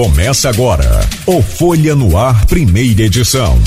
Começa 0.00 0.48
agora 0.48 1.02
o 1.26 1.42
Folha 1.42 1.94
no 1.94 2.16
Ar, 2.16 2.46
primeira 2.46 3.02
edição. 3.02 3.58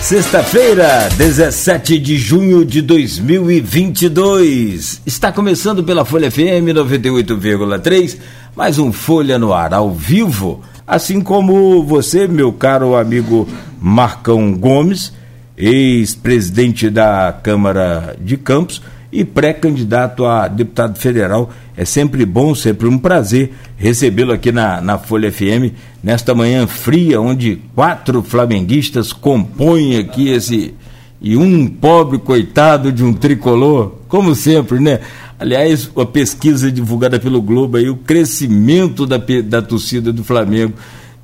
Sexta-feira, 0.00 1.10
17 1.18 1.98
de 1.98 2.16
junho 2.16 2.64
de 2.64 2.80
2022. 2.80 5.02
Está 5.04 5.30
começando 5.30 5.84
pela 5.84 6.06
Folha 6.06 6.30
FM 6.30 6.72
98,3, 6.74 8.16
mais 8.56 8.78
um 8.78 8.90
Folha 8.90 9.38
no 9.38 9.52
Ar 9.52 9.74
ao 9.74 9.92
vivo. 9.92 10.62
Assim 10.86 11.20
como 11.20 11.82
você, 11.82 12.26
meu 12.26 12.50
caro 12.50 12.96
amigo 12.96 13.46
Marcão 13.78 14.54
Gomes, 14.54 15.12
ex-presidente 15.54 16.88
da 16.88 17.38
Câmara 17.42 18.16
de 18.18 18.38
Campos 18.38 18.80
e 19.16 19.24
pré-candidato 19.24 20.26
a 20.26 20.46
deputado 20.46 20.98
federal. 20.98 21.50
É 21.74 21.86
sempre 21.86 22.26
bom, 22.26 22.54
sempre 22.54 22.86
um 22.86 22.98
prazer 22.98 23.50
recebê-lo 23.78 24.30
aqui 24.30 24.52
na, 24.52 24.78
na 24.82 24.98
Folha 24.98 25.32
FM, 25.32 25.72
nesta 26.04 26.34
manhã 26.34 26.66
fria, 26.66 27.18
onde 27.18 27.62
quatro 27.74 28.22
flamenguistas 28.22 29.14
compõem 29.14 29.96
aqui 29.96 30.28
esse. 30.28 30.74
E 31.18 31.34
um 31.34 31.66
pobre 31.66 32.18
coitado 32.18 32.92
de 32.92 33.02
um 33.02 33.14
tricolor, 33.14 33.94
como 34.06 34.34
sempre, 34.34 34.78
né? 34.78 35.00
Aliás, 35.38 35.90
a 35.96 36.04
pesquisa 36.04 36.70
divulgada 36.70 37.18
pelo 37.18 37.40
Globo 37.40 37.78
aí, 37.78 37.88
o 37.88 37.96
crescimento 37.96 39.06
da, 39.06 39.16
da 39.44 39.62
torcida 39.62 40.12
do 40.12 40.22
Flamengo 40.22 40.74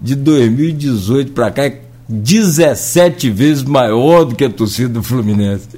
de 0.00 0.14
2018 0.14 1.32
para 1.32 1.50
cá 1.50 1.64
é 1.64 1.80
17 2.08 3.28
vezes 3.30 3.62
maior 3.62 4.24
do 4.24 4.34
que 4.34 4.44
a 4.44 4.50
torcida 4.50 4.88
do 4.88 5.02
Fluminense 5.02 5.68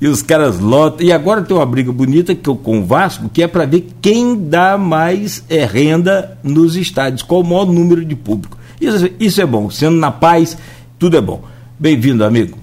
e 0.00 0.08
os 0.08 0.22
caras 0.22 0.58
lotam. 0.58 1.06
E 1.06 1.12
agora 1.12 1.42
tem 1.42 1.56
uma 1.56 1.66
briga 1.66 1.92
bonita 1.92 2.34
que 2.34 2.48
eu, 2.48 2.56
com 2.56 2.80
o 2.80 2.84
Vasco, 2.84 3.28
que 3.28 3.42
é 3.42 3.46
para 3.46 3.66
ver 3.66 3.88
quem 4.00 4.48
dá 4.48 4.76
mais 4.76 5.44
é, 5.48 5.64
renda 5.64 6.38
nos 6.42 6.76
estádios, 6.76 7.22
qual 7.22 7.40
o 7.40 7.44
maior 7.44 7.66
número 7.66 8.04
de 8.04 8.14
público. 8.14 8.58
Isso, 8.80 9.10
isso 9.18 9.40
é 9.40 9.46
bom, 9.46 9.70
sendo 9.70 9.96
na 9.96 10.10
paz, 10.10 10.56
tudo 10.98 11.16
é 11.16 11.20
bom. 11.20 11.42
Bem-vindo, 11.78 12.24
amigo. 12.24 12.58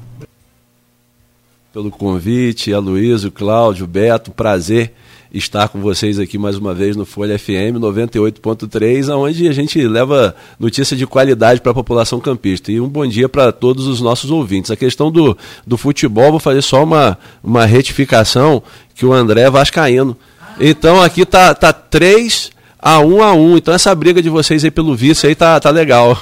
Pelo 1.73 1.90
convite, 1.90 2.73
Aloysio, 2.73 3.32
Cláudio, 3.32 3.88
Beto, 3.88 4.32
prazer 4.32 4.94
estar 5.34 5.70
com 5.70 5.80
vocês 5.80 6.20
aqui 6.20 6.38
mais 6.38 6.58
uma 6.58 6.74
vez 6.74 6.96
no 6.96 7.06
Folha 7.06 7.40
FM 7.40 7.80
98.3, 7.80 9.16
onde 9.16 9.48
a 9.48 9.54
gente 9.54 9.82
leva 9.88 10.36
notícia 10.60 10.96
de 10.96 11.08
qualidade 11.08 11.62
para 11.62 11.72
a 11.72 11.76
população 11.76 12.20
campista. 12.20 12.72
E 12.72 12.82
um 12.82 12.88
bom 12.88 13.08
dia 13.08 13.30
para 13.30 13.52
todos 13.52 13.88
os 13.88 14.02
nossos 14.02 14.30
ouvintes. 14.30 14.72
A 14.72 14.76
questão 14.76 15.10
do, 15.10 15.38
do 15.66 15.78
futebol, 15.78 16.32
vou 16.32 16.40
fazer 16.40 16.62
só 16.62 16.84
uma, 16.84 17.18
uma 17.42 17.66
retificação 17.66 18.62
que 18.94 19.06
o 19.06 19.14
André 19.14 19.44
é 19.44 19.50
vascaíno. 19.50 20.18
Então 20.60 21.02
aqui 21.02 21.26
tá, 21.26 21.56
tá 21.56 21.72
3 21.72 22.52
a 22.78 23.00
1 23.00 23.23
a 23.23 23.34
1. 23.34 23.58
Então 23.58 23.73
essa 23.73 23.95
briga 23.95 24.22
de 24.22 24.30
vocês 24.30 24.66
aí 24.66 24.72
pelo 24.72 24.95
vice 24.95 25.28
aí 25.28 25.36
tá, 25.36 25.60
tá 25.60 25.70
legal. 25.70 26.22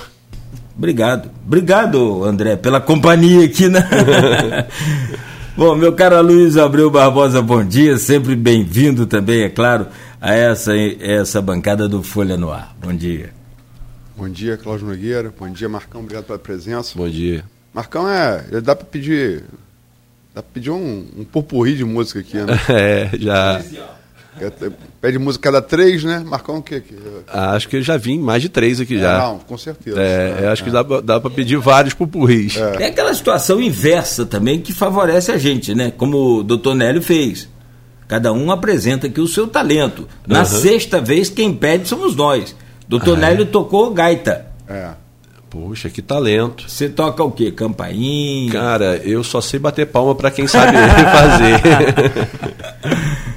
Obrigado. 0.78 1.30
Obrigado, 1.46 2.24
André, 2.24 2.56
pela 2.56 2.80
companhia 2.80 3.44
aqui, 3.46 3.68
né? 3.68 3.86
Bom, 5.60 5.76
meu 5.76 5.92
caro 5.92 6.22
Luiz 6.22 6.56
Abreu 6.56 6.90
Barbosa, 6.90 7.42
bom 7.42 7.62
dia, 7.66 7.98
sempre 7.98 8.34
bem-vindo 8.34 9.06
também, 9.06 9.42
é 9.42 9.50
claro, 9.50 9.88
a 10.22 10.34
essa, 10.34 10.72
essa 10.74 11.42
bancada 11.42 11.86
do 11.86 12.02
Folha 12.02 12.38
no 12.38 12.50
Ar. 12.50 12.74
Bom 12.82 12.96
dia. 12.96 13.34
Bom 14.16 14.30
dia, 14.30 14.56
Cláudio 14.56 14.88
Nogueira. 14.88 15.34
Bom 15.38 15.50
dia, 15.50 15.68
Marcão. 15.68 16.00
Obrigado 16.00 16.24
pela 16.24 16.40
presença. 16.40 16.98
Bom 16.98 17.10
dia. 17.10 17.44
Marcão 17.74 18.10
é. 18.10 18.62
Dá 18.62 18.74
para 18.74 18.86
pedir. 18.86 19.44
Dá 20.34 20.42
pra 20.42 20.52
pedir 20.54 20.72
um, 20.72 21.06
um 21.18 21.26
purpurri 21.26 21.76
de 21.76 21.84
música 21.84 22.22
aqui, 22.22 22.38
né? 22.38 22.54
é, 22.70 23.10
já. 23.18 23.62
Pede 25.02 25.18
música 25.18 25.52
cada 25.52 25.62
três, 25.62 26.04
né? 26.04 26.24
Marcão 26.26 26.58
o 26.58 26.64
quê? 26.64 26.82
Ah, 27.28 27.52
acho 27.52 27.68
que 27.68 27.78
eu 27.78 27.82
já 27.82 27.98
vim 27.98 28.20
mais 28.20 28.42
de 28.42 28.50
três 28.50 28.80
aqui 28.80 28.98
já. 29.00 29.20
Não, 29.20 29.40
com 29.40 29.58
certeza. 29.58 30.00
É, 30.00 30.44
é, 30.44 30.48
acho 30.48 30.64
que 30.64 30.70
dá, 30.70 30.82
dá 30.82 31.20
para 31.20 31.30
pedir 31.30 31.58
vários 31.58 31.94
pupurris. 31.94 32.56
É. 32.58 32.84
é 32.84 32.86
aquela 32.88 33.14
situação 33.14 33.62
inversa 33.62 34.26
também 34.26 34.62
que 34.62 34.72
favorece 34.72 35.32
a 35.32 35.38
gente, 35.38 35.74
né? 35.74 35.92
Como 35.92 36.40
o 36.40 36.44
doutor 36.44 36.76
Nélio 36.76 37.02
fez. 37.02 37.50
Cada 38.08 38.34
um 38.34 38.52
apresenta 38.52 39.08
aqui 39.08 39.22
o 39.22 39.28
seu 39.28 39.48
talento. 39.48 40.08
Na 40.26 40.40
uhum. 40.40 40.46
sexta 40.46 41.00
vez, 41.00 41.30
quem 41.30 41.54
pede 41.54 41.88
somos 41.88 42.16
nós. 42.16 42.56
Doutor 42.88 43.18
ah, 43.18 43.22
Nélio 43.22 43.44
é? 43.44 43.46
tocou 43.46 43.92
gaita. 43.92 44.48
É. 44.68 44.90
Poxa, 45.50 45.90
que 45.90 46.02
talento. 46.02 46.70
Você 46.70 46.90
toca 46.90 47.24
o 47.24 47.32
quê? 47.32 47.52
Campainha? 47.52 48.52
Cara, 48.52 48.98
eu 48.98 49.24
só 49.24 49.42
sei 49.42 49.60
bater 49.60 49.88
palma 49.88 50.16
para 50.16 50.32
quem 50.32 50.48
sabe 50.48 50.78
fazer. 51.12 51.60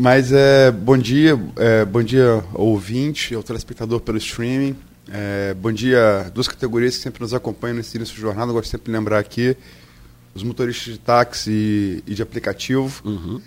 Mas 0.00 0.32
é, 0.32 0.70
bom 0.70 0.96
dia, 0.96 1.36
é, 1.56 1.84
bom 1.84 2.00
dia 2.00 2.44
ouvinte, 2.54 3.34
ao 3.34 3.42
telespectador 3.42 3.98
pelo 3.98 4.16
streaming. 4.16 4.76
É, 5.10 5.52
bom 5.54 5.72
dia, 5.72 6.30
duas 6.32 6.46
categorias 6.46 6.96
que 6.96 7.02
sempre 7.02 7.20
nos 7.20 7.34
acompanham 7.34 7.78
nesse 7.78 7.96
início 7.96 8.14
de 8.14 8.20
jornada. 8.20 8.52
Gosto 8.52 8.70
sempre 8.70 8.92
de 8.92 8.96
lembrar 8.96 9.18
aqui: 9.18 9.56
os 10.36 10.44
motoristas 10.44 10.92
de 10.92 11.00
táxi 11.00 11.50
e, 11.50 12.12
e 12.12 12.14
de 12.14 12.22
aplicativo. 12.22 13.02
Uhum. 13.04 13.40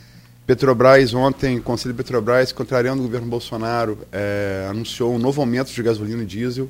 Petrobras, 0.45 1.13
ontem, 1.13 1.57
o 1.57 1.61
Conselho 1.61 1.93
de 1.93 2.03
Petrobras, 2.03 2.51
contrariando 2.51 2.99
o 2.99 3.05
governo 3.05 3.27
Bolsonaro, 3.27 3.97
é, 4.11 4.67
anunciou 4.69 5.15
um 5.15 5.17
novo 5.17 5.39
aumento 5.39 5.71
de 5.71 5.81
gasolina 5.81 6.21
e 6.21 6.25
diesel. 6.25 6.69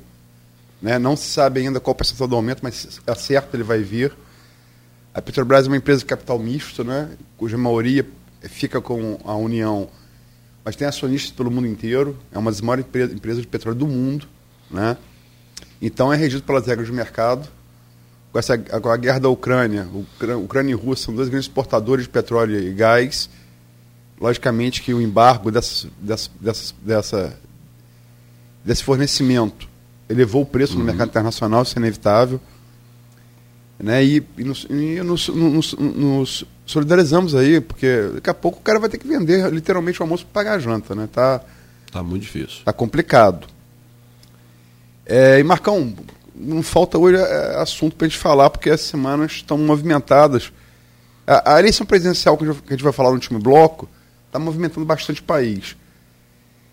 Né? 0.79 0.99
Não 0.99 1.15
se 1.17 1.27
sabe 1.27 1.59
ainda 1.59 1.79
qual 1.79 1.93
o 1.93 1.97
percentual 1.97 2.27
do 2.27 2.35
aumento, 2.35 2.59
mas 2.61 3.01
é 3.07 3.15
certo 3.15 3.55
ele 3.55 3.63
vai 3.63 3.79
vir. 3.79 4.13
A 5.11 5.23
Petrobras 5.23 5.65
é 5.65 5.69
uma 5.69 5.77
empresa 5.77 6.01
de 6.01 6.05
capital 6.05 6.37
misto, 6.37 6.83
né? 6.83 7.09
cuja 7.35 7.57
maioria 7.57 8.05
fica 8.43 8.81
com 8.81 9.19
a 9.23 9.35
União, 9.35 9.89
mas 10.63 10.75
tem 10.75 10.87
acionistas 10.87 11.31
pelo 11.31 11.51
mundo 11.51 11.67
inteiro, 11.67 12.17
é 12.31 12.37
uma 12.37 12.51
das 12.51 12.61
maiores 12.61 12.85
empresas 13.13 13.41
de 13.41 13.47
petróleo 13.47 13.77
do 13.77 13.87
mundo, 13.87 14.27
né? 14.69 14.97
Então 15.81 16.13
é 16.13 16.15
regido 16.15 16.43
pelas 16.43 16.65
regras 16.65 16.87
do 16.87 16.93
mercado. 16.93 17.49
Com, 18.31 18.39
essa, 18.39 18.57
com 18.57 18.89
a 18.89 18.97
guerra 18.97 19.19
da 19.19 19.29
Ucrânia, 19.29 19.87
Ucrânia 20.41 20.71
e 20.71 20.75
Rússia 20.75 21.05
são 21.05 21.15
dois 21.15 21.27
grandes 21.27 21.47
exportadores 21.47 22.05
de 22.05 22.09
petróleo 22.09 22.59
e 22.59 22.71
gás. 22.71 23.29
Logicamente 24.19 24.81
que 24.81 24.93
o 24.93 25.01
embargo 25.01 25.51
dessa, 25.51 25.89
dessa, 25.99 26.29
dessa, 26.39 26.73
dessa 26.81 27.39
desse 28.63 28.83
fornecimento 28.83 29.67
elevou 30.07 30.43
o 30.43 30.45
preço 30.45 30.73
uhum. 30.73 30.79
no 30.79 30.85
mercado 30.85 31.09
internacional, 31.09 31.63
isso 31.63 31.77
é 31.77 31.79
inevitável. 31.79 32.39
Né? 33.81 34.03
E, 34.03 34.23
e, 34.37 34.43
nos, 34.43 34.67
e 34.69 35.01
nos, 35.01 35.27
nos, 35.29 35.73
nos, 35.73 36.45
solidarizamos 36.65 37.33
aí, 37.33 37.59
porque 37.59 38.11
daqui 38.13 38.29
a 38.29 38.33
pouco 38.33 38.59
o 38.59 38.61
cara 38.61 38.79
vai 38.79 38.89
ter 38.89 38.99
que 38.99 39.07
vender 39.07 39.51
literalmente 39.51 39.99
o 39.99 40.03
almoço 40.03 40.25
para 40.25 40.43
pagar 40.43 40.55
a 40.55 40.59
janta, 40.59 40.93
né? 40.93 41.09
Tá, 41.11 41.41
tá 41.91 42.03
muito 42.03 42.21
difícil. 42.21 42.63
Tá 42.63 42.71
complicado. 42.71 43.47
É, 45.05 45.39
e 45.39 45.43
Marcão, 45.43 45.95
não 46.35 46.61
falta 46.61 46.97
hoje 46.97 47.17
é, 47.17 47.55
assunto 47.59 47.95
para 47.95 48.05
a 48.05 48.09
gente 48.09 48.19
falar, 48.19 48.51
porque 48.51 48.69
as 48.69 48.81
semanas 48.81 49.31
estão 49.31 49.57
movimentadas. 49.57 50.53
A, 51.25 51.55
a 51.55 51.59
eleição 51.59 51.85
presidencial 51.85 52.37
que 52.37 52.45
a 52.45 52.53
gente 52.71 52.83
vai 52.83 52.93
falar 52.93 53.09
no 53.09 53.15
último 53.15 53.39
bloco 53.39 53.89
está 54.27 54.37
movimentando 54.37 54.85
bastante 54.85 55.21
o 55.21 55.23
país. 55.23 55.75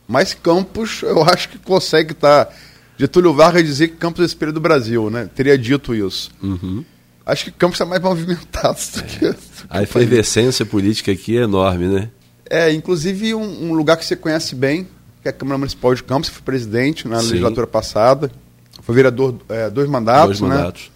Mas 0.07 0.35
Campos, 0.35 1.03
eu 1.03 1.23
acho 1.25 1.49
que 1.49 1.59
consegue 1.59 2.13
estar. 2.13 2.47
Tá, 2.47 2.53
Getúlio 2.99 3.33
Vargas 3.33 3.65
dizer 3.65 3.89
que 3.89 3.97
Campos 3.97 4.23
é 4.23 4.27
espelho 4.27 4.53
do 4.53 4.61
Brasil, 4.61 5.09
né? 5.09 5.31
Teria 5.35 5.57
dito 5.57 5.95
isso. 5.95 6.31
Uhum. 6.43 6.85
Acho 7.29 7.45
que 7.45 7.51
Campos 7.51 7.75
está 7.75 7.85
mais 7.85 8.01
movimentado 8.01 8.79
do 8.97 9.03
que. 9.03 9.27
É. 9.27 9.35
A 9.69 9.83
efervescência 9.83 10.65
política 10.65 11.13
aqui 11.13 11.37
é 11.37 11.43
enorme, 11.43 11.87
né? 11.87 12.11
É, 12.49 12.73
inclusive 12.73 13.35
um, 13.35 13.67
um, 13.67 13.75
lugar 13.75 13.99
que 13.99 14.07
você 14.07 14.17
conhece 14.17 14.55
bem, 14.55 14.85
que 15.21 15.29
é 15.29 15.31
a 15.31 15.33
Câmara 15.35 15.59
Municipal 15.59 15.95
de 15.95 16.03
Campos, 16.03 16.31
foi 16.31 16.41
presidente 16.41 17.07
na 17.07 17.21
Sim. 17.21 17.27
legislatura 17.27 17.67
passada. 17.67 18.33
Foi 18.81 18.95
vereador 18.95 19.35
é, 19.51 19.69
dois 19.69 19.87
mandatos, 19.91 20.41
dois 20.41 20.51
né? 20.51 20.57
mandatos. 20.57 20.91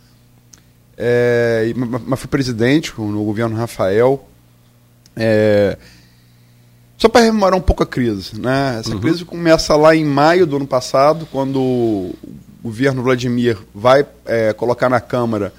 É, 0.96 1.70
mas 2.06 2.18
foi 2.18 2.28
presidente 2.28 2.94
no 2.96 3.24
governo 3.24 3.54
Rafael. 3.54 4.26
É, 5.14 5.76
só 6.96 7.10
para 7.10 7.26
rememorar 7.26 7.58
um 7.58 7.62
pouco 7.62 7.82
a 7.82 7.86
crise, 7.86 8.40
né? 8.40 8.78
Essa 8.80 8.94
uhum. 8.94 9.00
crise 9.00 9.26
começa 9.26 9.76
lá 9.76 9.94
em 9.94 10.04
maio 10.06 10.46
do 10.46 10.56
ano 10.56 10.66
passado, 10.66 11.28
quando 11.30 11.60
o 11.60 12.14
governo 12.62 13.02
Vladimir 13.02 13.58
vai 13.74 14.06
é, 14.24 14.54
colocar 14.54 14.88
na 14.88 15.00
Câmara 15.00 15.52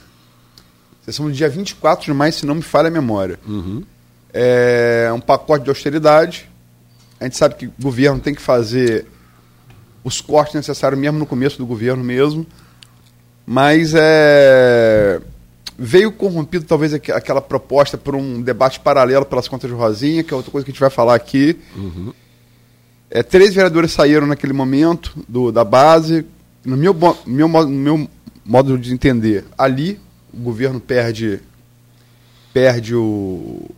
Sessão 1.06 1.26
do 1.26 1.32
dia 1.32 1.50
24 1.50 2.06
de 2.06 2.14
maio, 2.14 2.32
se 2.32 2.46
não 2.46 2.56
me 2.56 2.62
falha 2.62 2.88
a 2.88 2.92
memória. 2.92 3.38
Uhum. 3.46 3.84
É 4.34 5.12
um 5.14 5.20
pacote 5.20 5.66
de 5.66 5.70
austeridade. 5.70 6.50
A 7.20 7.26
gente 7.26 7.38
sabe 7.38 7.56
que 7.56 7.66
o 7.68 7.74
governo 7.82 8.20
tem 8.20 8.34
que 8.34 8.42
fazer 8.42 9.06
os 10.04 10.22
cortes 10.22 10.56
necessários 10.56 11.00
mesmo 11.00 11.20
no 11.20 11.26
começo 11.26 11.58
do 11.58 11.66
governo 11.66 12.04
mesmo. 12.04 12.46
Mas 13.46 13.94
é, 13.94 15.22
veio 15.78 16.12
corrompido 16.12 16.66
talvez 16.66 16.94
aquela 16.94 17.42
proposta 17.42 17.98
por 17.98 18.16
um 18.16 18.42
debate 18.42 18.80
paralelo 18.80 19.26
pelas 19.26 19.48
contas 19.50 19.70
de 19.70 19.76
Rosinha, 19.76 20.24
que 20.24 20.34
é 20.34 20.38
outra 20.38 20.52
coisa 20.52 20.64
que 20.64 20.72
a 20.72 20.74
gente 20.74 20.80
vai 20.80 20.90
falar 20.90 21.16
aqui. 21.16 21.60
Uhum. 21.76 22.14
É, 23.10 23.22
três 23.22 23.54
vereadores 23.54 23.92
saíram 23.92 24.26
naquele 24.26 24.54
momento 24.54 25.14
do, 25.28 25.52
da 25.52 25.66
base. 25.66 26.26
No 26.64 26.78
meu, 26.78 26.96
meu, 27.26 27.50
meu 27.68 28.10
modo 28.46 28.78
de 28.78 28.94
entender, 28.94 29.44
ali 29.58 30.00
o 30.34 30.38
governo 30.38 30.80
perde 30.80 31.40
perde 32.54 32.96
o 32.96 33.70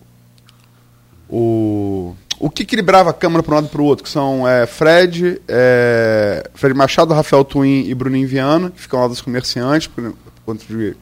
o, 1.30 2.16
o 2.40 2.50
que 2.50 2.63
equilibrava 2.63 3.10
a 3.10 3.13
Câmara 3.13 3.42
para 3.44 3.54
um 3.54 3.56
lado 3.56 3.68
e 3.68 3.69
para 3.69 3.81
o 3.81 3.86
outro, 3.86 4.04
que 4.04 4.10
são 4.10 4.48
é, 4.48 4.66
Fred, 4.66 5.42
é, 5.48 6.50
Fred 6.54 6.75
Machado, 6.75 7.13
Rafael 7.13 7.44
Twin 7.44 7.86
e 7.88 7.94
Bruninho 7.94 8.28
Viana, 8.28 8.69
que 8.69 8.81
ficam 8.81 9.00
lá 9.02 9.07
dos 9.07 9.22
comerciantes, 9.22 9.88
por, 9.88 10.04
por 10.12 10.34
conta 10.46 10.66
de 10.66 10.96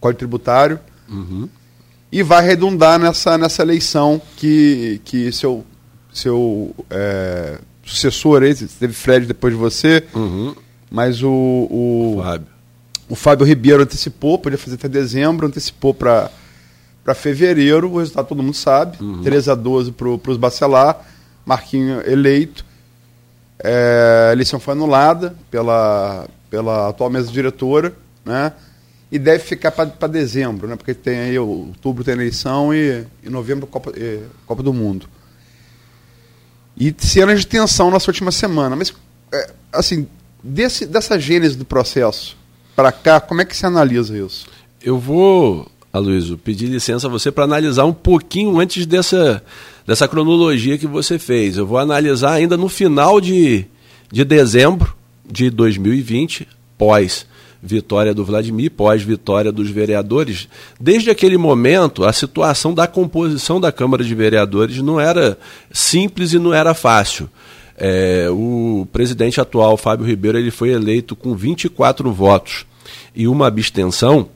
código 0.00 0.18
tributário. 0.18 0.78
Uhum. 1.08 1.48
E 2.10 2.22
vai 2.22 2.44
redundar 2.44 2.98
nessa, 2.98 3.38
nessa 3.38 3.62
eleição 3.62 4.20
que, 4.36 5.00
que 5.04 5.32
seu, 5.32 5.64
seu 6.12 6.74
é, 6.90 7.58
sucessor, 7.84 8.42
esse, 8.42 8.66
teve 8.66 8.92
Fred 8.92 9.26
depois 9.26 9.54
de 9.54 9.58
você, 9.58 10.04
Uhum. 10.14 10.54
mas 10.90 11.22
o, 11.22 11.30
o, 11.30 12.20
Fábio. 12.22 12.51
O 13.12 13.14
Fábio 13.14 13.44
Ribeiro 13.44 13.82
antecipou, 13.82 14.38
podia 14.38 14.56
fazer 14.56 14.76
até 14.76 14.88
dezembro, 14.88 15.46
antecipou 15.46 15.92
para 15.92 16.30
fevereiro, 17.14 17.90
o 17.90 17.98
resultado 17.98 18.26
todo 18.26 18.42
mundo 18.42 18.56
sabe. 18.56 18.96
13 19.22 19.50
a 19.50 19.54
12 19.54 19.92
para 19.92 20.08
os 20.08 20.38
Bacelar, 20.38 21.06
Marquinho 21.44 22.00
eleito. 22.10 22.64
É, 23.62 24.28
a 24.30 24.32
eleição 24.32 24.58
foi 24.58 24.72
anulada 24.72 25.36
pela, 25.50 26.26
pela 26.48 26.88
atual 26.88 27.10
mesa 27.10 27.30
diretora, 27.30 27.94
né? 28.24 28.54
E 29.10 29.18
deve 29.18 29.44
ficar 29.44 29.72
para 29.72 30.08
dezembro, 30.08 30.66
né? 30.66 30.74
Porque 30.74 30.94
tem 30.94 31.18
aí, 31.18 31.38
outubro 31.38 32.02
tem 32.02 32.14
eleição 32.14 32.72
e 32.72 33.04
em 33.22 33.28
novembro 33.28 33.66
Copa, 33.66 33.92
eh, 33.94 34.22
Copa 34.46 34.62
do 34.62 34.72
Mundo. 34.72 35.06
E 36.74 36.94
cenas 36.96 37.40
de 37.40 37.46
tensão 37.46 37.90
nessa 37.90 38.10
última 38.10 38.32
semana. 38.32 38.74
Mas, 38.74 38.94
é, 39.30 39.50
assim, 39.70 40.08
desse, 40.42 40.86
dessa 40.86 41.20
gênese 41.20 41.58
do 41.58 41.66
processo 41.66 42.40
para 42.82 42.90
cá, 42.90 43.20
como 43.20 43.40
é 43.40 43.44
que 43.44 43.56
se 43.56 43.64
analisa 43.64 44.18
isso? 44.18 44.44
Eu 44.82 44.98
vou, 44.98 45.70
Aloysio, 45.92 46.36
pedir 46.36 46.66
licença 46.66 47.06
a 47.06 47.10
você 47.10 47.30
para 47.30 47.44
analisar 47.44 47.84
um 47.84 47.92
pouquinho 47.92 48.58
antes 48.58 48.86
dessa, 48.86 49.40
dessa 49.86 50.08
cronologia 50.08 50.76
que 50.76 50.88
você 50.88 51.16
fez. 51.16 51.56
Eu 51.56 51.64
vou 51.64 51.78
analisar 51.78 52.32
ainda 52.32 52.56
no 52.56 52.68
final 52.68 53.20
de, 53.20 53.66
de 54.10 54.24
dezembro 54.24 54.92
de 55.24 55.48
2020, 55.48 56.48
pós 56.76 57.24
vitória 57.62 58.12
do 58.12 58.24
Vladimir, 58.24 58.72
pós 58.72 59.00
vitória 59.00 59.52
dos 59.52 59.70
vereadores. 59.70 60.48
Desde 60.80 61.08
aquele 61.08 61.38
momento, 61.38 62.04
a 62.04 62.12
situação 62.12 62.74
da 62.74 62.88
composição 62.88 63.60
da 63.60 63.70
Câmara 63.70 64.02
de 64.02 64.12
Vereadores 64.12 64.78
não 64.78 64.98
era 64.98 65.38
simples 65.70 66.32
e 66.32 66.38
não 66.40 66.52
era 66.52 66.74
fácil. 66.74 67.30
É, 67.78 68.26
o 68.28 68.88
presidente 68.92 69.40
atual, 69.40 69.76
Fábio 69.76 70.04
Ribeiro, 70.04 70.36
ele 70.36 70.50
foi 70.50 70.70
eleito 70.70 71.14
com 71.14 71.32
24 71.36 72.12
votos 72.12 72.66
e 73.14 73.28
uma 73.28 73.46
abstenção, 73.46 74.28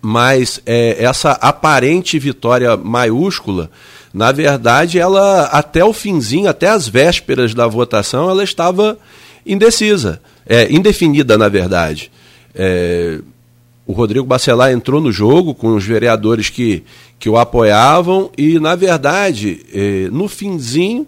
mas 0.00 0.60
é, 0.66 1.02
essa 1.02 1.32
aparente 1.32 2.18
vitória 2.18 2.76
maiúscula, 2.76 3.70
na 4.12 4.30
verdade, 4.30 4.98
ela 4.98 5.44
até 5.46 5.84
o 5.84 5.92
finzinho, 5.92 6.48
até 6.48 6.68
as 6.68 6.86
vésperas 6.86 7.54
da 7.54 7.66
votação, 7.66 8.28
ela 8.30 8.44
estava 8.44 8.98
indecisa, 9.46 10.20
é, 10.46 10.72
indefinida, 10.72 11.36
na 11.36 11.48
verdade. 11.48 12.10
É, 12.54 13.18
o 13.86 13.92
Rodrigo 13.92 14.26
Bacelar 14.26 14.72
entrou 14.72 15.00
no 15.00 15.12
jogo 15.12 15.54
com 15.54 15.74
os 15.74 15.84
vereadores 15.84 16.48
que, 16.48 16.84
que 17.18 17.28
o 17.28 17.36
apoiavam 17.36 18.30
e, 18.36 18.58
na 18.58 18.74
verdade, 18.74 19.64
é, 19.72 20.08
no 20.10 20.28
finzinho, 20.28 21.06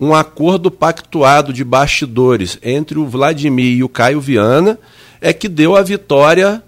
um 0.00 0.14
acordo 0.14 0.70
pactuado 0.70 1.52
de 1.52 1.62
bastidores 1.62 2.58
entre 2.62 2.98
o 2.98 3.06
Vladimir 3.06 3.78
e 3.78 3.84
o 3.84 3.88
Caio 3.88 4.20
Viana 4.20 4.78
é 5.20 5.32
que 5.32 5.48
deu 5.48 5.76
a 5.76 5.82
vitória 5.82 6.62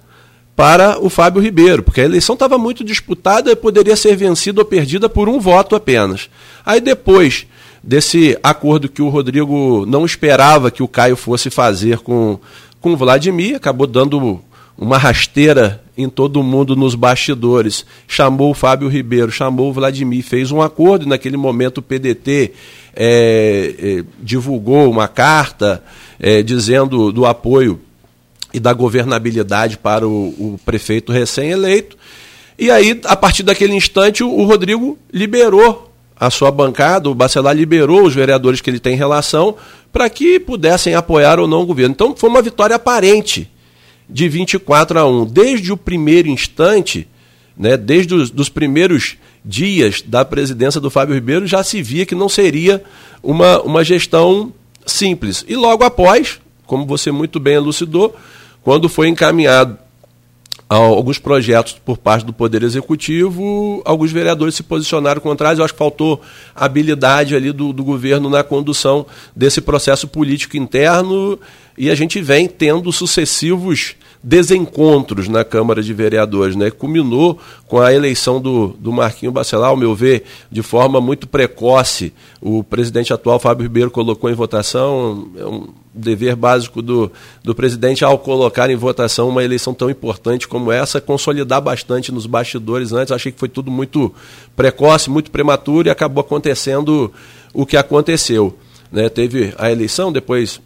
para 0.55 0.99
o 0.99 1.11
Fábio 1.11 1.43
Ribeiro, 1.43 1.83
porque 1.83 2.01
a 2.01 2.05
eleição 2.05 2.33
estava 2.33 2.57
muito 2.57 2.83
disputada 2.83 3.53
e 3.53 3.57
poderia 3.57 3.95
ser 3.95 4.17
vencida 4.17 4.63
ou 4.63 4.65
perdida 4.65 5.09
por 5.09 5.29
um 5.29 5.39
voto 5.39 5.77
apenas. 5.77 6.31
Aí 6.65 6.81
depois 6.81 7.47
desse 7.85 8.37
acordo 8.43 8.89
que 8.89 9.03
o 9.03 9.09
Rodrigo 9.09 9.85
não 9.87 10.05
esperava 10.05 10.71
que 10.71 10.83
o 10.83 10.89
Caio 10.89 11.15
fosse 11.15 11.51
fazer 11.51 11.99
com, 11.99 12.39
com 12.81 12.95
o 12.95 12.97
Vladimir, 12.97 13.57
acabou 13.57 13.87
dando 13.87 14.41
uma 14.79 14.99
rasteira 14.99 15.83
em 15.97 16.09
todo 16.09 16.43
mundo 16.43 16.75
nos 16.75 16.95
bastidores, 16.95 17.87
chamou 18.07 18.51
o 18.51 18.55
Fábio 18.55 18.89
Ribeiro, 18.89 19.31
chamou 19.31 19.71
o 19.71 19.73
Vladimir, 19.73 20.23
fez 20.23 20.51
um 20.51 20.61
acordo, 20.61 21.05
e 21.05 21.09
naquele 21.09 21.37
momento 21.37 21.79
o 21.79 21.83
PDT 21.83 22.53
é, 22.95 23.75
é, 23.79 24.05
divulgou 24.23 24.91
uma 24.91 25.09
carta 25.09 25.83
é, 26.21 26.43
dizendo 26.43 27.11
do 27.13 27.25
apoio 27.25 27.81
e 28.57 28.61
da 28.61 28.73
governabilidade 28.73 29.77
para 29.77 30.09
o, 30.09 30.29
o 30.29 30.61
prefeito 30.65 31.13
recém-eleito. 31.13 31.95
E 32.59 32.71
aí, 32.71 32.99
a 33.05 33.15
partir 33.15 33.43
daquele 33.43 33.75
instante, 33.75 34.25
o, 34.25 34.31
o, 34.31 34.47
Rodrigo 34.47 34.99
liberou 35.13 35.93
a 36.19 36.31
sua 36.31 36.51
bancada, 36.51 37.11
o 37.11 37.15
Bacelar 37.15 37.55
liberou 37.55 38.07
os 38.07 38.15
vereadores 38.15 38.63
que 38.63 38.71
ele 38.71 38.81
tem 38.81 38.97
relação 38.97 39.57
para 39.93 40.09
que 40.09 40.41
pudessem 40.41 40.95
apoiar 40.95 41.39
ou 41.39 41.47
não 41.47 41.61
o 41.61 41.67
governo. 41.67 41.93
Então, 41.93 42.17
foi 42.17 42.31
uma 42.31 42.41
vitória 42.41 42.75
aparente 42.75 43.51
de 44.09 44.27
24 44.27 45.01
a 45.01 45.07
1. 45.07 45.27
Desde 45.27 45.71
o 45.71 45.77
primeiro 45.77 46.29
instante, 46.29 47.07
né, 47.59 47.77
desde 47.77 48.15
os 48.15 48.31
dos 48.31 48.49
primeiros 48.49 49.19
dias 49.45 50.01
da 50.01 50.25
presidência 50.25 50.81
do 50.81 50.89
Fábio 50.89 51.15
Ribeiro, 51.15 51.47
já 51.47 51.63
se 51.63 51.83
via 51.83 52.07
que 52.07 52.15
não 52.15 52.31
seria 52.31 52.83
uma, 53.23 53.61
uma 53.61 53.85
gestão 53.85 54.51
simples. 54.87 55.45
E 55.47 55.55
logo 55.55 55.85
após, 55.85 56.41
como 56.65 56.87
você 56.87 57.11
muito 57.11 57.39
bem 57.39 57.55
elucidou, 57.55 58.17
quando 58.67 58.89
foi 58.89 59.07
encaminhado 59.07 59.79
alguns 60.69 61.21
projetos 61.21 61.75
por 61.75 61.97
parte 61.97 62.27
do 62.27 62.33
Poder 62.33 62.65
Executivo, 62.65 63.81
alguns 63.85 64.11
vereadores 64.11 64.57
se 64.57 64.65
posicionaram 64.65 65.21
contrários. 65.21 65.61
Eu 65.61 65.65
acho 65.65 65.73
que 65.73 65.79
faltou 65.79 66.21
habilidade 66.53 67.37
ali 67.37 67.53
do, 67.53 67.73
do 67.73 67.85
governo 67.85 68.29
na 68.29 68.43
condução 68.43 69.07
desse 69.37 69.61
processo 69.61 70.09
político 70.09 70.57
interno 70.57 71.39
e 71.79 71.89
a 71.89 71.95
gente 71.95 72.21
vem 72.21 72.49
tendo 72.49 72.91
sucessivos 72.91 73.95
desencontros 74.27 75.29
na 75.29 75.45
Câmara 75.45 75.81
de 75.81 75.95
Vereadores, 75.95 76.57
né? 76.57 76.69
Culminou 76.69 77.39
com 77.69 77.81
a 77.81 77.95
eleição 77.95 78.41
do, 78.41 78.75
do 78.77 78.91
Marquinho 78.91 79.31
Bacelar, 79.31 79.71
ao 79.71 79.77
meu 79.77 79.95
ver, 79.95 80.25
de 80.51 80.63
forma 80.63 81.01
muito 81.01 81.29
precoce. 81.29 82.13
O 82.41 82.65
presidente 82.65 83.13
atual, 83.13 83.39
Fábio 83.39 83.63
Ribeiro, 83.63 83.89
colocou 83.89 84.29
em 84.29 84.35
votação, 84.35 85.29
é 85.39 85.47
um 85.47 85.69
dever 85.95 86.35
básico 86.35 86.83
do, 86.83 87.11
do 87.45 87.55
presidente 87.55 88.05
ao 88.05 88.19
colocar 88.19 88.69
em 88.69 88.75
votação 88.75 89.29
uma 89.29 89.45
eleição 89.45 89.73
tão 89.73 89.89
importante 89.89 90.49
como 90.49 90.73
essa, 90.73 91.01
consolidar 91.01 91.61
bastante 91.61 92.11
nos 92.11 92.27
bastidores 92.27 92.93
antes. 92.93 93.13
Achei 93.13 93.31
que 93.31 93.39
foi 93.39 93.49
tudo 93.49 93.71
muito 93.71 94.13
precoce, 94.57 95.09
muito 95.09 95.31
prematuro 95.31 95.87
e 95.87 95.91
acabou 95.91 96.21
acontecendo 96.21 97.13
o 97.55 97.65
que 97.65 97.77
aconteceu. 97.77 98.59
Né? 98.91 99.09
Teve 99.09 99.55
a 99.57 99.71
eleição, 99.71 100.11
depois 100.11 100.61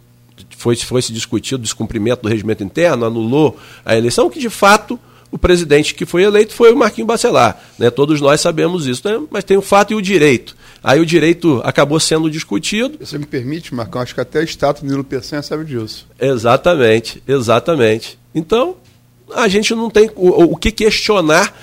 foi, 0.57 0.75
foi 0.75 1.01
se 1.01 1.11
discutido 1.11 1.59
o 1.59 1.63
descumprimento 1.63 2.23
do 2.23 2.29
regimento 2.29 2.63
interno, 2.63 3.05
anulou 3.05 3.57
a 3.83 3.95
eleição, 3.95 4.29
que 4.29 4.39
de 4.39 4.49
fato 4.49 4.99
o 5.31 5.37
presidente 5.37 5.95
que 5.95 6.05
foi 6.05 6.23
eleito 6.23 6.53
foi 6.53 6.73
o 6.73 6.77
Marquinho 6.77 7.07
Bacelar. 7.07 7.59
Né? 7.79 7.89
Todos 7.89 8.19
nós 8.19 8.41
sabemos 8.41 8.85
isso, 8.85 9.07
né? 9.07 9.19
mas 9.31 9.43
tem 9.43 9.57
o 9.57 9.61
fato 9.61 9.93
e 9.93 9.95
o 9.95 10.01
direito. 10.01 10.55
Aí 10.83 10.99
o 10.99 11.05
direito 11.05 11.61
acabou 11.63 11.99
sendo 11.99 12.29
discutido. 12.29 12.97
Você 12.99 13.17
me 13.17 13.25
permite, 13.25 13.73
Marcão, 13.73 14.01
acho 14.01 14.13
que 14.13 14.21
até 14.21 14.39
a 14.39 14.43
estátua 14.43 14.85
do 14.85 14.91
Nilo 14.91 15.03
Peçanha 15.03 15.41
sabe 15.41 15.63
disso. 15.63 16.07
Exatamente, 16.19 17.23
exatamente. 17.27 18.19
Então, 18.35 18.75
a 19.33 19.47
gente 19.47 19.73
não 19.73 19.89
tem 19.89 20.09
o, 20.15 20.53
o 20.53 20.57
que 20.57 20.71
questionar 20.71 21.55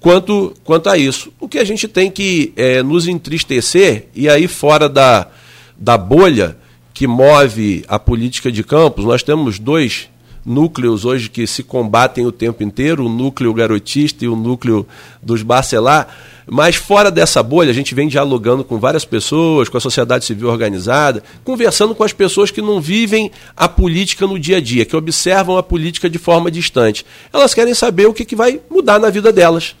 quanto, 0.00 0.54
quanto 0.64 0.88
a 0.88 0.98
isso. 0.98 1.32
O 1.38 1.48
que 1.48 1.58
a 1.58 1.64
gente 1.64 1.86
tem 1.86 2.10
que 2.10 2.52
é, 2.56 2.82
nos 2.82 3.06
entristecer, 3.06 4.08
e 4.14 4.28
aí 4.28 4.48
fora 4.48 4.88
da, 4.88 5.28
da 5.76 5.96
bolha, 5.96 6.56
que 7.02 7.06
move 7.08 7.84
a 7.88 7.98
política 7.98 8.52
de 8.52 8.62
campos, 8.62 9.04
nós 9.04 9.24
temos 9.24 9.58
dois 9.58 10.08
núcleos 10.46 11.04
hoje 11.04 11.28
que 11.28 11.48
se 11.48 11.64
combatem 11.64 12.24
o 12.24 12.30
tempo 12.30 12.62
inteiro, 12.62 13.04
o 13.04 13.08
núcleo 13.08 13.52
garotista 13.52 14.24
e 14.24 14.28
o 14.28 14.36
núcleo 14.36 14.86
dos 15.20 15.42
Bacelar, 15.42 16.16
mas 16.46 16.76
fora 16.76 17.10
dessa 17.10 17.42
bolha, 17.42 17.70
a 17.70 17.74
gente 17.74 17.92
vem 17.92 18.06
dialogando 18.06 18.62
com 18.62 18.78
várias 18.78 19.04
pessoas, 19.04 19.68
com 19.68 19.76
a 19.76 19.80
sociedade 19.80 20.24
civil 20.24 20.48
organizada, 20.48 21.24
conversando 21.42 21.92
com 21.92 22.04
as 22.04 22.12
pessoas 22.12 22.52
que 22.52 22.62
não 22.62 22.80
vivem 22.80 23.32
a 23.56 23.68
política 23.68 24.24
no 24.24 24.38
dia 24.38 24.58
a 24.58 24.60
dia, 24.60 24.84
que 24.84 24.94
observam 24.94 25.56
a 25.58 25.62
política 25.62 26.08
de 26.08 26.18
forma 26.18 26.52
distante. 26.52 27.04
Elas 27.32 27.52
querem 27.52 27.74
saber 27.74 28.06
o 28.06 28.14
que, 28.14 28.24
que 28.24 28.36
vai 28.36 28.60
mudar 28.70 29.00
na 29.00 29.10
vida 29.10 29.32
delas. 29.32 29.74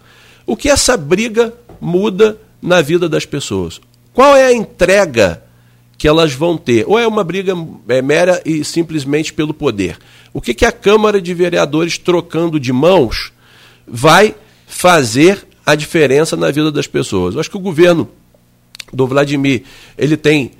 O 0.44 0.56
que 0.56 0.68
essa 0.68 0.96
briga 0.96 1.54
muda 1.80 2.36
na 2.60 2.82
vida 2.82 3.08
das 3.08 3.24
pessoas? 3.24 3.80
Qual 4.12 4.36
é 4.36 4.46
a 4.46 4.52
entrega 4.52 5.40
que 6.02 6.08
elas 6.08 6.32
vão 6.32 6.56
ter. 6.56 6.84
Ou 6.88 6.98
é 6.98 7.06
uma 7.06 7.22
briga 7.22 7.54
é, 7.86 8.02
mera 8.02 8.42
e 8.44 8.64
simplesmente 8.64 9.32
pelo 9.32 9.54
poder. 9.54 9.96
O 10.32 10.40
que, 10.40 10.52
que 10.52 10.66
a 10.66 10.72
Câmara 10.72 11.22
de 11.22 11.32
Vereadores, 11.32 11.96
trocando 11.96 12.58
de 12.58 12.72
mãos, 12.72 13.32
vai 13.86 14.34
fazer 14.66 15.46
a 15.64 15.76
diferença 15.76 16.36
na 16.36 16.50
vida 16.50 16.72
das 16.72 16.88
pessoas? 16.88 17.34
Eu 17.34 17.40
acho 17.40 17.48
que 17.48 17.56
o 17.56 17.60
governo 17.60 18.10
do 18.92 19.06
Vladimir 19.06 19.62
ele 19.96 20.16
tem 20.16 20.50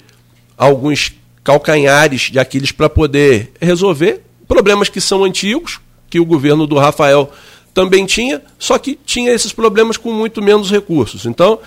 alguns 0.56 1.12
calcanhares 1.42 2.30
de 2.30 2.38
Aquiles 2.38 2.70
para 2.70 2.88
poder 2.88 3.50
resolver 3.60 4.22
problemas 4.46 4.88
que 4.88 5.00
são 5.00 5.24
antigos, 5.24 5.80
que 6.08 6.20
o 6.20 6.24
governo 6.24 6.68
do 6.68 6.78
Rafael 6.78 7.32
também 7.74 8.06
tinha, 8.06 8.40
só 8.60 8.78
que 8.78 8.96
tinha 9.04 9.32
esses 9.32 9.52
problemas 9.52 9.96
com 9.96 10.12
muito 10.12 10.40
menos 10.40 10.70
recursos. 10.70 11.26
Então, 11.26 11.58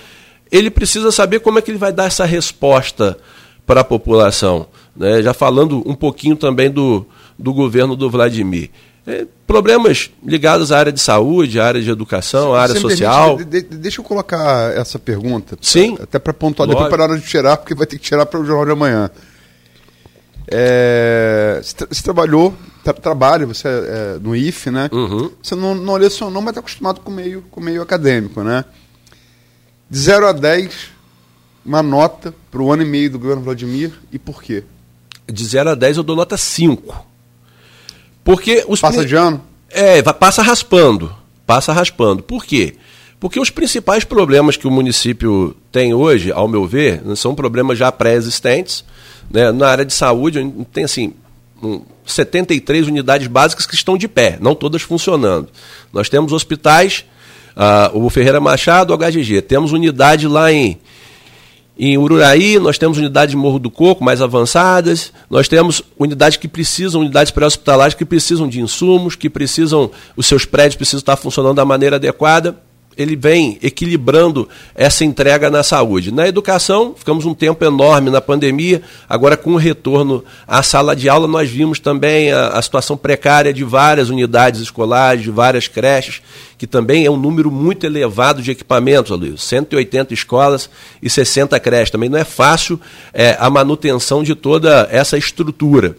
ele 0.50 0.70
precisa 0.70 1.12
saber 1.12 1.42
como 1.42 1.60
é 1.60 1.62
que 1.62 1.70
ele 1.70 1.78
vai 1.78 1.92
dar 1.92 2.06
essa 2.06 2.24
resposta 2.24 3.18
para 3.66 3.82
a 3.82 3.84
população. 3.84 4.68
Né? 4.96 5.22
Já 5.22 5.34
falando 5.34 5.84
um 5.86 5.96
pouquinho 5.96 6.36
também 6.36 6.70
do, 6.70 7.06
do 7.38 7.54
governo 7.54 7.96
do 7.96 8.10
Vladimir. 8.10 8.70
É, 9.08 9.28
problemas 9.46 10.10
ligados 10.26 10.72
à 10.72 10.80
área 10.80 10.92
de 10.92 11.00
saúde, 11.00 11.60
à 11.60 11.66
área 11.68 11.82
de 11.82 11.90
educação, 11.90 12.56
à 12.56 12.62
área 12.62 12.80
social. 12.80 13.38
Permite, 13.38 13.70
de, 13.70 13.78
deixa 13.78 14.02
eu 14.02 14.06
colocar 14.06 14.76
essa 14.76 14.98
pergunta. 14.98 15.58
Sim. 15.62 15.96
Até 16.02 16.18
para 16.18 16.34
pontuar 16.34 16.68
Lógico. 16.68 16.84
depois 16.84 16.98
para 16.98 17.06
a 17.06 17.12
hora 17.12 17.22
de 17.22 17.28
tirar, 17.28 17.58
porque 17.58 17.76
vai 17.76 17.86
ter 17.86 18.00
que 18.00 18.04
tirar 18.04 18.26
para 18.26 18.40
o 18.40 18.46
jornal 18.46 18.66
de 18.66 18.72
amanhã. 18.72 19.12
É, 20.48 21.60
você, 21.62 21.86
você, 21.88 22.04
trabalhou, 22.04 22.54
tra, 22.84 22.94
trabalha, 22.94 23.46
você 23.46 23.68
é, 23.68 23.72
é, 23.72 24.20
no 24.20 24.36
IF, 24.36 24.70
né? 24.70 24.90
Uhum. 24.92 25.32
Você 25.42 25.56
não, 25.56 25.76
não 25.76 25.96
lecionou, 25.96 26.42
mas 26.42 26.52
está 26.52 26.60
acostumado 26.60 27.02
com 27.02 27.12
o 27.12 27.14
meio, 27.14 27.44
com 27.52 27.62
meio 27.62 27.82
acadêmico, 27.82 28.44
né? 28.44 28.66
De 29.90 30.00
0 30.00 30.28
a 30.28 30.32
10, 30.32 30.95
uma 31.66 31.82
nota 31.82 32.34
para 32.52 32.62
o 32.62 32.72
ano 32.72 32.84
e 32.84 32.86
meio 32.86 33.10
do 33.12 33.20
governo 33.20 33.42
Vladimir 33.42 33.92
e 34.12 34.20
por 34.20 34.42
quê? 34.42 34.64
De 35.28 35.44
0 35.44 35.72
a 35.72 35.76
10 35.76 35.98
eu 35.98 36.04
dou 36.04 36.16
nota 36.16 36.38
5. 36.38 37.06
Porque 38.24 38.64
os 38.68 38.80
Passa 38.80 39.06
de 39.06 39.16
ano? 39.16 39.42
É, 39.70 40.02
passa 40.02 40.42
raspando. 40.42 41.14
Passa 41.46 41.74
raspando. 41.74 42.24
Por 42.24 42.46
quê? 42.46 42.76
Porque 43.20 43.40
os 43.40 43.50
principais 43.50 44.04
problemas 44.04 44.58
que 44.58 44.68
o 44.68 44.72
município 44.72 45.56
tem 45.72 45.94
hoje, 45.94 46.32
ao 46.32 46.48
meu 46.48 46.66
ver, 46.68 47.02
são 47.16 47.34
problemas 47.34 47.78
já 47.78 47.92
pré-existentes 47.92 48.84
né, 49.30 49.52
na 49.52 49.68
área 49.68 49.86
de 49.86 49.94
saúde, 49.94 50.54
tem 50.72 50.84
assim, 50.84 51.14
um, 51.62 51.82
73 52.06 52.88
unidades 52.88 53.28
básicas 53.28 53.66
que 53.66 53.76
estão 53.76 53.98
de 53.98 54.08
pé, 54.08 54.38
não 54.40 54.54
todas 54.54 54.82
funcionando. 54.82 55.50
Nós 55.92 56.10
temos 56.10 56.34
hospitais, 56.34 57.06
uh, 57.56 57.98
o 57.98 58.10
Ferreira 58.10 58.40
Machado, 58.40 58.94
o 58.94 58.98
HGG. 58.98 59.42
Temos 59.42 59.72
unidade 59.72 60.28
lá 60.28 60.52
em, 60.52 60.78
em 61.78 61.98
Ururaí, 61.98 62.58
nós 62.58 62.78
temos 62.78 62.98
unidades 62.98 63.32
de 63.32 63.38
Morro 63.38 63.60
do 63.60 63.70
Coco 63.70 64.04
mais 64.04 64.22
avançadas, 64.22 65.12
nós 65.30 65.48
temos 65.48 65.82
unidades 66.00 66.38
que 66.38 66.48
precisam, 66.48 67.02
unidades 67.02 67.32
pré-hospitalares 67.32 67.94
que 67.94 68.06
precisam 68.06 68.48
de 68.48 68.62
insumos, 68.62 69.16
que 69.16 69.30
precisam, 69.30 69.92
os 70.16 70.26
seus 70.26 70.46
prédios 70.46 70.76
precisam 70.76 71.00
estar 71.00 71.18
funcionando 71.18 71.58
da 71.58 71.66
maneira 71.66 71.98
adequada 71.98 72.56
ele 72.98 73.16
vem 73.16 73.58
equilibrando 73.62 74.48
essa 74.74 75.04
entrega 75.04 75.50
na 75.50 75.64
saúde. 75.64 76.12
Na 76.12 76.28
educação, 76.28 76.94
ficamos 76.98 77.26
um 77.26 77.34
tempo 77.34 77.64
enorme 77.66 78.10
na 78.10 78.22
pandemia, 78.22 78.82
agora 79.08 79.36
com 79.36 79.54
o 79.54 79.58
retorno 79.58 80.24
à 80.48 80.64
sala 80.64 80.96
de 80.96 81.10
aula, 81.10 81.28
nós 81.28 81.50
vimos 81.50 81.80
também 81.80 82.32
a, 82.32 82.50
a 82.50 82.62
situação 82.62 82.96
precária 82.96 83.54
de 83.54 83.64
várias 83.64 84.10
unidades 84.10 84.62
escolares, 84.62 85.24
de 85.24 85.32
várias 85.32 85.68
creches, 85.68 86.22
que 86.58 86.66
também 86.66 87.06
é 87.06 87.12
um 87.12 87.18
número 87.18 87.52
muito 87.52 87.86
elevado 87.86 88.42
de 88.42 88.52
equipamentos, 88.52 89.18
Luiz. 89.18 89.44
180 89.44 90.14
escolas 90.14 90.70
e 91.02 91.10
60 91.10 91.60
creches. 91.60 91.92
Também 91.92 92.10
não 92.10 92.18
é 92.18 92.24
fácil 92.24 92.80
é, 93.14 93.36
a 93.40 93.50
manutenção 93.50 94.24
de 94.24 94.36
toda 94.36 94.88
essa 94.92 95.18
estrutura. 95.18 95.98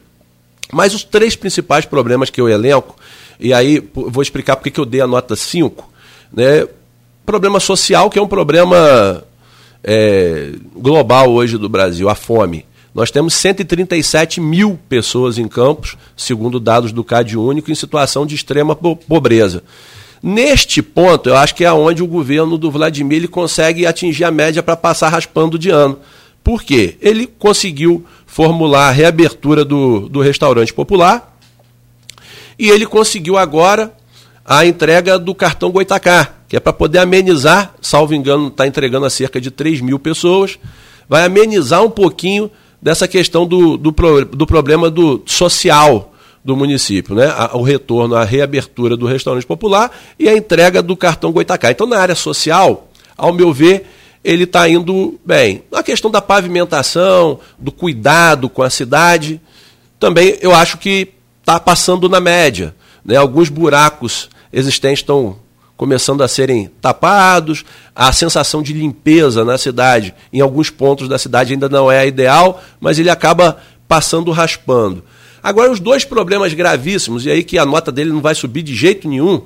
Mas 0.72 0.94
os 0.94 1.04
três 1.04 1.36
principais 1.36 1.84
problemas 1.84 2.30
que 2.30 2.40
eu 2.40 2.48
elenco, 2.48 2.96
e 3.38 3.52
aí 3.52 3.86
vou 3.92 4.22
explicar 4.22 4.56
porque 4.56 4.70
que 4.70 4.80
eu 4.80 4.86
dei 4.86 5.00
a 5.00 5.06
nota 5.06 5.36
5, 5.36 5.92
né? 6.32 6.66
Problema 7.26 7.60
social, 7.60 8.08
que 8.08 8.18
é 8.18 8.22
um 8.22 8.28
problema 8.28 9.22
é, 9.82 10.52
global 10.74 11.30
hoje 11.30 11.58
do 11.58 11.68
Brasil, 11.68 12.08
a 12.08 12.14
fome. 12.14 12.64
Nós 12.94 13.10
temos 13.10 13.34
137 13.34 14.40
mil 14.40 14.78
pessoas 14.88 15.36
em 15.36 15.46
campos, 15.46 15.98
segundo 16.16 16.58
dados 16.58 16.92
do 16.92 17.04
CAD 17.04 17.36
Único, 17.36 17.70
em 17.70 17.74
situação 17.74 18.24
de 18.24 18.34
extrema 18.34 18.74
pobreza. 18.74 19.62
Neste 20.22 20.80
ponto, 20.80 21.28
eu 21.28 21.36
acho 21.36 21.54
que 21.54 21.64
é 21.64 21.72
onde 21.72 22.02
o 22.02 22.06
governo 22.06 22.56
do 22.56 22.70
Vladimir 22.70 23.18
ele 23.18 23.28
consegue 23.28 23.84
atingir 23.84 24.24
a 24.24 24.30
média 24.30 24.62
para 24.62 24.76
passar 24.76 25.10
raspando 25.10 25.58
de 25.58 25.68
ano. 25.68 25.98
Por 26.42 26.62
quê? 26.62 26.96
Ele 27.02 27.26
conseguiu 27.26 28.04
formular 28.24 28.88
a 28.88 28.92
reabertura 28.92 29.64
do, 29.64 30.08
do 30.08 30.22
restaurante 30.22 30.72
popular 30.72 31.36
e 32.58 32.70
ele 32.70 32.86
conseguiu 32.86 33.36
agora 33.36 33.92
a 34.44 34.64
entrega 34.64 35.18
do 35.18 35.34
cartão 35.34 35.70
Goitacá, 35.70 36.35
que 36.48 36.56
é 36.56 36.60
para 36.60 36.72
poder 36.72 36.98
amenizar, 36.98 37.74
salvo 37.80 38.14
engano, 38.14 38.48
está 38.48 38.66
entregando 38.66 39.06
a 39.06 39.10
cerca 39.10 39.40
de 39.40 39.50
3 39.50 39.80
mil 39.80 39.98
pessoas, 39.98 40.58
vai 41.08 41.24
amenizar 41.24 41.82
um 41.82 41.90
pouquinho 41.90 42.50
dessa 42.80 43.08
questão 43.08 43.46
do, 43.46 43.76
do, 43.76 43.90
do 44.24 44.46
problema 44.46 44.90
do 44.90 45.22
social 45.26 46.12
do 46.44 46.56
município, 46.56 47.12
né? 47.16 47.26
o 47.54 47.62
retorno, 47.62 48.14
a 48.14 48.22
reabertura 48.22 48.96
do 48.96 49.04
restaurante 49.06 49.44
popular 49.44 49.90
e 50.16 50.28
a 50.28 50.36
entrega 50.36 50.80
do 50.80 50.96
cartão 50.96 51.32
Goitacá. 51.32 51.72
Então, 51.72 51.88
na 51.88 51.98
área 51.98 52.14
social, 52.14 52.88
ao 53.16 53.32
meu 53.32 53.52
ver, 53.52 53.86
ele 54.22 54.44
está 54.44 54.68
indo 54.68 55.18
bem. 55.24 55.64
Na 55.72 55.82
questão 55.82 56.08
da 56.08 56.22
pavimentação, 56.22 57.40
do 57.58 57.72
cuidado 57.72 58.48
com 58.48 58.62
a 58.62 58.70
cidade, 58.70 59.40
também 59.98 60.38
eu 60.40 60.54
acho 60.54 60.78
que 60.78 61.08
está 61.40 61.58
passando 61.58 62.08
na 62.08 62.20
média. 62.20 62.74
Né? 63.04 63.16
Alguns 63.16 63.48
buracos 63.48 64.28
existentes 64.52 65.00
estão 65.00 65.36
começando 65.76 66.22
a 66.22 66.28
serem 66.28 66.70
tapados, 66.80 67.64
a 67.94 68.12
sensação 68.12 68.62
de 68.62 68.72
limpeza 68.72 69.44
na 69.44 69.58
cidade, 69.58 70.14
em 70.32 70.40
alguns 70.40 70.70
pontos 70.70 71.08
da 71.08 71.18
cidade 71.18 71.52
ainda 71.52 71.68
não 71.68 71.92
é 71.92 72.00
a 72.00 72.06
ideal, 72.06 72.62
mas 72.80 72.98
ele 72.98 73.10
acaba 73.10 73.58
passando 73.86 74.30
raspando. 74.30 75.04
Agora, 75.42 75.70
os 75.70 75.78
dois 75.78 76.04
problemas 76.04 76.54
gravíssimos, 76.54 77.26
e 77.26 77.30
aí 77.30 77.44
que 77.44 77.58
a 77.58 77.66
nota 77.66 77.92
dele 77.92 78.10
não 78.10 78.20
vai 78.20 78.34
subir 78.34 78.62
de 78.62 78.74
jeito 78.74 79.08
nenhum, 79.08 79.42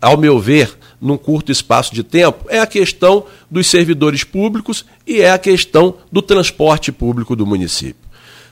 ao 0.00 0.16
meu 0.16 0.40
ver, 0.40 0.76
num 1.00 1.16
curto 1.16 1.52
espaço 1.52 1.94
de 1.94 2.02
tempo, 2.02 2.46
é 2.48 2.58
a 2.58 2.66
questão 2.66 3.24
dos 3.50 3.66
servidores 3.66 4.24
públicos 4.24 4.84
e 5.06 5.20
é 5.20 5.30
a 5.30 5.38
questão 5.38 5.96
do 6.10 6.22
transporte 6.22 6.90
público 6.90 7.36
do 7.36 7.46
município. 7.46 8.02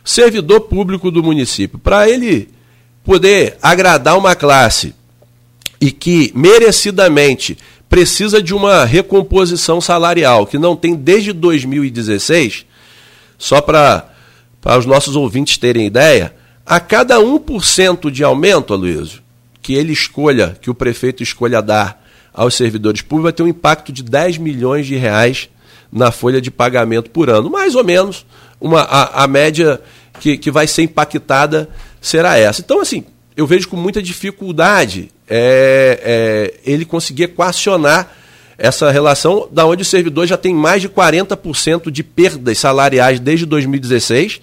Servidor 0.04 0.61
público 0.62 1.11
do 1.11 1.23
município, 1.23 1.78
para 1.78 2.09
ele 2.09 2.49
poder 3.04 3.57
agradar 3.62 4.16
uma 4.16 4.37
classe 4.37 4.95
e 5.81 5.91
que 5.91 6.31
merecidamente 6.35 7.57
precisa 7.89 8.43
de 8.43 8.55
uma 8.55 8.85
recomposição 8.85 9.81
salarial 9.81 10.47
que 10.47 10.59
não 10.59 10.77
tem 10.77 10.95
desde 10.95 11.33
2016, 11.33 12.67
só 13.39 13.61
para 13.61 14.09
os 14.79 14.87
nossos 14.87 15.17
ouvintes 15.17 15.57
terem 15.57 15.87
ideia, 15.87 16.35
a 16.65 16.79
cada 16.79 17.19
1% 17.19 18.11
de 18.11 18.23
aumento, 18.23 18.73
Aloysio, 18.73 19.23
que 19.61 19.75
ele 19.75 19.93
escolha, 19.93 20.57
que 20.61 20.71
o 20.71 20.75
prefeito 20.75 21.23
escolha 21.23 21.61
dar 21.61 22.01
aos 22.33 22.55
servidores 22.55 23.03
públicos, 23.03 23.25
vai 23.25 23.33
ter 23.33 23.43
um 23.43 23.49
impacto 23.49 23.93
de 23.93 24.03
10 24.03 24.39
milhões 24.39 24.87
de 24.87 24.95
reais 24.97 25.49
na 25.93 26.13
folha 26.13 26.41
de 26.41 26.51
pagamento 26.51 27.11
por 27.11 27.29
ano. 27.29 27.51
Mais 27.51 27.75
ou 27.75 27.83
menos 27.83 28.25
uma, 28.61 28.83
a, 28.83 29.25
a 29.25 29.27
média 29.27 29.81
que, 30.21 30.37
que 30.37 30.51
vai 30.51 30.67
ser 30.67 30.83
impactada 30.83 31.69
será 32.01 32.39
essa. 32.39 32.61
Então, 32.61 32.81
assim, 32.81 33.05
eu 33.37 33.47
vejo 33.47 33.69
com 33.69 33.77
muita 33.77 34.03
dificuldade 34.03 35.11
é, 35.31 36.01
é, 36.03 36.71
ele 36.71 36.85
conseguir 36.85 37.25
equacionar 37.25 38.17
essa 38.59 38.91
relação, 38.91 39.49
da 39.51 39.65
onde 39.65 39.83
o 39.83 39.87
servidor 39.87 40.27
já 40.27 40.37
tem 40.37 40.53
mais 40.53 40.83
de 40.83 40.89
40% 40.89 41.91
de 41.91 42.03
perdas 42.03 42.59
salariais 42.59 43.19
desde 43.19 43.47
2016. 43.47 44.41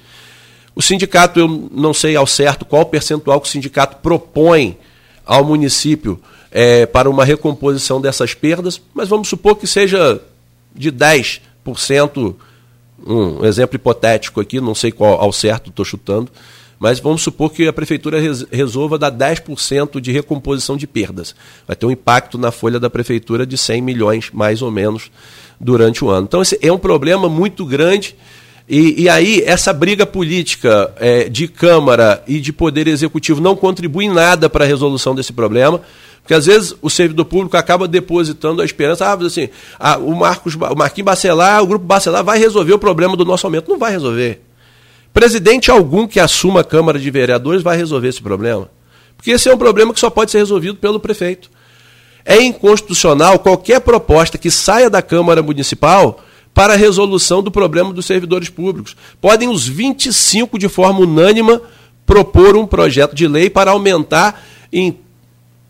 O 0.74 0.82
sindicato, 0.82 1.39
eu 1.39 1.70
não 1.72 1.94
sei 1.94 2.15
ao 2.15 2.25
certo 2.25 2.65
qual 2.65 2.86
percentual 2.86 3.39
que 3.39 3.48
o 3.48 3.51
sindicato 3.51 3.98
propõe 3.98 4.77
ao 5.24 5.44
município 5.44 6.20
é, 6.50 6.86
para 6.86 7.10
uma 7.10 7.25
recomposição 7.25 8.01
dessas 8.01 8.34
perdas, 8.34 8.82
mas 8.94 9.10
vamos 9.10 9.27
supor 9.27 9.56
que 9.56 9.67
seja 9.67 10.20
de 10.74 10.91
10%, 10.91 12.34
um 13.06 13.46
exemplo 13.46 13.75
hipotético 13.75 14.39
aqui, 14.39 14.60
não 14.60 14.74
sei 14.74 14.91
qual 14.91 15.20
ao 15.20 15.32
certo, 15.32 15.70
estou 15.70 15.86
chutando, 15.86 16.32
mas 16.79 17.00
vamos 17.00 17.22
supor 17.22 17.51
que 17.51 17.67
a 17.67 17.74
prefeitura 17.74 18.19
resolva 18.51 18.98
dar 18.98 19.12
10% 19.12 20.00
de 20.00 20.12
recomposição 20.12 20.77
de 20.77 20.86
perdas. 20.86 21.36
Vai 21.65 21.75
ter 21.75 21.86
um 21.86 21.91
impacto 21.91 22.38
na 22.38 22.51
folha 22.51 22.79
da 22.79 22.89
prefeitura 22.89 23.46
de 23.46 23.57
100 23.57 23.81
milhões, 23.81 24.29
mais 24.31 24.62
ou 24.62 24.72
menos, 24.72 25.12
durante 25.60 26.05
o 26.05 26.10
ano. 26.10 26.25
Então, 26.27 26.41
esse 26.41 26.57
é 26.62 26.72
um 26.72 26.77
problema 26.77 27.27
muito 27.27 27.65
grande. 27.65 28.15
E, 28.69 29.03
e 29.03 29.10
aí, 29.10 29.41
essa 29.46 29.74
briga 29.74 30.05
política 30.05 30.93
é, 30.98 31.29
de 31.29 31.48
Câmara 31.48 32.24
e 32.27 32.39
de 32.39 32.53
Poder 32.53 32.88
Executivo 32.88 33.41
não 33.41 33.55
contribui 33.55 34.05
em 34.05 34.13
nada 34.13 34.50
para 34.50 34.65
a 34.65 34.67
resolução 34.67 35.15
desse 35.15 35.34
problema. 35.34 35.81
Porque 36.22 36.34
às 36.34 36.46
vezes 36.46 36.75
o 36.81 36.89
servidor 36.89 37.24
público 37.24 37.55
acaba 37.55 37.88
depositando 37.88 38.62
a 38.62 38.65
esperança, 38.65 39.05
ah, 39.05 39.13
assim, 39.25 39.48
ah, 39.79 39.98
o 39.98 40.13
Marcos, 40.13 40.55
o 40.55 40.75
Marquinhos 40.75 41.05
Bacelar, 41.05 41.63
o 41.63 41.67
grupo 41.67 41.86
Bacelar 41.86 42.22
vai 42.22 42.38
resolver 42.38 42.74
o 42.74 42.79
problema 42.79 43.15
do 43.15 43.24
nosso 43.24 43.48
aumento. 43.48 43.72
Não 43.72 43.79
vai 43.79 43.93
resolver. 43.93 44.41
Presidente 45.17 45.71
algum 45.71 46.05
que 46.05 46.19
assuma 46.19 46.59
a 46.59 46.63
Câmara 46.63 47.00
de 47.00 47.09
Vereadores 47.09 47.63
vai 47.63 47.75
resolver 47.75 48.07
esse 48.07 48.21
problema. 48.21 48.69
Porque 49.15 49.31
esse 49.31 49.50
é 49.50 49.55
um 49.55 49.57
problema 49.57 49.91
que 49.91 50.00
só 50.00 50.12
pode 50.12 50.29
ser 50.29 50.38
resolvido 50.38 50.75
pelo 50.77 51.00
prefeito. 51.00 51.50
É 52.24 52.39
inconstitucional 52.39 53.39
qualquer 53.39 53.81
proposta 53.81 54.38
que 54.38 54.51
saia 54.51 54.91
da 54.91 55.01
Câmara 55.01 55.41
Municipal 55.41 56.24
para 56.53 56.74
a 56.74 56.77
resolução 56.77 57.41
do 57.41 57.50
problema 57.50 57.91
dos 57.91 58.05
servidores 58.05 58.50
públicos. 58.50 58.95
Podem 59.19 59.50
os 59.50 59.67
25, 59.67 60.59
de 60.59 60.69
forma 60.69 61.00
unânima, 61.00 61.63
propor 62.05 62.55
um 62.55 62.67
projeto 62.67 63.15
de 63.15 63.27
lei 63.27 63.50
para 63.50 63.71
aumentar 63.71 64.45
em 64.71 65.00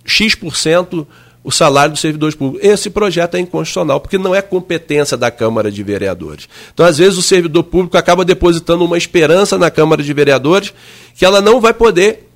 X% 0.04 1.08
o 1.48 1.52
salário 1.52 1.94
dos 1.94 2.02
servidores 2.02 2.36
públicos. 2.36 2.68
Esse 2.68 2.90
projeto 2.90 3.36
é 3.36 3.40
inconstitucional, 3.40 4.02
porque 4.02 4.18
não 4.18 4.36
é 4.36 4.42
competência 4.42 5.16
da 5.16 5.32
Câmara 5.32 5.72
de 5.72 5.82
Vereadores. 5.82 6.50
Então, 6.74 6.86
às 6.86 6.98
vezes, 6.98 7.18
o 7.18 7.22
servidor 7.22 7.64
público 7.64 7.98
acaba 7.98 8.26
depositando 8.26 8.84
uma 8.84 8.98
esperança 8.98 9.58
na 9.58 9.72
Câmara 9.72 10.04
de 10.04 10.14
Vereadores 10.14 10.74
que 11.16 11.24
ela 11.24 11.40
não 11.40 11.62
vai 11.62 11.74
poder 11.74 12.28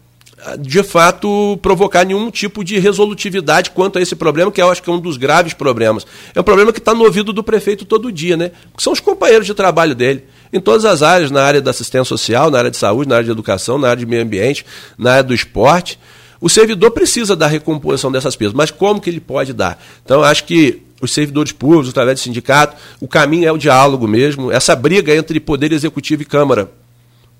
de 0.57 0.81
fato 0.81 1.59
provocar 1.61 2.05
nenhum 2.05 2.31
tipo 2.31 2.63
de 2.63 2.79
resolutividade 2.79 3.71
quanto 3.71 3.99
a 3.99 4.01
esse 4.01 4.15
problema, 4.15 4.49
que 4.49 4.61
eu 4.61 4.71
acho 4.71 4.81
que 4.81 4.89
é 4.89 4.93
um 4.93 4.99
dos 4.99 5.17
graves 5.17 5.53
problemas. 5.53 6.07
É 6.33 6.39
um 6.39 6.43
problema 6.43 6.71
que 6.71 6.79
está 6.79 6.93
no 6.93 7.03
ouvido 7.03 7.33
do 7.33 7.43
prefeito 7.43 7.83
todo 7.83 8.13
dia, 8.13 8.37
né? 8.37 8.51
Porque 8.71 8.81
são 8.81 8.93
os 8.93 9.01
companheiros 9.01 9.45
de 9.45 9.53
trabalho 9.53 9.93
dele. 9.93 10.23
Em 10.53 10.61
todas 10.61 10.85
as 10.85 11.03
áreas, 11.03 11.29
na 11.29 11.43
área 11.43 11.61
da 11.61 11.71
assistência 11.71 12.05
social, 12.05 12.49
na 12.49 12.59
área 12.59 12.71
de 12.71 12.77
saúde, 12.77 13.09
na 13.09 13.15
área 13.15 13.25
de 13.25 13.31
educação, 13.31 13.77
na 13.77 13.89
área 13.89 13.99
de 13.99 14.05
meio 14.05 14.23
ambiente, 14.23 14.65
na 14.97 15.11
área 15.11 15.23
do 15.23 15.33
esporte. 15.33 15.99
O 16.41 16.49
servidor 16.49 16.89
precisa 16.89 17.35
da 17.35 17.45
recomposição 17.45 18.11
dessas 18.11 18.35
perdas, 18.35 18.55
mas 18.55 18.71
como 18.71 18.99
que 18.99 19.09
ele 19.09 19.19
pode 19.19 19.53
dar? 19.53 19.81
Então, 20.03 20.23
acho 20.23 20.43
que 20.43 20.81
os 20.99 21.13
servidores 21.13 21.51
públicos, 21.51 21.89
através 21.89 22.19
do 22.19 22.23
sindicato, 22.23 22.75
o 22.99 23.07
caminho 23.07 23.47
é 23.47 23.51
o 23.51 23.57
diálogo 23.57 24.07
mesmo. 24.07 24.51
Essa 24.51 24.75
briga 24.75 25.15
entre 25.15 25.39
poder 25.39 25.71
executivo 25.71 26.23
e 26.23 26.25
Câmara 26.25 26.71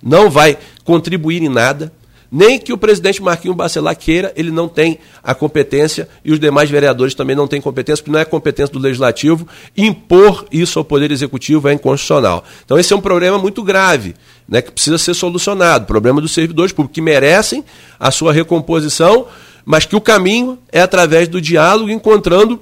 não 0.02 0.30
vai 0.30 0.58
contribuir 0.84 1.42
em 1.42 1.50
nada 1.50 1.92
nem 2.32 2.58
que 2.58 2.72
o 2.72 2.78
presidente 2.78 3.22
Marquinhos 3.22 3.58
Bacelar 3.58 3.98
queira, 3.98 4.32
ele 4.38 4.52
não 4.52 4.70
tem 4.70 5.00
a 5.22 5.36
competência 5.36 6.08
e 6.24 6.32
os 6.32 6.40
demais 6.40 6.70
vereadores 6.70 7.14
também 7.14 7.36
não 7.36 7.46
têm 7.46 7.60
competência, 7.60 8.02
porque 8.02 8.12
não 8.12 8.20
é 8.20 8.24
competência 8.24 8.72
do 8.72 8.80
legislativo. 8.80 9.46
Impor 9.76 10.46
isso 10.50 10.80
ao 10.80 10.86
Poder 10.86 11.12
Executivo 11.12 11.68
é 11.68 11.74
inconstitucional. 11.74 12.46
Então, 12.64 12.80
esse 12.80 12.94
é 12.94 12.96
um 12.96 13.02
problema 13.02 13.38
muito 13.38 13.62
grave, 13.62 14.16
né, 14.48 14.62
que 14.62 14.72
precisa 14.72 14.98
ser 14.98 15.14
solucionado. 15.14 15.86
Problema 15.86 16.22
dos 16.22 16.32
servidores 16.32 16.72
públicos, 16.72 16.96
que 16.96 17.02
merecem 17.02 17.66
a 18.00 18.10
sua 18.12 18.32
recomposição, 18.32 19.28
mas 19.66 19.86
que 19.86 19.96
o 19.96 20.02
caminho 20.02 20.58
é 20.72 20.80
através 20.80 21.28
do 21.28 21.42
diálogo, 21.42 21.90
encontrando 21.90 22.62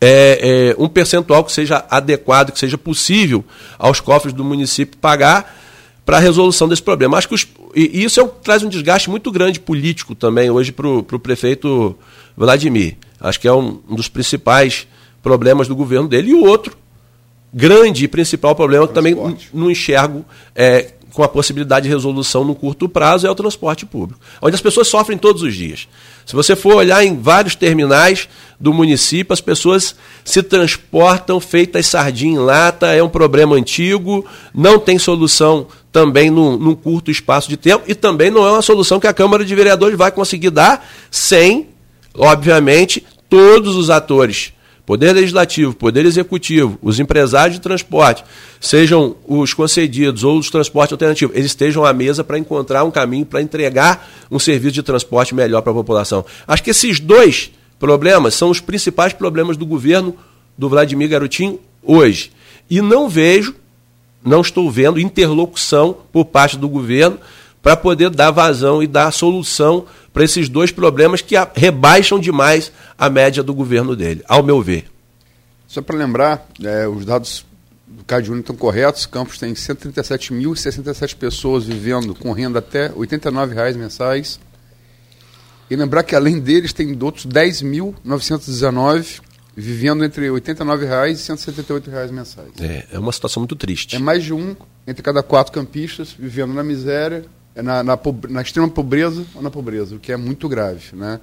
é, 0.00 0.74
é, 0.74 0.82
um 0.82 0.88
percentual 0.88 1.44
que 1.44 1.52
seja 1.52 1.84
adequado, 1.88 2.50
que 2.50 2.58
seja 2.58 2.76
possível 2.76 3.44
aos 3.78 4.00
cofres 4.00 4.34
do 4.34 4.42
município 4.42 4.98
pagar 4.98 5.61
para 6.04 6.16
a 6.16 6.20
resolução 6.20 6.68
desse 6.68 6.82
problema. 6.82 7.16
Acho 7.16 7.28
que 7.28 7.34
os, 7.34 7.46
e 7.74 8.02
isso 8.02 8.20
é, 8.20 8.26
traz 8.42 8.62
um 8.62 8.68
desgaste 8.68 9.08
muito 9.08 9.30
grande 9.30 9.60
político 9.60 10.14
também 10.14 10.50
hoje 10.50 10.72
para 10.72 10.88
o 10.88 11.02
prefeito 11.02 11.96
Vladimir. 12.36 12.96
Acho 13.20 13.38
que 13.38 13.46
é 13.46 13.52
um, 13.52 13.80
um, 13.88 13.94
dos 13.94 14.08
principais 14.08 14.86
problemas 15.22 15.68
do 15.68 15.76
governo 15.76 16.08
dele. 16.08 16.30
E 16.30 16.34
o 16.34 16.44
outro 16.44 16.76
grande 17.54 18.04
e 18.04 18.08
principal 18.08 18.54
problema 18.54 18.88
que 18.88 18.94
também 18.94 19.14
não 19.52 19.70
enxergo 19.70 20.24
é, 20.54 20.92
com 21.12 21.22
a 21.22 21.28
possibilidade 21.28 21.84
de 21.84 21.92
resolução 21.92 22.44
no 22.44 22.54
curto 22.54 22.88
prazo 22.88 23.26
é 23.26 23.30
o 23.30 23.34
transporte 23.34 23.84
público, 23.84 24.20
onde 24.40 24.54
as 24.54 24.62
pessoas 24.62 24.88
sofrem 24.88 25.18
todos 25.18 25.42
os 25.42 25.54
dias. 25.54 25.86
Se 26.24 26.34
você 26.34 26.56
for 26.56 26.76
olhar 26.76 27.04
em 27.04 27.20
vários 27.20 27.54
terminais 27.54 28.28
do 28.58 28.72
município, 28.72 29.32
as 29.32 29.40
pessoas 29.40 29.94
se 30.24 30.42
transportam 30.42 31.38
feitas 31.38 31.86
sardinha 31.86 32.34
em 32.34 32.38
lata, 32.38 32.88
é 32.88 33.02
um 33.02 33.08
problema 33.08 33.56
antigo, 33.56 34.24
não 34.54 34.78
tem 34.78 34.98
solução 34.98 35.66
também 35.92 36.30
num, 36.30 36.56
num, 36.56 36.74
curto 36.74 37.10
espaço 37.10 37.48
de 37.48 37.56
tempo 37.56 37.84
e 37.86 37.94
também 37.94 38.30
não 38.30 38.46
é 38.46 38.50
uma 38.50 38.62
solução 38.62 38.98
que 38.98 39.06
a 39.06 39.12
Câmara 39.12 39.44
de 39.44 39.54
Vereadores 39.54 39.96
vai 39.96 40.10
conseguir 40.10 40.50
dar 40.50 40.88
sem, 41.10 41.68
obviamente, 42.16 43.04
todos 43.28 43.76
os 43.76 43.90
atores 43.90 44.54
Poder 44.84 45.12
Legislativo, 45.12 45.74
Poder 45.74 46.04
Executivo, 46.04 46.76
os 46.82 46.98
empresários 46.98 47.56
de 47.56 47.62
transporte, 47.62 48.24
sejam 48.60 49.14
os 49.26 49.54
concedidos 49.54 50.24
ou 50.24 50.38
os 50.38 50.50
transportes 50.50 50.92
alternativos, 50.92 51.36
eles 51.36 51.52
estejam 51.52 51.84
à 51.84 51.92
mesa 51.92 52.24
para 52.24 52.36
encontrar 52.36 52.82
um 52.82 52.90
caminho 52.90 53.24
para 53.24 53.40
entregar 53.40 54.10
um 54.30 54.40
serviço 54.40 54.74
de 54.74 54.82
transporte 54.82 55.34
melhor 55.34 55.62
para 55.62 55.70
a 55.70 55.74
população. 55.74 56.24
Acho 56.48 56.64
que 56.64 56.70
esses 56.70 56.98
dois 56.98 57.52
problemas 57.78 58.34
são 58.34 58.50
os 58.50 58.60
principais 58.60 59.12
problemas 59.12 59.56
do 59.56 59.64
governo 59.64 60.16
do 60.58 60.68
Vladimir 60.68 61.08
Garotinho 61.08 61.60
hoje. 61.82 62.32
E 62.68 62.80
não 62.80 63.08
vejo, 63.08 63.54
não 64.24 64.40
estou 64.40 64.70
vendo 64.70 65.00
interlocução 65.00 65.96
por 66.12 66.24
parte 66.24 66.56
do 66.56 66.68
governo 66.68 67.18
para 67.62 67.76
poder 67.76 68.10
dar 68.10 68.30
vazão 68.30 68.82
e 68.82 68.86
dar 68.86 69.12
solução 69.12 69.86
para 70.12 70.24
esses 70.24 70.48
dois 70.48 70.70
problemas 70.70 71.20
que 71.20 71.34
rebaixam 71.54 72.18
demais 72.18 72.72
a 72.98 73.08
média 73.08 73.42
do 73.42 73.54
governo 73.54 73.96
dele, 73.96 74.22
ao 74.28 74.42
meu 74.42 74.60
ver. 74.60 74.90
Só 75.66 75.80
para 75.80 75.96
lembrar, 75.96 76.46
é, 76.62 76.86
os 76.86 77.04
dados 77.04 77.46
do 77.86 78.04
CAD 78.04 78.30
estão 78.32 78.56
corretos, 78.56 79.06
Campos 79.06 79.38
tem 79.38 79.54
137.067 79.54 81.16
pessoas 81.16 81.64
vivendo 81.64 82.14
com 82.14 82.32
renda 82.32 82.58
até 82.58 82.88
R$ 82.88 82.94
89,00 82.94 83.76
mensais. 83.76 84.40
E 85.70 85.76
lembrar 85.76 86.02
que 86.02 86.14
além 86.14 86.38
deles 86.38 86.72
tem 86.74 86.98
outros 87.00 87.26
10.919 87.26 89.20
vivendo 89.54 90.04
entre 90.04 90.30
R$ 90.30 90.40
89,00 90.40 90.82
e 90.82 91.10
R$ 91.10 91.14
178,00 91.14 92.10
mensais. 92.10 92.48
É, 92.60 92.86
é 92.92 92.98
uma 92.98 93.12
situação 93.12 93.40
muito 93.40 93.56
triste. 93.56 93.96
É 93.96 93.98
mais 93.98 94.24
de 94.24 94.32
um 94.32 94.56
entre 94.86 95.02
cada 95.02 95.22
quatro 95.22 95.52
campistas 95.52 96.14
vivendo 96.18 96.54
na 96.54 96.62
miséria 96.62 97.24
na, 97.54 97.82
na, 97.82 97.98
na, 98.30 98.42
extrema 98.42 98.68
pobreza 98.68 99.26
ou 99.34 99.42
na 99.42 99.50
pobreza, 99.50 99.96
o 99.96 99.98
que 99.98 100.12
é 100.12 100.16
muito 100.16 100.48
grave. 100.48 100.94
Né? 100.94 101.20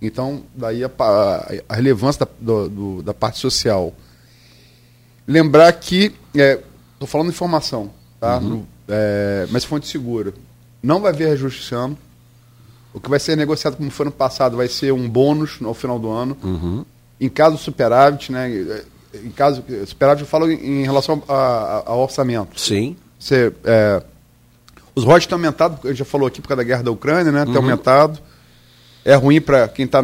Então, 0.00 0.42
daí 0.54 0.82
a, 0.82 0.90
a 1.68 1.74
relevância 1.74 2.26
da, 2.26 2.32
do, 2.40 2.68
do, 2.68 3.02
da 3.02 3.14
parte 3.14 3.38
social. 3.38 3.94
Lembrar 5.26 5.72
que, 5.74 6.12
estou 6.34 7.04
é, 7.04 7.06
falando 7.06 7.28
de 7.28 7.34
informação, 7.34 7.92
tá? 8.18 8.38
Uhum. 8.38 8.48
No, 8.48 8.68
é, 8.88 9.46
mas 9.50 9.64
fonte 9.64 9.86
segura. 9.86 10.34
Não 10.82 11.00
vai 11.00 11.12
haver 11.12 11.28
reajuste 11.28 11.62
esse 11.62 11.74
ano. 11.74 11.96
O 12.92 13.00
que 13.00 13.08
vai 13.08 13.20
ser 13.20 13.36
negociado 13.36 13.76
como 13.76 13.90
foi 13.90 14.06
no 14.06 14.12
passado 14.12 14.56
vai 14.56 14.66
ser 14.66 14.92
um 14.92 15.08
bônus 15.08 15.60
no 15.60 15.72
final 15.72 15.98
do 15.98 16.10
ano. 16.10 16.36
Uhum. 16.42 16.84
Em 17.24 17.28
caso 17.28 17.56
superávit, 17.56 18.32
né? 18.32 18.50
Em 19.14 19.30
caso 19.30 19.62
superávit 19.86 20.22
eu 20.22 20.28
falo 20.28 20.50
em, 20.50 20.80
em 20.80 20.82
relação 20.82 21.22
a, 21.28 21.34
a, 21.34 21.82
ao 21.86 22.00
orçamento. 22.00 22.60
Sim. 22.60 22.96
Você, 23.18 23.52
é, 23.64 24.02
os 24.94 25.04
royalties 25.04 25.24
estão 25.24 25.38
aumentados, 25.38 25.78
a 25.84 25.88
gente 25.88 25.98
já 25.98 26.04
falou 26.04 26.26
aqui 26.26 26.42
por 26.42 26.48
causa 26.48 26.62
da 26.62 26.66
guerra 26.66 26.82
da 26.82 26.90
Ucrânia, 26.90 27.30
né? 27.30 27.44
Tem 27.44 27.54
uhum. 27.54 27.60
aumentado. 27.60 28.18
É 29.04 29.14
ruim 29.14 29.40
para 29.40 29.68
quem 29.68 29.84
está 29.84 30.02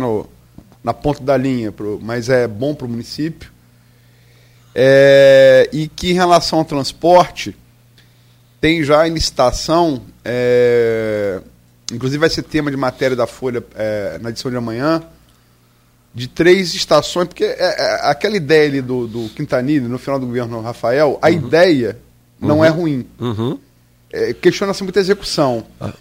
na 0.82 0.94
ponta 0.94 1.22
da 1.22 1.36
linha, 1.36 1.72
pro, 1.72 1.98
mas 2.00 2.28
é 2.28 2.46
bom 2.46 2.74
para 2.74 2.86
o 2.86 2.88
município. 2.88 3.50
É, 4.74 5.68
e 5.72 5.88
que 5.88 6.10
em 6.10 6.14
relação 6.14 6.60
ao 6.60 6.64
transporte, 6.64 7.56
tem 8.60 8.84
já 8.84 9.08
em 9.08 9.12
licitação, 9.12 10.02
é, 10.24 11.40
inclusive 11.92 12.18
vai 12.18 12.30
ser 12.30 12.42
tema 12.42 12.70
de 12.70 12.76
matéria 12.76 13.16
da 13.16 13.26
Folha 13.26 13.64
é, 13.74 14.18
na 14.20 14.30
edição 14.30 14.50
de 14.50 14.56
amanhã, 14.56 15.02
de 16.18 16.28
três 16.28 16.74
estações, 16.74 17.28
porque 17.28 17.44
é, 17.44 17.56
é, 17.58 18.00
aquela 18.10 18.36
ideia 18.36 18.68
ali 18.68 18.82
do, 18.82 19.06
do 19.06 19.28
Quintanilha, 19.30 19.88
no 19.88 19.98
final 19.98 20.18
do 20.18 20.26
governo 20.26 20.60
Rafael, 20.60 21.18
a 21.22 21.28
uhum. 21.28 21.32
ideia 21.32 21.98
não 22.40 22.64
é 22.64 22.70
uhum. 22.70 22.76
ruim. 22.76 23.06
Uhum 23.18 23.58
é, 24.12 24.32
questiona-se 24.32 24.82
muita 24.82 25.00
execução. 25.00 25.64
Ah. 25.80 25.92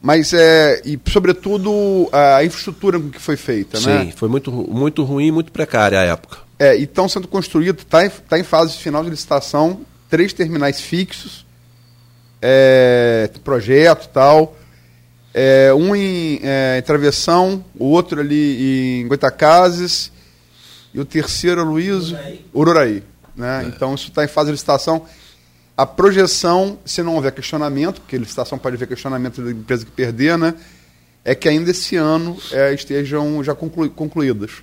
Mas, 0.00 0.32
é, 0.32 0.82
e 0.84 0.98
sobretudo, 1.08 2.08
a 2.12 2.44
infraestrutura 2.44 3.00
com 3.00 3.10
que 3.10 3.20
foi 3.20 3.36
feita, 3.36 3.78
Sim, 3.78 3.86
né? 3.86 4.04
Sim, 4.04 4.12
foi 4.12 4.28
muito, 4.28 4.52
muito 4.52 5.02
ruim 5.02 5.26
e 5.26 5.32
muito 5.32 5.50
precária 5.50 5.98
a 5.98 6.04
época. 6.04 6.38
É, 6.58 6.76
e 6.76 6.84
estão 6.84 7.08
sendo 7.08 7.26
construídos, 7.26 7.82
está 7.82 8.06
em, 8.06 8.10
tá 8.10 8.38
em 8.38 8.44
fase 8.44 8.76
final 8.76 9.02
de 9.02 9.10
licitação, 9.10 9.80
três 10.08 10.32
terminais 10.32 10.80
fixos, 10.80 11.44
é, 12.40 13.28
projeto 13.42 14.04
e 14.04 14.08
tal. 14.08 14.56
É, 15.38 15.70
um 15.74 15.94
em, 15.94 16.40
é, 16.42 16.78
em 16.78 16.82
Travessão, 16.82 17.62
o 17.78 17.84
outro 17.84 18.20
ali 18.22 19.02
em 19.02 19.06
Goitacazes, 19.06 20.10
e 20.94 20.98
o 20.98 21.04
terceiro, 21.04 21.62
Luiz, 21.62 22.14
Ururaí. 22.54 23.02
Né? 23.36 23.64
É. 23.64 23.68
Então, 23.68 23.94
isso 23.94 24.08
está 24.08 24.24
em 24.24 24.28
fase 24.28 24.46
de 24.46 24.52
licitação. 24.52 25.04
A 25.76 25.84
projeção, 25.84 26.78
se 26.86 27.02
não 27.02 27.16
houver 27.16 27.32
questionamento, 27.32 28.00
porque 28.00 28.16
a 28.16 28.18
licitação 28.18 28.56
pode 28.56 28.76
haver 28.76 28.88
questionamento 28.88 29.42
da 29.42 29.50
empresa 29.50 29.84
que 29.84 29.90
perder, 29.90 30.38
né, 30.38 30.54
é 31.22 31.34
que 31.34 31.50
ainda 31.50 31.70
esse 31.70 31.96
ano 31.96 32.38
é, 32.50 32.72
estejam 32.72 33.44
já 33.44 33.54
conclu, 33.54 33.90
concluídas. 33.90 34.62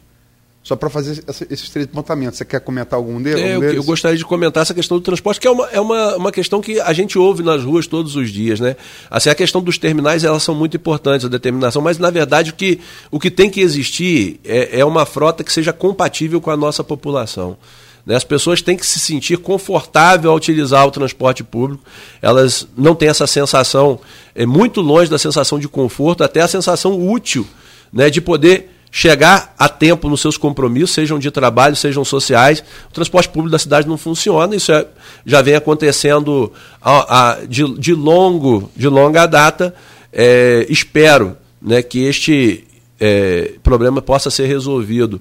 Só 0.64 0.78
para 0.78 0.90
fazer 0.90 1.22
essa, 1.28 1.46
esses 1.50 1.70
três 1.70 1.88
apontamentos. 1.88 2.38
Você 2.38 2.46
quer 2.46 2.62
comentar 2.62 2.98
algum 2.98 3.22
deles? 3.22 3.44
É, 3.44 3.56
eu, 3.58 3.64
eu, 3.64 3.84
gostaria 3.84 4.18
de 4.18 4.24
comentar 4.24 4.62
essa 4.62 4.74
questão 4.74 4.98
do 4.98 5.04
transporte, 5.04 5.38
que 5.38 5.46
é, 5.46 5.52
uma, 5.52 5.68
é 5.68 5.80
uma, 5.82 6.16
uma 6.16 6.32
questão 6.32 6.62
que 6.62 6.80
a 6.80 6.94
gente 6.94 7.20
ouve 7.20 7.44
nas 7.44 7.62
ruas 7.64 7.86
todos 7.86 8.16
os 8.16 8.32
dias. 8.32 8.62
Né? 8.62 8.78
Assim, 9.12 9.30
a 9.30 9.36
questão 9.36 9.62
dos 9.62 9.78
terminais 9.78 10.24
elas 10.24 10.42
são 10.42 10.56
muito 10.56 10.78
importantes, 10.78 11.26
a 11.26 11.30
determinação, 11.30 11.82
mas 11.82 11.98
na 11.98 12.10
verdade 12.10 12.52
o 12.52 12.54
que, 12.54 12.80
o 13.12 13.20
que 13.20 13.30
tem 13.30 13.50
que 13.50 13.60
existir 13.60 14.40
é, 14.46 14.80
é 14.80 14.86
uma 14.86 15.06
frota 15.06 15.44
que 15.44 15.52
seja 15.52 15.74
compatível 15.74 16.40
com 16.40 16.50
a 16.50 16.56
nossa 16.56 16.82
população. 16.82 17.58
Né? 18.06 18.16
As 18.16 18.24
pessoas 18.24 18.62
têm 18.62 18.78
que 18.78 18.86
se 18.86 19.00
sentir 19.00 19.40
confortável 19.40 20.32
ao 20.32 20.38
utilizar 20.38 20.88
o 20.88 20.92
transporte 20.92 21.44
público. 21.44 21.84
Elas 22.22 22.66
não 22.78 22.96
têm 22.96 23.10
essa 23.10 23.28
sensação, 23.28 24.00
é 24.34 24.46
muito 24.46 24.80
longe 24.80 25.12
da 25.12 25.18
sensação 25.18 25.60
de 25.60 25.68
conforto, 25.68 26.24
até 26.24 26.40
a 26.40 26.48
sensação 26.48 27.06
útil 27.06 27.46
né, 27.92 28.10
de 28.10 28.22
poder 28.22 28.70
chegar 28.96 29.56
a 29.58 29.68
tempo 29.68 30.08
nos 30.08 30.22
seus 30.22 30.38
compromissos, 30.38 30.92
sejam 30.92 31.18
de 31.18 31.32
trabalho, 31.32 31.76
sejam 31.76 32.06
sociais. 32.06 32.64
O 32.92 32.94
transporte 32.94 33.28
público 33.28 33.52
da 33.52 33.58
cidade 33.58 33.88
não 33.88 33.98
funciona, 33.98 34.56
isso 34.56 34.72
é, 34.72 34.86
já 35.26 35.42
vem 35.42 35.56
acontecendo 35.56 36.54
a, 36.80 37.32
a, 37.32 37.46
de, 37.46 37.68
de, 37.80 37.96
longo, 37.96 38.70
de 38.76 38.88
longa 38.88 39.26
data. 39.26 39.74
É, 40.12 40.68
espero 40.70 41.36
né, 41.60 41.82
que 41.82 42.04
este 42.04 42.68
é, 43.00 43.56
problema 43.64 44.00
possa 44.00 44.30
ser 44.30 44.46
resolvido 44.46 45.20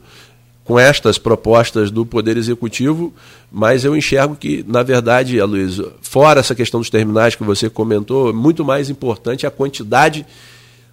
com 0.65 0.79
estas 0.79 1.17
propostas 1.17 1.91
do 1.91 2.05
Poder 2.05 2.37
Executivo, 2.37 3.11
mas 3.51 3.87
eu 3.87 3.97
enxergo 3.97 4.37
que, 4.37 4.63
na 4.69 4.83
verdade, 4.83 5.41
Aloysio, 5.41 5.95
fora 6.03 6.41
essa 6.41 6.55
questão 6.55 6.79
dos 6.79 6.91
terminais 6.91 7.35
que 7.35 7.43
você 7.43 7.71
comentou, 7.71 8.35
muito 8.35 8.67
mais 8.67 8.91
importante 8.91 9.47
a 9.47 9.51
quantidade 9.51 10.27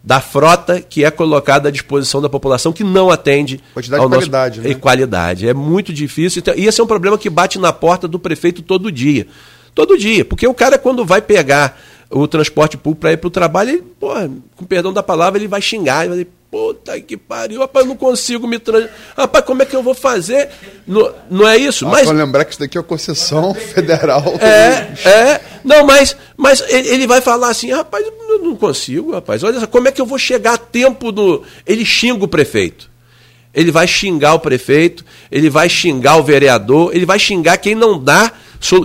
da 0.03 0.21
frota 0.21 0.81
que 0.81 1.03
é 1.03 1.11
colocada 1.11 1.69
à 1.69 1.71
disposição 1.71 2.21
da 2.21 2.29
população 2.29 2.71
que 2.71 2.83
não 2.83 3.09
atende 3.09 3.61
quantidade 3.73 4.01
ao 4.01 4.07
e 4.07 4.11
qualidade, 4.11 4.57
nosso... 4.57 4.69
né? 4.69 4.73
e 4.73 4.79
qualidade. 4.79 5.47
É 5.47 5.53
muito 5.53 5.93
difícil. 5.93 6.39
Então, 6.39 6.53
e 6.55 6.67
esse 6.67 6.79
é 6.79 6.83
um 6.83 6.87
problema 6.87 7.17
que 7.17 7.29
bate 7.29 7.59
na 7.59 7.73
porta 7.73 8.07
do 8.07 8.17
prefeito 8.17 8.61
todo 8.61 8.91
dia. 8.91 9.27
Todo 9.75 9.97
dia. 9.97 10.25
Porque 10.25 10.47
o 10.47 10.53
cara, 10.53 10.77
quando 10.77 11.05
vai 11.05 11.21
pegar 11.21 11.79
o 12.09 12.27
transporte 12.27 12.77
público 12.77 13.01
para 13.01 13.13
ir 13.13 13.17
para 13.17 13.27
o 13.27 13.31
trabalho, 13.31 13.69
ele, 13.69 13.83
porra, 13.99 14.29
com 14.55 14.65
perdão 14.65 14.91
da 14.91 15.03
palavra, 15.03 15.39
ele 15.39 15.47
vai 15.47 15.61
xingar, 15.61 16.05
ele 16.05 16.09
vai 16.09 16.17
dizer, 16.17 16.31
puta 16.49 16.99
que 16.99 17.15
pariu, 17.15 17.59
rapaz, 17.59 17.85
não 17.85 17.95
consigo 17.95 18.47
me 18.47 18.57
trans... 18.57 18.89
Rapaz, 19.15 19.45
como 19.45 19.61
é 19.61 19.65
que 19.65 19.75
eu 19.75 19.83
vou 19.83 19.93
fazer? 19.93 20.49
Não, 20.87 21.13
não 21.29 21.47
é 21.47 21.57
isso? 21.57 21.85
Ah, 21.85 21.89
mas 21.91 22.07
Só 22.07 22.13
lembrar 22.13 22.45
que 22.45 22.51
isso 22.51 22.59
daqui 22.59 22.77
é 22.77 22.81
concessão 22.81 23.53
federal. 23.73 24.23
É, 24.41 25.07
é. 25.07 25.41
Não, 25.63 25.85
mas, 25.85 26.17
mas 26.35 26.63
ele 26.67 27.05
vai 27.05 27.21
falar 27.21 27.49
assim, 27.49 27.71
rapaz, 27.71 28.03
eu 28.05 28.39
não 28.39 28.55
consigo, 28.55 29.11
rapaz. 29.11 29.43
Olha 29.43 29.59
só, 29.59 29.67
como 29.67 29.87
é 29.87 29.91
que 29.91 30.01
eu 30.01 30.05
vou 30.05 30.17
chegar 30.17 30.53
a 30.53 30.57
tempo 30.57 31.11
do. 31.11 31.43
Ele 31.67 31.85
xinga 31.85 32.23
o 32.23 32.27
prefeito. 32.27 32.89
Ele 33.53 33.71
vai 33.71 33.87
xingar 33.87 34.35
o 34.35 34.39
prefeito, 34.39 35.03
ele 35.31 35.49
vai 35.49 35.67
xingar 35.67 36.17
o 36.17 36.23
vereador, 36.23 36.95
ele 36.95 37.05
vai 37.05 37.17
xingar 37.17 37.57
quem 37.57 37.73
não 37.73 38.01
dá, 38.01 38.31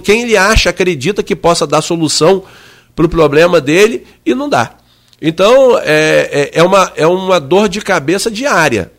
quem 0.03 0.23
ele 0.23 0.37
acha, 0.37 0.71
acredita 0.71 1.23
que 1.23 1.37
possa 1.37 1.67
dar 1.67 1.83
solução 1.83 2.45
para 2.95 3.07
o 3.07 3.09
problema 3.09 3.61
dele 3.61 4.07
e 4.25 4.35
não 4.35 4.49
dá. 4.49 4.77
Então, 5.21 5.79
é, 5.79 6.51
é, 6.55 6.61
é, 6.61 6.63
uma, 6.63 6.93
é 6.97 7.07
uma 7.07 7.41
dor 7.41 7.69
de 7.69 7.81
cabeça 7.81 8.31
diária. 8.31 8.93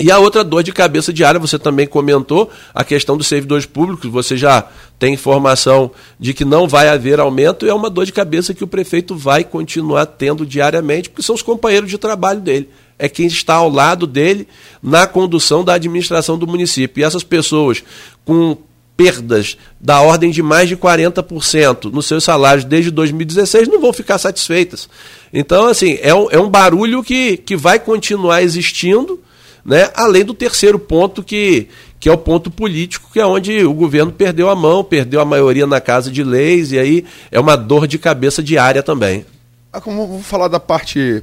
E 0.00 0.10
a 0.10 0.18
outra 0.18 0.42
dor 0.42 0.62
de 0.62 0.72
cabeça 0.72 1.12
diária, 1.12 1.38
você 1.38 1.58
também 1.58 1.86
comentou, 1.86 2.50
a 2.74 2.82
questão 2.82 3.16
dos 3.16 3.28
servidores 3.28 3.66
públicos, 3.66 4.10
você 4.10 4.36
já 4.36 4.66
tem 4.98 5.14
informação 5.14 5.90
de 6.18 6.34
que 6.34 6.44
não 6.44 6.66
vai 6.66 6.88
haver 6.88 7.20
aumento, 7.20 7.66
e 7.66 7.68
é 7.68 7.74
uma 7.74 7.90
dor 7.90 8.04
de 8.04 8.12
cabeça 8.12 8.54
que 8.54 8.64
o 8.64 8.66
prefeito 8.66 9.14
vai 9.14 9.44
continuar 9.44 10.06
tendo 10.06 10.44
diariamente, 10.44 11.08
porque 11.08 11.22
são 11.22 11.34
os 11.34 11.42
companheiros 11.42 11.90
de 11.90 11.98
trabalho 11.98 12.40
dele. 12.40 12.68
É 12.98 13.08
quem 13.08 13.26
está 13.26 13.54
ao 13.54 13.68
lado 13.68 14.06
dele 14.06 14.48
na 14.82 15.06
condução 15.06 15.62
da 15.64 15.74
administração 15.74 16.38
do 16.38 16.46
município. 16.46 17.00
E 17.00 17.04
essas 17.04 17.22
pessoas 17.22 17.84
com 18.24 18.56
perdas 18.96 19.56
da 19.80 20.00
ordem 20.00 20.30
de 20.30 20.42
mais 20.42 20.68
de 20.68 20.76
40% 20.76 21.90
nos 21.92 22.06
seus 22.06 22.24
salários 22.24 22.64
desde 22.64 22.90
2016 22.90 23.68
não 23.68 23.80
vão 23.80 23.92
ficar 23.92 24.18
satisfeitas. 24.18 24.88
Então, 25.32 25.66
assim, 25.66 25.98
é 26.02 26.14
um, 26.14 26.30
é 26.30 26.38
um 26.38 26.48
barulho 26.48 27.02
que, 27.02 27.36
que 27.36 27.56
vai 27.56 27.78
continuar 27.78 28.42
existindo, 28.42 29.20
né? 29.64 29.90
além 29.94 30.24
do 30.24 30.34
terceiro 30.34 30.78
ponto, 30.78 31.22
que, 31.22 31.68
que 31.98 32.08
é 32.08 32.12
o 32.12 32.18
ponto 32.18 32.50
político, 32.50 33.10
que 33.12 33.20
é 33.20 33.26
onde 33.26 33.64
o 33.64 33.72
governo 33.72 34.12
perdeu 34.12 34.50
a 34.50 34.54
mão, 34.54 34.84
perdeu 34.84 35.20
a 35.20 35.24
maioria 35.24 35.66
na 35.66 35.80
Casa 35.80 36.10
de 36.10 36.22
Leis, 36.22 36.72
e 36.72 36.78
aí 36.78 37.04
é 37.30 37.40
uma 37.40 37.56
dor 37.56 37.86
de 37.86 37.98
cabeça 37.98 38.42
diária 38.42 38.82
também. 38.82 39.24
Ah, 39.72 39.80
como 39.80 40.06
vou 40.06 40.22
falar 40.22 40.48
da 40.48 40.60
parte 40.60 41.22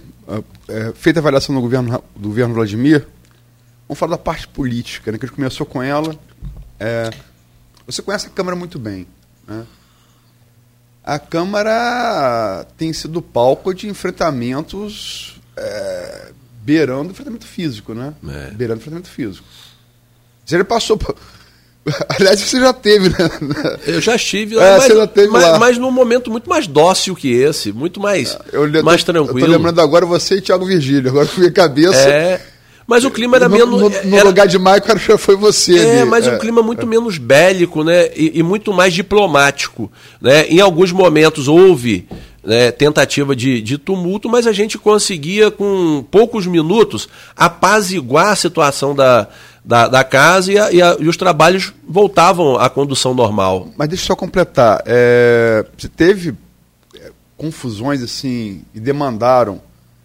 é, 0.67 0.91
feita 0.95 1.19
a 1.19 1.21
avaliação 1.21 1.53
do 1.53 1.61
governo, 1.61 2.03
do 2.15 2.29
governo 2.29 2.55
Vladimir, 2.55 3.05
vamos 3.87 3.99
falar 3.99 4.11
da 4.11 4.17
parte 4.17 4.47
política, 4.47 5.11
né, 5.11 5.17
que 5.17 5.25
a 5.25 5.27
gente 5.27 5.35
começou 5.35 5.65
com 5.65 5.81
ela. 5.81 6.15
É, 6.79 7.11
você 7.91 8.01
conhece 8.01 8.27
a 8.27 8.29
Câmara 8.29 8.55
muito 8.55 8.77
bem. 8.77 9.07
Né? 9.47 9.65
A 11.03 11.17
Câmara 11.17 12.65
tem 12.77 12.93
sido 12.93 13.21
palco 13.21 13.73
de 13.73 13.87
enfrentamentos 13.87 15.39
é, 15.57 16.31
beirando 16.61 17.11
enfrentamento 17.11 17.45
físico, 17.45 17.93
né? 17.93 18.13
É. 18.27 18.51
Beirando 18.51 18.79
enfrentamento 18.79 19.09
físico. 19.09 19.47
Se 20.45 20.55
ele 20.55 20.63
passou. 20.63 20.97
Por... 20.97 21.15
Aliás, 22.09 22.39
você 22.39 22.59
já 22.59 22.73
teve, 22.73 23.09
né? 23.09 23.17
Eu 23.87 23.99
já 23.99 24.15
estive 24.15 24.55
lá, 24.55 24.63
é, 24.63 24.77
mas, 24.77 24.93
já 24.93 25.07
teve 25.07 25.27
mas, 25.29 25.43
lá. 25.43 25.59
mas 25.59 25.77
num 25.77 25.91
momento 25.91 26.29
muito 26.29 26.47
mais 26.47 26.67
dócil 26.67 27.15
que 27.15 27.31
esse, 27.31 27.71
muito 27.71 27.99
mais, 27.99 28.37
eu, 28.51 28.83
mais 28.83 29.03
tranquilo. 29.03 29.39
Eu 29.39 29.45
tô 29.45 29.51
lembrando 29.51 29.81
agora 29.81 30.05
você 30.05 30.35
e 30.35 30.41
Thiago 30.41 30.65
Virgílio, 30.65 31.09
agora 31.09 31.27
com 31.27 31.41
a 31.41 31.51
cabeça. 31.51 32.07
É. 32.07 32.41
Mas 32.89 33.05
o 33.05 33.11
clima 33.11 33.37
era 33.37 33.47
no, 33.47 33.55
menos. 33.55 33.79
No, 33.79 33.89
no 33.89 34.15
era... 34.15 34.25
lugar 34.25 34.47
de 34.47 34.57
Michael 34.57 34.97
já 34.97 35.15
foi 35.15 35.35
você. 35.35 35.77
É, 35.77 36.01
ali. 36.01 36.09
mas 36.09 36.25
é. 36.25 36.33
um 36.33 36.39
clima 36.39 36.63
muito 36.63 36.87
menos 36.87 37.19
bélico, 37.19 37.83
né? 37.83 38.07
E, 38.15 38.39
e, 38.39 38.41
muito 38.41 38.73
mais 38.73 38.95
diplomático. 38.95 39.91
Né? 40.19 40.47
Em 40.47 40.59
alguns 40.59 40.91
momentos 40.91 41.47
houve 41.47 42.07
né, 42.43 42.71
tentativa 42.71 43.35
de, 43.35 43.61
de 43.61 43.77
tumulto, 43.77 44.27
mas 44.27 44.47
a 44.47 44.51
gente 44.51 44.75
conseguia, 44.75 45.51
com 45.51 46.03
poucos 46.09 46.47
minutos, 46.47 47.07
apaziguar 47.37 48.29
a 48.29 48.35
situação 48.35 48.95
da, 48.95 49.27
da, 49.63 49.87
da 49.87 50.03
casa 50.03 50.51
e, 50.51 50.57
a, 50.57 50.71
e, 50.71 50.81
a, 50.81 50.97
e, 50.99 51.07
os 51.07 51.15
trabalhos 51.15 51.71
voltavam 51.87 52.57
à 52.57 52.71
condução 52.71 53.13
normal. 53.13 53.67
Mas 53.77 53.87
deixa 53.87 54.05
eu 54.05 54.07
só 54.07 54.15
completar. 54.15 54.81
É, 54.87 55.63
você 55.77 55.87
teve 55.87 56.33
é, 56.95 57.11
confusões 57.37 58.01
assim 58.01 58.63
e 58.73 58.79
demandaram 58.79 59.61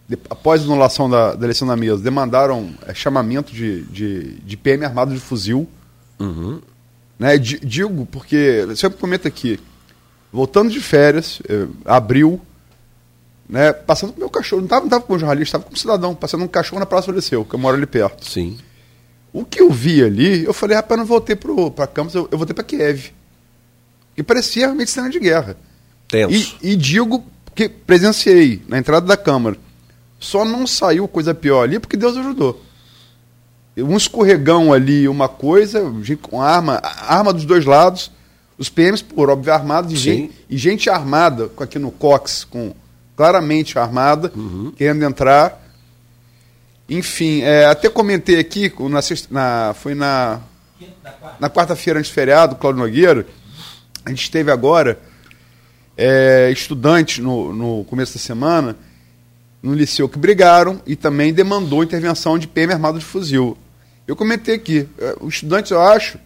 de, 0.07 0.17
após 0.29 0.61
a 0.61 0.65
anulação 0.65 1.09
da, 1.09 1.33
da, 1.33 1.45
eleição 1.45 1.67
da 1.67 1.75
mesa, 1.75 2.01
demandaram 2.01 2.73
é, 2.85 2.93
chamamento 2.93 3.51
de, 3.53 3.81
de, 3.83 4.33
de, 4.39 4.57
PM 4.57 4.85
armado 4.85 5.13
de 5.13 5.19
fuzil. 5.19 5.67
Uhum. 6.19 6.61
Né, 7.17 7.37
digo, 7.37 8.05
porque, 8.07 8.67
sempre 8.75 8.99
comenta 8.99 9.27
aqui, 9.27 9.59
voltando 10.31 10.69
de 10.69 10.81
férias, 10.81 11.41
é, 11.47 11.65
abril, 11.85 12.41
né, 13.47 13.71
passando 13.71 14.11
com 14.11 14.17
o 14.17 14.19
meu 14.19 14.29
cachorro, 14.29 14.61
não 14.61 14.65
estava 14.65 14.81
não 14.81 14.89
tava 14.89 15.03
com 15.03 15.13
um 15.13 15.19
jornalista, 15.19 15.57
estava 15.57 15.63
com 15.63 15.73
um 15.73 15.77
cidadão, 15.77 16.13
passando 16.13 16.43
um 16.43 16.47
cachorro 16.47 16.79
na 16.79 16.85
Praça 16.85 17.11
do 17.11 17.15
Liceu, 17.15 17.45
que 17.45 17.55
eu 17.55 17.59
moro 17.59 17.77
ali 17.77 17.85
perto. 17.85 18.29
Sim. 18.29 18.57
O 19.31 19.43
que 19.43 19.61
eu 19.61 19.71
vi 19.71 20.03
ali, 20.03 20.43
eu 20.43 20.53
falei, 20.53 20.75
rapaz, 20.75 20.97
eu 20.97 20.97
não 20.97 21.05
voltei 21.05 21.35
para 21.35 21.87
Campos, 21.87 22.15
eu, 22.15 22.27
eu 22.31 22.37
voltei 22.37 22.53
para 22.53 22.63
Kiev. 22.63 23.11
E 24.17 24.23
parecia 24.23 24.65
realmente 24.65 24.91
cena 24.91 25.09
de 25.09 25.19
guerra. 25.19 25.57
Tenso. 26.07 26.57
E, 26.61 26.71
e 26.71 26.75
digo 26.75 27.25
que 27.53 27.67
presenciei 27.67 28.61
na 28.67 28.77
entrada 28.77 29.05
da 29.05 29.17
Câmara 29.17 29.57
só 30.19 30.45
não 30.45 30.65
saiu 30.65 31.07
coisa 31.07 31.33
pior 31.33 31.63
ali 31.63 31.79
porque 31.79 31.97
Deus 31.97 32.17
ajudou. 32.17 32.61
Um 33.77 33.97
escorregão 33.97 34.71
ali, 34.71 35.07
uma 35.07 35.27
coisa, 35.27 35.81
com 36.21 36.41
arma, 36.41 36.81
arma 36.83 37.33
dos 37.33 37.43
dois 37.43 37.65
lados, 37.65 38.09
os 38.57 38.69
PMs, 38.69 39.01
por 39.01 39.29
óbvio, 39.29 39.51
armados, 39.51 39.91
e 39.91 39.97
gente, 39.97 40.33
e 40.49 40.57
gente, 40.57 40.89
armada, 40.89 41.51
aqui 41.57 41.77
no 41.77 41.91
Cox, 41.91 42.45
com 42.45 42.73
claramente 43.17 43.77
armada, 43.77 44.31
uhum. 44.33 44.71
querendo 44.75 45.03
entrar. 45.03 45.61
Enfim, 46.87 47.41
é, 47.41 47.65
até 47.65 47.89
comentei 47.89 48.39
aqui, 48.39 48.71
na, 48.89 48.99
na, 49.29 49.73
foi 49.73 49.93
na, 49.93 50.39
na 51.37 51.49
quarta-feira 51.49 51.99
antes 51.99 52.09
do 52.11 52.13
feriado, 52.13 52.55
Claudio 52.55 52.81
Nogueira, 52.81 53.27
a 54.05 54.09
gente 54.09 54.23
esteve 54.23 54.51
agora 54.51 54.99
é, 55.97 56.49
estudantes 56.51 57.19
no, 57.19 57.51
no 57.51 57.83
começo 57.85 58.13
da 58.13 58.19
semana 58.19 58.77
no 59.65 59.73
liceu 59.73 60.07
que 60.07 60.19
brigaram 60.19 60.79
e 60.85 60.95
também 60.95 61.33
demandou 61.33 61.83
intervenção 61.83 62.37
de 62.37 62.47
PM 62.47 62.71
armado 62.71 62.99
de 62.99 63.05
fuzil. 63.05 63.57
Eu 64.07 64.15
comentei 64.15 64.55
aqui, 64.55 64.87
eh, 64.99 65.15
os 65.19 65.35
estudantes, 65.35 65.71
eu 65.71 65.81
acho, 65.81 66.19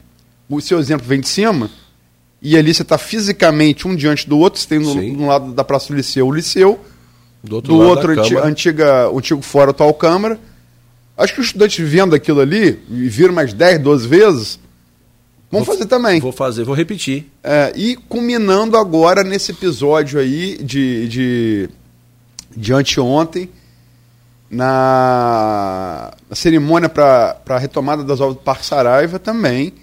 o 0.50 0.60
seu 0.60 0.78
exemplo 0.78 1.08
vem 1.08 1.22
de 1.22 1.30
cima, 1.30 1.72
e 2.42 2.58
ali 2.58 2.74
você 2.74 2.82
está 2.82 2.98
fisicamente 2.98 3.88
um 3.88 3.96
diante 3.96 4.28
do 4.28 4.38
outro, 4.38 4.60
você 4.60 4.68
tem 4.68 4.80
no, 4.80 4.94
no, 4.94 5.28
lado 5.28 5.54
da 5.54 5.64
Praça 5.64 5.88
do 5.88 5.96
Liceu 5.96 6.28
o 6.28 6.34
Liceu, 6.34 6.82
do 7.42 7.56
outro, 7.56 7.74
do 7.74 7.80
outro 7.80 8.12
antiga, 8.20 8.46
antiga, 8.46 9.10
antigo 9.10 9.42
fora 9.42 9.72
atual 9.72 9.94
Câmara. 9.94 10.38
Acho 11.18 11.34
que 11.34 11.40
os 11.40 11.48
estudantes 11.48 11.90
vendo 11.90 12.14
aquilo 12.14 12.42
ali, 12.42 12.80
e 12.90 13.08
viram 13.08 13.34
mais 13.34 13.54
10, 13.54 13.80
12 13.80 14.08
vezes, 14.08 14.60
vão 15.50 15.64
vou, 15.64 15.74
fazer 15.74 15.86
também. 15.86 16.20
Vou 16.20 16.34
fazer, 16.34 16.66
vou 16.66 16.76
repetir. 16.76 17.26
É, 17.42 17.72
e 17.74 17.96
culminando 17.96 18.76
agora 18.76 19.24
nesse 19.24 19.52
episódio 19.52 20.20
aí 20.20 20.58
de, 20.62 21.08
de 21.08 21.70
de 22.56 22.74
anteontem, 22.74 23.50
na, 24.50 26.12
na 26.28 26.36
cerimônia 26.36 26.90
para 26.90 27.38
a 27.48 27.58
retomada 27.58 28.04
das 28.04 28.20
obras 28.20 28.38
do 28.38 28.44
Parque 28.44 28.66
Saraiva 28.66 29.20
também, 29.20 29.74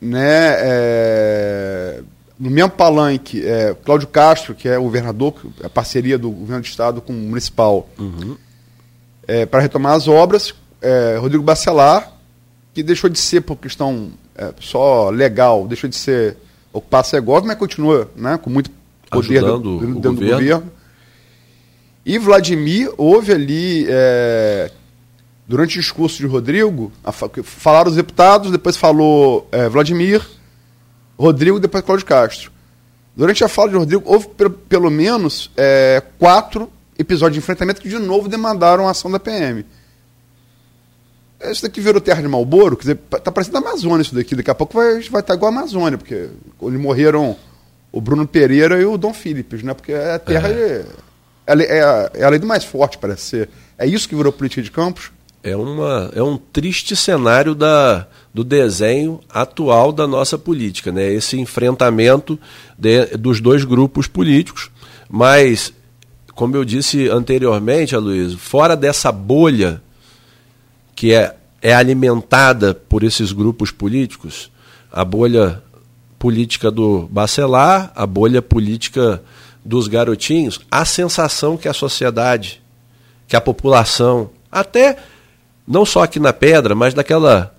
né, 0.00 0.54
é, 0.58 2.02
no 2.38 2.50
mesmo 2.50 2.70
palanque, 2.70 3.44
é, 3.44 3.76
Cláudio 3.84 4.08
Castro, 4.08 4.54
que 4.54 4.66
é 4.66 4.78
o 4.78 4.84
governador, 4.84 5.34
a 5.62 5.68
parceria 5.68 6.16
do 6.16 6.30
governo 6.30 6.62
do 6.62 6.66
estado 6.66 7.02
com 7.02 7.12
o 7.12 7.16
municipal, 7.16 7.86
uhum. 7.98 8.36
é, 9.28 9.44
para 9.44 9.60
retomar 9.60 9.92
as 9.92 10.08
obras, 10.08 10.54
é, 10.80 11.18
Rodrigo 11.20 11.44
Bacelar, 11.44 12.12
que 12.72 12.82
deixou 12.82 13.10
de 13.10 13.18
ser 13.18 13.42
por 13.42 13.56
questão 13.56 14.10
é, 14.34 14.54
só 14.58 15.10
legal, 15.10 15.68
deixou 15.68 15.90
de 15.90 15.96
ser 15.96 16.36
ocupar 16.72 17.04
Segovia, 17.04 17.48
mas 17.48 17.58
continua 17.58 18.08
né, 18.16 18.38
com 18.38 18.48
muito 18.48 18.70
poder 19.10 19.38
Ajudando 19.38 19.78
dentro 19.80 19.94
do 20.00 20.00
governo. 20.00 20.30
governo 20.30 20.79
e 22.04 22.18
Vladimir, 22.18 22.92
houve 22.96 23.32
ali, 23.32 23.86
é, 23.88 24.70
durante 25.46 25.78
o 25.78 25.80
discurso 25.80 26.18
de 26.18 26.26
Rodrigo, 26.26 26.90
a, 27.04 27.12
falaram 27.12 27.90
os 27.90 27.96
deputados, 27.96 28.50
depois 28.50 28.76
falou 28.76 29.46
é, 29.52 29.68
Vladimir, 29.68 30.26
Rodrigo, 31.18 31.60
depois 31.60 31.84
Cláudio 31.84 32.06
Castro. 32.06 32.50
Durante 33.14 33.44
a 33.44 33.48
fala 33.48 33.68
de 33.68 33.76
Rodrigo, 33.76 34.02
houve 34.06 34.28
pelo, 34.68 34.90
menos 34.90 35.50
é, 35.56 36.02
quatro 36.18 36.70
episódios 36.98 37.34
de 37.34 37.38
enfrentamento 37.40 37.80
que 37.80 37.88
de 37.88 37.98
novo 37.98 38.28
demandaram 38.28 38.88
a 38.88 38.92
ação 38.92 39.10
da 39.10 39.20
PM. 39.20 39.66
Isso 41.42 41.62
daqui 41.62 41.80
virou 41.80 42.00
terra 42.00 42.22
de 42.22 42.28
Malboro, 42.28 42.76
quer 42.76 42.82
dizer, 42.82 42.96
tá 42.96 43.32
parecendo 43.32 43.58
a 43.58 43.60
Amazônia 43.60 44.02
isso 44.02 44.14
daqui. 44.14 44.34
Daqui 44.34 44.50
a 44.50 44.54
pouco 44.54 44.74
vai, 44.74 45.00
vai 45.02 45.20
estar 45.20 45.34
igual 45.34 45.52
a 45.52 45.56
Amazônia, 45.56 45.98
porque 45.98 46.28
onde 46.60 46.76
morreram 46.76 47.36
o 47.90 48.00
Bruno 48.00 48.26
Pereira 48.26 48.80
e 48.80 48.84
o 48.84 48.96
Dom 48.96 49.12
Philips, 49.12 49.62
né? 49.62 49.74
Porque 49.74 49.92
é 49.92 50.14
a 50.14 50.18
terra 50.18 50.48
é. 50.48 50.82
De, 50.82 50.86
é, 51.46 51.52
é, 51.52 52.10
é 52.14 52.24
a 52.24 52.28
lei 52.28 52.38
do 52.38 52.46
mais 52.46 52.64
forte, 52.64 52.98
parece 52.98 53.22
ser. 53.22 53.48
É 53.78 53.86
isso 53.86 54.08
que 54.08 54.14
virou 54.14 54.32
política 54.32 54.62
de 54.62 54.70
campos? 54.70 55.10
É, 55.42 55.56
uma, 55.56 56.10
é 56.14 56.22
um 56.22 56.36
triste 56.36 56.94
cenário 56.94 57.54
da, 57.54 58.06
do 58.32 58.44
desenho 58.44 59.20
atual 59.28 59.90
da 59.90 60.06
nossa 60.06 60.36
política, 60.36 60.92
né? 60.92 61.10
Esse 61.10 61.38
enfrentamento 61.38 62.38
de, 62.78 63.06
dos 63.16 63.40
dois 63.40 63.64
grupos 63.64 64.06
políticos, 64.06 64.70
mas 65.08 65.72
como 66.34 66.56
eu 66.56 66.64
disse 66.64 67.08
anteriormente, 67.08 67.94
Aloysio, 67.94 68.38
fora 68.38 68.76
dessa 68.76 69.10
bolha 69.12 69.82
que 70.94 71.12
é, 71.12 71.34
é 71.60 71.74
alimentada 71.74 72.74
por 72.74 73.02
esses 73.02 73.32
grupos 73.32 73.70
políticos, 73.70 74.50
a 74.92 75.04
bolha 75.04 75.62
política 76.18 76.70
do 76.70 77.08
Bacelar, 77.10 77.92
a 77.94 78.06
bolha 78.06 78.42
política 78.42 79.22
dos 79.64 79.88
garotinhos, 79.88 80.60
a 80.70 80.84
sensação 80.84 81.56
que 81.56 81.68
a 81.68 81.72
sociedade, 81.72 82.62
que 83.28 83.36
a 83.36 83.40
população, 83.40 84.30
até 84.50 84.96
não 85.66 85.84
só 85.84 86.02
aqui 86.02 86.18
na 86.18 86.32
Pedra, 86.32 86.74
mas 86.74 86.94
daquela 86.94 87.54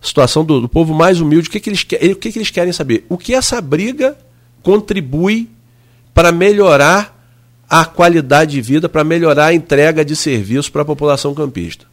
situação 0.00 0.44
do, 0.44 0.60
do 0.60 0.68
povo 0.68 0.94
mais 0.94 1.20
humilde, 1.20 1.48
o 1.48 1.50
que, 1.50 1.58
que, 1.58 1.70
eles, 1.70 1.82
o 1.82 2.16
que, 2.16 2.32
que 2.32 2.38
eles 2.38 2.50
querem 2.50 2.72
saber? 2.72 3.04
O 3.08 3.18
que 3.18 3.34
essa 3.34 3.60
briga 3.60 4.16
contribui 4.62 5.48
para 6.14 6.30
melhorar 6.30 7.14
a 7.68 7.84
qualidade 7.84 8.52
de 8.52 8.60
vida, 8.60 8.88
para 8.88 9.02
melhorar 9.02 9.46
a 9.46 9.54
entrega 9.54 10.04
de 10.04 10.14
serviços 10.14 10.68
para 10.68 10.82
a 10.82 10.84
população 10.84 11.34
campista. 11.34 11.86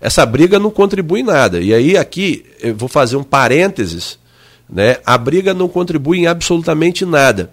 Essa 0.00 0.26
briga 0.26 0.58
não 0.58 0.70
contribui 0.70 1.20
em 1.20 1.24
nada. 1.24 1.60
E 1.60 1.72
aí, 1.72 1.96
aqui, 1.96 2.44
eu 2.60 2.74
vou 2.74 2.88
fazer 2.88 3.16
um 3.16 3.22
parênteses 3.22 4.18
né? 4.68 4.96
A 5.04 5.16
briga 5.18 5.52
não 5.52 5.68
contribui 5.68 6.18
em 6.18 6.26
absolutamente 6.26 7.04
nada. 7.04 7.50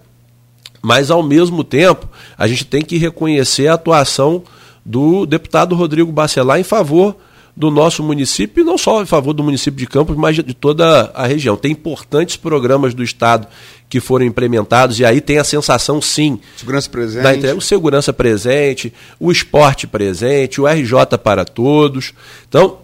Mas, 0.82 1.10
ao 1.10 1.22
mesmo 1.22 1.62
tempo, 1.62 2.08
a 2.36 2.46
gente 2.48 2.64
tem 2.64 2.82
que 2.82 2.98
reconhecer 2.98 3.68
a 3.68 3.74
atuação 3.74 4.42
do 4.84 5.24
deputado 5.24 5.76
Rodrigo 5.76 6.10
Bacelar 6.10 6.58
em 6.58 6.64
favor 6.64 7.16
do 7.56 7.70
nosso 7.70 8.02
município, 8.02 8.62
e 8.62 8.64
não 8.64 8.78
só 8.78 9.02
em 9.02 9.06
favor 9.06 9.32
do 9.34 9.44
município 9.44 9.78
de 9.78 9.86
Campos, 9.86 10.16
mas 10.16 10.34
de 10.36 10.54
toda 10.54 11.12
a 11.14 11.26
região. 11.26 11.56
Tem 11.56 11.70
importantes 11.70 12.36
programas 12.36 12.94
do 12.94 13.02
Estado 13.02 13.46
que 13.88 14.00
foram 14.00 14.24
implementados, 14.24 14.98
e 14.98 15.04
aí 15.04 15.20
tem 15.20 15.38
a 15.38 15.44
sensação, 15.44 16.00
sim. 16.00 16.40
Segurança 16.56 16.88
presente. 16.88 17.22
Da 17.22 17.34
entrega, 17.34 17.58
o 17.58 17.60
segurança 17.60 18.12
presente, 18.12 18.92
o 19.20 19.30
esporte 19.30 19.86
presente, 19.86 20.60
o 20.60 20.66
RJ 20.66 21.18
para 21.22 21.44
todos. 21.44 22.14
Então, 22.48 22.78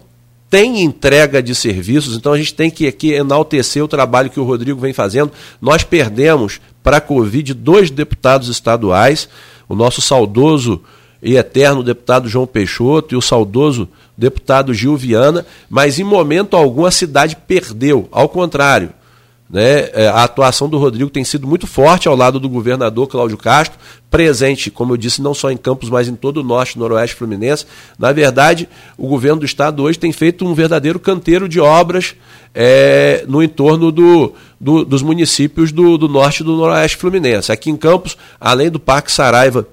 tem 0.49 0.81
entrega 0.81 1.41
de 1.41 1.55
serviços, 1.55 2.15
então 2.15 2.33
a 2.33 2.37
gente 2.37 2.53
tem 2.53 2.69
que 2.69 2.87
aqui 2.87 3.11
enaltecer 3.11 3.83
o 3.83 3.87
trabalho 3.87 4.29
que 4.29 4.39
o 4.39 4.43
Rodrigo 4.43 4.79
vem 4.79 4.93
fazendo. 4.93 5.31
Nós 5.59 5.83
perdemos 5.83 6.61
para 6.89 6.97
a 6.97 7.01
Covid 7.01 7.53
dois 7.53 7.91
deputados 7.91 8.49
estaduais, 8.49 9.29
o 9.67 9.75
nosso 9.75 10.01
saudoso 10.01 10.81
e 11.21 11.37
eterno 11.37 11.83
deputado 11.83 12.27
João 12.27 12.47
Peixoto 12.47 13.13
e 13.13 13.15
o 13.15 13.21
saudoso 13.21 13.87
deputado 14.17 14.73
Gil 14.73 14.97
Viana, 14.97 15.45
mas 15.69 15.99
em 15.99 16.03
momento 16.03 16.57
algum 16.57 16.85
a 16.85 16.91
cidade 16.91 17.37
perdeu, 17.47 18.09
ao 18.11 18.27
contrário. 18.27 18.89
Né? 19.49 19.89
É, 19.93 20.07
a 20.07 20.23
atuação 20.23 20.69
do 20.69 20.77
Rodrigo 20.77 21.09
tem 21.09 21.23
sido 21.23 21.47
muito 21.47 21.65
forte 21.65 22.07
ao 22.07 22.15
lado 22.15 22.39
do 22.39 22.47
governador 22.47 23.07
Cláudio 23.07 23.35
Castro, 23.35 23.79
presente, 24.09 24.69
como 24.69 24.93
eu 24.93 24.97
disse, 24.97 25.23
não 25.23 25.33
só 25.33 25.49
em 25.49 25.57
Campos, 25.57 25.89
mas 25.89 26.07
em 26.07 26.15
todo 26.15 26.37
o 26.37 26.43
norte 26.43 26.77
noroeste 26.77 27.15
fluminense. 27.15 27.65
Na 27.97 28.11
verdade, 28.11 28.69
o 28.95 29.07
governo 29.07 29.39
do 29.39 29.45
estado 29.45 29.81
hoje 29.81 29.97
tem 29.97 30.11
feito 30.11 30.45
um 30.45 30.53
verdadeiro 30.53 30.99
canteiro 30.99 31.49
de 31.49 31.59
obras 31.59 32.15
é, 32.53 33.25
no 33.27 33.41
entorno 33.41 33.91
do, 33.91 34.33
do, 34.59 34.85
dos 34.85 35.01
municípios 35.01 35.71
do, 35.71 35.97
do 35.97 36.07
norte 36.07 36.41
e 36.41 36.43
do 36.43 36.55
noroeste 36.55 36.97
fluminense. 36.97 37.51
Aqui 37.51 37.71
em 37.71 37.77
Campos, 37.77 38.15
além 38.39 38.69
do 38.69 38.79
Parque 38.79 39.11
Saraiva, 39.11 39.67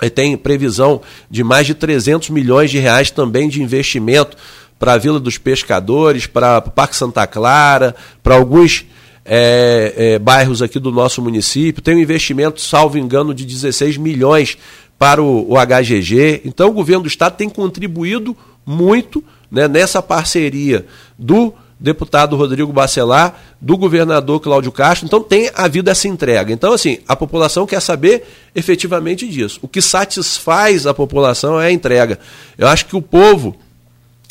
é, 0.00 0.08
tem 0.08 0.36
previsão 0.36 1.00
de 1.28 1.42
mais 1.42 1.66
de 1.66 1.74
300 1.74 2.30
milhões 2.30 2.70
de 2.70 2.78
reais 2.78 3.10
também 3.10 3.48
de 3.48 3.60
investimento 3.60 4.36
para 4.78 4.94
a 4.94 4.98
Vila 4.98 5.18
dos 5.20 5.36
Pescadores, 5.36 6.26
para 6.26 6.58
o 6.58 6.70
Parque 6.70 6.96
Santa 6.96 7.26
Clara, 7.26 7.94
para 8.22 8.36
alguns 8.36 8.86
é, 9.32 9.94
é, 9.96 10.18
bairros 10.18 10.60
aqui 10.60 10.80
do 10.80 10.90
nosso 10.90 11.22
município. 11.22 11.80
Tem 11.80 11.94
um 11.94 12.00
investimento, 12.00 12.60
salvo 12.60 12.98
engano, 12.98 13.32
de 13.32 13.46
16 13.46 13.96
milhões 13.96 14.58
para 14.98 15.22
o, 15.22 15.52
o 15.52 15.54
HGG. 15.54 16.42
Então, 16.44 16.68
o 16.68 16.72
governo 16.72 17.04
do 17.04 17.08
Estado 17.08 17.36
tem 17.36 17.48
contribuído 17.48 18.36
muito 18.66 19.22
né, 19.48 19.68
nessa 19.68 20.02
parceria 20.02 20.84
do 21.16 21.54
deputado 21.78 22.36
Rodrigo 22.36 22.72
Bacelar, 22.72 23.40
do 23.60 23.76
governador 23.76 24.40
Cláudio 24.40 24.72
Castro. 24.72 25.06
Então 25.06 25.22
tem 25.22 25.48
havido 25.54 25.88
essa 25.88 26.08
entrega. 26.08 26.52
Então, 26.52 26.72
assim, 26.72 26.98
a 27.08 27.14
população 27.16 27.66
quer 27.66 27.80
saber 27.80 28.26
efetivamente 28.54 29.26
disso. 29.28 29.60
O 29.62 29.68
que 29.68 29.80
satisfaz 29.80 30.86
a 30.86 30.92
população 30.92 31.58
é 31.58 31.68
a 31.68 31.72
entrega. 31.72 32.18
Eu 32.58 32.68
acho 32.68 32.84
que 32.84 32.96
o 32.96 33.00
povo, 33.00 33.56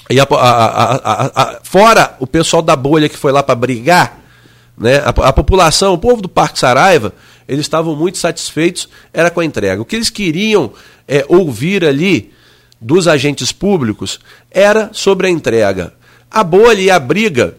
e 0.10 0.20
a, 0.20 0.28
a, 0.30 1.42
a, 1.42 1.60
fora 1.64 2.16
o 2.20 2.28
pessoal 2.28 2.62
da 2.62 2.76
bolha 2.76 3.10
que 3.10 3.18
foi 3.18 3.32
lá 3.32 3.42
para 3.42 3.56
brigar, 3.56 4.19
né? 4.80 5.00
A, 5.00 5.10
a, 5.10 5.34
população, 5.34 5.94
o 5.94 5.98
povo 5.98 6.22
do 6.22 6.30
Parque 6.30 6.58
Saraiva, 6.58 7.14
eles 7.48 7.66
estavam 7.66 7.96
muito 7.96 8.18
satisfeitos 8.18 8.88
era 9.12 9.30
com 9.30 9.42
a 9.42 9.46
entrega. 9.46 9.82
O 9.82 9.86
que 9.86 9.96
eles 9.96 10.10
queriam 10.10 10.72
é, 11.08 11.26
ouvir 11.28 11.84
ali 11.84 12.32
dos 12.80 13.08
agentes 13.08 13.52
públicos 13.52 14.20
era 14.50 14.90
sobre 14.94 15.28
a 15.28 15.30
entrega. 15.30 15.94
A 16.32 16.44
bolha 16.44 16.80
e 16.80 16.90
a 16.90 16.98
briga 16.98 17.58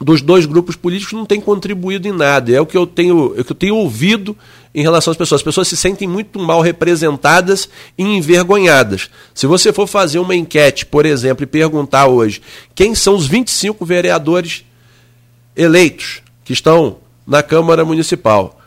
dos 0.00 0.20
dois 0.20 0.44
grupos 0.44 0.76
políticos 0.76 1.14
não 1.14 1.24
tem 1.24 1.40
contribuído 1.40 2.06
em 2.06 2.12
nada. 2.12 2.52
É 2.52 2.60
o 2.60 2.66
que 2.66 2.76
eu 2.76 2.86
tenho, 2.86 3.34
é 3.36 3.40
o 3.40 3.44
que 3.44 3.52
eu 3.52 3.56
tenho 3.56 3.74
ouvido 3.74 4.36
em 4.74 4.82
relação 4.82 5.10
às 5.10 5.16
pessoas. 5.16 5.40
As 5.40 5.44
pessoas 5.44 5.66
se 5.66 5.76
sentem 5.76 6.06
muito 6.06 6.38
mal 6.38 6.60
representadas 6.60 7.68
e 7.96 8.04
envergonhadas. 8.04 9.10
Se 9.34 9.46
você 9.46 9.72
for 9.72 9.86
fazer 9.86 10.18
uma 10.18 10.36
enquete, 10.36 10.86
por 10.86 11.06
exemplo, 11.06 11.42
e 11.42 11.46
perguntar 11.46 12.06
hoje 12.06 12.42
quem 12.74 12.94
são 12.94 13.16
os 13.16 13.26
25 13.26 13.84
vereadores 13.84 14.64
eleitos 15.56 16.20
que 16.46 16.52
estão 16.52 16.98
na 17.26 17.42
Câmara 17.42 17.84
Municipal. 17.84 18.58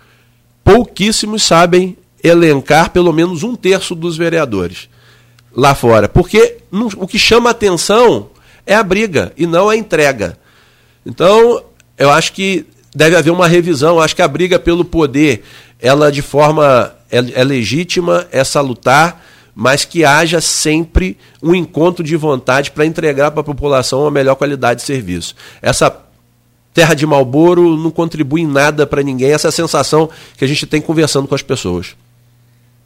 Pouquíssimos 0.64 1.42
sabem 1.44 1.98
elencar 2.22 2.92
pelo 2.92 3.14
menos 3.14 3.42
um 3.42 3.56
terço 3.56 3.96
dos 3.96 4.18
vereadores 4.18 4.90
lá 5.56 5.74
fora. 5.74 6.10
Porque 6.10 6.58
o 6.98 7.08
que 7.08 7.18
chama 7.18 7.50
atenção 7.50 8.30
é 8.68 8.76
a 8.76 8.84
briga 8.84 9.32
e 9.38 9.48
não 9.48 9.70
a 9.70 9.78
entrega. 9.78 10.38
Então, 11.06 11.64
eu 11.98 12.12
acho 12.12 12.34
que 12.34 12.66
deve 12.94 13.16
haver 13.16 13.32
uma 13.32 13.48
revisão. 13.48 13.96
Eu 13.96 14.02
acho 14.02 14.16
que 14.16 14.22
a 14.22 14.28
briga 14.28 14.60
pelo 14.60 14.84
poder, 14.84 15.46
ela 15.80 16.12
de 16.12 16.22
forma 16.22 16.94
é, 17.10 17.18
é 17.34 17.44
legítima, 17.46 18.28
é 18.30 18.44
salutar, 18.44 19.26
mas 19.56 19.86
que 19.86 20.04
haja 20.04 20.42
sempre 20.42 21.18
um 21.42 21.56
encontro 21.56 22.04
de 22.04 22.18
vontade 22.18 22.72
para 22.72 22.86
entregar 22.86 23.32
para 23.32 23.40
a 23.40 23.44
população 23.44 24.02
uma 24.02 24.12
melhor 24.12 24.36
qualidade 24.36 24.82
de 24.82 24.86
serviço. 24.86 25.34
Essa 25.62 26.09
Terra 26.74 26.94
de 26.94 27.06
Malboro 27.06 27.76
não 27.76 27.92
contribui 27.92 28.42
em 28.42 28.48
nada 28.48 28.86
para 28.86 29.02
ninguém. 29.02 29.32
Essa 29.32 29.48
é 29.48 29.50
a 29.50 29.52
sensação 29.52 30.10
que 30.38 30.46
a 30.46 30.48
gente 30.48 30.66
tem 30.66 30.82
conversando 30.82 31.28
com 31.28 31.36
as 31.36 31.42
pessoas. 31.42 31.96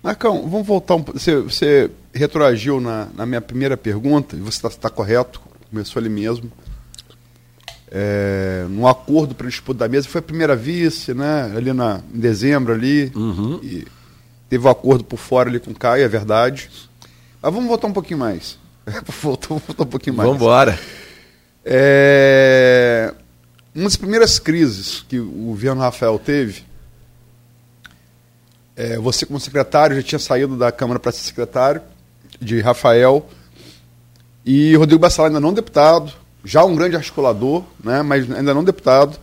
Marcão, 0.01 0.47
vamos 0.49 0.67
voltar 0.67 0.95
um 0.95 1.03
Você, 1.03 1.39
você 1.39 1.89
retroagiu 2.13 2.81
na, 2.81 3.07
na 3.15 3.25
minha 3.25 3.39
primeira 3.39 3.77
pergunta, 3.77 4.35
e 4.35 4.39
você 4.39 4.57
está 4.57 4.69
tá 4.69 4.89
correto, 4.89 5.41
começou 5.69 5.99
ali 5.99 6.09
mesmo. 6.09 6.51
É, 7.89 8.65
num 8.69 8.87
acordo 8.87 9.35
para 9.35 9.47
disputa 9.47 9.79
da 9.79 9.87
mesa, 9.87 10.07
foi 10.07 10.19
a 10.19 10.23
primeira 10.23 10.55
vice, 10.55 11.13
né? 11.13 11.53
Ali 11.55 11.71
na, 11.71 12.01
em 12.13 12.19
dezembro 12.19 12.73
ali. 12.73 13.11
Uhum. 13.15 13.59
teve 14.49 14.65
o 14.65 14.67
um 14.67 14.71
acordo 14.71 15.03
por 15.03 15.17
fora 15.17 15.49
ali 15.49 15.59
com 15.59 15.71
o 15.71 15.75
Caio, 15.75 16.03
é 16.03 16.07
verdade. 16.07 16.69
Mas 17.41 17.53
vamos 17.53 17.69
voltar 17.69 17.87
um 17.87 17.93
pouquinho 17.93 18.19
mais. 18.19 18.57
voltar, 19.21 19.47
voltar 19.49 19.83
um 19.83 19.87
pouquinho 19.87 20.15
mais. 20.15 20.27
Vamos 20.27 20.41
embora. 20.41 20.77
É, 21.63 23.13
uma 23.75 23.85
das 23.85 23.95
primeiras 23.95 24.37
crises 24.39 25.03
que 25.07 25.19
o 25.19 25.25
governo 25.25 25.81
Rafael 25.81 26.19
teve, 26.19 26.63
é, 28.75 28.97
você 28.97 29.25
como 29.25 29.39
secretário 29.39 29.95
já 29.95 30.03
tinha 30.03 30.19
saído 30.19 30.57
da 30.57 30.71
Câmara 30.71 30.99
para 30.99 31.11
ser 31.11 31.23
secretário 31.23 31.81
de 32.39 32.59
Rafael 32.61 33.27
e 34.45 34.75
Rodrigo 34.75 34.99
Bacelar 34.99 35.29
ainda 35.29 35.39
não 35.39 35.53
deputado, 35.53 36.11
já 36.43 36.63
um 36.63 36.75
grande 36.75 36.95
articulador, 36.95 37.63
né, 37.83 38.01
mas 38.01 38.29
ainda 38.31 38.53
não 38.53 38.63
deputado. 38.63 39.17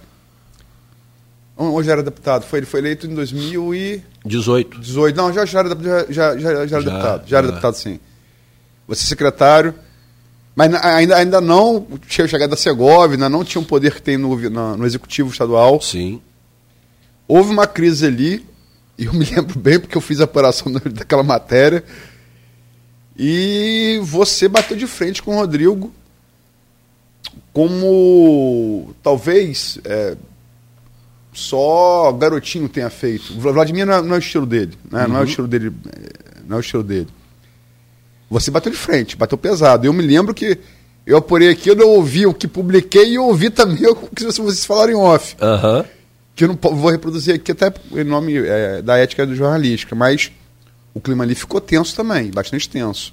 Hoje 1.57 1.91
era 1.91 2.03
deputado, 2.03 2.47
foi, 2.47 2.61
ele 2.61 2.67
foi 2.67 2.81
eleito 2.81 3.07
em 3.07 3.15
2018. 3.15 4.81
18. 4.81 5.17
Não, 5.17 5.33
já, 5.33 5.45
já, 5.45 5.59
era, 5.61 5.69
já, 5.69 6.05
já, 6.11 6.39
já, 6.39 6.39
já 6.39 6.51
era 6.51 6.67
já, 6.67 6.79
deputado. 6.79 7.29
Já 7.29 7.39
era 7.39 7.47
deputado, 7.49 7.75
sim. 7.75 8.01
Você 8.89 9.07
secretário. 9.07 9.75
Mas 10.55 10.75
ainda, 10.75 11.17
ainda 11.17 11.41
não 11.41 11.87
tinha 12.07 12.27
chegado 12.27 12.51
da 12.51 12.57
Segovia, 12.57 13.17
não 13.29 13.45
tinha 13.45 13.61
o 13.61 13.65
um 13.65 13.67
poder 13.67 13.95
que 13.95 14.03
tem 14.03 14.17
no, 14.17 14.37
no, 14.51 14.77
no, 14.77 14.87
executivo 14.87 15.31
estadual. 15.31 15.81
Sim. 15.81 16.21
Houve 17.27 17.51
uma 17.51 17.67
crise 17.67 18.07
ali, 18.07 18.45
e 18.99 19.05
eu 19.05 19.13
me 19.13 19.25
lembro 19.25 19.59
bem 19.59 19.79
porque 19.79 19.97
eu 19.97 20.03
fiz 20.03 20.21
a 20.21 20.25
apuração 20.25 20.73
daquela 20.93 21.23
matéria. 21.23 21.85
E 23.17 24.01
você 24.03 24.49
bateu 24.49 24.77
de 24.77 24.87
frente 24.87 25.23
com 25.23 25.33
o 25.33 25.39
Rodrigo 25.39 25.93
como 27.53 28.95
talvez 29.03 29.79
é, 29.85 30.17
só 31.33 32.13
garotinho 32.13 32.69
tenha 32.69 32.91
feito. 32.91 33.33
O 33.35 33.41
Vladimir 33.41 33.87
não 33.87 33.95
é, 33.95 34.03
não 34.03 34.15
é 34.15 34.19
o 34.19 34.21
estilo 34.21 34.47
dele, 34.47 34.77
né? 34.91 35.07
não 35.07 35.19
é 35.19 35.21
o 35.21 35.25
estilo 35.25 35.49
dele, 35.49 35.73
é, 35.89 36.41
não 36.47 36.57
é 36.57 36.59
o 36.59 36.61
estilo 36.61 36.83
dele. 36.83 37.09
Você 38.31 38.51
bateu 38.51 38.71
de 38.71 38.79
frente, 38.79 39.17
bateu 39.17 39.37
pesado. 39.37 39.85
Eu 39.85 39.93
me 39.93 40.03
lembro 40.03 40.33
que 40.33 40.57
eu 41.05 41.17
apurei 41.17 41.51
aqui, 41.51 41.69
eu 41.69 41.75
não 41.75 41.89
ouvi 41.89 42.25
o 42.25 42.33
que 42.33 42.47
publiquei 42.47 43.15
e 43.15 43.19
ouvi 43.19 43.51
também 43.51 43.85
o 43.91 43.97
que 43.97 44.25
vocês 44.25 44.65
falaram 44.65 44.93
em 44.93 44.97
off. 44.97 45.37
Aham. 45.43 45.85
Que 46.37 46.45
eu 46.45 46.49
não 46.49 46.57
vou 46.57 46.91
reproduzir 46.91 47.35
aqui 47.35 47.51
até 47.51 47.73
em 47.93 48.05
nome 48.05 48.37
é, 48.37 48.81
da 48.81 48.97
ética 48.97 49.27
do 49.27 49.35
jornalística, 49.35 49.95
mas 49.97 50.31
o 50.95 51.01
clima 51.01 51.25
ali 51.25 51.35
ficou 51.35 51.61
tenso 51.61 51.95
também, 51.95 52.31
bastante 52.31 52.69
tenso. 52.69 53.13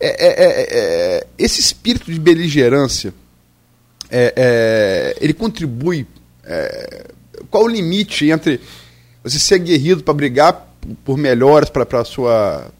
É, 0.00 0.08
é, 0.08 0.28
é, 0.28 0.68
é, 0.70 1.26
esse 1.36 1.60
espírito 1.60 2.10
de 2.10 2.18
beligerância, 2.18 3.12
é, 4.10 4.32
é, 4.34 5.16
ele 5.20 5.34
contribui. 5.34 6.06
é, 6.44 7.06
qual 7.50 7.64
o 7.64 7.68
limite 7.68 8.30
entre 8.30 8.60
você 9.22 9.38
ser 9.38 9.56
aguerrido 9.56 10.02
para 10.02 10.14
brigar 10.14 10.74
por 11.04 11.16
melhoras 11.16 11.68
para 11.68 12.00
a 12.00 12.04
sua, 12.04 12.70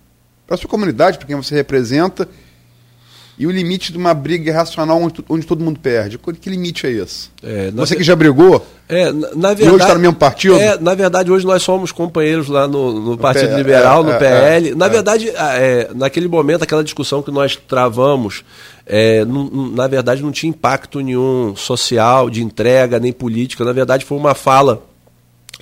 pra 0.49 0.57
sua 0.57 0.69
comunidade, 0.69 1.19
para 1.19 1.27
quem 1.29 1.37
você 1.37 1.55
representa, 1.55 2.27
e 3.39 3.47
o 3.47 3.53
limite 3.53 3.93
de 3.93 3.99
uma 3.99 4.13
briga 4.13 4.51
irracional 4.51 5.01
onde, 5.01 5.25
onde 5.29 5.47
todo 5.47 5.63
mundo 5.63 5.79
perde? 5.79 6.19
Que 6.19 6.33
que 6.33 6.51
limite 6.51 6.89
é 6.89 6.91
esse? 6.91 7.29
É, 7.41 7.71
você 7.71 7.95
que 7.95 8.03
já 8.03 8.17
brigou, 8.17 8.67
É, 8.89 9.13
na, 9.13 9.29
na 9.37 9.53
e 9.53 9.55
verdade, 9.55 9.63
hoje 9.71 9.83
está 9.83 9.95
no 9.95 10.01
mesmo 10.01 10.17
partido? 10.17 10.57
É, 10.57 10.77
na 10.81 10.93
verdade, 10.97 11.31
hoje 11.31 11.47
nós 11.47 11.63
somos 11.63 11.93
companheiros 11.93 12.49
lá 12.49 12.67
no, 12.67 12.99
no 13.11 13.17
Partido 13.17 13.51
P- 13.51 13.57
Liberal, 13.59 14.01
é, 14.01 14.05
no 14.05 14.11
é, 14.11 14.19
PL. 14.19 14.69
é, 14.71 14.75
na 14.75 14.89
verdade, 14.89 15.31
a- 15.37 15.55
é, 15.55 15.89
naquele 15.95 16.27
momento, 16.27 16.63
aquela 16.65 16.83
discussão 16.83 17.23
que 17.23 17.31
nós 17.31 17.55
travamos, 17.55 18.43
não- 19.27 19.71
na 19.71 19.87
verdade, 19.87 20.21
não 20.21 20.33
tinha 20.33 20.51
impacto 20.51 20.99
nenhum 20.99 21.55
social, 21.55 22.29
de 22.29 22.43
entrega, 22.43 22.99
nem 22.99 23.13
política. 23.13 23.65
Na 23.65 23.73
verdade, 23.73 24.05
foi 24.05 24.19
uma 24.19 24.35
fala 24.35 24.83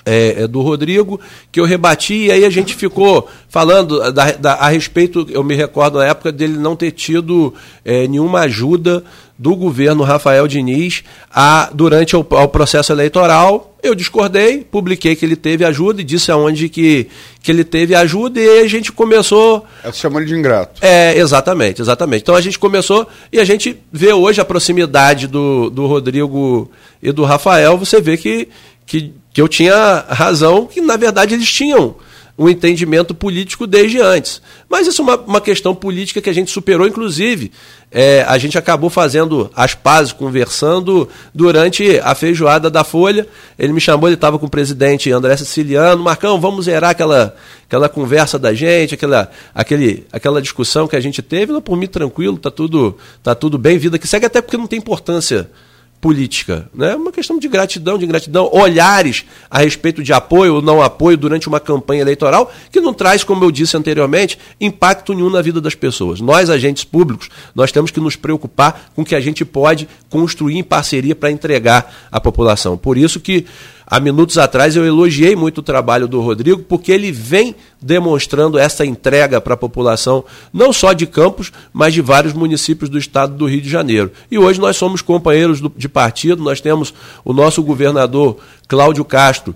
é, 0.04 0.42
é, 0.42 0.46
do 0.46 0.60
Rodrigo, 0.60 1.18
que 1.50 1.58
eu 1.58 1.64
rebati, 1.64 2.26
e 2.26 2.30
aí 2.30 2.44
a 2.44 2.50
gente 2.50 2.74
ficou 2.74 3.28
falando 3.48 4.12
da- 4.12 4.32
da- 4.32 4.54
a 4.54 4.68
respeito, 4.68 5.26
eu 5.30 5.42
me 5.42 5.54
recordo 5.56 5.98
na 5.98 6.06
época 6.06 6.30
dele 6.30 6.56
não 6.58 6.76
ter 6.76 6.92
tido 6.92 7.52
é, 7.84 8.06
nenhuma 8.06 8.40
ajuda 8.40 9.02
do 9.38 9.54
governo 9.54 10.02
Rafael 10.02 10.46
Diniz 10.48 11.02
a, 11.30 11.70
durante 11.74 12.16
o, 12.16 12.24
processo 12.24 12.90
eleitoral. 12.92 13.74
Eu 13.82 13.94
discordei, 13.94 14.64
publiquei 14.64 15.14
que 15.14 15.24
ele 15.24 15.36
teve 15.36 15.64
ajuda 15.64 16.00
e 16.00 16.04
disse 16.04 16.30
aonde 16.32 16.68
que, 16.68 17.06
que 17.42 17.50
ele 17.52 17.62
teve 17.62 17.94
ajuda, 17.94 18.40
e 18.40 18.48
aí 18.48 18.60
a 18.60 18.68
gente 18.68 18.90
começou 18.92 19.64
chamou 19.92 20.20
ele 20.20 20.28
de 20.28 20.34
ingrato. 20.34 20.80
é, 20.84 21.18
exatamente, 21.18 21.82
exatamente. 21.82 22.22
Então 22.22 22.34
a 22.34 22.40
gente 22.40 22.58
começou 22.58 23.06
e 23.32 23.38
a 23.38 23.44
gente 23.44 23.76
vê 23.92 24.12
hoje 24.12 24.40
a 24.40 24.44
proximidade 24.44 25.26
do, 25.26 25.68
do 25.68 25.86
Rodrigo 25.86 26.70
e 27.02 27.12
do 27.12 27.24
Rafael, 27.24 27.76
você 27.76 28.00
vê 28.00 28.16
que, 28.16 28.48
que, 28.86 29.12
que 29.36 29.42
eu 29.42 29.48
tinha 29.48 30.02
razão, 30.08 30.64
que 30.64 30.80
na 30.80 30.96
verdade 30.96 31.34
eles 31.34 31.52
tinham 31.52 31.94
um 32.38 32.48
entendimento 32.48 33.14
político 33.14 33.66
desde 33.66 34.00
antes. 34.00 34.40
Mas 34.66 34.86
isso 34.86 35.02
é 35.02 35.04
uma, 35.04 35.16
uma 35.18 35.40
questão 35.42 35.74
política 35.74 36.22
que 36.22 36.30
a 36.30 36.32
gente 36.32 36.50
superou, 36.50 36.86
inclusive. 36.86 37.52
é, 37.92 38.24
a 38.26 38.38
gente 38.38 38.56
acabou 38.56 38.88
fazendo 38.88 39.50
as 39.54 39.74
pazes, 39.74 40.10
conversando 40.10 41.06
durante 41.34 41.98
a 41.98 42.14
feijoada 42.14 42.70
da 42.70 42.82
Folha. 42.82 43.28
Ele 43.58 43.74
me 43.74 43.80
chamou, 43.80 44.08
ele 44.08 44.14
estava 44.14 44.38
com 44.38 44.46
o 44.46 44.50
presidente 44.50 45.12
André 45.12 45.36
Siciliano. 45.36 46.02
Marcão, 46.02 46.40
vamos 46.40 46.64
zerar 46.64 46.92
aquela, 46.92 47.36
aquela 47.66 47.90
conversa 47.90 48.38
da 48.38 48.54
gente, 48.54 48.94
aquela, 48.94 49.30
aquele, 49.54 50.06
aquela 50.10 50.40
discussão 50.40 50.88
que 50.88 50.96
a 50.96 51.00
gente 51.00 51.20
teve. 51.20 51.52
Não, 51.52 51.60
por 51.60 51.76
mim, 51.76 51.86
tranquilo, 51.86 52.38
tá 52.38 52.50
tudo, 52.50 52.96
tá 53.22 53.34
tudo 53.34 53.58
bem, 53.58 53.76
vida 53.76 53.98
que 53.98 54.08
segue, 54.08 54.24
até 54.24 54.40
porque 54.40 54.56
não 54.56 54.66
tem 54.66 54.78
importância 54.78 55.50
política, 56.00 56.68
né? 56.74 56.92
É 56.92 56.96
uma 56.96 57.10
questão 57.10 57.38
de 57.38 57.48
gratidão, 57.48 57.98
de 57.98 58.04
ingratidão, 58.04 58.48
olhares 58.52 59.24
a 59.50 59.58
respeito 59.58 60.02
de 60.02 60.12
apoio 60.12 60.56
ou 60.56 60.62
não 60.62 60.82
apoio 60.82 61.16
durante 61.16 61.48
uma 61.48 61.58
campanha 61.58 62.02
eleitoral 62.02 62.52
que 62.70 62.80
não 62.80 62.92
traz, 62.92 63.24
como 63.24 63.44
eu 63.44 63.50
disse 63.50 63.76
anteriormente, 63.76 64.38
impacto 64.60 65.14
nenhum 65.14 65.30
na 65.30 65.42
vida 65.42 65.60
das 65.60 65.74
pessoas. 65.74 66.20
Nós, 66.20 66.50
agentes 66.50 66.84
públicos, 66.84 67.28
nós 67.54 67.72
temos 67.72 67.90
que 67.90 68.00
nos 68.00 68.16
preocupar 68.16 68.90
com 68.94 69.02
o 69.02 69.04
que 69.04 69.14
a 69.14 69.20
gente 69.20 69.44
pode 69.44 69.88
construir 70.08 70.56
em 70.56 70.62
parceria 70.62 71.14
para 71.14 71.30
entregar 71.30 71.92
à 72.10 72.20
população. 72.20 72.76
Por 72.76 72.96
isso 72.96 73.18
que 73.18 73.46
Há 73.88 74.00
minutos 74.00 74.36
atrás 74.36 74.74
eu 74.74 74.84
elogiei 74.84 75.36
muito 75.36 75.58
o 75.58 75.62
trabalho 75.62 76.08
do 76.08 76.20
Rodrigo, 76.20 76.60
porque 76.64 76.90
ele 76.90 77.12
vem 77.12 77.54
demonstrando 77.80 78.58
essa 78.58 78.84
entrega 78.84 79.40
para 79.40 79.54
a 79.54 79.56
população, 79.56 80.24
não 80.52 80.72
só 80.72 80.92
de 80.92 81.06
Campos, 81.06 81.52
mas 81.72 81.94
de 81.94 82.00
vários 82.00 82.32
municípios 82.32 82.90
do 82.90 82.98
estado 82.98 83.34
do 83.36 83.46
Rio 83.46 83.60
de 83.60 83.68
Janeiro. 83.70 84.10
E 84.28 84.38
hoje 84.38 84.60
nós 84.60 84.76
somos 84.76 85.02
companheiros 85.02 85.60
do- 85.60 85.72
de 85.76 85.88
partido, 85.88 86.42
nós 86.42 86.60
temos 86.60 86.92
o 87.24 87.32
nosso 87.32 87.62
governador 87.62 88.38
Cláudio 88.66 89.04
Castro 89.04 89.54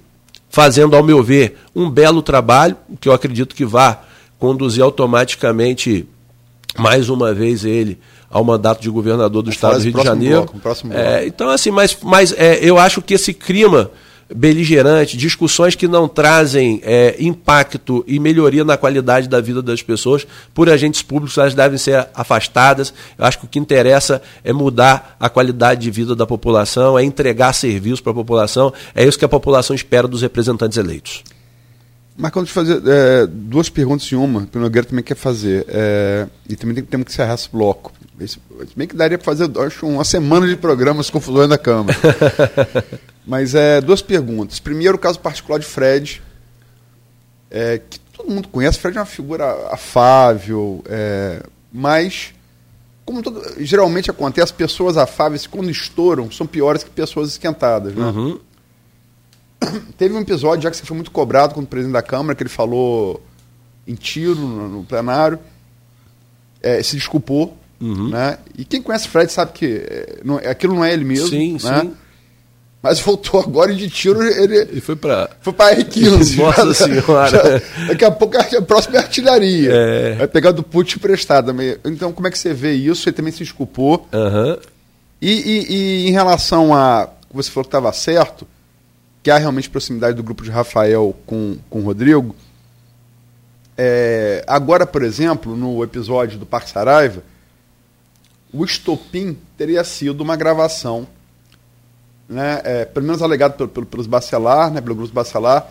fazendo, 0.48 0.94
ao 0.94 1.02
meu 1.02 1.22
ver, 1.24 1.58
um 1.74 1.90
belo 1.90 2.22
trabalho, 2.22 2.76
que 3.00 3.08
eu 3.08 3.12
acredito 3.12 3.52
que 3.54 3.64
vá 3.64 4.00
conduzir 4.38 4.82
automaticamente 4.82 6.06
mais 6.78 7.08
uma 7.08 7.34
vez 7.34 7.64
ele 7.64 7.98
ao 8.30 8.44
mandato 8.44 8.80
de 8.80 8.88
governador 8.88 9.42
do 9.42 9.50
estado 9.50 9.72
do 9.72 9.82
Rio 9.84 9.92
de 9.92 9.98
Janeiro. 10.04 10.36
bloco, 10.42 10.58
É, 11.00 11.26
então, 11.26 11.48
assim, 11.50 11.70
mas, 11.72 11.96
mas 12.00 12.32
é, 12.32 12.60
eu 12.62 12.78
acho 12.78 13.02
que 13.02 13.14
esse 13.14 13.34
clima 13.34 13.90
beligerante, 14.34 15.16
discussões 15.16 15.74
que 15.74 15.88
não 15.88 16.08
trazem 16.08 16.80
é, 16.84 17.16
impacto 17.18 18.04
e 18.06 18.18
melhoria 18.18 18.64
na 18.64 18.76
qualidade 18.76 19.28
da 19.28 19.40
vida 19.40 19.60
das 19.60 19.82
pessoas, 19.82 20.26
por 20.54 20.68
agentes 20.68 21.02
públicos, 21.02 21.36
elas 21.36 21.54
devem 21.54 21.78
ser 21.78 22.08
afastadas. 22.14 22.94
Eu 23.18 23.24
acho 23.24 23.38
que 23.38 23.44
o 23.44 23.48
que 23.48 23.58
interessa 23.58 24.22
é 24.44 24.52
mudar 24.52 25.16
a 25.18 25.28
qualidade 25.28 25.80
de 25.80 25.90
vida 25.90 26.14
da 26.14 26.26
população, 26.26 26.98
é 26.98 27.02
entregar 27.02 27.52
serviços 27.52 28.00
para 28.00 28.12
a 28.12 28.14
população. 28.14 28.72
É 28.94 29.04
isso 29.04 29.18
que 29.18 29.24
a 29.24 29.28
população 29.28 29.74
espera 29.74 30.06
dos 30.06 30.22
representantes 30.22 30.78
eleitos. 30.78 31.24
Marcão, 32.16 32.42
deixa 32.42 32.60
eu 32.60 32.64
fazer 32.64 32.82
é, 32.86 33.26
duas 33.26 33.70
perguntas 33.70 34.10
em 34.12 34.16
uma, 34.16 34.46
que 34.46 34.58
o 34.58 34.60
Nogueira 34.60 34.86
também 34.86 35.02
quer 35.02 35.14
fazer. 35.16 35.64
É, 35.68 36.26
e 36.48 36.54
também 36.54 36.74
tem, 36.74 36.84
temos 36.84 37.06
que 37.06 37.12
encerrar 37.12 37.34
esse 37.34 37.48
bloco. 37.50 37.92
Esse, 38.20 38.34
se 38.34 38.76
bem 38.76 38.86
que 38.86 38.94
daria 38.94 39.16
para 39.16 39.24
fazer 39.24 39.50
acho, 39.58 39.86
uma 39.86 40.04
semana 40.04 40.46
de 40.46 40.54
programas 40.54 41.08
com 41.08 41.18
confusões 41.18 41.48
da 41.48 41.56
Câmara. 41.56 41.96
Mas 43.26 43.54
é, 43.54 43.80
duas 43.80 44.00
perguntas. 44.02 44.58
Primeiro, 44.60 44.96
o 44.96 44.98
caso 44.98 45.18
particular 45.20 45.58
de 45.58 45.66
Fred, 45.66 46.22
é, 47.50 47.78
que 47.78 47.98
todo 48.00 48.30
mundo 48.30 48.48
conhece. 48.48 48.78
Fred 48.78 48.96
é 48.96 49.00
uma 49.00 49.06
figura 49.06 49.44
afável, 49.72 50.82
é, 50.88 51.42
mas, 51.72 52.32
como 53.04 53.22
todo- 53.22 53.42
geralmente 53.58 54.10
acontece, 54.10 54.52
pessoas 54.52 54.96
afáveis, 54.96 55.46
quando 55.46 55.70
estouram, 55.70 56.30
são 56.30 56.46
piores 56.46 56.82
que 56.82 56.90
pessoas 56.90 57.30
esquentadas. 57.30 57.94
Né? 57.94 58.04
Teve 59.98 60.14
um 60.14 60.20
episódio 60.20 60.62
já 60.62 60.70
que 60.70 60.76
você 60.76 60.84
foi 60.86 60.96
muito 60.96 61.10
cobrado 61.10 61.54
com 61.54 61.60
o 61.60 61.66
presidente 61.66 61.92
da 61.94 62.02
Câmara, 62.02 62.34
que 62.34 62.42
ele 62.42 62.50
falou 62.50 63.22
em 63.86 63.94
tiro 63.94 64.34
no, 64.34 64.68
no 64.68 64.84
plenário, 64.84 65.38
é, 66.62 66.82
se 66.82 66.96
desculpou. 66.96 67.56
Né? 68.10 68.38
E 68.56 68.64
quem 68.64 68.82
conhece 68.82 69.08
Fred 69.08 69.30
sabe 69.32 69.52
que 69.52 69.66
é, 69.66 70.18
não- 70.24 70.36
aquilo 70.36 70.74
não 70.74 70.84
é 70.84 70.92
ele 70.92 71.04
mesmo. 71.04 71.28
Sim, 71.28 71.52
né? 71.62 71.80
sim. 71.82 71.94
Mas 72.82 72.98
voltou 72.98 73.38
agora 73.40 73.72
e 73.72 73.76
de 73.76 73.90
tiro 73.90 74.22
ele 74.22 74.70
E 74.78 74.80
foi 74.80 74.96
para. 74.96 75.28
foi 75.42 75.52
para 75.52 75.76
R15. 75.76 76.36
Nossa 76.40 76.64
Já- 76.66 76.74
Senhora. 76.74 77.30
já- 77.30 77.86
daqui 77.88 78.04
a 78.04 78.10
pouco 78.10 78.38
a 78.38 78.62
próxima 78.62 78.96
é 78.96 78.98
artilharia. 79.00 79.70
É. 79.70 80.14
Vai 80.14 80.26
pegar 80.28 80.52
do 80.52 80.62
Putin 80.62 80.96
emprestado. 80.96 81.54
Então, 81.84 82.10
como 82.12 82.26
é 82.26 82.30
que 82.30 82.38
você 82.38 82.54
vê 82.54 82.72
isso? 82.72 83.06
Ele 83.08 83.16
também 83.16 83.32
se 83.32 83.40
desculpou. 83.40 84.08
Aham. 84.12 84.58
E, 85.20 85.30
e- 85.30 85.74
e 85.74 86.08
em 86.08 86.12
relação 86.12 86.74
a. 86.74 87.10
Você 87.32 87.50
falou 87.50 87.64
que 87.64 87.68
estava 87.68 87.92
certo, 87.92 88.46
que 89.22 89.30
há 89.30 89.36
realmente 89.36 89.68
proximidade 89.68 90.16
do 90.16 90.22
grupo 90.22 90.42
de 90.42 90.50
Rafael 90.50 91.14
com, 91.26 91.58
com 91.68 91.80
o 91.80 91.84
Rodrigo. 91.84 92.34
É, 93.76 94.42
agora, 94.46 94.86
por 94.86 95.02
exemplo, 95.02 95.56
no 95.56 95.82
episódio 95.82 96.38
do 96.38 96.46
Parque 96.46 96.70
Saraiva, 96.70 97.22
o 98.52 98.64
estopim 98.64 99.38
teria 99.56 99.84
sido 99.84 100.22
uma 100.22 100.36
gravação, 100.36 101.06
né, 102.30 102.60
é, 102.64 102.84
pelo 102.84 103.04
menos 103.06 103.20
alegado 103.22 103.54
pelo, 103.56 103.68
pelo, 103.68 103.86
pelos 103.86 104.06
Bacelar, 104.06 104.70
né, 104.70 104.80
pelo 104.80 104.94
grupo 104.94 105.12
Bacelar, 105.12 105.66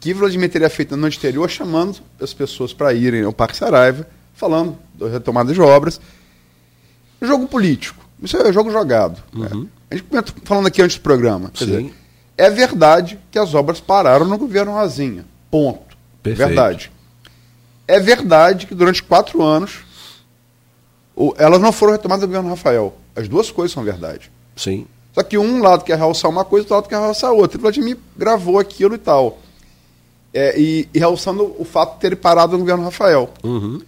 que 0.00 0.12
Vladimir 0.14 0.50
teria 0.50 0.68
feito 0.70 0.92
na 0.92 0.96
noite 1.02 1.18
anterior, 1.18 1.48
chamando 1.48 1.98
as 2.20 2.32
pessoas 2.34 2.72
para 2.72 2.92
irem 2.92 3.22
ao 3.24 3.32
Parque 3.32 3.56
Saraiva, 3.56 4.06
falando 4.34 4.76
da 4.94 5.08
retomada 5.08 5.52
de 5.52 5.60
obras. 5.60 6.00
Jogo 7.22 7.46
político. 7.46 8.04
Isso 8.22 8.36
é 8.36 8.52
jogo 8.52 8.70
jogado. 8.70 9.22
né? 9.32 9.48
A 9.90 9.94
gente 9.94 10.06
comenta- 10.08 10.32
falando 10.44 10.66
aqui 10.66 10.82
antes 10.82 10.96
do 10.96 11.02
programa. 11.02 11.50
Quer 11.52 11.64
Sim. 11.64 11.70
dizer, 11.70 11.94
é 12.36 12.50
verdade 12.50 13.18
que 13.30 13.38
as 13.38 13.54
obras 13.54 13.80
pararam 13.80 14.26
no 14.26 14.36
governo 14.36 14.72
Rosinha. 14.72 15.24
Ponto. 15.50 15.96
Perfeito. 16.22 16.48
Verdade. 16.48 16.92
É 17.86 18.00
verdade 18.00 18.66
que 18.66 18.74
durante 18.74 19.02
quatro 19.02 19.42
anos 19.42 19.78
elas 21.38 21.60
não 21.60 21.70
foram 21.72 21.92
retomadas 21.92 22.22
do 22.22 22.26
governo 22.26 22.48
Rafael. 22.50 22.96
As 23.14 23.28
duas 23.28 23.50
coisas 23.50 23.72
são 23.72 23.84
verdade. 23.84 24.30
Sim. 24.56 24.86
Só 25.14 25.22
que 25.22 25.38
um 25.38 25.62
lado 25.62 25.84
quer 25.84 25.96
realçar 25.96 26.30
uma 26.30 26.44
coisa, 26.44 26.64
outro 26.64 26.74
lado 26.74 26.88
quer 26.88 26.98
realçar 26.98 27.30
outra. 27.30 27.56
E 27.56 27.58
o 27.58 27.62
Vladimir 27.62 27.96
gravou 28.16 28.58
aquilo 28.58 28.96
e 28.96 28.98
tal. 28.98 29.38
É, 30.32 30.58
e, 30.58 30.88
e 30.92 30.98
realçando 30.98 31.54
o 31.56 31.64
fato 31.64 31.94
de 31.94 32.00
ter 32.00 32.16
parado 32.16 32.52
no 32.52 32.58
governo 32.58 32.82
Rafael. 32.82 33.32
Uhum. 33.44 33.80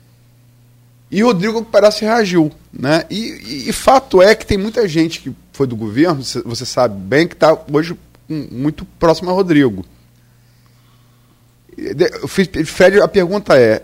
E 1.10 1.22
Rodrigo 1.22 1.64
parece 1.64 2.04
reagiu. 2.04 2.52
Né? 2.72 3.04
E, 3.10 3.18
e, 3.18 3.68
e, 3.68 3.72
fato 3.72 4.22
é 4.22 4.34
que 4.34 4.46
tem 4.46 4.56
muita 4.56 4.86
gente 4.86 5.20
que 5.20 5.34
foi 5.52 5.66
do 5.66 5.74
governo, 5.74 6.22
você 6.44 6.64
sabe 6.64 6.94
bem, 7.00 7.26
que 7.26 7.34
está 7.34 7.58
hoje 7.72 7.96
muito 8.28 8.84
próximo 8.98 9.30
a 9.30 9.32
Rodrigo. 9.32 9.84
Fred, 12.28 13.00
a 13.00 13.08
pergunta 13.08 13.58
é, 13.58 13.82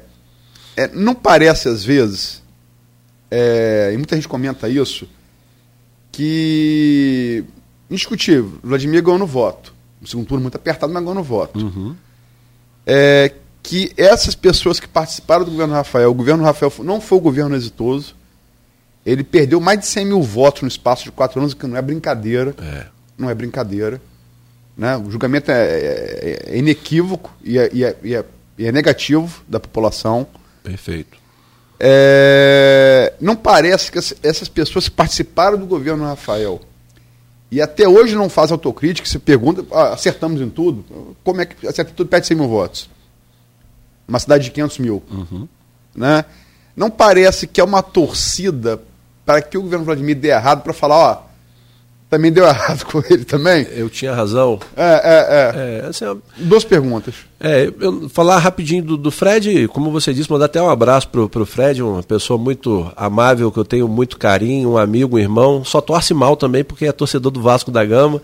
é, 0.76 0.88
não 0.88 1.14
parece 1.14 1.68
às 1.68 1.84
vezes, 1.84 2.42
é, 3.30 3.90
e 3.92 3.96
muita 3.96 4.16
gente 4.16 4.28
comenta 4.28 4.68
isso, 4.68 5.06
que 6.12 7.44
indiscutível, 7.90 8.58
Vladimir 8.62 9.02
ganhou 9.02 9.18
no 9.18 9.26
voto. 9.26 9.74
Um 10.00 10.06
segundo 10.06 10.26
turno 10.26 10.42
muito 10.42 10.56
apertado, 10.56 10.92
mas 10.92 11.02
ganhou 11.02 11.14
no 11.14 11.22
voto. 11.22 11.58
Uhum. 11.58 11.96
É, 12.86 13.32
que 13.62 13.92
essas 13.96 14.34
pessoas 14.34 14.78
que 14.78 14.88
participaram 14.88 15.44
do 15.44 15.50
governo 15.50 15.74
Rafael, 15.74 16.10
o 16.10 16.14
governo 16.14 16.44
Rafael 16.44 16.72
não 16.80 17.00
foi 17.00 17.18
o 17.18 17.20
governo 17.20 17.56
exitoso, 17.56 18.14
ele 19.04 19.24
perdeu 19.24 19.60
mais 19.60 19.80
de 19.80 19.86
100 19.86 20.06
mil 20.06 20.22
votos 20.22 20.62
no 20.62 20.68
espaço 20.68 21.04
de 21.04 21.12
quatro 21.12 21.40
anos, 21.40 21.54
que 21.54 21.66
não 21.66 21.76
é 21.76 21.82
brincadeira. 21.82 22.54
É. 22.60 22.86
Não 23.18 23.28
é 23.28 23.34
brincadeira. 23.34 24.00
Né? 24.76 24.96
O 24.96 25.10
julgamento 25.10 25.50
é, 25.50 25.54
é, 25.54 26.42
é 26.46 26.58
inequívoco 26.58 27.32
e 27.42 27.58
é, 27.58 27.70
e, 27.72 27.84
é, 27.84 27.96
e, 28.02 28.14
é, 28.14 28.24
e 28.58 28.66
é, 28.66 28.72
negativo 28.72 29.42
da 29.48 29.60
população. 29.60 30.26
Perfeito. 30.62 31.18
É, 31.84 33.12
não 33.20 33.34
parece 33.34 33.90
que 33.90 33.98
essas 33.98 34.48
pessoas 34.48 34.88
participaram 34.88 35.58
do 35.58 35.66
governo 35.66 36.04
Rafael 36.04 36.60
e 37.50 37.60
até 37.60 37.88
hoje 37.88 38.14
não 38.14 38.30
fazem 38.30 38.54
autocrítica, 38.54 39.08
se 39.08 39.18
pergunta, 39.18 39.66
ah, 39.72 39.92
acertamos 39.92 40.40
em 40.40 40.48
tudo, 40.48 40.84
como 41.24 41.40
é 41.40 41.44
que 41.44 41.66
acerta 41.66 41.92
tudo, 41.92 42.08
perde 42.08 42.28
100 42.28 42.36
mil 42.36 42.48
votos? 42.48 42.88
Uma 44.06 44.20
cidade 44.20 44.44
de 44.44 44.52
500 44.52 44.78
mil. 44.78 45.02
Uhum. 45.10 45.48
Né? 45.92 46.24
Não 46.76 46.88
parece 46.88 47.48
que 47.48 47.60
é 47.60 47.64
uma 47.64 47.82
torcida 47.82 48.80
para 49.26 49.42
que 49.42 49.58
o 49.58 49.62
governo 49.62 49.84
Vladimir 49.84 50.14
dê 50.14 50.28
errado 50.28 50.62
para 50.62 50.72
falar, 50.72 50.96
ó, 50.96 51.22
também 52.08 52.30
deu 52.30 52.46
errado 52.46 52.86
com 52.86 53.02
ele 53.10 53.24
também? 53.24 53.66
Eu 53.72 53.90
tinha 53.90 54.14
razão. 54.14 54.60
É, 54.76 54.84
é, 54.84 55.80
é. 55.80 55.84
é 55.84 55.86
assim, 55.86 56.04
Duas 56.36 56.64
perguntas. 56.64 57.16
É, 57.44 57.72
eu 57.80 58.08
falar 58.08 58.38
rapidinho 58.38 58.84
do, 58.84 58.96
do, 58.96 59.10
Fred, 59.10 59.66
como 59.66 59.90
você 59.90 60.14
disse, 60.14 60.30
mandar 60.30 60.44
até 60.44 60.62
um 60.62 60.70
abraço 60.70 61.08
pro, 61.08 61.28
pro 61.28 61.44
Fred, 61.44 61.82
uma 61.82 62.00
pessoa 62.00 62.38
muito 62.38 62.88
amável, 62.96 63.50
que 63.50 63.58
eu 63.58 63.64
tenho 63.64 63.88
muito 63.88 64.16
carinho, 64.16 64.70
um 64.70 64.78
amigo, 64.78 65.16
um 65.16 65.18
irmão. 65.18 65.64
Só 65.64 65.80
torce 65.80 66.14
mal 66.14 66.36
também, 66.36 66.62
porque 66.62 66.86
é 66.86 66.92
torcedor 66.92 67.32
do 67.32 67.42
Vasco 67.42 67.72
da 67.72 67.84
Gama. 67.84 68.22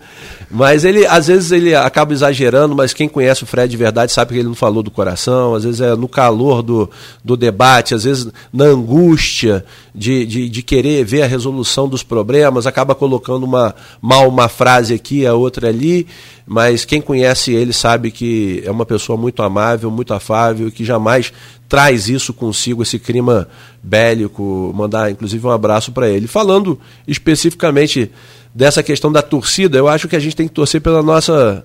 Mas 0.49 0.85
ele, 0.85 1.05
às 1.05 1.27
vezes, 1.27 1.51
ele 1.51 1.75
acaba 1.75 2.13
exagerando, 2.13 2.73
mas 2.73 2.93
quem 2.93 3.09
conhece 3.09 3.43
o 3.43 3.45
Fred 3.45 3.69
de 3.69 3.75
verdade 3.75 4.13
sabe 4.13 4.31
que 4.31 4.39
ele 4.39 4.47
não 4.47 4.55
falou 4.55 4.81
do 4.81 4.89
coração, 4.89 5.53
às 5.53 5.65
vezes 5.65 5.81
é 5.81 5.93
no 5.97 6.07
calor 6.07 6.63
do, 6.63 6.89
do 7.21 7.35
debate, 7.35 7.93
às 7.93 8.05
vezes 8.05 8.29
na 8.53 8.63
angústia 8.63 9.65
de, 9.93 10.25
de, 10.25 10.47
de 10.47 10.63
querer 10.63 11.03
ver 11.03 11.23
a 11.23 11.27
resolução 11.27 11.89
dos 11.89 12.03
problemas, 12.03 12.65
acaba 12.65 12.95
colocando 12.95 13.43
uma 13.43 13.75
mal 14.01 14.29
uma 14.29 14.47
frase 14.47 14.93
aqui, 14.93 15.27
a 15.27 15.33
outra 15.33 15.67
ali 15.67 16.07
mas 16.51 16.83
quem 16.83 16.99
conhece 16.99 17.53
ele 17.53 17.71
sabe 17.71 18.09
que 18.09 18.63
é 18.65 18.71
uma 18.71 18.83
pessoa 18.83 19.15
muito 19.15 19.43
amável, 19.43 19.91
muito 19.91 20.15
afável, 20.15 20.71
que 20.71 20.83
jamais 20.83 21.31
traz 21.69 22.09
isso 22.09 22.33
consigo, 22.33 22.81
esse 22.81 22.97
clima 22.97 23.47
bélico. 23.83 24.73
Mandar, 24.75 25.11
inclusive, 25.11 25.45
um 25.45 25.51
abraço 25.51 25.91
para 25.91 26.09
ele. 26.09 26.25
Falando 26.25 26.79
especificamente 27.07 28.09
dessa 28.51 28.81
questão 28.81 29.11
da 29.11 29.21
torcida, 29.21 29.77
eu 29.77 29.87
acho 29.87 30.07
que 30.07 30.15
a 30.15 30.19
gente 30.19 30.35
tem 30.35 30.47
que 30.47 30.53
torcer 30.55 30.81
pela 30.81 31.03
nossa 31.03 31.63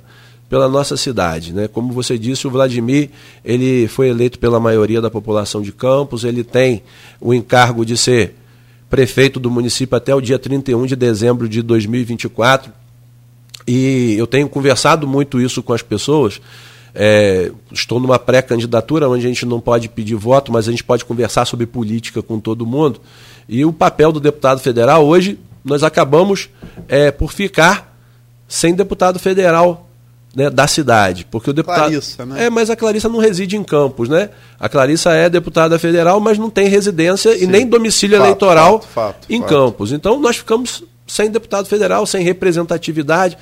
pela 0.50 0.68
nossa 0.68 0.98
cidade, 0.98 1.54
né? 1.54 1.66
Como 1.66 1.90
você 1.90 2.18
disse, 2.18 2.46
o 2.46 2.50
Vladimir, 2.50 3.08
ele 3.42 3.88
foi 3.88 4.10
eleito 4.10 4.38
pela 4.38 4.60
maioria 4.60 5.00
da 5.00 5.10
população 5.10 5.62
de 5.62 5.72
Campos, 5.72 6.24
ele 6.24 6.44
tem 6.44 6.82
o 7.18 7.32
encargo 7.32 7.86
de 7.86 7.96
ser 7.96 8.34
prefeito 8.90 9.40
do 9.40 9.50
município 9.50 9.96
até 9.96 10.14
o 10.14 10.20
dia 10.20 10.38
31 10.38 10.84
de 10.84 10.94
dezembro 10.94 11.48
de 11.48 11.62
2024 11.62 12.83
e 13.66 14.14
eu 14.18 14.26
tenho 14.26 14.48
conversado 14.48 15.06
muito 15.06 15.40
isso 15.40 15.62
com 15.62 15.72
as 15.72 15.82
pessoas. 15.82 16.40
É, 16.94 17.50
estou 17.72 17.98
numa 17.98 18.18
pré-candidatura 18.18 19.08
onde 19.08 19.24
a 19.24 19.28
gente 19.28 19.44
não 19.44 19.60
pode 19.60 19.88
pedir 19.88 20.14
voto, 20.14 20.52
mas 20.52 20.68
a 20.68 20.70
gente 20.70 20.84
pode 20.84 21.04
conversar 21.04 21.44
sobre 21.44 21.66
política 21.66 22.22
com 22.22 22.38
todo 22.38 22.64
mundo. 22.64 23.00
E 23.48 23.64
o 23.64 23.72
papel 23.72 24.12
do 24.12 24.20
deputado 24.20 24.60
federal, 24.60 25.04
hoje, 25.04 25.38
nós 25.64 25.82
acabamos 25.82 26.48
é, 26.88 27.10
por 27.10 27.32
ficar 27.32 27.96
sem 28.46 28.74
deputado 28.74 29.18
federal 29.18 29.88
né, 30.34 30.50
da 30.50 30.66
cidade. 30.66 31.26
Porque 31.30 31.50
o 31.50 31.52
deputado. 31.52 31.86
Clarissa, 31.86 32.26
né? 32.26 32.46
É, 32.46 32.50
mas 32.50 32.70
a 32.70 32.76
Clarissa 32.76 33.08
não 33.08 33.18
reside 33.18 33.56
em 33.56 33.64
Campos, 33.64 34.08
né? 34.08 34.30
A 34.58 34.68
Clarissa 34.68 35.12
é 35.12 35.28
deputada 35.28 35.78
federal, 35.78 36.20
mas 36.20 36.38
não 36.38 36.50
tem 36.50 36.68
residência 36.68 37.36
Sim. 37.36 37.44
e 37.44 37.46
nem 37.46 37.66
domicílio 37.66 38.16
fato, 38.16 38.26
eleitoral 38.26 38.80
fato, 38.80 38.88
fato, 38.92 39.26
em 39.28 39.40
Campos. 39.42 39.92
Então 39.92 40.20
nós 40.20 40.36
ficamos 40.36 40.84
sem 41.06 41.30
deputado 41.30 41.66
federal, 41.66 42.06
sem 42.06 42.22
representatividade. 42.24 43.36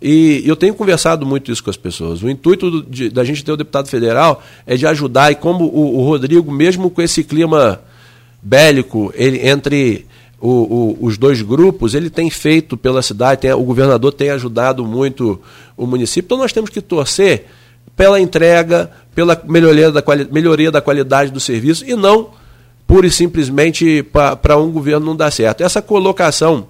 E 0.00 0.42
eu 0.46 0.54
tenho 0.54 0.74
conversado 0.74 1.26
muito 1.26 1.50
isso 1.50 1.62
com 1.62 1.70
as 1.70 1.76
pessoas. 1.76 2.22
O 2.22 2.30
intuito 2.30 2.82
de, 2.82 3.10
da 3.10 3.24
gente 3.24 3.44
ter 3.44 3.50
o 3.50 3.56
deputado 3.56 3.88
federal 3.88 4.42
é 4.64 4.76
de 4.76 4.86
ajudar, 4.86 5.32
e 5.32 5.34
como 5.34 5.64
o, 5.64 5.98
o 5.98 6.04
Rodrigo, 6.04 6.52
mesmo 6.52 6.88
com 6.90 7.02
esse 7.02 7.24
clima 7.24 7.80
bélico 8.40 9.12
ele, 9.16 9.48
entre 9.48 10.06
o, 10.40 10.50
o, 10.50 10.98
os 11.00 11.18
dois 11.18 11.42
grupos, 11.42 11.94
ele 11.94 12.08
tem 12.08 12.30
feito 12.30 12.76
pela 12.76 13.02
cidade, 13.02 13.40
tem, 13.40 13.52
o 13.52 13.62
governador 13.64 14.12
tem 14.12 14.30
ajudado 14.30 14.84
muito 14.86 15.40
o 15.76 15.86
município. 15.86 16.26
Então 16.26 16.38
nós 16.38 16.52
temos 16.52 16.70
que 16.70 16.80
torcer 16.80 17.46
pela 17.96 18.20
entrega, 18.20 18.90
pela 19.12 19.40
melhoria 19.48 19.90
da, 19.90 20.00
quali, 20.00 20.28
melhoria 20.30 20.70
da 20.70 20.80
qualidade 20.80 21.32
do 21.32 21.40
serviço 21.40 21.84
e 21.84 21.96
não 21.96 22.30
pura 22.86 23.06
e 23.08 23.10
simplesmente 23.10 24.04
para 24.04 24.56
um 24.56 24.70
governo 24.70 25.06
não 25.06 25.16
dar 25.16 25.32
certo. 25.32 25.62
Essa 25.62 25.82
colocação 25.82 26.68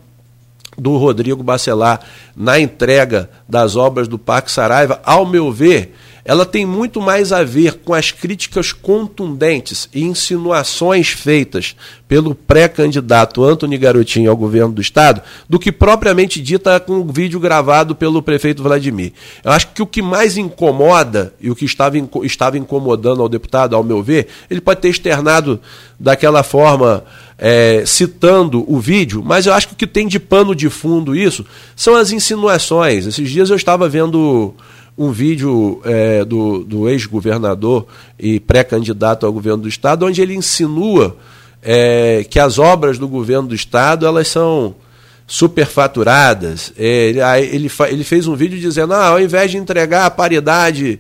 do 0.79 0.97
Rodrigo 0.97 1.43
Bacelar 1.43 2.01
na 2.37 2.59
entrega 2.61 3.29
das 3.49 3.77
obras 3.77 4.07
do 4.07 4.19
Parque 4.19 4.51
Saraiva, 4.51 5.01
ao 5.05 5.27
meu 5.27 5.51
ver, 5.51 5.95
ela 6.29 6.45
tem 6.45 6.67
muito 6.67 7.01
mais 7.01 7.33
a 7.33 7.43
ver 7.43 7.79
com 7.79 7.95
as 7.95 8.11
críticas 8.11 8.71
contundentes 8.71 9.89
e 9.95 10.05
insinuações 10.05 11.09
feitas 11.09 11.75
pelo 12.07 12.35
pré-candidato 12.35 13.43
Antônio 13.43 13.79
Garotinho 13.79 14.31
ao 14.31 14.37
governo 14.37 14.75
do 14.75 14.83
estado 14.83 15.23
do 15.49 15.59
que 15.59 15.73
propriamente 15.73 16.39
dita 16.43 16.79
com 16.81 17.01
o 17.01 17.11
vídeo 17.11 17.41
gravado 17.41 17.95
pelo 17.95 18.23
prefeito 18.23 18.63
Vladimir. 18.63 19.15
Eu 19.43 19.53
acho 19.53 19.69
que 19.69 19.81
o 19.81 19.87
que 19.87 20.03
mais 20.03 20.37
incomoda 20.37 21.33
e 21.41 21.51
o 21.51 21.57
que 21.57 21.65
estava, 21.65 21.97
estava 22.23 22.59
incomodando 22.59 23.23
ao 23.23 23.29
deputado, 23.29 23.75
ao 23.75 23.83
meu 23.83 24.03
ver, 24.03 24.29
ele 24.51 24.61
pode 24.61 24.83
ter 24.83 24.91
externado 24.91 25.59
daquela 25.99 26.43
forma 26.43 27.05
é, 27.39 27.85
citando 27.87 28.65
o 28.71 28.81
vídeo, 28.81 29.23
mas 29.25 29.47
eu 29.47 29.55
acho 29.55 29.69
que 29.69 29.75
o 29.75 29.77
que 29.77 29.87
tem 29.87 30.09
de 30.09 30.19
pano 30.19 30.55
de 30.55 30.69
fundo 30.69 31.15
isso 31.15 31.47
são 31.77 31.95
as 31.95 32.11
insinuações. 32.11 33.07
Esses 33.07 33.31
dias 33.31 33.49
eu 33.49 33.57
estava 33.57 33.89
vendo 33.89 34.55
um 34.97 35.13
vídeo 35.13 35.81
é, 35.85 36.25
do, 36.25 36.65
do 36.65 36.89
ex-governador 36.89 37.87
e 38.19 38.41
pré-candidato 38.41 39.25
ao 39.25 39.33
governo 39.33 39.63
do 39.63 39.69
estado, 39.69 40.05
onde 40.05 40.21
ele 40.21 40.35
insinua 40.35 41.17
é, 41.63 42.27
que 42.29 42.41
as 42.41 42.59
obras 42.59 42.99
do 42.99 43.07
governo 43.07 43.49
do 43.49 43.55
estado 43.55 44.05
elas 44.05 44.27
são 44.27 44.75
superfaturadas. 45.25 46.73
É, 46.77 46.85
ele, 46.85 47.21
ele, 47.55 47.71
ele 47.89 48.05
fez 48.05 48.27
um 48.27 48.35
vídeo 48.35 48.59
dizendo, 48.59 48.95
ah, 48.95 49.09
ao 49.09 49.21
invés 49.21 49.53
de 49.53 49.59
entregar 49.59 50.07
a 50.07 50.11
paridade 50.11 50.99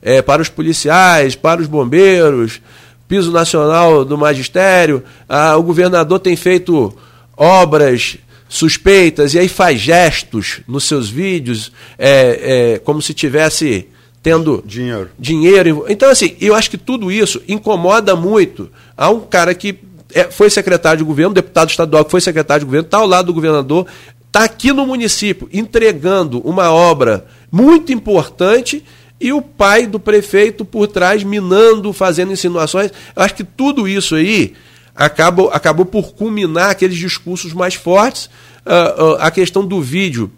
é, 0.00 0.22
para 0.22 0.40
os 0.40 0.48
policiais, 0.48 1.34
para 1.34 1.60
os 1.60 1.66
bombeiros, 1.66 2.62
piso 3.06 3.30
nacional 3.30 4.04
do 4.04 4.16
magistério, 4.16 5.02
ah, 5.28 5.56
o 5.56 5.62
governador 5.62 6.18
tem 6.18 6.36
feito 6.36 6.96
obras 7.36 8.18
suspeitas 8.48 9.34
e 9.34 9.38
aí 9.38 9.48
faz 9.48 9.80
gestos 9.80 10.60
nos 10.66 10.84
seus 10.84 11.08
vídeos 11.08 11.72
é, 11.98 12.74
é, 12.74 12.78
como 12.78 13.02
se 13.02 13.12
tivesse 13.12 13.88
tendo 14.22 14.62
dinheiro. 14.64 15.10
dinheiro. 15.18 15.84
Então, 15.88 16.08
assim, 16.08 16.36
eu 16.40 16.54
acho 16.54 16.70
que 16.70 16.78
tudo 16.78 17.12
isso 17.12 17.42
incomoda 17.46 18.16
muito 18.16 18.70
a 18.96 19.10
um 19.10 19.20
cara 19.20 19.54
que 19.54 19.78
é, 20.14 20.24
foi 20.24 20.48
secretário 20.48 20.98
de 20.98 21.04
governo, 21.04 21.34
deputado 21.34 21.68
estadual 21.68 22.04
que 22.04 22.10
foi 22.10 22.20
secretário 22.20 22.60
de 22.60 22.66
governo, 22.66 22.86
está 22.86 22.98
ao 22.98 23.06
lado 23.06 23.26
do 23.26 23.34
governador, 23.34 23.86
está 24.26 24.44
aqui 24.44 24.72
no 24.72 24.86
município 24.86 25.48
entregando 25.52 26.40
uma 26.40 26.70
obra 26.70 27.26
muito 27.50 27.92
importante 27.92 28.82
e 29.20 29.32
o 29.32 29.40
pai 29.40 29.86
do 29.86 29.98
prefeito 29.98 30.64
por 30.64 30.86
trás 30.88 31.22
minando, 31.22 31.92
fazendo 31.92 32.32
insinuações. 32.32 32.90
Eu 33.14 33.22
acho 33.22 33.34
que 33.34 33.44
tudo 33.44 33.86
isso 33.88 34.14
aí 34.14 34.54
acabou, 34.94 35.50
acabou 35.50 35.86
por 35.86 36.12
culminar 36.12 36.70
aqueles 36.70 36.98
discursos 36.98 37.52
mais 37.52 37.74
fortes. 37.74 38.26
Uh, 38.66 39.02
uh, 39.02 39.16
a 39.20 39.30
questão 39.30 39.64
do 39.64 39.80
vídeo, 39.80 40.30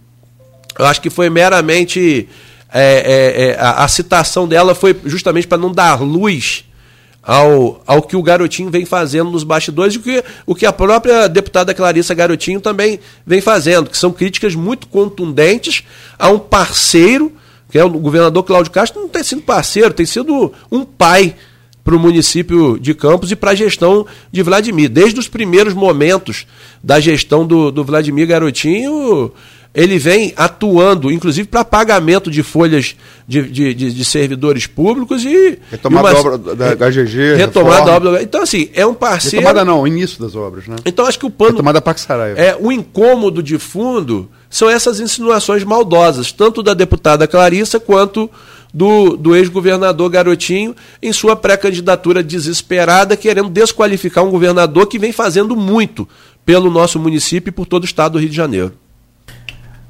eu 0.79 0.87
acho 0.87 1.01
que 1.01 1.11
foi 1.11 1.31
meramente. 1.31 2.29
É, 2.73 2.81
é, 2.81 3.43
é, 3.51 3.61
a, 3.61 3.85
a, 3.85 3.89
citação 3.89 4.47
dela 4.47 4.75
foi 4.75 4.95
justamente 5.05 5.47
para 5.47 5.57
não 5.57 5.73
dar 5.73 6.03
luz 6.03 6.65
ao, 7.23 7.81
ao 7.87 8.03
que 8.03 8.17
o 8.17 8.23
Garotinho 8.23 8.71
vem 8.71 8.85
fazendo 8.85 9.31
nos 9.31 9.45
bastidores 9.45 9.95
e 9.95 9.99
o 9.99 10.03
que, 10.03 10.25
o 10.45 10.55
que 10.55 10.67
a 10.67 10.73
própria 10.73 11.29
deputada 11.29 11.73
Clarissa 11.73 12.13
Garotinho 12.13 12.61
também 12.61 12.99
vem 13.25 13.41
fazendo, 13.41 13.89
que 13.89 13.97
são 13.97 14.13
críticas 14.13 14.57
muito 14.57 14.89
contundentes 14.89 15.85
a 16.19 16.29
um 16.29 16.41
parceiro 16.41 17.33
que 17.71 17.79
é 17.79 17.85
o 17.85 17.91
governador 17.91 18.43
Cláudio 18.43 18.73
Castro, 18.73 19.01
não 19.01 19.09
tem 19.09 19.23
sido 19.23 19.43
parceiro, 19.43 19.93
tem 19.93 20.07
sido 20.07 20.53
um 20.71 20.85
pai 20.85 21.35
para 21.87 21.95
o 21.95 22.01
município 22.01 22.79
de 22.81 22.93
Campos 22.95 23.31
e 23.31 23.37
para 23.37 23.53
a 23.53 23.55
gestão 23.55 24.05
de 24.33 24.43
Vladimir. 24.43 24.89
Desde 24.89 25.21
os 25.21 25.29
primeiros 25.29 25.73
momentos 25.73 26.45
da 26.83 26.99
gestão 26.99 27.47
do, 27.47 27.71
do 27.71 27.85
Vladimir 27.85 28.27
Garotinho, 28.27 29.33
ele 29.77 29.99
vem 29.99 30.33
atuando, 30.37 31.13
inclusive 31.13 31.47
para 31.47 31.65
pagamento 31.65 32.31
de 32.31 32.43
folhas 32.43 32.97
de, 33.29 33.43
de, 33.43 33.75
de, 33.75 33.93
de 33.93 34.05
servidores 34.05 34.67
públicos 34.67 35.23
e. 35.25 35.59
Retomada 35.71 36.13
da 36.13 36.19
obra 36.19 36.39
da 36.39 36.91
HGG. 36.91 37.37
Retomada 37.37 37.85
da 37.85 37.95
obra. 37.95 38.23
Então, 38.23 38.43
assim, 38.43 38.71
é 38.75 38.87
um 38.87 38.95
parceiro. 38.95 39.47
Retomada 39.47 39.65
não, 39.65 39.87
início 39.87 40.19
das 40.19 40.35
obras, 40.35 40.67
né? 40.67 40.77
Então, 40.87 41.07
acho 41.07 41.19
que 41.19 41.27
o 41.27 41.31
pano. 41.31 41.53
Retomada 41.53 41.83
Parque 41.83 42.01
Saraiva. 42.01 42.41
É, 42.41 42.57
o 42.59 42.73
incômodo 42.73 43.43
de 43.43 43.59
fundo 43.59 44.29
são 44.57 44.71
essas 44.71 45.01
insinuações 45.01 45.63
maldosas, 45.65 46.33
tanto 46.33 46.63
da 46.63 46.73
deputada 46.73 47.27
Clarissa 47.29 47.79
quanto 47.79 48.31
do, 48.73 49.15
do 49.15 49.37
ex-governador 49.37 50.09
Garotinho 50.09 50.75
em 51.03 51.13
sua 51.13 51.37
pré-candidatura 51.37 52.23
desesperada, 52.23 53.19
querendo 53.19 53.51
desqualificar 53.51 54.25
um 54.25 54.31
governador 54.31 54.87
que 54.87 54.99
vem 54.99 55.13
fazendo 55.13 55.55
muito 55.55 56.09
pelo 56.43 56.71
nosso 56.71 56.99
município 56.99 57.51
e 57.51 57.53
por 57.53 57.67
todo 57.67 57.83
o 57.83 57.85
estado 57.85 58.13
do 58.13 58.19
Rio 58.19 58.31
de 58.31 58.37
Janeiro. 58.37 58.73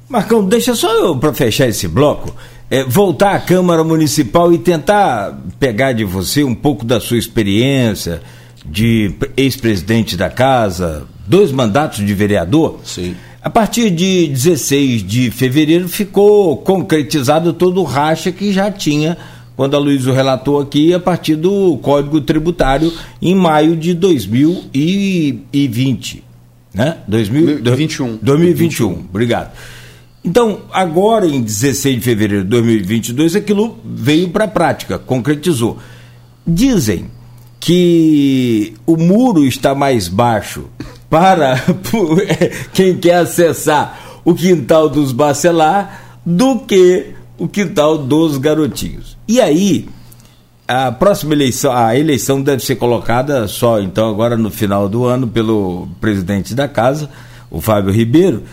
Marcão, 0.09 0.43
deixa 0.45 0.75
só 0.75 0.93
eu, 0.93 1.15
para 1.15 1.33
fechar 1.33 1.69
esse 1.69 1.87
bloco, 1.87 2.35
é, 2.69 2.83
voltar 2.83 3.35
à 3.35 3.39
Câmara 3.39 3.85
Municipal 3.85 4.51
e 4.51 4.57
tentar 4.57 5.33
pegar 5.57 5.93
de 5.93 6.03
você 6.03 6.43
um 6.43 6.53
pouco 6.53 6.83
da 6.83 6.99
sua 6.99 7.17
experiência 7.17 8.21
de 8.65 9.15
ex-presidente 9.37 10.17
da 10.17 10.29
casa, 10.29 11.07
dois 11.25 11.53
mandatos 11.53 12.05
de 12.05 12.13
vereador. 12.13 12.81
Sim. 12.83 13.15
A 13.47 13.49
partir 13.49 13.89
de 13.91 14.27
16 14.27 15.07
de 15.07 15.31
fevereiro 15.31 15.87
ficou 15.87 16.57
concretizado 16.57 17.53
todo 17.53 17.79
o 17.79 17.85
racha 17.85 18.29
que 18.29 18.51
já 18.51 18.69
tinha 18.69 19.17
quando 19.55 19.77
a 19.77 19.79
Luísa 19.79 20.11
relatou 20.11 20.59
aqui 20.59 20.93
a 20.93 20.99
partir 20.99 21.37
do 21.37 21.77
Código 21.77 22.19
Tributário 22.19 22.91
em 23.21 23.33
maio 23.33 23.77
de 23.77 23.93
2020, 23.93 26.25
né? 26.73 26.97
2021. 27.07 28.19
2021. 28.21 29.05
Obrigado. 29.09 29.53
Então, 30.25 30.63
agora 30.73 31.25
em 31.25 31.41
16 31.41 31.95
de 31.95 32.01
fevereiro 32.01 32.43
de 32.43 32.49
2022, 32.49 33.37
aquilo 33.37 33.77
veio 33.85 34.27
para 34.27 34.43
a 34.43 34.49
prática, 34.49 34.99
concretizou. 34.99 35.79
Dizem 36.45 37.05
que 37.61 38.73
o 38.85 38.97
muro 38.97 39.45
está 39.45 39.73
mais 39.73 40.09
baixo 40.09 40.65
para 41.09 41.61
quem 42.73 42.97
quer 42.97 43.15
acessar 43.15 43.99
o 44.23 44.33
quintal 44.33 44.89
dos 44.89 45.11
Bacelar 45.11 46.19
do 46.25 46.59
que 46.59 47.13
o 47.37 47.47
quintal 47.47 47.97
dos 47.97 48.37
garotinhos. 48.37 49.17
E 49.27 49.39
aí, 49.39 49.87
a 50.67 50.91
próxima 50.91 51.33
eleição, 51.33 51.71
a 51.71 51.97
eleição 51.97 52.41
deve 52.41 52.63
ser 52.63 52.75
colocada 52.75 53.47
só 53.47 53.79
então 53.79 54.09
agora 54.09 54.35
no 54.35 54.49
final 54.49 54.89
do 54.89 55.05
ano 55.05 55.27
pelo 55.27 55.87
presidente 56.01 56.53
da 56.53 56.67
casa, 56.67 57.09
o 57.49 57.61
Fábio 57.61 57.93
Ribeiro, 57.93 58.43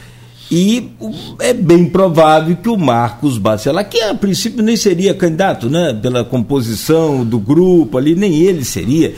e 0.50 0.92
é 1.40 1.52
bem 1.52 1.86
provável 1.86 2.57
que 2.57 2.68
o 2.68 2.76
Marcos 2.76 3.38
Bacelar, 3.38 3.88
que 3.88 4.00
a 4.00 4.14
princípio 4.14 4.62
nem 4.62 4.76
seria 4.76 5.14
candidato, 5.14 5.68
né, 5.68 5.92
pela 6.00 6.24
composição 6.24 7.24
do 7.24 7.38
grupo 7.38 7.98
ali, 7.98 8.14
nem 8.14 8.34
ele 8.42 8.64
seria, 8.64 9.14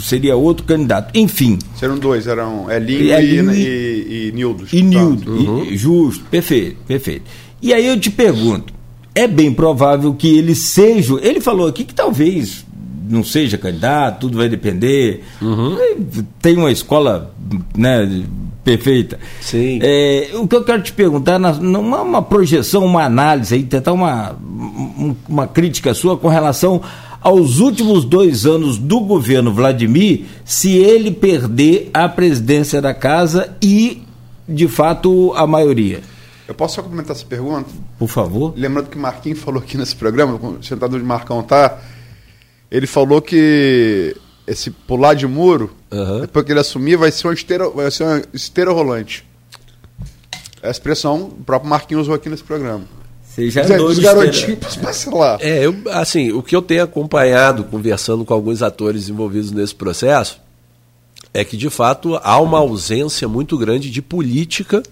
seria 0.00 0.36
outro 0.36 0.64
candidato. 0.64 1.16
Enfim. 1.16 1.58
Serão 1.76 1.98
dois, 1.98 2.26
eram 2.26 2.70
Elinho, 2.70 3.14
Elinho 3.14 3.52
e, 3.52 3.58
e, 3.58 4.28
e 4.28 4.32
Nildo. 4.32 4.66
E 4.72 4.82
Nildo, 4.82 5.32
uhum. 5.32 5.64
e, 5.64 5.76
justo, 5.76 6.24
perfeito, 6.30 6.76
perfeito. 6.86 7.24
E 7.60 7.72
aí 7.72 7.86
eu 7.86 7.98
te 7.98 8.10
pergunto, 8.10 8.72
é 9.14 9.26
bem 9.26 9.52
provável 9.52 10.14
que 10.14 10.36
ele 10.36 10.54
seja, 10.54 11.14
ele 11.20 11.40
falou 11.40 11.66
aqui 11.66 11.84
que 11.84 11.94
talvez 11.94 12.64
não 13.08 13.22
seja 13.22 13.58
candidato, 13.58 14.20
tudo 14.20 14.38
vai 14.38 14.48
depender. 14.48 15.22
Uhum. 15.40 15.76
Tem 16.40 16.56
uma 16.56 16.70
escola 16.70 17.34
né, 17.76 18.24
perfeita. 18.64 19.18
Sim. 19.40 19.80
É, 19.82 20.30
o 20.34 20.46
que 20.46 20.56
eu 20.56 20.64
quero 20.64 20.82
te 20.82 20.92
perguntar, 20.92 21.38
numa 21.38 22.02
uma 22.02 22.22
projeção, 22.22 22.84
uma 22.84 23.04
análise 23.04 23.54
aí, 23.54 23.62
tentar 23.64 23.92
uma, 23.92 24.36
uma 25.28 25.46
crítica 25.46 25.92
sua 25.94 26.16
com 26.16 26.28
relação 26.28 26.80
aos 27.22 27.58
últimos 27.58 28.04
dois 28.04 28.46
anos 28.46 28.78
do 28.78 29.00
governo 29.00 29.52
Vladimir, 29.52 30.24
se 30.44 30.76
ele 30.76 31.10
perder 31.10 31.90
a 31.94 32.08
presidência 32.08 32.80
da 32.80 32.92
casa 32.92 33.56
e, 33.62 34.02
de 34.48 34.66
fato, 34.68 35.32
a 35.34 35.46
maioria. 35.46 36.00
Eu 36.48 36.54
posso 36.54 36.74
só 36.74 36.82
complementar 36.82 37.16
essa 37.16 37.24
pergunta? 37.24 37.70
Por 37.98 38.08
favor. 38.08 38.52
Lembrando 38.56 38.88
que 38.88 38.96
o 38.96 39.00
Marquinhos 39.00 39.38
falou 39.40 39.62
aqui 39.62 39.76
nesse 39.76 39.94
programa, 39.96 40.38
sentado 40.60 40.96
onde 40.96 41.04
Marcão 41.04 41.42
tá, 41.42 41.80
ele 42.70 42.86
falou 42.86 43.22
que 43.22 44.16
esse 44.46 44.70
pular 44.70 45.14
de 45.14 45.26
muro, 45.26 45.70
uhum. 45.90 46.20
depois 46.22 46.44
que 46.44 46.52
ele 46.52 46.60
assumir, 46.60 46.96
vai 46.96 47.10
ser 47.10 47.28
uma 47.28 47.34
esteira, 47.34 47.68
vai 47.70 47.90
ser 47.90 48.04
uma 48.04 48.22
esteira 48.32 48.72
rolante. 48.72 49.24
É 50.62 50.68
a 50.68 50.70
expressão 50.70 51.24
o 51.24 51.44
próprio 51.44 51.68
Marquinhos 51.68 52.02
usou 52.02 52.14
aqui 52.14 52.28
nesse 52.28 52.42
programa. 52.42 52.84
Você 53.34 53.50
já 53.50 53.64
andou 53.64 53.88
Os 53.88 53.98
garotinhos. 53.98 54.58
É, 55.40 55.64
eu, 55.64 55.74
assim, 55.90 56.32
o 56.32 56.42
que 56.42 56.54
eu 56.54 56.60
tenho 56.60 56.82
acompanhado, 56.82 57.64
conversando 57.64 58.26
com 58.26 58.34
alguns 58.34 58.62
atores 58.62 59.08
envolvidos 59.08 59.50
nesse 59.50 59.74
processo, 59.74 60.38
é 61.32 61.42
que 61.42 61.56
de 61.56 61.70
fato 61.70 62.20
há 62.22 62.38
uma 62.38 62.58
ausência 62.58 63.26
muito 63.26 63.56
grande 63.56 63.90
de 63.90 64.02
política, 64.02 64.82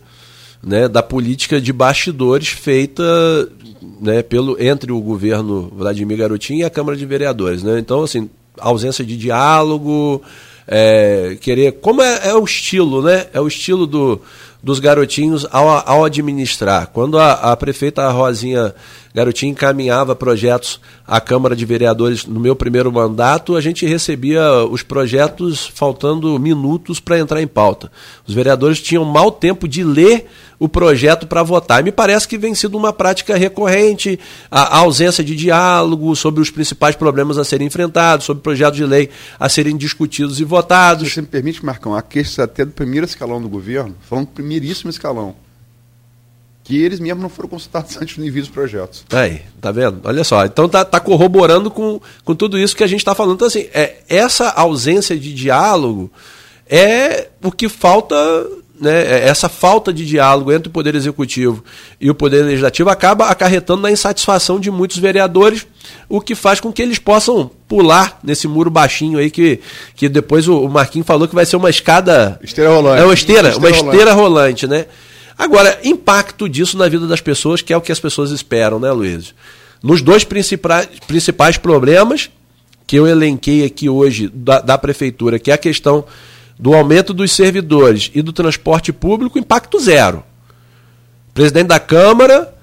né, 0.62 0.88
da 0.88 1.02
política 1.02 1.60
de 1.60 1.70
bastidores 1.70 2.48
feita 2.48 3.02
né, 4.00 4.22
pelo, 4.22 4.60
entre 4.62 4.90
o 4.90 5.00
governo 5.00 5.70
Vladimir 5.76 6.16
Garotinho 6.16 6.60
e 6.60 6.64
a 6.64 6.70
Câmara 6.70 6.96
de 6.96 7.04
Vereadores. 7.04 7.62
Né? 7.62 7.78
Então, 7.78 8.02
assim, 8.02 8.30
ausência 8.58 9.04
de 9.04 9.18
diálogo, 9.18 10.22
é, 10.66 11.36
querer. 11.40 11.72
Como 11.72 12.00
é, 12.00 12.28
é, 12.28 12.34
o 12.34 12.44
estilo, 12.44 13.02
né? 13.02 13.26
É 13.32 13.40
o 13.40 13.48
estilo 13.48 13.86
do, 13.86 14.20
dos 14.62 14.78
garotinhos 14.78 15.46
ao, 15.50 15.68
ao 15.68 16.04
administrar. 16.04 16.88
Quando 16.88 17.18
a, 17.18 17.32
a 17.32 17.56
prefeita 17.56 18.08
Rosinha 18.10 18.74
Garotinho 19.12 19.50
encaminhava 19.50 20.14
projetos 20.14 20.80
à 21.06 21.20
Câmara 21.20 21.56
de 21.56 21.64
Vereadores 21.64 22.24
no 22.24 22.38
meu 22.38 22.54
primeiro 22.54 22.92
mandato, 22.92 23.56
a 23.56 23.60
gente 23.60 23.84
recebia 23.84 24.64
os 24.64 24.84
projetos 24.84 25.66
faltando 25.74 26.38
minutos 26.38 27.00
para 27.00 27.18
entrar 27.18 27.42
em 27.42 27.46
pauta. 27.46 27.90
Os 28.26 28.32
vereadores 28.32 28.80
tinham 28.80 29.04
mau 29.04 29.32
tempo 29.32 29.66
de 29.66 29.82
ler 29.82 30.26
o 30.60 30.68
projeto 30.68 31.26
para 31.26 31.42
votar. 31.42 31.80
E 31.80 31.84
me 31.84 31.90
parece 31.90 32.28
que 32.28 32.36
vem 32.36 32.54
sido 32.54 32.76
uma 32.76 32.92
prática 32.92 33.34
recorrente, 33.34 34.20
a, 34.50 34.76
ausência 34.76 35.24
de 35.24 35.34
diálogo 35.34 36.14
sobre 36.14 36.42
os 36.42 36.50
principais 36.50 36.94
problemas 36.94 37.38
a 37.38 37.44
serem 37.44 37.66
enfrentados, 37.66 38.26
sobre 38.26 38.42
projetos 38.42 38.76
de 38.76 38.84
lei 38.84 39.08
a 39.38 39.48
serem 39.48 39.74
discutidos 39.74 40.38
e 40.38 40.44
votados. 40.44 41.08
Se 41.08 41.14
você 41.14 41.22
me 41.22 41.26
permite, 41.26 41.64
Marcão, 41.64 41.94
a 41.94 42.02
queixa 42.02 42.44
até 42.44 42.66
do 42.66 42.72
primeiro 42.72 43.06
escalão 43.06 43.40
do 43.40 43.48
governo, 43.48 43.96
falando 44.02 44.26
do 44.26 44.32
primeiríssimo 44.32 44.90
escalão, 44.90 45.34
que 46.62 46.76
eles 46.76 47.00
mesmos 47.00 47.22
não 47.22 47.30
foram 47.30 47.48
consultados 47.48 47.96
antes 48.00 48.16
de 48.16 48.20
envio 48.28 48.42
dos 48.42 48.50
projetos. 48.50 49.06
Aí, 49.10 49.40
tá 49.62 49.72
vendo? 49.72 50.02
Olha 50.04 50.22
só, 50.24 50.44
então 50.44 50.68
tá, 50.68 50.84
tá 50.84 51.00
corroborando 51.00 51.70
com, 51.70 51.98
com 52.22 52.34
tudo 52.34 52.58
isso 52.58 52.76
que 52.76 52.84
a 52.84 52.86
gente 52.86 53.00
está 53.00 53.14
falando. 53.14 53.36
Então, 53.36 53.48
assim, 53.48 53.66
é, 53.72 54.02
essa 54.06 54.50
ausência 54.50 55.18
de 55.18 55.32
diálogo 55.32 56.12
é 56.68 57.28
o 57.42 57.50
que 57.50 57.66
falta 57.66 58.16
né, 58.80 59.02
é, 59.02 59.28
essa 59.28 59.48
falta 59.48 59.92
de 59.92 60.06
diálogo 60.06 60.50
entre 60.50 60.68
o 60.68 60.72
Poder 60.72 60.94
Executivo 60.94 61.62
e 62.00 62.10
o 62.10 62.14
Poder 62.14 62.44
Legislativo 62.44 62.88
acaba 62.88 63.26
acarretando 63.26 63.82
na 63.82 63.90
insatisfação 63.90 64.58
de 64.58 64.70
muitos 64.70 64.96
vereadores, 64.96 65.66
o 66.08 66.20
que 66.20 66.34
faz 66.34 66.60
com 66.60 66.72
que 66.72 66.80
eles 66.80 66.98
possam 66.98 67.50
pular 67.68 68.18
nesse 68.24 68.48
muro 68.48 68.70
baixinho 68.70 69.18
aí 69.18 69.30
que, 69.30 69.60
que 69.94 70.08
depois 70.08 70.48
o, 70.48 70.68
Marquinhos 70.68 71.06
falou 71.06 71.28
que 71.28 71.34
vai 71.34 71.44
ser 71.44 71.56
uma 71.56 71.70
escada. 71.70 72.40
Esteira 72.42 72.70
rolante. 72.70 73.02
É 73.02 73.04
uma 73.04 73.14
esteira, 73.14 73.42
uma 73.42 73.50
esteira, 73.50 73.82
uma 73.82 73.92
esteira 73.92 74.12
rolante. 74.12 74.66
rolante, 74.66 74.66
né? 74.66 74.86
Agora, 75.36 75.78
impacto 75.84 76.48
disso 76.48 76.76
na 76.76 76.88
vida 76.88 77.06
das 77.06 77.20
pessoas, 77.20 77.62
que 77.62 77.72
é 77.72 77.76
o 77.76 77.80
que 77.80 77.92
as 77.92 78.00
pessoas 78.00 78.30
esperam, 78.30 78.78
né, 78.78 78.90
Luiz? 78.92 79.34
Nos 79.82 80.02
dois 80.02 80.24
principais, 80.24 80.86
principais 81.06 81.56
problemas 81.56 82.30
que 82.86 82.96
eu 82.96 83.06
elenquei 83.06 83.64
aqui 83.64 83.88
hoje 83.88 84.30
da, 84.34 84.60
da 84.60 84.76
Prefeitura, 84.76 85.38
que 85.38 85.50
é 85.50 85.54
a 85.54 85.58
questão 85.58 86.04
do 86.60 86.74
aumento 86.74 87.14
dos 87.14 87.32
servidores 87.32 88.10
e 88.14 88.20
do 88.20 88.34
transporte 88.34 88.92
público, 88.92 89.38
impacto 89.38 89.80
zero. 89.80 90.22
Presidente 91.32 91.68
da 91.68 91.80
Câmara 91.80 92.54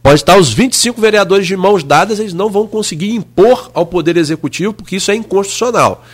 pode 0.00 0.20
estar 0.20 0.38
os 0.38 0.52
25 0.52 1.00
vereadores 1.00 1.44
de 1.44 1.56
mãos 1.56 1.82
dadas, 1.82 2.20
eles 2.20 2.32
não 2.32 2.48
vão 2.48 2.68
conseguir 2.68 3.10
impor 3.10 3.68
ao 3.74 3.84
Poder 3.84 4.16
Executivo, 4.16 4.72
porque 4.72 4.94
isso 4.94 5.10
é 5.10 5.16
inconstitucional. 5.16 6.04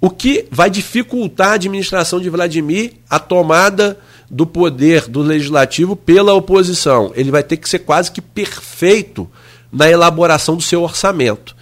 O 0.00 0.10
que 0.10 0.48
vai 0.50 0.68
dificultar 0.68 1.50
a 1.50 1.54
administração 1.54 2.20
de 2.20 2.28
Vladimir 2.28 2.94
a 3.08 3.20
tomada 3.20 3.96
do 4.28 4.44
poder 4.44 5.06
do 5.06 5.22
legislativo 5.22 5.94
pela 5.94 6.34
oposição. 6.34 7.12
Ele 7.14 7.30
vai 7.30 7.44
ter 7.44 7.58
que 7.58 7.68
ser 7.68 7.78
quase 7.80 8.10
que 8.10 8.20
perfeito 8.20 9.30
na 9.70 9.88
elaboração 9.88 10.56
do 10.56 10.62
seu 10.62 10.82
orçamento. 10.82 11.54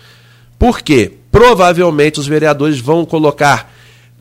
Por 0.58 0.80
quê? 0.80 1.12
Provavelmente 1.30 2.18
os 2.18 2.26
vereadores 2.26 2.80
vão 2.80 3.04
colocar 3.04 3.70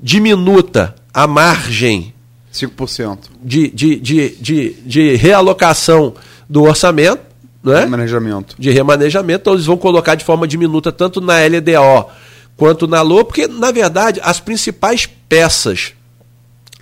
diminuta 0.02 0.95
a 1.14 1.28
margem 1.28 2.14
5%. 2.54 3.18
De, 3.43 3.70
de, 3.70 3.95
de, 3.97 4.30
de, 4.41 4.74
de 4.86 5.16
realocação 5.16 6.14
do 6.50 6.64
orçamento, 6.64 7.22
né? 7.64 7.82
Remanejamento. 7.82 8.56
De 8.58 8.72
remanejamento, 8.72 9.41
então 9.41 9.54
eles 9.54 9.66
vão 9.66 9.78
colocar 9.78 10.16
de 10.16 10.24
forma 10.24 10.47
diminuta 10.47 10.91
tanto 10.91 11.20
na 11.20 11.36
LDO 11.45 12.10
quanto 12.56 12.88
na 12.88 13.02
LOA, 13.02 13.24
porque, 13.24 13.47
na 13.47 13.72
verdade, 13.72 14.20
as 14.24 14.39
principais 14.39 15.06
peças 15.06 15.93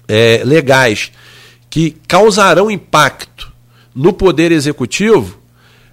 é, 0.07 0.41
legais 0.43 1.11
que 1.69 1.91
causarão 2.07 2.71
impacto 2.71 3.51
no 3.93 4.13
Poder 4.13 4.51
Executivo 4.51 5.37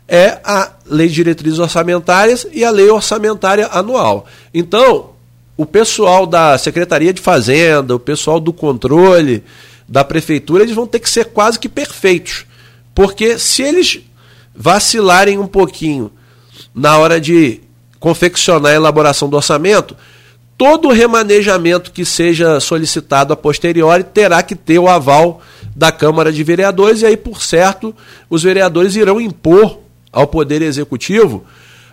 é 0.07 0.39
a 0.45 0.73
Lei 0.87 1.09
de 1.09 1.15
Diretrizes 1.15 1.59
Orçamentárias 1.59 2.47
e 2.53 2.65
a 2.65 2.71
Lei 2.71 2.89
Orçamentária 2.89 3.69
Anual. 3.73 4.27
Então, 4.53 5.14
o 5.57 5.65
pessoal 5.65 6.27
da 6.27 6.59
Secretaria 6.59 7.13
de 7.13 7.21
Fazenda, 7.21 7.95
o 7.95 8.01
pessoal 8.01 8.41
do 8.41 8.53
controle 8.53 9.43
da 9.89 10.05
Prefeitura, 10.05 10.65
eles 10.65 10.75
vão 10.75 10.87
ter 10.87 10.99
que 10.99 11.09
ser 11.09 11.27
quase 11.27 11.59
que 11.59 11.69
perfeitos. 11.69 12.45
Porque 12.95 13.39
se 13.39 13.63
eles 13.63 14.01
vacilarem 14.55 15.39
um 15.39 15.47
pouquinho 15.47 16.11
na 16.75 16.99
hora 16.99 17.21
de 17.21 17.61
confeccionar 18.01 18.73
a 18.73 18.77
elaboração 18.77 19.29
do 19.29 19.37
orçamento, 19.37 19.97
todo 20.59 20.91
remanejamento 20.91 21.93
que 21.93 22.05
seja 22.05 22.61
solicitado 22.61 23.33
a 23.33 23.37
posteriori 23.37 24.05
terá 24.05 24.43
que 24.43 24.55
ter 24.55 24.79
o 24.79 24.89
aval 24.89 25.41
da 25.75 25.91
Câmara 25.91 26.33
de 26.33 26.43
Vereadores, 26.45 27.03
e 27.03 27.07
aí, 27.07 27.17
por 27.17 27.43
certo, 27.43 27.95
os 28.31 28.43
vereadores 28.43 28.95
irão 28.95 29.21
impor 29.21 29.81
ao 30.13 30.27
Poder 30.27 30.63
Executivo 30.63 31.45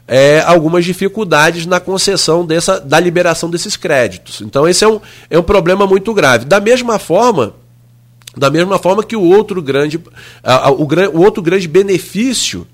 é, 0.07 0.41
algumas 0.45 0.83
dificuldades 0.83 1.65
na 1.65 1.79
concessão 1.79 2.45
dessa, 2.45 2.79
da 2.79 2.99
liberação 2.99 3.49
desses 3.49 3.77
créditos. 3.77 4.41
Então, 4.41 4.67
esse 4.67 4.83
é 4.83 4.87
um, 4.87 4.99
é 5.29 5.39
um 5.39 5.43
problema 5.43 5.87
muito 5.87 6.13
grave. 6.13 6.45
Da 6.45 6.59
mesma 6.59 6.99
forma, 6.99 7.53
da 8.35 8.49
mesma 8.49 8.77
forma 8.77 9.03
que 9.03 9.15
o 9.15 9.23
outro 9.23 9.61
grande, 9.61 9.97
o, 9.97 11.17
o 11.17 11.21
outro 11.21 11.41
grande 11.41 11.67
benefício 11.67 12.67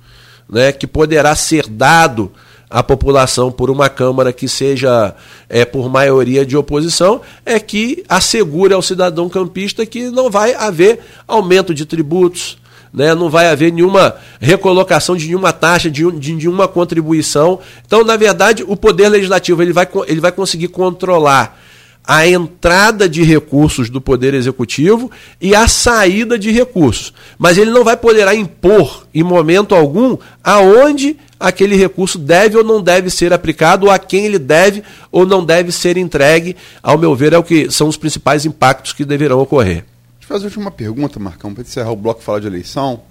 né, 0.50 0.72
que 0.72 0.88
poderá 0.88 1.36
ser 1.36 1.68
dado 1.68 2.32
à 2.70 2.84
população 2.84 3.52
por 3.52 3.70
uma 3.70 3.90
Câmara 3.90 4.34
que 4.34 4.48
seja 4.48 5.16
é, 5.50 5.64
por 5.64 5.90
maioria 5.90 6.46
de 6.46 6.58
oposição 6.58 7.22
é 7.46 7.60
que 7.60 8.04
assegure 8.10 8.74
ao 8.74 8.82
cidadão 8.82 9.30
campista 9.30 9.86
que 9.86 10.10
não 10.10 10.30
vai 10.30 10.54
haver 10.54 11.00
aumento 11.28 11.74
de 11.74 11.86
tributos, 11.86 12.58
né? 12.94 13.14
não 13.14 13.30
vai 13.30 13.48
haver 13.48 13.72
nenhuma 13.72 14.16
recolocação 14.40 15.16
de 15.16 15.28
nenhuma 15.28 15.54
taxa, 15.54 15.90
de, 15.90 16.10
de 16.12 16.34
nenhuma 16.34 16.68
contribuição. 16.68 17.60
Então, 17.86 18.04
na 18.04 18.16
verdade, 18.16 18.64
o 18.68 18.76
Poder 18.76 19.10
Legislativo 19.10 19.62
ele 19.62 19.74
vai, 19.74 19.88
ele 20.08 20.22
vai 20.22 20.32
conseguir 20.32 20.70
controlar 20.70 21.60
a 22.08 22.26
entrada 22.26 23.10
de 23.10 23.22
recursos 23.22 23.90
do 23.90 24.00
Poder 24.00 24.34
Executivo 24.34 25.12
e 25.42 25.54
a 25.54 25.68
saída 25.68 26.40
de 26.40 26.50
recursos. 26.52 27.14
Mas 27.38 27.58
ele 27.58 27.70
não 27.70 27.84
vai 27.84 27.98
poder 27.98 28.34
impor, 28.34 29.06
em 29.14 29.24
momento 29.24 29.76
algum, 29.76 30.18
aonde 30.42 31.18
aquele 31.38 31.76
recurso 31.76 32.18
deve 32.18 32.58
ou 32.58 32.64
não 32.64 32.82
deve 32.82 33.10
ser 33.10 33.34
aplicado, 33.34 33.88
ou 33.88 33.92
a 33.92 34.00
quem 34.00 34.26
ele 34.26 34.40
deve 34.40 34.84
ou 35.12 35.26
não 35.26 35.44
deve 35.44 35.70
ser 35.74 35.98
entregue. 35.98 36.56
Ao 36.82 36.98
meu 36.98 37.14
ver, 37.14 37.34
é 37.34 37.38
o 37.38 37.44
que 37.44 37.70
são 37.70 37.90
os 37.90 37.98
principais 37.98 38.46
impactos 38.46 38.94
que 38.94 39.04
deverão 39.04 39.42
ocorrer. 39.42 39.84
Eu 40.28 40.36
fazer 40.36 40.44
a 40.44 40.48
última 40.48 40.70
pergunta, 40.70 41.20
Marcão, 41.20 41.54
para 41.54 41.64
encerrar 41.64 41.92
o 41.92 41.96
bloco 41.96 42.22
falar 42.22 42.40
de 42.40 42.48
eleição. 42.48 43.02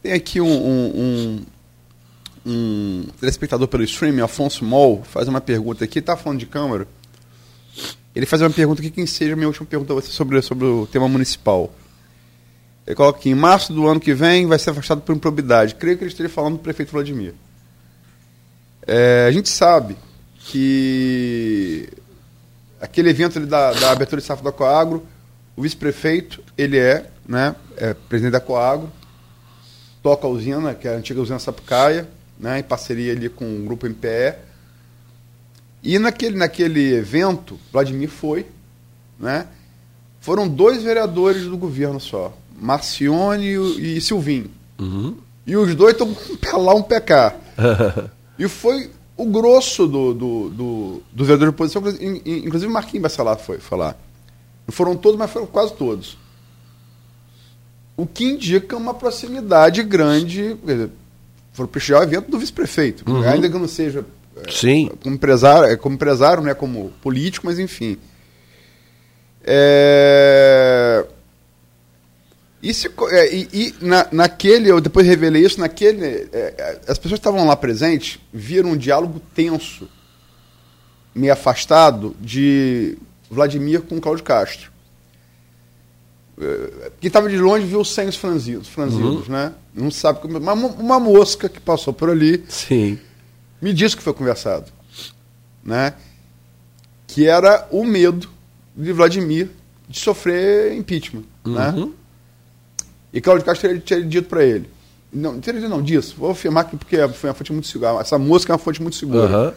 Tem 0.00 0.12
aqui 0.12 0.40
um, 0.40 0.46
um, 0.46 0.92
um, 0.96 1.46
um 2.46 3.06
telespectador 3.18 3.66
pelo 3.66 3.82
streaming, 3.82 4.20
Afonso 4.20 4.64
Mol, 4.64 5.02
faz 5.02 5.26
uma 5.26 5.40
pergunta 5.40 5.84
aqui, 5.84 5.98
está 5.98 6.16
falando 6.16 6.38
de 6.38 6.46
Câmara. 6.46 6.86
Ele 8.14 8.24
faz 8.24 8.40
uma 8.40 8.50
pergunta 8.50 8.80
aqui, 8.80 8.92
quem 8.92 9.04
seja 9.04 9.34
minha 9.34 9.48
última 9.48 9.66
pergunta 9.66 9.92
a 9.92 9.96
você 9.96 10.12
sobre, 10.12 10.40
sobre 10.42 10.64
o 10.64 10.86
tema 10.86 11.08
municipal. 11.08 11.74
Ele 12.86 12.94
coloca 12.94 13.18
aqui, 13.18 13.30
em 13.30 13.34
março 13.34 13.72
do 13.72 13.88
ano 13.88 13.98
que 13.98 14.14
vem 14.14 14.46
vai 14.46 14.60
ser 14.60 14.70
afastado 14.70 15.00
por 15.00 15.14
improbidade. 15.14 15.74
Creio 15.74 15.98
que 15.98 16.04
ele 16.04 16.12
esteja 16.12 16.28
falando 16.28 16.52
do 16.52 16.60
prefeito 16.60 16.92
Vladimir. 16.92 17.34
É, 18.86 19.26
a 19.26 19.32
gente 19.32 19.48
sabe 19.48 19.96
que 20.38 21.88
aquele 22.80 23.10
evento 23.10 23.40
da, 23.40 23.72
da 23.72 23.90
abertura 23.90 24.20
de 24.20 24.26
safra 24.26 24.44
da 24.44 24.52
Coagro, 24.52 25.04
o 25.56 25.62
vice-prefeito, 25.62 26.42
ele 26.56 26.78
é, 26.78 27.10
né, 27.26 27.56
é 27.76 27.94
presidente 27.94 28.32
da 28.32 28.40
Coagro, 28.40 28.90
toca 30.02 30.26
a 30.26 30.30
usina, 30.30 30.74
que 30.74 30.86
é 30.86 30.94
a 30.94 30.98
antiga 30.98 31.20
usina 31.20 31.38
Sapucaia, 31.38 32.08
né, 32.38 32.58
em 32.58 32.62
parceria 32.62 33.12
ali 33.12 33.28
com 33.28 33.44
o 33.44 33.64
grupo 33.64 33.86
MPE, 33.86 34.34
e 35.82 35.98
naquele, 35.98 36.36
naquele 36.36 36.94
evento, 36.94 37.58
Vladimir 37.72 38.08
foi, 38.08 38.44
né? 39.18 39.46
Foram 40.20 40.48
dois 40.48 40.82
vereadores 40.82 41.44
do 41.44 41.56
governo 41.56 42.00
só, 42.00 42.36
Marcione 42.60 43.54
e, 43.78 44.00
Silvinho. 44.00 44.50
Uhum. 44.78 45.16
E 45.46 45.56
os 45.56 45.74
dois 45.76 45.92
estão 45.92 46.08
um 46.08 46.36
pé 46.36 46.52
lá, 46.52 46.74
um 46.74 46.82
pé 46.82 46.98
cá. 46.98 47.36
e 48.36 48.48
foi 48.48 48.90
o 49.16 49.26
grosso 49.26 49.86
do, 49.86 50.12
do, 50.12 50.50
do, 50.50 51.02
do 51.12 51.24
vereador 51.24 51.48
de 51.48 51.54
oposição, 51.54 51.82
inclusive 52.26 52.70
Marquinhos 52.70 53.02
Bacelar 53.02 53.38
foi 53.38 53.58
falar. 53.58 53.96
Não 54.66 54.74
foram 54.74 54.96
todos, 54.96 55.18
mas 55.18 55.30
foram 55.30 55.46
quase 55.46 55.74
todos. 55.74 56.18
O 57.96 58.06
que 58.06 58.24
indica 58.24 58.76
uma 58.76 58.94
proximidade 58.94 59.82
grande. 59.82 60.56
Foram 61.52 61.68
prestigiar 61.68 62.00
o 62.00 62.04
evento 62.04 62.30
do 62.30 62.38
vice-prefeito. 62.38 63.10
Uhum. 63.10 63.22
Ainda 63.22 63.48
que 63.48 63.58
não 63.58 63.68
seja 63.68 64.04
Sim. 64.50 64.90
Como 65.02 65.14
empresário, 65.14 65.68
é, 65.70 65.76
como 65.76 65.94
empresário, 65.94 66.42
né, 66.42 66.54
como 66.54 66.92
político, 67.02 67.46
mas 67.46 67.58
enfim. 67.58 67.96
É... 69.42 71.04
E, 72.62 72.74
se, 72.74 72.90
é, 73.10 73.34
e, 73.34 73.48
e 73.52 73.74
na, 73.80 74.08
naquele, 74.10 74.70
eu 74.70 74.80
depois 74.80 75.06
revelei 75.06 75.42
isso, 75.44 75.60
naquele. 75.60 76.04
É, 76.04 76.54
é 76.58 76.80
as 76.88 76.98
pessoas 76.98 77.20
que 77.20 77.28
estavam 77.28 77.46
lá 77.46 77.56
presentes 77.56 78.18
viram 78.32 78.70
um 78.70 78.76
diálogo 78.76 79.20
tenso, 79.34 79.88
meio 81.14 81.32
afastado, 81.32 82.14
de 82.20 82.98
Vladimir 83.30 83.82
com 83.82 84.00
Cláudio 84.00 84.24
Castro. 84.24 84.70
É, 86.38 86.90
quem 87.00 87.08
estava 87.08 87.28
de 87.28 87.38
longe 87.38 87.66
viu 87.66 87.80
os 87.80 87.94
senhos 87.94 88.16
franzidos, 88.16 88.68
franzidos 88.68 89.26
uhum. 89.26 89.32
né? 89.32 89.54
Não 89.74 89.90
sabe 89.90 90.20
como. 90.20 90.38
Uma, 90.38 90.52
uma 90.52 91.00
mosca 91.00 91.48
que 91.48 91.60
passou 91.60 91.92
por 91.92 92.10
ali. 92.10 92.44
Sim 92.48 92.98
me 93.60 93.72
disse 93.72 93.96
que 93.96 94.02
foi 94.02 94.12
conversado, 94.12 94.70
né? 95.64 95.94
Que 97.06 97.26
era 97.26 97.66
o 97.70 97.84
medo 97.84 98.28
de 98.76 98.92
Vladimir 98.92 99.50
de 99.88 99.98
sofrer 99.98 100.74
impeachment, 100.74 101.24
né? 101.44 101.70
uhum. 101.70 101.86
né? 101.86 101.92
E 103.12 103.20
Cláudio 103.20 103.46
Castro 103.46 103.68
tinha, 103.68 103.80
tinha 103.80 104.02
dito 104.02 104.28
para 104.28 104.44
ele, 104.44 104.68
não, 105.12 105.32
não 105.32 105.40
teria 105.40 105.60
dito 105.60 105.70
não 105.70 105.82
disso, 105.82 106.14
vou 106.18 106.30
afirmar 106.30 106.64
que 106.64 106.76
porque 106.76 106.96
foi 107.08 107.30
uma 107.30 107.34
fonte 107.34 107.52
muito 107.52 107.68
segura, 107.68 108.00
essa 108.00 108.18
música 108.18 108.52
é 108.52 108.54
uma 108.54 108.58
fonte 108.58 108.82
muito 108.82 108.96
segura. 108.96 109.48
Uhum. 109.48 109.52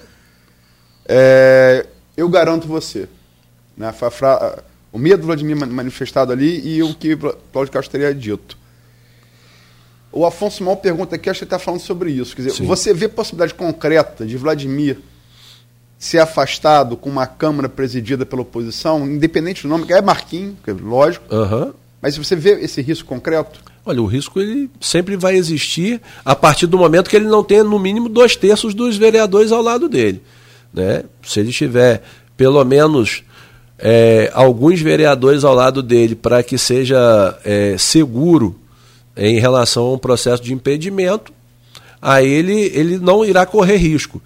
É, 1.06 1.88
eu 2.16 2.30
garanto 2.30 2.68
você, 2.68 3.10
né? 3.80 3.94
Fra, 3.94 4.62
o 4.92 5.00
medo 5.00 5.22
do 5.22 5.28
Vladimir 5.28 5.56
manifestado 5.56 6.34
ali 6.34 6.68
e 6.68 6.84
o 6.84 6.94
que 6.94 7.16
Cláudio 7.16 7.72
Castro 7.72 7.92
teria 7.92 8.14
dito. 8.14 8.58
O 10.12 10.26
Afonso 10.26 10.64
Mal 10.64 10.76
pergunta 10.76 11.16
aqui, 11.16 11.30
acho 11.30 11.40
que 11.40 11.44
ele 11.46 11.48
está 11.48 11.60
falando 11.60 11.80
sobre 11.80 12.12
isso. 12.12 12.36
Quer 12.36 12.44
dizer, 12.44 12.56
Sim. 12.58 12.66
você 12.66 12.94
vê 12.94 13.08
possibilidade 13.08 13.54
concreta 13.54 14.26
de 14.26 14.36
Vladimir 14.36 14.98
ser 15.98 16.18
afastado 16.20 16.98
com 16.98 17.10
uma 17.10 17.28
Câmara 17.28 17.70
presidida 17.70 18.26
pela 18.26 18.42
oposição, 18.42 19.06
independente 19.06 19.64
do 19.64 19.70
nome, 19.70 19.86
que 19.86 19.94
é 19.94 20.02
Marquinhos, 20.02 20.56
é 20.66 20.72
lógico. 20.72 21.34
Uhum. 21.34 21.74
Mas 22.02 22.18
você 22.18 22.36
vê 22.36 22.52
esse 22.62 22.82
risco 22.82 23.08
concreto? 23.08 23.62
Olha, 23.86 24.02
o 24.02 24.06
risco 24.06 24.40
ele 24.40 24.70
sempre 24.80 25.16
vai 25.16 25.36
existir 25.36 26.02
a 26.24 26.36
partir 26.36 26.66
do 26.66 26.78
momento 26.78 27.10
que 27.10 27.16
ele 27.16 27.28
não 27.28 27.44
tenha, 27.44 27.64
no 27.64 27.78
mínimo, 27.78 28.10
dois 28.10 28.36
terços 28.36 28.74
dos 28.74 28.98
vereadores 28.98 29.52
ao 29.52 29.62
lado 29.62 29.88
dele. 29.88 30.24
Né? 30.74 31.04
Se 31.22 31.40
ele 31.40 31.52
tiver 31.52 32.02
pelo 32.36 32.64
menos 32.64 33.24
é, 33.80 34.30
alguns 34.34 34.82
vereadores 34.82 35.44
ao 35.44 35.56
lado 35.56 35.82
dele 35.82 36.14
para 36.14 36.44
que 36.44 36.58
seja 36.58 37.38
é, 37.46 37.78
seguro 37.78 38.56
em 39.16 39.40
relação 39.40 39.86
a 39.86 39.94
um 39.94 39.98
processo 39.98 40.44
de 40.44 40.54
impedimento, 40.54 41.32
aí 42.02 42.28
ele, 42.28 42.72
ele 42.74 42.98
não 42.98 43.24
irá 43.24 43.46
correr 43.46 43.78
risco. 43.78 44.22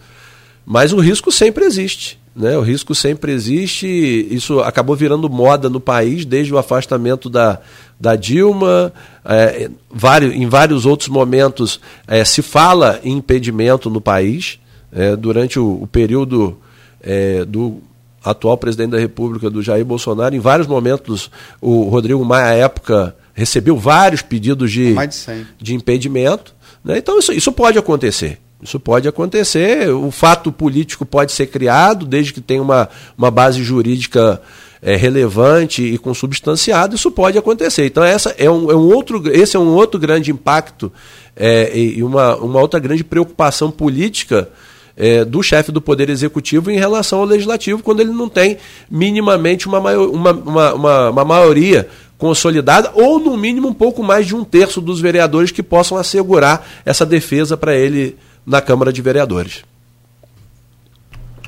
Mas 0.66 0.92
o 0.92 1.00
risco 1.00 1.32
sempre 1.32 1.66
existe. 1.66 2.20
Né? 2.36 2.58
O 2.58 2.62
risco 2.62 2.96
sempre 2.96 3.32
existe, 3.32 3.88
isso 3.88 4.60
acabou 4.60 4.96
virando 4.96 5.30
moda 5.30 5.70
no 5.70 5.80
país 5.80 6.26
desde 6.26 6.54
o 6.54 6.58
afastamento 6.58 7.30
da, 7.30 7.60
da 8.00 8.16
Dilma. 8.16 8.92
É, 9.24 9.70
vários, 9.92 10.34
em 10.34 10.48
vários 10.48 10.86
outros 10.86 11.10
momentos 11.10 11.80
é, 12.08 12.26
se 12.26 12.42
fala 12.42 13.00
em 13.04 13.18
impedimento 13.18 13.90
no 13.90 14.02
país. 14.02 14.60
É, 14.92 15.16
durante 15.16 15.60
o, 15.60 15.82
o 15.82 15.88
período 15.88 16.58
é, 17.02 17.44
do 17.46 17.82
atual 18.24 18.58
presidente 18.58 18.92
da 18.92 19.00
República, 19.00 19.50
do 19.50 19.62
Jair 19.62 19.84
Bolsonaro, 19.84 20.36
em 20.36 20.40
vários 20.40 20.68
momentos, 20.68 21.30
o 21.62 21.84
Rodrigo 21.84 22.24
Maia, 22.24 22.48
à 22.48 22.54
época, 22.54 23.16
recebeu 23.34 23.78
vários 23.78 24.22
pedidos 24.22 24.72
de, 24.72 24.94
de, 24.96 25.48
de 25.62 25.76
impedimento. 25.76 26.56
Né? 26.84 26.98
Então 26.98 27.20
isso, 27.20 27.34
isso 27.34 27.52
pode 27.52 27.78
acontecer. 27.78 28.40
Isso 28.62 28.80
pode 28.80 29.08
acontecer. 29.08 29.90
O 29.90 30.10
fato 30.10 30.52
político 30.52 31.06
pode 31.06 31.34
ser 31.34 31.48
criado, 31.48 32.06
desde 32.06 32.32
que 32.32 32.40
tenha 32.40 32.62
uma, 32.62 32.88
uma 33.18 33.30
base 33.30 33.62
jurídica 33.62 34.42
é, 34.82 34.96
relevante 34.96 35.82
e 35.82 35.98
consubstanciada, 35.98 36.96
isso 36.96 37.12
pode 37.12 37.38
acontecer. 37.38 37.86
Então, 37.86 38.04
essa 38.04 38.36
é 38.38 38.50
um, 38.50 38.72
é 38.72 38.76
um 38.76 38.94
outro, 38.94 39.22
esse 39.34 39.56
é 39.56 39.60
um 39.60 39.74
outro 39.74 40.00
grande 40.00 40.32
impacto 40.32 40.92
é, 41.36 41.78
e 41.78 42.04
uma, 42.04 42.36
uma 42.38 42.60
outra 42.60 42.80
grande 42.80 43.04
preocupação 43.04 43.72
política 43.72 44.50
é, 44.96 45.26
do 45.26 45.42
chefe 45.42 45.72
do 45.72 45.82
Poder 45.82 46.10
Executivo 46.10 46.70
em 46.70 46.78
relação 46.78 47.20
ao 47.20 47.26
Legislativo, 47.26 47.82
quando 47.82 48.02
ele 48.02 48.12
não 48.12 48.30
tem 48.30 48.58
minimamente 48.90 49.68
uma, 49.68 49.80
maior, 49.80 50.08
uma, 50.10 50.32
uma, 50.32 50.74
uma, 50.74 51.10
uma 51.10 51.26
maioria 51.26 51.88
consolidada, 52.18 52.92
ou 52.94 53.20
no 53.20 53.36
mínimo 53.36 53.68
um 53.68 53.74
pouco 53.74 54.02
mais 54.04 54.26
de 54.26 54.36
um 54.36 54.44
terço 54.44 54.80
dos 54.80 55.02
vereadores 55.02 55.52
que 55.52 55.62
possam 55.62 55.98
assegurar 55.98 56.66
essa 56.86 57.06
defesa 57.06 57.58
para 57.58 57.76
ele 57.76 58.18
na 58.46 58.62
Câmara 58.62 58.94
de 58.94 59.02
Vereadores. 59.02 59.64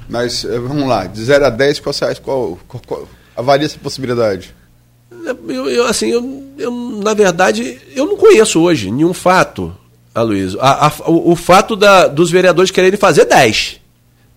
Mas 0.09 0.43
eh, 0.43 0.59
vamos 0.59 0.87
lá, 0.87 1.05
de 1.07 1.23
0 1.23 1.45
a 1.45 1.49
10, 1.49 1.79
qual, 1.79 1.95
qual, 2.21 2.59
qual, 2.67 2.83
qual 2.85 3.07
avalia 3.35 3.65
essa 3.65 3.79
possibilidade? 3.79 4.53
Eu, 5.47 5.69
eu, 5.69 5.87
assim, 5.87 6.07
eu, 6.09 6.43
eu, 6.57 6.71
na 6.71 7.13
verdade, 7.13 7.79
eu 7.95 8.05
não 8.05 8.17
conheço 8.17 8.59
hoje 8.59 8.91
nenhum 8.91 9.13
fato, 9.13 9.75
Aloysio. 10.15 10.59
A, 10.61 10.87
a, 10.87 10.91
o, 11.07 11.33
o, 11.33 11.35
fato 11.35 11.75
da, 11.75 12.07
dos 12.07 12.31
vereadores 12.31 12.71
quererem 12.71 12.97
fazer 12.97 13.25
10. 13.25 13.81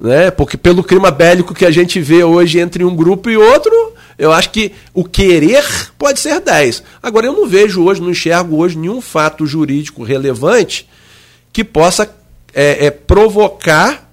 Né? 0.00 0.30
Porque 0.30 0.56
pelo 0.56 0.82
clima 0.82 1.10
bélico 1.10 1.54
que 1.54 1.64
a 1.64 1.70
gente 1.70 2.00
vê 2.00 2.24
hoje 2.24 2.58
entre 2.58 2.84
um 2.84 2.94
grupo 2.94 3.30
e 3.30 3.36
outro, 3.36 3.72
eu 4.18 4.32
acho 4.32 4.50
que 4.50 4.72
o 4.92 5.04
querer 5.04 5.64
pode 5.96 6.18
ser 6.18 6.40
10. 6.40 6.82
Agora, 7.00 7.26
eu 7.26 7.32
não 7.32 7.46
vejo 7.46 7.84
hoje, 7.84 8.02
não 8.02 8.10
enxergo 8.10 8.56
hoje 8.56 8.76
nenhum 8.76 9.00
fato 9.00 9.46
jurídico 9.46 10.02
relevante 10.02 10.88
que 11.52 11.62
possa 11.62 12.10
é, 12.52 12.86
é, 12.86 12.90
provocar 12.90 14.07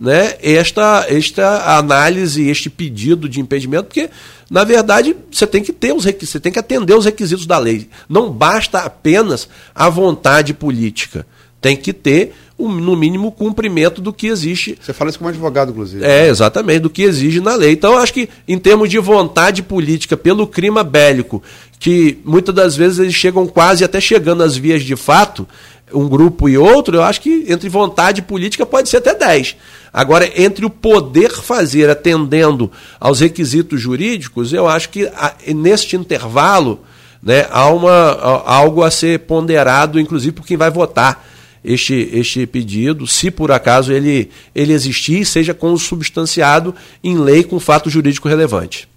né, 0.00 0.34
esta, 0.42 1.04
esta 1.10 1.76
análise, 1.76 2.48
este 2.48 2.70
pedido 2.70 3.28
de 3.28 3.38
impedimento, 3.38 3.84
porque, 3.84 4.08
na 4.50 4.64
verdade, 4.64 5.14
você 5.30 5.46
tem 5.46 5.62
que 5.62 5.74
ter 5.74 5.92
os 5.92 6.04
você 6.04 6.40
tem 6.40 6.50
que 6.50 6.58
atender 6.58 6.94
os 6.94 7.04
requisitos 7.04 7.44
da 7.44 7.58
lei. 7.58 7.90
Não 8.08 8.32
basta 8.32 8.78
apenas 8.78 9.46
a 9.74 9.90
vontade 9.90 10.54
política. 10.54 11.26
Tem 11.60 11.76
que 11.76 11.92
ter, 11.92 12.32
um, 12.58 12.68
no 12.72 12.96
mínimo, 12.96 13.30
cumprimento 13.30 14.00
do 14.00 14.14
que 14.14 14.28
existe. 14.28 14.78
Você 14.80 14.94
fala 14.94 15.10
isso 15.10 15.18
como 15.18 15.28
advogado, 15.28 15.70
inclusive. 15.72 16.02
É, 16.02 16.28
exatamente, 16.28 16.80
do 16.80 16.88
que 16.88 17.02
exige 17.02 17.38
na 17.38 17.54
lei. 17.54 17.72
Então, 17.72 17.92
eu 17.92 17.98
acho 17.98 18.14
que, 18.14 18.30
em 18.48 18.58
termos 18.58 18.88
de 18.88 18.98
vontade 18.98 19.62
política, 19.62 20.16
pelo 20.16 20.46
clima 20.46 20.82
bélico, 20.82 21.42
que 21.78 22.18
muitas 22.24 22.54
das 22.54 22.74
vezes 22.74 22.98
eles 22.98 23.14
chegam 23.14 23.46
quase 23.46 23.84
até 23.84 24.00
chegando 24.00 24.42
às 24.42 24.56
vias 24.56 24.82
de 24.82 24.96
fato, 24.96 25.46
um 25.92 26.08
grupo 26.08 26.48
e 26.48 26.56
outro, 26.56 26.96
eu 26.96 27.02
acho 27.02 27.20
que 27.20 27.44
entre 27.48 27.68
vontade 27.68 28.22
política 28.22 28.64
pode 28.66 28.88
ser 28.88 28.98
até 28.98 29.14
10. 29.14 29.56
Agora, 29.92 30.30
entre 30.36 30.64
o 30.64 30.70
poder 30.70 31.30
fazer 31.30 31.90
atendendo 31.90 32.70
aos 32.98 33.20
requisitos 33.20 33.80
jurídicos, 33.80 34.52
eu 34.52 34.68
acho 34.68 34.88
que 34.90 35.10
neste 35.54 35.96
intervalo 35.96 36.80
né, 37.22 37.46
há 37.50 37.68
uma, 37.68 38.12
algo 38.44 38.82
a 38.82 38.90
ser 38.90 39.20
ponderado, 39.20 39.98
inclusive 39.98 40.32
por 40.32 40.46
quem 40.46 40.56
vai 40.56 40.70
votar 40.70 41.26
este, 41.64 42.08
este 42.12 42.46
pedido, 42.46 43.06
se 43.06 43.30
por 43.30 43.52
acaso 43.52 43.92
ele, 43.92 44.30
ele 44.54 44.72
existir, 44.72 45.24
seja 45.26 45.52
consubstanciado 45.52 46.74
em 47.02 47.18
lei 47.18 47.42
com 47.42 47.60
fato 47.60 47.90
jurídico 47.90 48.28
relevante. 48.28 48.88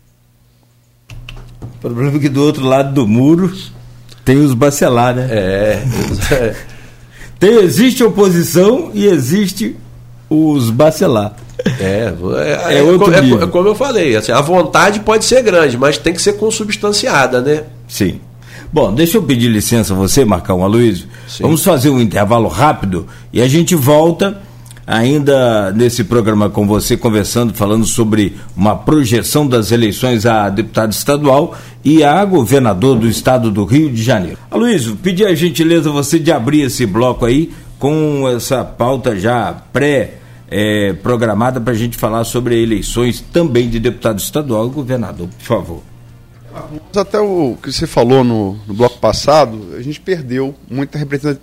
O 1.62 1.80
problema 1.82 2.18
é 2.18 2.20
que 2.20 2.30
do 2.30 2.41
outro 2.41 2.66
lado 2.66 2.94
do 2.94 3.06
muro 3.06 3.54
tem 4.24 4.38
os 4.38 4.54
bacelar, 4.54 5.16
né? 5.16 5.28
É. 5.30 6.56
tem, 7.44 7.56
existe 7.58 8.02
oposição 8.02 8.89
e 8.94 9.06
existe 9.06 9.76
os 10.30 10.70
bacelar. 10.70 11.36
É, 11.78 12.14
é, 12.70 12.78
é, 12.78 12.82
outro 12.84 13.14
é, 13.14 13.44
é, 13.44 13.48
como 13.48 13.68
eu 13.68 13.76
falei, 13.76 14.16
assim, 14.16 14.32
a 14.32 14.39
vontade 14.39 15.02
pode 15.02 15.26
ser 15.26 15.41
grande, 15.44 15.78
mas 15.78 15.98
tem 15.98 16.14
que 16.14 16.22
ser 16.22 16.34
consubstanciada, 16.34 17.41
né? 17.41 17.64
Sim. 17.86 18.22
Bom, 18.72 18.94
deixa 18.94 19.18
eu 19.18 19.24
pedir 19.24 19.50
licença 19.50 19.94
a 19.94 19.96
você, 19.96 20.24
Marcão 20.24 20.64
Aloysio. 20.64 21.08
Vamos 21.41 21.66
fazer 21.66 21.89
um 21.89 22.00
intervalo 22.00 22.48
rápido 22.48 23.08
e 23.34 23.41
a 23.41 23.48
gente 23.48 23.76
volta 23.76 24.41
ainda 24.86 25.72
nesse 25.72 26.04
programa 26.04 26.50
com 26.50 26.68
você, 26.68 26.98
conversando, 26.98 27.54
falando 27.54 27.86
sobre 27.86 28.36
uma 28.56 28.76
projeção 28.76 29.48
das 29.48 29.72
eleições 29.72 30.26
a 30.26 30.50
deputado 30.50 30.92
estadual 30.92 31.56
e 31.84 32.04
a 32.04 32.24
governador 32.26 32.98
do 32.98 33.08
estado 33.08 33.50
do 33.52 33.66
Rio 33.66 33.92
de 33.92 34.02
Janeiro. 34.04 34.38
Aloysio, 34.52 34.96
pedi 35.02 35.26
a 35.26 35.34
gentileza 35.36 35.90
você 35.90 36.20
de 36.20 36.32
abrir 36.32 36.62
esse 36.62 36.86
bloco 36.86 37.26
aí 37.26 37.52
com 37.80 38.28
essa 38.30 38.64
pauta 38.64 39.16
já 39.20 39.54
pré- 39.74 40.16
é, 40.50 40.94
programada 40.94 41.60
para 41.60 41.74
a 41.74 41.76
gente 41.76 41.98
falar 41.98 42.24
sobre 42.26 42.62
eleições 42.62 43.20
também 43.34 43.70
de 43.70 43.80
deputado 43.80 44.20
estadual 44.20 44.68
e 44.68 44.70
governador, 44.70 45.28
por 45.28 45.44
favor. 45.46 45.93
Até 46.95 47.20
o 47.20 47.58
que 47.62 47.72
você 47.72 47.88
falou 47.88 48.24
no, 48.24 48.54
no 48.68 48.74
bloco 48.74 48.99
passado, 48.99 49.76
a 49.76 49.82
gente 49.82 49.99
perdeu 49.99 50.54
muita 50.70 50.99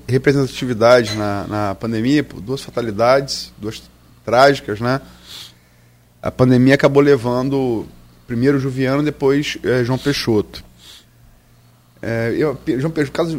representatividade 0.07 1.17
na, 1.17 1.47
na 1.49 1.75
pandemia, 1.75 2.23
duas 2.23 2.63
fatalidades, 2.63 3.53
duas 3.59 3.83
trágicas, 4.25 4.81
né? 4.81 5.01
A 6.23 6.31
pandemia 6.31 6.75
acabou 6.75 7.03
levando 7.03 7.87
primeiro 8.27 8.61
Juviano, 8.61 9.03
depois 9.03 9.59
é, 9.65 9.83
João 9.83 9.99
Peixoto. 9.99 10.63
É, 12.01 12.33
eu, 12.39 12.57
João 12.79 12.93
Peixoto, 12.93 13.17
caso, 13.17 13.37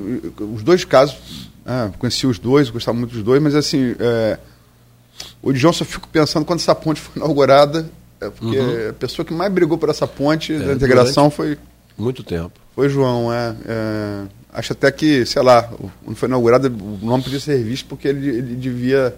os 0.53 0.63
dois 0.63 0.83
casos, 0.83 1.49
é, 1.65 1.89
conheci 1.97 2.27
os 2.27 2.37
dois, 2.37 2.69
gostava 2.69 2.97
muito 2.97 3.13
dos 3.13 3.23
dois, 3.23 3.41
mas 3.41 3.55
assim, 3.55 3.95
é, 3.97 4.37
o 5.41 5.53
João 5.53 5.71
só 5.71 5.85
fico 5.85 6.07
pensando 6.09 6.45
quando 6.45 6.59
essa 6.59 6.75
ponte 6.75 6.99
foi 6.99 7.13
inaugurada, 7.15 7.89
é 8.21 8.29
porque 8.29 8.59
uhum. 8.59 8.89
a 8.89 8.93
pessoa 8.93 9.25
que 9.25 9.33
mais 9.33 9.51
brigou 9.51 9.77
por 9.77 9.89
essa 9.89 10.07
ponte 10.07 10.53
é, 10.53 10.59
da 10.59 10.73
integração 10.73 11.29
foi. 11.29 11.57
Muito 11.97 12.23
tempo. 12.23 12.51
Foi 12.73 12.87
João, 12.87 13.33
é, 13.33 13.55
é, 13.65 14.23
Acho 14.53 14.73
até 14.73 14.91
que, 14.91 15.25
sei 15.25 15.41
lá, 15.41 15.63
quando 16.03 16.15
foi 16.15 16.27
inaugurada, 16.27 16.67
o 16.67 17.05
nome 17.05 17.23
podia 17.23 17.39
ser 17.39 17.57
revisto 17.57 17.87
porque 17.87 18.07
ele, 18.07 18.27
ele 18.27 18.55
devia 18.55 19.15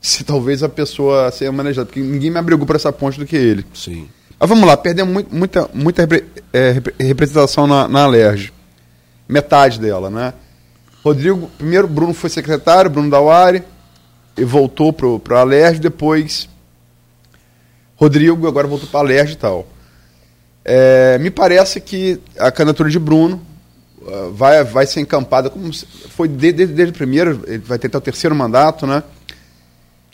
ser 0.00 0.24
talvez 0.24 0.62
a 0.62 0.68
pessoa 0.68 1.26
a 1.26 1.30
ser 1.30 1.50
manejada, 1.52 1.84
porque 1.84 2.00
ninguém 2.00 2.30
mais 2.30 2.44
brigou 2.44 2.66
por 2.66 2.74
essa 2.74 2.90
ponte 2.90 3.18
do 3.18 3.26
que 3.26 3.36
ele. 3.36 3.66
Sim. 3.74 4.08
Mas 4.38 4.48
vamos 4.48 4.66
lá, 4.66 4.76
perdemos 4.78 5.12
muito, 5.12 5.34
muita, 5.34 5.70
muita 5.74 6.08
é, 6.54 6.82
representação 6.98 7.66
na, 7.66 7.86
na 7.86 8.04
Alerj. 8.04 8.50
Metade 9.28 9.78
dela, 9.78 10.08
né? 10.08 10.32
Rodrigo, 11.04 11.50
primeiro 11.58 11.86
Bruno 11.86 12.14
foi 12.14 12.30
secretário, 12.30 12.90
Bruno 12.90 13.10
Dauari, 13.10 13.62
e 14.38 14.44
voltou 14.44 14.90
para 14.92 15.38
a 15.38 15.40
Alerj, 15.40 15.78
depois 15.78 16.48
Rodrigo, 18.00 18.48
agora 18.48 18.66
voltou 18.66 18.88
para 18.88 19.00
a 19.00 19.02
Alerj 19.02 19.34
e 19.34 19.36
tal. 19.36 19.66
É, 20.64 21.18
me 21.18 21.30
parece 21.30 21.80
que 21.80 22.18
a 22.38 22.50
candidatura 22.50 22.88
de 22.88 22.98
Bruno 22.98 23.42
uh, 24.00 24.32
vai, 24.32 24.64
vai 24.64 24.86
ser 24.86 25.00
encampada, 25.00 25.50
como 25.50 25.70
foi 26.08 26.26
desde, 26.26 26.66
desde 26.66 26.92
o 26.92 26.96
primeiro, 26.96 27.42
ele 27.46 27.58
vai 27.58 27.78
tentar 27.78 27.98
o 27.98 28.00
terceiro 28.00 28.34
mandato, 28.34 28.86
né? 28.86 29.02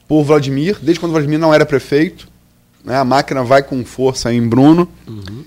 Por 0.09 0.25
Vladimir, 0.25 0.79
desde 0.83 0.99
quando 0.99 1.13
Vladimir 1.13 1.39
não 1.39 1.55
era 1.55 1.65
prefeito. 1.65 2.29
Né, 2.85 2.97
a 2.97 3.05
máquina 3.05 3.45
vai 3.45 3.63
com 3.63 3.85
força 3.85 4.33
em 4.33 4.47
Bruno. 4.49 4.89
Uhum. 5.07 5.45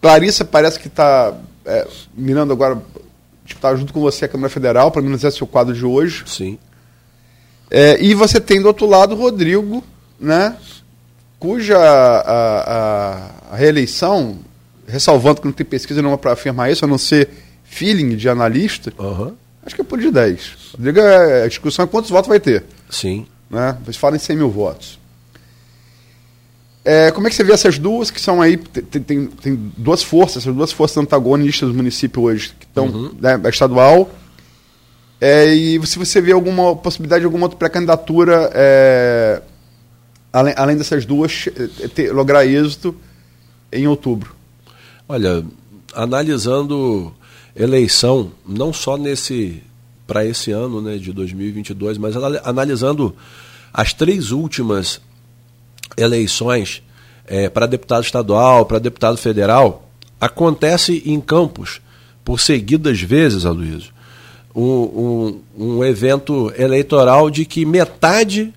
Clarissa 0.00 0.44
parece 0.44 0.78
que 0.78 0.88
está 0.88 1.34
é, 1.64 1.86
mirando 2.16 2.52
agora, 2.52 2.80
está 3.44 3.74
junto 3.74 3.92
com 3.92 4.00
você 4.00 4.24
a 4.24 4.28
Câmara 4.28 4.50
Federal, 4.50 4.90
para 4.92 5.02
menos 5.02 5.24
esse 5.24 5.40
é 5.40 5.44
o 5.44 5.48
quadro 5.48 5.74
de 5.74 5.84
hoje. 5.84 6.22
Sim. 6.26 6.58
É, 7.70 8.00
e 8.00 8.14
você 8.14 8.40
tem 8.40 8.60
do 8.60 8.68
outro 8.68 8.86
lado 8.86 9.14
o 9.14 9.18
Rodrigo, 9.18 9.82
né? 10.18 10.56
Cuja 11.38 11.76
a, 11.78 13.32
a, 13.52 13.56
reeleição, 13.56 14.38
ressalvando 14.86 15.40
que 15.40 15.46
não 15.46 15.52
tem 15.52 15.66
pesquisa 15.66 16.00
nenhuma 16.00 16.18
para 16.18 16.32
afirmar 16.32 16.70
isso, 16.70 16.84
a 16.84 16.88
não 16.88 16.98
ser 16.98 17.28
feeling 17.64 18.16
de 18.16 18.28
analista, 18.28 18.92
uhum. 18.98 19.34
acho 19.64 19.74
que 19.74 19.80
é 19.80 19.84
por 19.84 19.98
de 19.98 20.10
10. 20.10 20.56
Diga 20.78 21.44
a 21.44 21.48
discussão 21.48 21.84
é 21.84 21.88
quantos 21.88 22.10
votos 22.10 22.28
vai 22.28 22.40
ter. 22.40 22.64
Sim. 22.88 23.26
Né? 23.50 23.76
Vocês 23.84 23.96
falam 23.96 24.16
em 24.16 24.20
100 24.20 24.36
mil 24.36 24.50
votos. 24.50 24.98
É, 26.84 27.10
como 27.10 27.26
é 27.26 27.30
que 27.30 27.34
você 27.36 27.42
vê 27.42 27.52
essas 27.52 27.78
duas 27.78 28.12
que 28.12 28.20
são 28.20 28.40
aí, 28.40 28.56
tem, 28.56 29.02
tem, 29.02 29.26
tem 29.26 29.72
duas 29.76 30.04
forças, 30.04 30.44
essas 30.44 30.54
duas 30.54 30.70
forças 30.70 30.96
antagonistas 30.96 31.68
do 31.68 31.74
município 31.74 32.22
hoje, 32.22 32.54
que 32.58 32.64
estão, 32.64 32.86
uhum. 32.86 33.14
né, 33.20 33.40
estadual, 33.48 34.08
é, 35.20 35.46
e 35.46 35.84
se 35.86 35.98
você 35.98 36.20
vê 36.20 36.32
alguma 36.32 36.76
possibilidade 36.76 37.20
de 37.20 37.24
alguma 37.24 37.46
outra 37.46 37.58
pré-candidatura 37.58 38.50
é, 38.54 39.42
além, 40.36 40.54
além 40.54 40.76
dessas 40.76 41.06
duas, 41.06 41.48
eh, 41.48 41.88
ter, 41.88 42.12
lograr 42.12 42.44
êxito 42.44 42.94
em 43.72 43.86
outubro? 43.86 44.36
Olha, 45.08 45.42
analisando 45.94 47.10
eleição, 47.54 48.30
não 48.46 48.70
só 48.70 48.98
nesse 48.98 49.62
para 50.06 50.26
esse 50.26 50.52
ano 50.52 50.82
né, 50.82 50.98
de 50.98 51.10
2022, 51.10 51.96
mas 51.96 52.14
analisando 52.44 53.16
as 53.72 53.94
três 53.94 54.30
últimas 54.30 55.00
eleições 55.96 56.82
é, 57.26 57.48
para 57.48 57.66
deputado 57.66 58.04
estadual, 58.04 58.66
para 58.66 58.78
deputado 58.78 59.16
federal, 59.16 59.88
acontece 60.20 61.02
em 61.06 61.18
Campos, 61.18 61.80
por 62.22 62.38
seguidas 62.38 63.00
vezes, 63.00 63.46
Aloysio, 63.46 63.90
um, 64.54 64.62
um, 64.62 65.42
um 65.58 65.84
evento 65.84 66.52
eleitoral 66.56 67.30
de 67.30 67.44
que 67.46 67.64
metade 67.64 68.52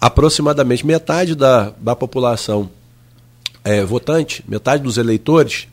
aproximadamente 0.00 0.86
metade 0.86 1.34
da, 1.34 1.72
da 1.78 1.96
população 1.96 2.70
é, 3.64 3.84
votante, 3.84 4.44
metade 4.46 4.82
dos 4.82 4.96
eleitores 4.96 5.66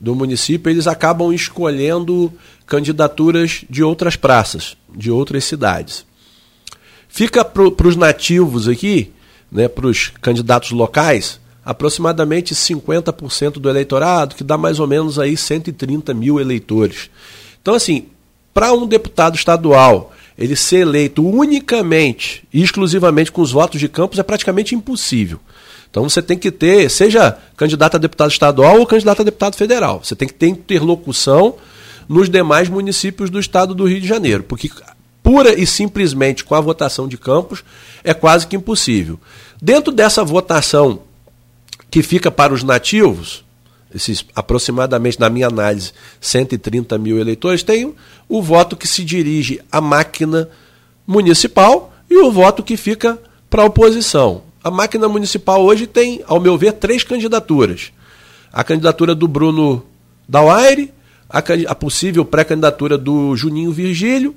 do 0.00 0.14
município, 0.14 0.70
eles 0.70 0.86
acabam 0.86 1.32
escolhendo 1.32 2.32
candidaturas 2.66 3.64
de 3.68 3.82
outras 3.82 4.16
praças, 4.16 4.76
de 4.94 5.10
outras 5.10 5.44
cidades. 5.44 6.04
Fica 7.08 7.44
para 7.44 7.88
os 7.88 7.96
nativos 7.96 8.68
aqui, 8.68 9.12
né, 9.50 9.68
para 9.68 9.86
os 9.86 10.12
candidatos 10.20 10.70
locais, 10.72 11.40
aproximadamente 11.64 12.54
50% 12.54 13.52
do 13.52 13.70
eleitorado, 13.70 14.34
que 14.36 14.44
dá 14.44 14.58
mais 14.58 14.78
ou 14.78 14.86
menos 14.86 15.18
aí 15.18 15.36
130 15.36 16.12
mil 16.12 16.38
eleitores. 16.38 17.10
Então, 17.60 17.74
assim, 17.74 18.06
para 18.52 18.72
um 18.72 18.86
deputado 18.86 19.34
estadual 19.34 20.12
ele 20.38 20.54
ser 20.54 20.78
eleito 20.78 21.26
unicamente 21.26 22.44
e 22.52 22.62
exclusivamente 22.62 23.32
com 23.32 23.40
os 23.40 23.52
votos 23.52 23.80
de 23.80 23.88
campos 23.88 24.18
é 24.18 24.22
praticamente 24.22 24.74
impossível. 24.74 25.40
Então 25.90 26.08
você 26.08 26.20
tem 26.20 26.36
que 26.36 26.50
ter, 26.50 26.90
seja 26.90 27.38
candidato 27.56 27.94
a 27.94 27.98
deputado 27.98 28.30
estadual 28.30 28.78
ou 28.78 28.86
candidato 28.86 29.22
a 29.22 29.24
deputado 29.24 29.56
federal, 29.56 30.02
você 30.04 30.14
tem 30.14 30.28
que 30.28 30.34
ter 30.34 30.48
interlocução 30.48 31.54
nos 32.08 32.28
demais 32.28 32.68
municípios 32.68 33.30
do 33.30 33.40
estado 33.40 33.74
do 33.74 33.86
Rio 33.86 34.00
de 34.00 34.06
Janeiro, 34.06 34.42
porque 34.42 34.70
pura 35.22 35.58
e 35.58 35.66
simplesmente 35.66 36.44
com 36.44 36.54
a 36.54 36.60
votação 36.60 37.08
de 37.08 37.16
campos 37.16 37.64
é 38.04 38.14
quase 38.14 38.46
que 38.46 38.56
impossível. 38.56 39.18
Dentro 39.60 39.92
dessa 39.92 40.22
votação 40.22 41.00
que 41.90 42.02
fica 42.02 42.30
para 42.30 42.52
os 42.52 42.62
nativos, 42.62 43.44
esses 43.94 44.24
aproximadamente, 44.34 45.18
na 45.20 45.30
minha 45.30 45.46
análise, 45.46 45.92
130 46.20 46.98
mil 46.98 47.18
eleitores, 47.18 47.62
tem 47.62 47.94
o 48.28 48.42
voto 48.42 48.76
que 48.76 48.86
se 48.86 49.04
dirige 49.04 49.60
à 49.70 49.80
máquina 49.80 50.48
municipal 51.06 51.92
e 52.10 52.18
o 52.18 52.30
voto 52.30 52.62
que 52.62 52.76
fica 52.76 53.18
para 53.48 53.62
a 53.62 53.66
oposição. 53.66 54.42
A 54.62 54.70
máquina 54.70 55.08
municipal 55.08 55.64
hoje 55.64 55.86
tem, 55.86 56.22
ao 56.26 56.40
meu 56.40 56.58
ver, 56.58 56.72
três 56.72 57.04
candidaturas. 57.04 57.92
A 58.52 58.64
candidatura 58.64 59.14
do 59.14 59.28
Bruno 59.28 59.84
Dauaire, 60.28 60.92
a, 61.28 61.38
a 61.68 61.74
possível 61.74 62.24
pré-candidatura 62.24 62.98
do 62.98 63.36
Juninho 63.36 63.70
Virgílio 63.70 64.34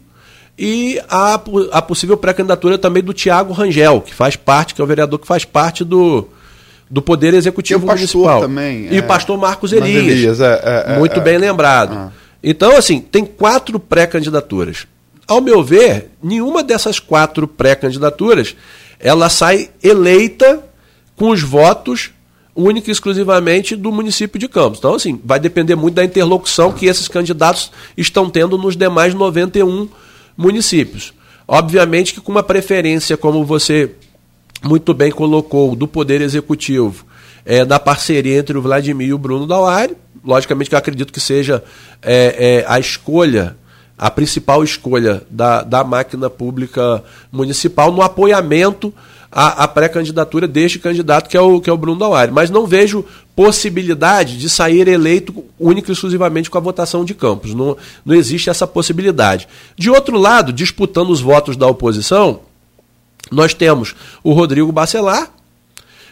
e 0.58 1.02
a, 1.10 1.42
a 1.72 1.82
possível 1.82 2.18
pré-candidatura 2.18 2.78
também 2.78 3.02
do 3.02 3.14
Tiago 3.14 3.54
Rangel, 3.54 4.02
que 4.02 4.14
faz 4.14 4.36
parte, 4.36 4.76
que 4.76 4.82
é 4.82 4.84
o 4.84 4.88
vereador 4.88 5.18
que 5.18 5.26
faz 5.26 5.46
parte 5.46 5.84
do, 5.84 6.28
do 6.90 7.02
Poder 7.02 7.34
Executivo 7.34 7.82
e 7.82 7.84
o 7.84 7.88
pastor 7.88 7.98
Municipal. 7.98 8.42
Também, 8.42 8.88
e 8.92 8.98
é... 8.98 9.00
o 9.00 9.04
pastor 9.04 9.38
Marcos 9.38 9.72
Elias. 9.72 10.06
Elias 10.06 10.42
é, 10.42 10.86
é, 10.88 10.98
muito 10.98 11.20
é, 11.20 11.22
bem 11.22 11.38
lembrado. 11.38 11.94
Ah. 11.94 12.12
Então, 12.44 12.76
assim, 12.76 13.00
tem 13.00 13.26
quatro 13.26 13.80
pré-candidaturas. 13.80 14.88
Ao 15.28 15.42
meu 15.42 15.64
ver, 15.64 16.10
nenhuma 16.24 16.64
dessas 16.64 17.00
quatro 17.00 17.48
pré-candidaturas 17.48 18.56
ela 19.00 19.30
sai 19.30 19.70
eleita 19.84 20.64
com 21.16 21.30
os 21.30 21.42
votos 21.42 22.12
única 22.56 22.90
e 22.90 22.92
exclusivamente 22.92 23.76
do 23.76 23.92
município 23.92 24.40
de 24.40 24.48
Campos. 24.48 24.80
Então, 24.80 24.96
assim, 24.96 25.20
vai 25.24 25.40
depender 25.40 25.76
muito 25.76 25.96
da 25.96 26.04
interlocução 26.04 26.74
que 26.74 26.88
esses 26.88 27.08
candidatos 27.08 27.72
estão 27.96 28.30
tendo 28.30 28.58
nos 28.58 28.76
demais 28.76 29.14
91 29.14 29.88
municípios. 30.36 31.14
Obviamente 31.48 32.14
que 32.14 32.22
com 32.22 32.32
uma 32.32 32.44
preferência, 32.44 33.16
como 33.16 33.46
você 33.46 33.92
muito 34.64 34.94
bem 34.94 35.12
colocou, 35.12 35.76
do 35.76 35.88
Poder 35.88 36.22
Executivo, 36.22 37.06
é, 37.46 37.64
da 37.64 37.80
parceria 37.80 38.38
entre 38.38 38.58
o 38.58 38.62
Vladimir 38.62 39.10
e 39.10 39.14
o 39.14 39.18
Bruno 39.18 39.48
Dauari, 39.48 39.96
logicamente 40.24 40.70
que 40.70 40.76
eu 40.76 40.80
acredito 40.80 41.14
que 41.14 41.20
seja 41.20 41.64
é, 42.02 42.64
é, 42.64 42.66
a 42.68 42.80
escolha, 42.80 43.56
a 43.98 44.10
principal 44.10 44.64
escolha 44.64 45.24
da, 45.30 45.64
da 45.64 45.84
máquina 45.84 46.30
pública 46.30 47.04
municipal 47.32 47.92
no 47.92 48.02
apoiamento 48.02 48.94
à, 49.32 49.64
à 49.64 49.68
pré-candidatura 49.68 50.48
deste 50.48 50.80
candidato 50.80 51.30
que 51.30 51.38
é 51.38 51.42
o, 51.42 51.62
que 51.62 51.70
é 51.70 51.74
o 51.74 51.78
Bruno 51.78 52.00
Dauari. 52.00 52.32
Mas 52.32 52.50
não 52.50 52.68
vejo 52.68 53.06
possibilidade 53.36 54.38
de 54.38 54.50
sair 54.50 54.88
eleito 54.88 55.44
único 55.58 55.90
e 55.90 55.94
exclusivamente 55.94 56.50
com 56.50 56.58
a 56.58 56.62
votação 56.62 57.06
de 57.06 57.14
Campos. 57.14 57.54
Não, 57.54 57.78
não 58.06 58.16
existe 58.16 58.50
essa 58.50 58.68
possibilidade. 58.68 59.48
De 59.78 59.90
outro 59.90 60.18
lado, 60.18 60.52
disputando 60.52 61.10
os 61.10 61.22
votos 61.22 61.56
da 61.56 61.68
oposição, 61.68 62.42
nós 63.32 63.54
temos 63.54 63.96
o 64.24 64.34
Rodrigo 64.34 64.72
Bacelar, 64.72 65.32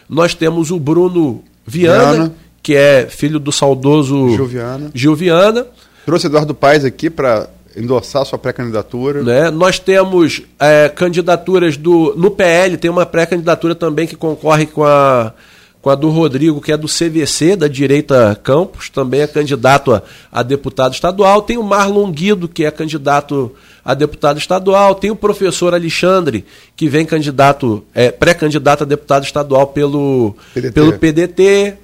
nós 0.08 0.34
temos 0.34 0.70
o 0.70 0.78
Bruno 0.78 1.42
Viana, 1.66 2.12
Viana. 2.12 2.34
que 2.62 2.74
é 2.74 3.06
filho 3.08 3.38
do 3.38 3.52
saudoso 3.52 4.30
Gil 4.30 4.46
Viana. 4.46 4.90
Gil 4.94 5.14
Viana. 5.14 5.66
Trouxe 6.06 6.26
Eduardo 6.26 6.54
Paes 6.54 6.84
aqui 6.84 7.10
para 7.10 7.50
endossar 7.76 8.24
sua 8.24 8.38
pré-candidatura. 8.38 9.22
Né? 9.22 9.50
Nós 9.50 9.78
temos 9.78 10.42
é, 10.58 10.88
candidaturas 10.88 11.76
do. 11.76 12.14
No 12.16 12.30
PL 12.30 12.76
tem 12.76 12.90
uma 12.90 13.06
pré-candidatura 13.06 13.74
também 13.74 14.06
que 14.06 14.16
concorre 14.16 14.66
com 14.66 14.84
a, 14.84 15.32
com 15.80 15.90
a 15.90 15.94
do 15.94 16.10
Rodrigo, 16.10 16.60
que 16.60 16.72
é 16.72 16.76
do 16.76 16.88
CVC, 16.88 17.56
da 17.56 17.68
direita 17.68 18.38
Campos, 18.42 18.90
também 18.90 19.20
é 19.20 19.26
candidato 19.26 19.94
a, 19.94 20.02
a 20.30 20.42
deputado 20.42 20.92
estadual. 20.92 21.42
Tem 21.42 21.56
o 21.56 21.62
Marlon 21.62 22.10
Guido, 22.10 22.48
que 22.48 22.64
é 22.64 22.70
candidato 22.70 23.54
a 23.84 23.94
deputado 23.94 24.38
estadual. 24.38 24.94
Tem 24.96 25.10
o 25.10 25.16
professor 25.16 25.74
Alexandre, 25.74 26.44
que 26.76 26.88
vem 26.88 27.06
candidato, 27.06 27.84
é, 27.94 28.10
pré-candidato 28.10 28.82
a 28.82 28.86
deputado 28.86 29.24
estadual 29.24 29.68
pelo 29.68 30.34
PDT. 30.52 30.72
Pelo 30.72 30.98
PDT. 30.98 31.74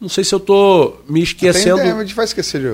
Não 0.00 0.08
sei 0.08 0.24
se 0.24 0.34
eu 0.34 0.38
estou 0.38 1.02
me 1.08 1.22
esquecendo 1.22 1.78
ideia, 1.78 1.94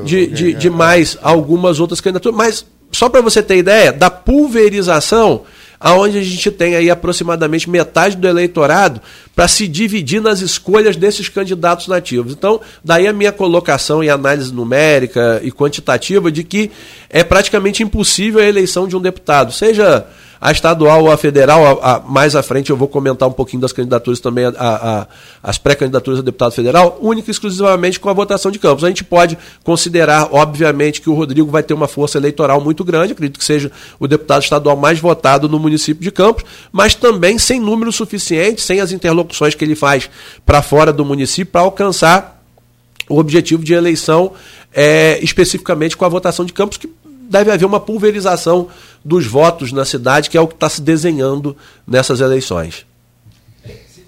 de, 0.05 0.27
de, 0.27 0.35
de, 0.35 0.55
de 0.55 0.71
mais 0.71 1.17
algumas 1.23 1.79
outras 1.79 2.01
candidaturas, 2.01 2.37
mas 2.37 2.67
só 2.91 3.09
para 3.09 3.21
você 3.21 3.43
ter 3.43 3.59
ideia 3.59 3.93
da 3.93 4.11
pulverização 4.11 5.43
aonde 5.81 6.19
a 6.19 6.23
gente 6.23 6.51
tem 6.51 6.77
aí 6.77 6.91
aproximadamente 6.91 7.71
metade 7.71 8.15
do 8.15 8.29
eleitorado 8.29 9.01
para 9.35 9.49
se 9.49 9.67
dividir 9.67 10.21
nas 10.21 10.43
escolhas 10.43 10.95
desses 10.95 11.31
candidatos 11.31 11.89
nativos. 11.89 12.35
Então, 12.35 12.61
daí 12.85 13.07
a 13.07 13.13
minha 13.13 13.33
colocação 13.33 14.05
em 14.05 14.11
análise 14.11 14.53
numérica 14.53 15.41
e 15.43 15.51
quantitativa 15.51 16.31
de 16.31 16.45
que 16.45 16.71
é 17.09 17.25
praticamente 17.25 17.83
impossível 17.83 18.41
a 18.41 18.45
eleição 18.45 18.87
de 18.87 18.95
um 18.95 19.01
deputado, 19.01 19.53
seja 19.53 20.07
a 20.41 20.51
estadual 20.51 21.03
ou 21.03 21.11
a 21.11 21.19
federal, 21.19 21.81
a, 21.83 21.97
a, 21.97 22.01
mais 22.01 22.35
à 22.35 22.43
frente 22.43 22.71
eu 22.71 22.77
vou 22.77 22.89
comentar 22.89 23.29
um 23.29 23.33
pouquinho 23.33 23.61
das 23.61 23.73
candidaturas 23.73 24.21
também, 24.21 24.47
a, 24.47 25.07
as 25.43 25.59
pré-candidaturas 25.59 26.21
a 26.21 26.23
deputado 26.23 26.53
federal, 26.53 26.99
única 27.03 27.29
e 27.29 27.33
exclusivamente 27.33 28.01
com 28.01 28.09
a 28.09 28.13
votação 28.13 28.51
de 28.51 28.59
campos. 28.59 28.83
A 28.83 28.89
gente 28.89 29.05
pode 29.05 29.37
considerar, 29.63 30.29
obviamente, 30.33 31.03
que 31.03 31.11
o 31.11 31.15
Rodrigo 31.15 31.51
vai 31.51 31.63
ter 31.63 31.75
uma 31.75 31.87
força 31.87 32.17
eleitoral 32.17 32.59
muito 32.61 32.83
grande, 32.83 33.13
acredito 33.13 33.39
que 33.39 33.45
seja 33.45 33.71
o 33.99 34.09
deputado 34.09 34.43
estadual 34.43 34.77
mais 34.77 34.99
votado 34.99 35.49
no 35.49 35.59
município 35.59 36.03
de 36.03 36.11
Campos, 36.11 36.45
mas 36.73 36.95
também 36.95 37.39
sem 37.39 37.61
número 37.61 37.93
suficiente, 37.93 38.63
sem 38.63 38.81
as 38.81 38.93
interlocuções 38.93 39.55
que 39.55 39.65
ele 39.65 39.75
faz 39.75 40.09
para 40.47 40.63
fora 40.63 40.93
do 40.93 41.05
município 41.05 41.53
para 41.53 41.61
alcançar 41.61 42.41
o 43.09 43.19
objetivo 43.19 43.63
de 43.63 43.75
eleição 43.75 44.33
é, 44.73 45.19
especificamente 45.23 45.97
com 45.97 46.05
a 46.05 46.09
votação 46.09 46.45
de 46.45 46.53
campos, 46.53 46.79
que 46.79 46.89
deve 47.31 47.53
haver 47.53 47.65
uma 47.65 47.79
pulverização 47.79 48.67
dos 49.05 49.25
votos 49.25 49.71
na 49.71 49.85
cidade, 49.85 50.29
que 50.29 50.37
é 50.37 50.41
o 50.41 50.49
que 50.49 50.55
está 50.55 50.69
se 50.69 50.83
desenhando 50.83 51.57
nessas 51.87 52.21
eleições. 52.21 52.85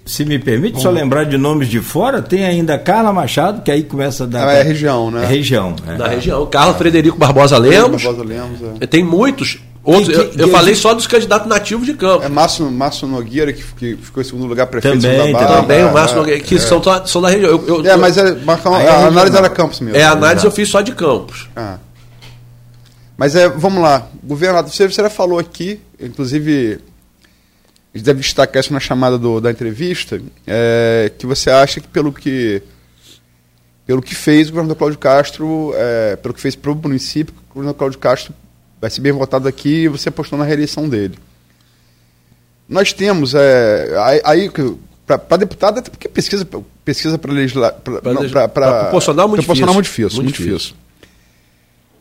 Se 0.05 0.25
me 0.25 0.37
permite 0.37 0.73
Bom. 0.73 0.81
só 0.81 0.89
lembrar 0.89 1.23
de 1.23 1.37
nomes 1.37 1.69
de 1.69 1.79
fora, 1.79 2.21
tem 2.21 2.43
ainda 2.43 2.77
Carla 2.77 3.13
Machado, 3.13 3.61
que 3.61 3.71
aí 3.71 3.83
começa 3.83 4.25
a 4.25 4.27
dar. 4.27 4.49
Ah, 4.49 4.53
é 4.53 4.61
região, 4.61 5.09
né? 5.09 5.23
É 5.23 5.25
região. 5.25 5.73
É. 5.87 5.95
Da 5.95 6.09
região. 6.09 6.45
Carla 6.45 6.73
Frederico 6.73 7.17
Barbosa 7.17 7.57
Lemos. 7.57 8.03
Barbosa 8.03 8.27
Lemos 8.27 8.59
é. 8.81 8.85
Tem 8.85 9.01
muitos. 9.01 9.59
Outros, 9.85 10.15
eu, 10.15 10.31
eu 10.37 10.47
falei 10.47 10.75
só 10.75 10.93
dos 10.93 11.07
candidatos 11.07 11.47
nativos 11.47 11.85
de 11.85 11.93
campo. 11.93 12.23
É 12.23 12.29
Márcio, 12.29 12.69
Márcio 12.71 13.05
Nogueira, 13.05 13.51
que, 13.51 13.63
que 13.77 13.97
ficou 13.97 14.21
em 14.21 14.25
segundo 14.25 14.45
lugar 14.45 14.67
prefeito 14.67 15.01
também, 15.01 15.33
da 15.33 15.39
Barra. 15.39 15.61
Também, 15.61 15.83
o 15.83 15.93
Márcio 15.93 16.15
é, 16.15 16.19
Nogueira, 16.19 16.39
que 16.39 16.55
é. 16.55 16.59
são, 16.59 16.81
são 17.05 17.21
da 17.21 17.27
região. 17.29 17.51
Eu, 17.51 17.83
eu, 17.83 17.91
é, 17.91 17.97
mas 17.97 18.17
é, 18.17 18.33
Marcão, 18.45 18.73
a, 18.73 19.07
análise 19.07 19.35
era 19.35 19.49
Campos 19.49 19.81
mesmo. 19.81 19.97
É, 19.97 20.03
a 20.03 20.11
análise 20.11 20.45
eu 20.45 20.51
fiz 20.51 20.69
só 20.69 20.79
de 20.79 20.93
Campos. 20.93 21.49
Ah. 21.53 21.77
Mas 23.17 23.35
é, 23.35 23.47
vamos 23.47 23.81
lá. 23.81 24.07
Governador, 24.23 24.71
você, 24.71 24.87
você 24.87 25.01
já 25.01 25.09
falou 25.09 25.39
aqui, 25.39 25.79
inclusive, 25.99 26.79
a 27.93 27.97
gente 27.97 28.05
deve 28.05 28.21
destacar 28.21 28.59
isso 28.59 28.73
na 28.73 28.79
chamada 28.79 29.17
do, 29.17 29.39
da 29.39 29.51
entrevista, 29.51 30.21
é, 30.47 31.11
que 31.17 31.25
você 31.25 31.49
acha 31.49 31.79
que 31.79 31.87
pelo 31.87 32.11
que 32.11 32.61
pelo 33.85 34.01
que 34.01 34.15
fez 34.15 34.47
o 34.47 34.51
governador 34.51 34.77
Cláudio 34.77 34.99
Castro, 34.99 35.73
é, 35.75 36.15
pelo 36.15 36.33
que 36.33 36.39
fez 36.39 36.55
para 36.55 36.71
o 36.71 36.75
município, 36.75 37.35
o 37.51 37.53
governador 37.53 37.77
Cláudio 37.77 37.99
Castro 37.99 38.33
vai 38.79 38.89
ser 38.89 39.01
bem 39.01 39.11
votado 39.11 39.47
aqui 39.47 39.83
e 39.83 39.87
você 39.87 40.09
apostou 40.09 40.39
na 40.39 40.45
reeleição 40.45 40.87
dele. 40.87 41.17
Nós 42.67 42.93
temos, 42.93 43.35
é, 43.35 43.93
aí, 44.23 44.49
para 45.05 45.37
deputado, 45.37 45.79
até 45.79 45.89
porque 45.89 46.07
pesquisa, 46.07 46.47
pesquisa 46.83 47.17
para 47.17 47.31
legislar. 47.33 47.73
Para 47.73 48.83
proporcional, 48.83 49.27
muito 49.27 49.41
proporcional 49.41 49.73
muito 49.73 49.85
difícil. 49.85 50.23
Muito, 50.23 50.37
muito 50.37 50.49
difícil. 50.49 50.75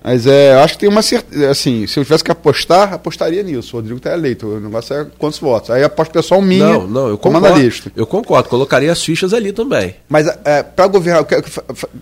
Mas 0.04 0.26
é, 0.26 0.54
acho 0.54 0.74
que 0.74 0.80
tem 0.80 0.88
uma 0.88 1.02
certeza. 1.02 1.48
Assim, 1.50 1.86
se 1.86 1.98
eu 1.98 2.04
tivesse 2.04 2.24
que 2.24 2.30
apostar, 2.30 2.92
apostaria 2.92 3.42
nisso. 3.42 3.76
O 3.76 3.78
Rodrigo 3.78 3.98
está 3.98 4.12
eleito. 4.12 4.48
O 4.48 4.60
negócio 4.60 4.94
é 4.94 5.06
quantos 5.16 5.38
votos. 5.38 5.70
Aí 5.70 5.84
aposto 5.84 6.10
pessoal 6.10 6.42
minha 6.42 6.66
não, 6.66 6.86
não, 6.88 7.08
eu 7.08 7.16
concordo, 7.16 7.46
analista. 7.46 7.92
Eu 7.94 8.06
concordo, 8.06 8.48
colocaria 8.48 8.90
as 8.90 9.02
fichas 9.02 9.32
ali 9.32 9.52
também. 9.52 9.94
Mas 10.08 10.26
é, 10.44 10.62
para 10.62 10.88
governar, 10.88 11.22
eu 11.22 11.24
quero, 11.24 11.44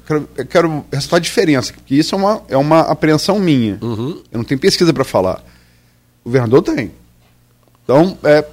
quero, 0.06 0.28
eu 0.34 0.46
quero 0.46 0.84
ressaltar 0.90 1.18
a 1.18 1.20
diferença, 1.20 1.74
porque 1.74 1.94
isso 1.94 2.14
é 2.14 2.18
uma, 2.18 2.42
é 2.48 2.56
uma 2.56 2.80
apreensão 2.80 3.38
minha. 3.38 3.78
Uhum. 3.82 4.22
Eu 4.32 4.38
não 4.38 4.44
tenho 4.44 4.58
pesquisa 4.58 4.92
para 4.94 5.04
falar. 5.04 5.44
O 6.24 6.30
governador 6.30 6.62
tem. 6.62 6.92
Então, 7.84 8.16
é, 8.24 8.44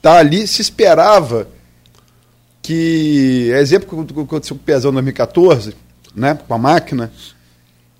tá 0.00 0.16
ali, 0.16 0.46
se 0.46 0.62
esperava 0.62 1.46
que. 2.62 3.50
Exemplo 3.56 4.04
que 4.06 4.20
aconteceu 4.20 4.56
com 4.56 4.62
o 4.62 4.64
Pezão 4.64 4.90
em 4.90 4.94
2014, 4.94 5.74
né, 6.14 6.38
com 6.48 6.54
a 6.54 6.58
máquina 6.58 7.12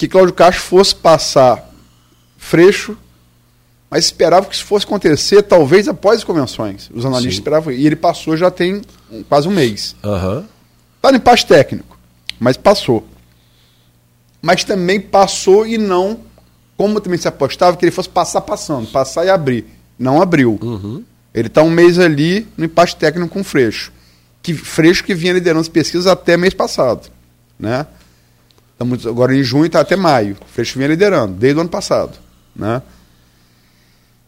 que 0.00 0.08
Cláudio 0.08 0.32
Castro 0.32 0.64
fosse 0.64 0.94
passar 0.94 1.70
Freixo, 2.38 2.96
mas 3.90 4.06
esperava 4.06 4.46
que 4.46 4.54
isso 4.54 4.64
fosse 4.64 4.86
acontecer 4.86 5.42
talvez 5.42 5.88
após 5.88 6.20
as 6.20 6.24
convenções. 6.24 6.90
Os 6.94 7.04
analistas 7.04 7.34
Sim. 7.34 7.40
esperavam. 7.40 7.70
E 7.70 7.86
ele 7.86 7.96
passou 7.96 8.34
já 8.34 8.50
tem 8.50 8.80
quase 9.28 9.46
um 9.46 9.50
mês. 9.50 9.94
Aham. 10.02 10.46
Está 10.96 11.10
no 11.10 11.18
empate 11.18 11.44
técnico, 11.44 11.98
mas 12.38 12.56
passou. 12.56 13.06
Mas 14.40 14.64
também 14.64 14.98
passou 14.98 15.66
e 15.66 15.76
não, 15.76 16.20
como 16.78 16.98
também 16.98 17.18
se 17.18 17.28
apostava, 17.28 17.76
que 17.76 17.84
ele 17.84 17.92
fosse 17.92 18.08
passar 18.08 18.40
passando, 18.40 18.86
passar 18.86 19.26
e 19.26 19.28
abrir. 19.28 19.66
Não 19.98 20.22
abriu. 20.22 20.58
Ele 21.34 21.48
está 21.48 21.62
um 21.62 21.68
mês 21.68 21.98
ali 21.98 22.48
no 22.56 22.64
empate 22.64 22.96
técnico 22.96 23.28
com 23.28 23.40
o 23.40 23.44
Freixo. 23.44 23.92
Que, 24.42 24.54
Freixo 24.54 25.04
que 25.04 25.14
vinha 25.14 25.34
liderando 25.34 25.60
as 25.60 25.68
pesquisas 25.68 26.06
até 26.06 26.38
mês 26.38 26.54
passado. 26.54 27.10
Né? 27.58 27.86
Estamos 28.82 29.06
agora 29.06 29.36
em 29.36 29.42
junho, 29.42 29.66
está 29.66 29.80
até 29.80 29.94
maio. 29.94 30.38
O 30.40 30.44
Freixo 30.46 30.78
vinha 30.78 30.88
liderando, 30.88 31.34
desde 31.34 31.58
o 31.58 31.60
ano 31.60 31.68
passado. 31.68 32.16
Né? 32.56 32.80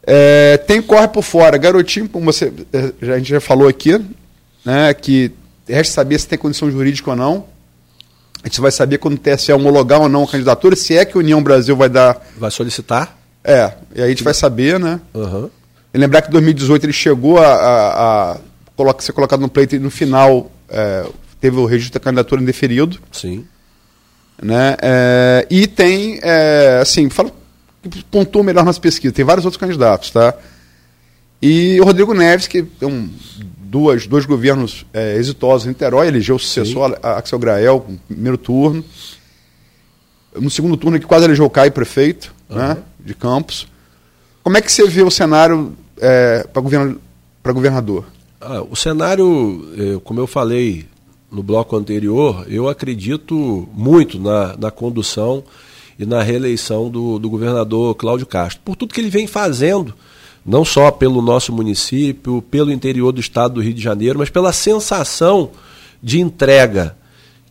É, 0.06 0.58
tem 0.58 0.82
corre 0.82 1.08
por 1.08 1.22
fora. 1.22 1.56
Garotinho, 1.56 2.06
como 2.06 2.26
você, 2.30 2.52
é, 2.70 3.12
a 3.14 3.16
gente 3.18 3.30
já 3.30 3.40
falou 3.40 3.66
aqui, 3.66 3.98
né, 4.62 4.92
que 4.92 5.32
resta 5.66 5.94
saber 5.94 6.18
se 6.20 6.28
tem 6.28 6.38
condição 6.38 6.70
jurídica 6.70 7.08
ou 7.10 7.16
não. 7.16 7.46
A 8.44 8.48
gente 8.48 8.60
vai 8.60 8.70
saber 8.70 8.98
quando 8.98 9.14
o 9.14 9.18
TSE 9.18 9.50
homologar 9.54 10.02
ou 10.02 10.08
não 10.08 10.24
a 10.24 10.28
candidatura, 10.28 10.76
se 10.76 10.98
é 10.98 11.04
que 11.06 11.16
a 11.16 11.20
União 11.20 11.42
Brasil 11.42 11.74
vai 11.74 11.88
dar. 11.88 12.22
Vai 12.36 12.50
solicitar? 12.50 13.16
É, 13.42 13.72
e 13.94 14.00
aí 14.02 14.06
a 14.06 14.08
gente 14.10 14.22
vai 14.22 14.34
saber, 14.34 14.78
né? 14.78 15.00
Aham. 15.14 15.48
E 15.94 15.96
lembrar 15.98 16.20
que 16.20 16.28
em 16.28 16.32
2018 16.32 16.84
ele 16.84 16.92
chegou 16.92 17.38
a, 17.38 17.46
a, 17.54 18.32
a 18.32 18.36
coloca- 18.76 19.00
ser 19.02 19.12
colocado 19.12 19.40
no 19.40 19.48
pleito 19.48 19.76
e 19.76 19.78
no 19.78 19.90
final 19.90 20.50
é, 20.68 21.06
teve 21.40 21.56
o 21.56 21.64
registro 21.64 21.98
da 21.98 22.04
candidatura 22.04 22.42
indeferido. 22.42 22.98
Sim. 23.12 23.46
Né? 24.40 24.76
É, 24.80 25.46
e 25.50 25.66
tem, 25.66 26.18
é, 26.22 26.78
assim, 26.82 27.08
fala 27.10 27.30
que 27.82 28.04
pontuou 28.04 28.44
melhor 28.44 28.64
nas 28.64 28.78
pesquisas, 28.78 29.14
tem 29.14 29.24
vários 29.24 29.44
outros 29.44 29.58
candidatos, 29.60 30.10
tá? 30.10 30.34
E 31.40 31.80
o 31.80 31.84
Rodrigo 31.84 32.14
Neves, 32.14 32.46
que 32.46 32.62
tem 32.62 32.88
um, 32.88 33.10
duas, 33.58 34.06
dois 34.06 34.24
governos 34.24 34.86
é, 34.92 35.16
exitosos 35.16 35.66
em 35.66 35.70
Niterói, 35.70 36.06
elegeu 36.06 36.36
o 36.36 36.38
sucessor, 36.38 36.96
a- 37.02 37.18
Axel 37.18 37.38
Grael, 37.38 37.84
no 37.88 37.98
primeiro 37.98 38.38
turno. 38.38 38.84
No 40.40 40.48
segundo 40.50 40.76
turno, 40.76 40.98
que 40.98 41.06
quase 41.06 41.24
elegeu 41.24 41.44
o 41.44 41.50
Caio 41.50 41.72
prefeito, 41.72 42.32
né, 42.48 42.78
de 42.98 43.14
Campos. 43.14 43.66
Como 44.42 44.56
é 44.56 44.62
que 44.62 44.70
você 44.72 44.86
vê 44.88 45.02
o 45.02 45.10
cenário 45.10 45.76
é, 46.00 46.46
para 46.52 46.62
govern, 46.62 46.96
governador? 47.44 48.06
Ah, 48.40 48.62
o 48.62 48.74
cenário, 48.74 49.68
eh, 49.78 50.00
como 50.02 50.18
eu 50.18 50.26
falei 50.26 50.86
no 51.32 51.42
bloco 51.42 51.74
anterior, 51.76 52.44
eu 52.48 52.68
acredito 52.68 53.66
muito 53.72 54.20
na, 54.20 54.56
na 54.56 54.70
condução 54.70 55.42
e 55.98 56.04
na 56.04 56.22
reeleição 56.22 56.90
do, 56.90 57.18
do 57.18 57.30
governador 57.30 57.94
Cláudio 57.94 58.26
Castro, 58.26 58.60
por 58.64 58.76
tudo 58.76 58.92
que 58.92 59.00
ele 59.00 59.10
vem 59.10 59.26
fazendo, 59.26 59.94
não 60.44 60.64
só 60.64 60.90
pelo 60.90 61.22
nosso 61.22 61.52
município, 61.52 62.42
pelo 62.42 62.70
interior 62.70 63.12
do 63.12 63.20
estado 63.20 63.54
do 63.54 63.62
Rio 63.62 63.72
de 63.72 63.82
Janeiro, 63.82 64.18
mas 64.18 64.28
pela 64.28 64.52
sensação 64.52 65.50
de 66.02 66.20
entrega 66.20 66.96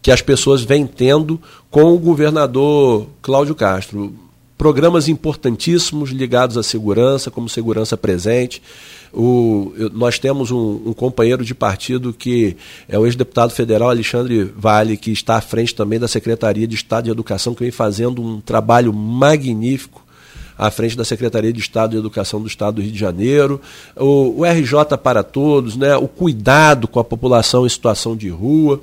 que 0.02 0.12
as 0.12 0.22
pessoas 0.22 0.62
vêm 0.62 0.86
tendo 0.86 1.40
com 1.70 1.94
o 1.94 1.98
governador 1.98 3.08
Cláudio 3.22 3.56
Castro. 3.56 4.14
Programas 4.62 5.09
importantíssimos 5.09 6.12
ligados 6.12 6.55
à 6.55 6.62
segurança, 6.62 7.32
como 7.32 7.49
segurança 7.49 7.97
presente. 7.97 8.62
O, 9.12 9.74
nós 9.91 10.20
temos 10.20 10.51
um, 10.51 10.80
um 10.86 10.93
companheiro 10.93 11.43
de 11.43 11.55
partido 11.55 12.14
que 12.14 12.55
é 12.88 12.95
o 12.95 13.07
ex-deputado 13.07 13.51
federal 13.53 13.89
Alexandre 13.89 14.43
Vale, 14.55 14.97
que 14.97 15.09
está 15.09 15.38
à 15.38 15.41
frente 15.41 15.74
também 15.74 15.97
da 15.97 16.07
Secretaria 16.07 16.68
de 16.68 16.76
Estado 16.76 17.05
de 17.05 17.09
Educação, 17.09 17.55
que 17.55 17.64
vem 17.64 17.72
fazendo 17.72 18.22
um 18.22 18.39
trabalho 18.39 18.93
magnífico 18.93 20.05
à 20.55 20.70
frente 20.70 20.95
da 20.95 21.03
Secretaria 21.03 21.51
de 21.51 21.59
Estado 21.59 21.93
de 21.93 21.97
Educação 21.97 22.39
do 22.39 22.47
Estado 22.47 22.76
do 22.76 22.82
Rio 22.84 22.91
de 22.91 22.99
Janeiro, 22.99 23.59
o, 23.95 24.41
o 24.41 24.45
RJ 24.45 24.95
para 25.01 25.24
todos, 25.24 25.76
né, 25.76 25.97
o 25.97 26.07
cuidado 26.07 26.88
com 26.88 26.99
a 26.99 27.03
população 27.03 27.66
em 27.66 27.70
situação 27.70 28.16
de 28.16 28.30
rua. 28.30 28.80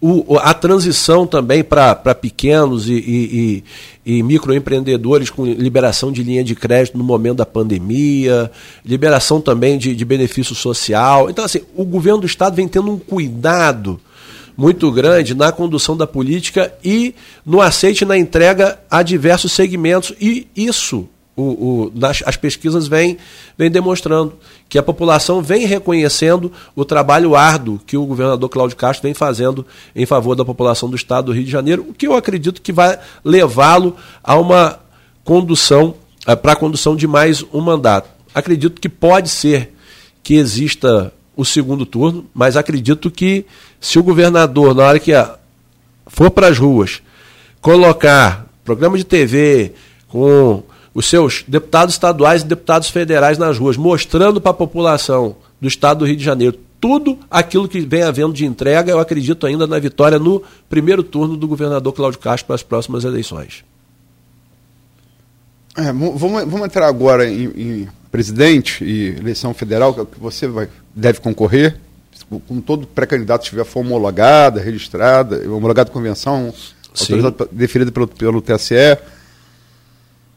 O- 0.00 0.38
a 0.38 0.52
transição 0.54 1.26
também 1.26 1.62
para 1.64 1.94
pequenos 2.14 2.88
e, 2.88 2.92
e- 2.94 3.64
e- 4.06 4.16
e 4.18 4.22
microempreendedores 4.22 5.30
com 5.30 5.44
liberação 5.46 6.12
de 6.12 6.22
linha 6.22 6.44
de 6.44 6.54
crédito 6.54 6.98
no 6.98 7.04
momento 7.04 7.36
da 7.38 7.46
pandemia, 7.46 8.50
liberação 8.84 9.40
também 9.40 9.78
de, 9.78 9.94
de 9.94 10.04
benefício 10.04 10.54
social. 10.54 11.30
Então, 11.30 11.44
assim, 11.44 11.60
o 11.74 11.84
governo 11.84 12.20
do 12.20 12.26
Estado 12.26 12.56
vem 12.56 12.68
tendo 12.68 12.90
um 12.90 12.98
cuidado 12.98 13.98
muito 14.56 14.90
grande 14.92 15.34
na 15.34 15.50
condução 15.50 15.96
da 15.96 16.06
política 16.06 16.72
e 16.84 17.14
no 17.44 17.60
aceite 17.60 18.02
e 18.02 18.06
na 18.06 18.16
entrega 18.16 18.78
a 18.90 19.02
diversos 19.02 19.52
segmentos. 19.52 20.12
E 20.20 20.46
isso 20.54 21.08
o, 21.36 21.42
o- 21.42 21.92
nas, 21.94 22.22
as 22.26 22.36
pesquisas 22.36 22.86
vêm 22.86 23.18
vêm 23.58 23.70
demonstrando 23.70 24.34
que 24.68 24.78
a 24.78 24.82
população 24.82 25.42
vem 25.42 25.66
reconhecendo 25.66 26.52
o 26.76 26.84
trabalho 26.84 27.34
árduo 27.34 27.80
que 27.84 27.96
o 27.96 28.06
governador 28.06 28.48
Cláudio 28.48 28.76
Castro 28.76 29.02
vem 29.02 29.14
fazendo 29.14 29.66
em 29.96 30.06
favor 30.06 30.34
da 30.36 30.44
população 30.44 30.88
do 30.88 30.96
estado 30.96 31.26
do 31.26 31.32
Rio 31.32 31.44
de 31.44 31.50
Janeiro, 31.50 31.86
o 31.88 31.92
que 31.94 32.06
eu 32.06 32.14
acredito 32.14 32.62
que 32.62 32.72
vai 32.72 32.98
levá-lo 33.24 33.96
a 34.22 34.36
uma 34.36 34.78
condução, 35.24 35.94
para 36.42 36.52
a 36.52 36.56
condução 36.56 36.94
de 36.94 37.06
mais 37.06 37.44
um 37.52 37.60
mandato. 37.60 38.08
Acredito 38.34 38.80
que 38.80 38.88
pode 38.88 39.28
ser 39.28 39.72
que 40.22 40.34
exista 40.34 41.12
o 41.36 41.44
segundo 41.44 41.84
turno, 41.84 42.26
mas 42.32 42.56
acredito 42.56 43.10
que 43.10 43.44
se 43.80 43.98
o 43.98 44.02
governador, 44.02 44.74
na 44.74 44.84
hora 44.84 44.98
que 45.00 45.12
for 46.06 46.30
para 46.30 46.46
as 46.48 46.58
ruas 46.58 47.02
colocar 47.60 48.46
programa 48.64 48.96
de 48.96 49.04
TV 49.04 49.72
com 50.08 50.62
os 50.94 51.06
seus 51.06 51.44
deputados 51.46 51.94
estaduais 51.94 52.42
e 52.42 52.46
deputados 52.46 52.88
federais 52.88 53.36
nas 53.36 53.58
ruas, 53.58 53.76
mostrando 53.76 54.40
para 54.40 54.52
a 54.52 54.54
população 54.54 55.36
do 55.60 55.66
estado 55.66 55.98
do 55.98 56.06
Rio 56.06 56.16
de 56.16 56.24
Janeiro 56.24 56.56
tudo 56.80 57.18
aquilo 57.30 57.66
que 57.66 57.80
vem 57.80 58.02
havendo 58.02 58.34
de 58.34 58.44
entrega, 58.44 58.92
eu 58.92 58.98
acredito 58.98 59.46
ainda 59.46 59.66
na 59.66 59.78
vitória 59.78 60.18
no 60.18 60.42
primeiro 60.68 61.02
turno 61.02 61.34
do 61.34 61.48
governador 61.48 61.92
Cláudio 61.94 62.20
Castro 62.20 62.46
para 62.46 62.56
as 62.56 62.62
próximas 62.62 63.04
eleições. 63.04 63.64
É, 65.76 65.84
vamos, 65.92 66.20
vamos 66.20 66.60
entrar 66.60 66.86
agora 66.86 67.28
em, 67.28 67.44
em 67.56 67.88
presidente 68.12 68.84
e 68.84 69.16
eleição 69.18 69.52
federal, 69.54 69.94
que 69.94 70.20
você 70.20 70.46
vai, 70.46 70.68
deve 70.94 71.20
concorrer, 71.20 71.76
com 72.46 72.60
todo 72.60 72.86
pré-candidato 72.86 73.42
estiver 73.44 73.64
for 73.64 73.80
homologada, 73.80 74.60
registrada, 74.60 75.42
homologada 75.50 75.90
convenção, 75.90 76.52
deferida 77.50 77.90
pelo, 77.90 78.06
pelo 78.06 78.42
TSE. 78.42 78.74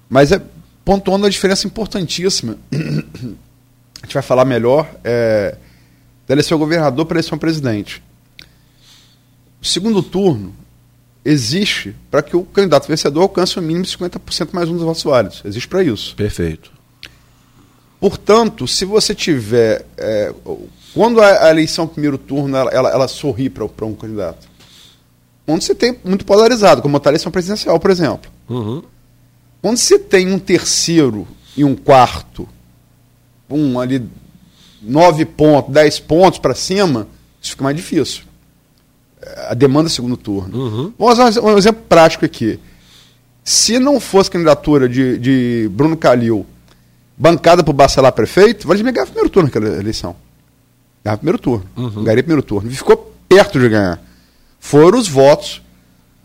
Mas 0.09 0.31
é 0.31 0.41
pontuando 0.83 1.25
a 1.25 1.29
diferença 1.29 1.67
importantíssima. 1.67 2.57
A 2.71 4.05
gente 4.05 4.13
vai 4.13 4.23
falar 4.23 4.45
melhor 4.45 4.89
é, 5.03 5.57
da 6.27 6.33
eleição 6.33 6.57
governador 6.57 7.05
para 7.05 7.17
a 7.17 7.19
eleição 7.19 7.37
presidente. 7.37 8.01
O 9.61 9.65
segundo 9.65 10.01
turno 10.03 10.53
existe 11.25 11.95
para 12.09 12.21
que 12.21 12.37
o 12.37 12.43
candidato 12.43 12.87
vencedor 12.87 13.23
alcance 13.23 13.59
o 13.59 13.61
mínimo 13.61 13.83
de 13.83 13.97
50% 13.97 14.49
mais 14.53 14.69
um 14.69 14.73
dos 14.73 14.83
votos 14.83 15.03
válidos. 15.03 15.41
Existe 15.43 15.67
para 15.67 15.83
isso. 15.83 16.15
Perfeito. 16.15 16.71
Portanto, 17.99 18.67
se 18.67 18.85
você 18.85 19.13
tiver. 19.13 19.85
é, 19.97 20.33
quando 20.93 21.21
a, 21.21 21.47
a 21.47 21.49
eleição 21.49 21.87
primeiro 21.87 22.17
turno 22.17 22.55
ela, 22.55 22.71
ela, 22.71 22.89
ela 22.91 23.07
sorri 23.07 23.49
para 23.49 23.65
um 23.85 23.93
candidato, 23.93 24.47
onde 25.45 25.65
você 25.65 25.75
tem 25.75 25.97
muito 26.03 26.25
polarizado, 26.25 26.81
como 26.81 26.97
a 26.97 27.09
eleição 27.09 27.31
presidencial, 27.31 27.79
por 27.79 27.91
exemplo. 27.91 28.31
Uhum. 28.47 28.83
Quando 29.61 29.77
você 29.77 29.97
tem 29.99 30.31
um 30.31 30.39
terceiro 30.39 31.27
e 31.55 31.63
um 31.63 31.75
quarto, 31.75 32.47
um 33.49 33.79
ali, 33.79 34.03
nove 34.81 35.25
pontos, 35.25 35.73
dez 35.73 35.99
pontos 35.99 36.39
para 36.39 36.53
cima, 36.53 37.07
isso 37.41 37.51
fica 37.51 37.63
mais 37.63 37.75
difícil. 37.75 38.23
É, 39.21 39.51
A 39.51 39.53
demanda 39.53 39.89
é 39.89 39.91
segundo 39.91 40.15
turno. 40.17 40.57
Uhum. 40.57 40.93
Vamos 40.97 41.19
usar 41.19 41.41
um 41.41 41.57
exemplo 41.57 41.83
prático 41.87 42.25
aqui. 42.25 42.59
Se 43.43 43.79
não 43.79 43.99
fosse 43.99 44.29
candidatura 44.29 44.87
de, 44.89 45.17
de 45.17 45.69
Bruno 45.71 45.95
Calil 45.97 46.45
bancada 47.17 47.63
por 47.63 47.73
Bacelar 47.73 48.11
prefeito, 48.11 48.67
Vladimir 48.67 48.93
ganhava 48.93 49.09
primeiro 49.11 49.29
turno 49.29 49.47
naquela 49.47 49.67
eleição. 49.79 50.15
Ganhava 51.03 51.17
primeiro 51.17 51.39
turno. 51.39 51.65
Uhum. 51.75 52.03
Ganharia 52.03 52.23
primeiro 52.23 52.43
turno. 52.43 52.69
E 52.69 52.75
ficou 52.75 53.13
perto 53.27 53.59
de 53.59 53.69
ganhar. 53.69 54.01
Foram 54.59 54.99
os 54.99 55.07
votos. 55.07 55.61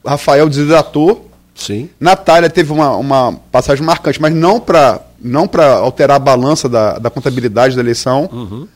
Rafael 0.04 0.48
desidratou. 0.48 1.30
Sim. 1.54 1.88
Natália 2.00 2.48
teve 2.48 2.72
uma, 2.72 2.96
uma 2.96 3.32
passagem 3.50 3.84
marcante, 3.84 4.20
mas 4.20 4.34
não 4.34 4.58
para 4.58 5.00
não 5.20 5.48
alterar 5.80 6.16
a 6.16 6.18
balança 6.18 6.68
da, 6.68 6.98
da 6.98 7.10
contabilidade 7.10 7.76
da 7.76 7.82
eleição. 7.82 8.28
Uhum. 8.32 8.66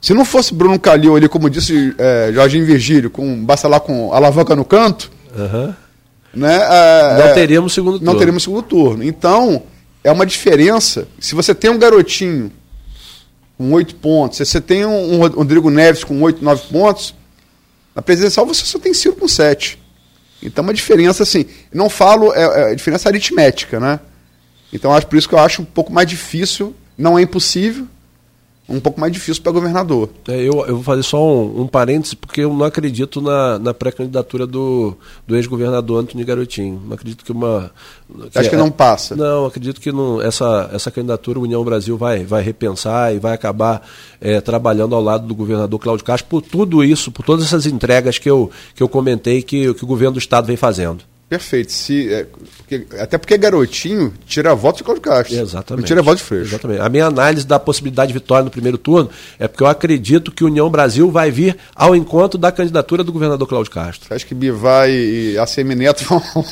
Se 0.00 0.12
não 0.14 0.24
fosse 0.24 0.52
Bruno 0.54 0.78
Calil 0.78 1.14
ali, 1.16 1.28
como 1.28 1.48
disse 1.50 1.94
é, 1.98 2.30
Jorginho 2.32 2.64
Virgílio, 2.66 3.10
com 3.10 3.44
Bacelar 3.44 3.80
com 3.80 4.12
alavanca 4.12 4.54
no 4.56 4.64
canto, 4.64 5.10
Uhum. 5.36 5.72
né, 6.34 6.58
é, 6.60 7.26
Não 7.26 7.34
teríamos 7.34 7.72
segundo 7.72 7.98
turno. 7.98 8.12
não 8.12 8.18
teríamos 8.18 8.42
segundo 8.42 8.62
turno. 8.62 9.04
Então, 9.04 9.62
é 10.02 10.10
uma 10.10 10.26
diferença. 10.26 11.06
Se 11.20 11.34
você 11.34 11.54
tem 11.54 11.70
um 11.70 11.78
garotinho 11.78 12.50
com 13.56 13.72
oito 13.72 13.94
pontos, 13.94 14.38
se 14.38 14.44
você 14.46 14.60
tem 14.60 14.84
um, 14.84 15.14
um 15.22 15.28
Rodrigo 15.28 15.70
Neves 15.70 16.02
com 16.02 16.20
oito, 16.22 16.42
nove 16.44 16.62
pontos, 16.70 17.14
na 17.94 18.02
presidencial 18.02 18.44
você 18.46 18.64
só 18.64 18.78
tem 18.78 18.92
Ciro 18.94 19.16
com 19.16 19.28
sete. 19.28 19.79
Então, 20.42 20.62
é 20.62 20.66
uma 20.66 20.74
diferença 20.74 21.22
assim. 21.22 21.46
Não 21.72 21.90
falo, 21.90 22.32
é, 22.34 22.72
é 22.72 22.74
diferença 22.74 23.08
aritmética, 23.08 23.78
né? 23.78 24.00
Então 24.72 24.92
acho 24.92 25.06
por 25.06 25.16
isso 25.16 25.28
que 25.28 25.34
eu 25.34 25.38
acho 25.38 25.62
um 25.62 25.64
pouco 25.64 25.92
mais 25.92 26.08
difícil, 26.08 26.74
não 26.96 27.18
é 27.18 27.22
impossível, 27.22 27.86
um 28.70 28.78
pouco 28.80 29.00
mais 29.00 29.12
difícil 29.12 29.42
para 29.42 29.50
governador. 29.50 30.08
É, 30.28 30.36
eu, 30.36 30.64
eu 30.66 30.76
vou 30.76 30.82
fazer 30.82 31.02
só 31.02 31.20
um, 31.22 31.62
um 31.62 31.66
parêntese, 31.66 32.14
porque 32.14 32.42
eu 32.42 32.54
não 32.54 32.64
acredito 32.64 33.20
na, 33.20 33.58
na 33.58 33.74
pré-candidatura 33.74 34.46
do, 34.46 34.96
do 35.26 35.36
ex-governador 35.36 36.00
Antônio 36.00 36.24
Garotinho. 36.24 36.80
Não 36.86 36.94
acredito 36.94 37.24
que 37.24 37.32
uma. 37.32 37.70
Que 38.30 38.38
Acho 38.38 38.50
que 38.50 38.56
não 38.56 38.70
passa. 38.70 39.16
Não, 39.16 39.46
acredito 39.46 39.80
que 39.80 39.90
não, 39.90 40.22
essa, 40.22 40.70
essa 40.72 40.90
candidatura, 40.90 41.40
União 41.40 41.64
Brasil 41.64 41.96
vai, 41.98 42.24
vai 42.24 42.42
repensar 42.42 43.14
e 43.14 43.18
vai 43.18 43.34
acabar 43.34 43.86
é, 44.20 44.40
trabalhando 44.40 44.94
ao 44.94 45.02
lado 45.02 45.26
do 45.26 45.34
governador 45.34 45.78
Cláudio 45.80 46.04
Castro 46.04 46.28
por 46.28 46.40
tudo 46.40 46.84
isso, 46.84 47.10
por 47.10 47.24
todas 47.24 47.44
essas 47.44 47.66
entregas 47.66 48.18
que 48.18 48.30
eu, 48.30 48.50
que 48.74 48.82
eu 48.82 48.88
comentei 48.88 49.42
que, 49.42 49.74
que 49.74 49.84
o 49.84 49.86
governo 49.86 50.12
do 50.12 50.18
Estado 50.18 50.46
vem 50.46 50.56
fazendo. 50.56 51.09
Perfeito. 51.30 51.70
Se, 51.70 52.12
é, 52.12 52.26
porque, 52.58 52.86
até 52.98 53.16
porque 53.16 53.38
garotinho 53.38 54.12
tira 54.26 54.52
voto 54.52 54.78
de 54.78 54.82
Cláudio 54.82 55.00
Castro. 55.00 55.36
Exatamente. 55.36 55.82
Não 55.82 55.86
tira 55.86 56.02
voto 56.02 56.16
de 56.16 56.24
Freixo. 56.24 56.50
Exatamente. 56.50 56.80
A 56.80 56.88
minha 56.88 57.06
análise 57.06 57.46
da 57.46 57.56
possibilidade 57.56 58.08
de 58.08 58.18
vitória 58.18 58.42
no 58.42 58.50
primeiro 58.50 58.76
turno 58.76 59.08
é 59.38 59.46
porque 59.46 59.62
eu 59.62 59.68
acredito 59.68 60.32
que 60.32 60.42
União 60.42 60.68
Brasil 60.68 61.08
vai 61.08 61.30
vir 61.30 61.56
ao 61.72 61.94
encontro 61.94 62.36
da 62.36 62.50
candidatura 62.50 63.04
do 63.04 63.12
governador 63.12 63.46
Cláudio 63.46 63.70
Castro. 63.70 64.12
Acha 64.12 64.26
que 64.26 64.34
Bivar 64.34 64.90
e 64.90 65.38
ACM 65.38 65.76
Neto 65.76 66.04
vão. 66.04 66.20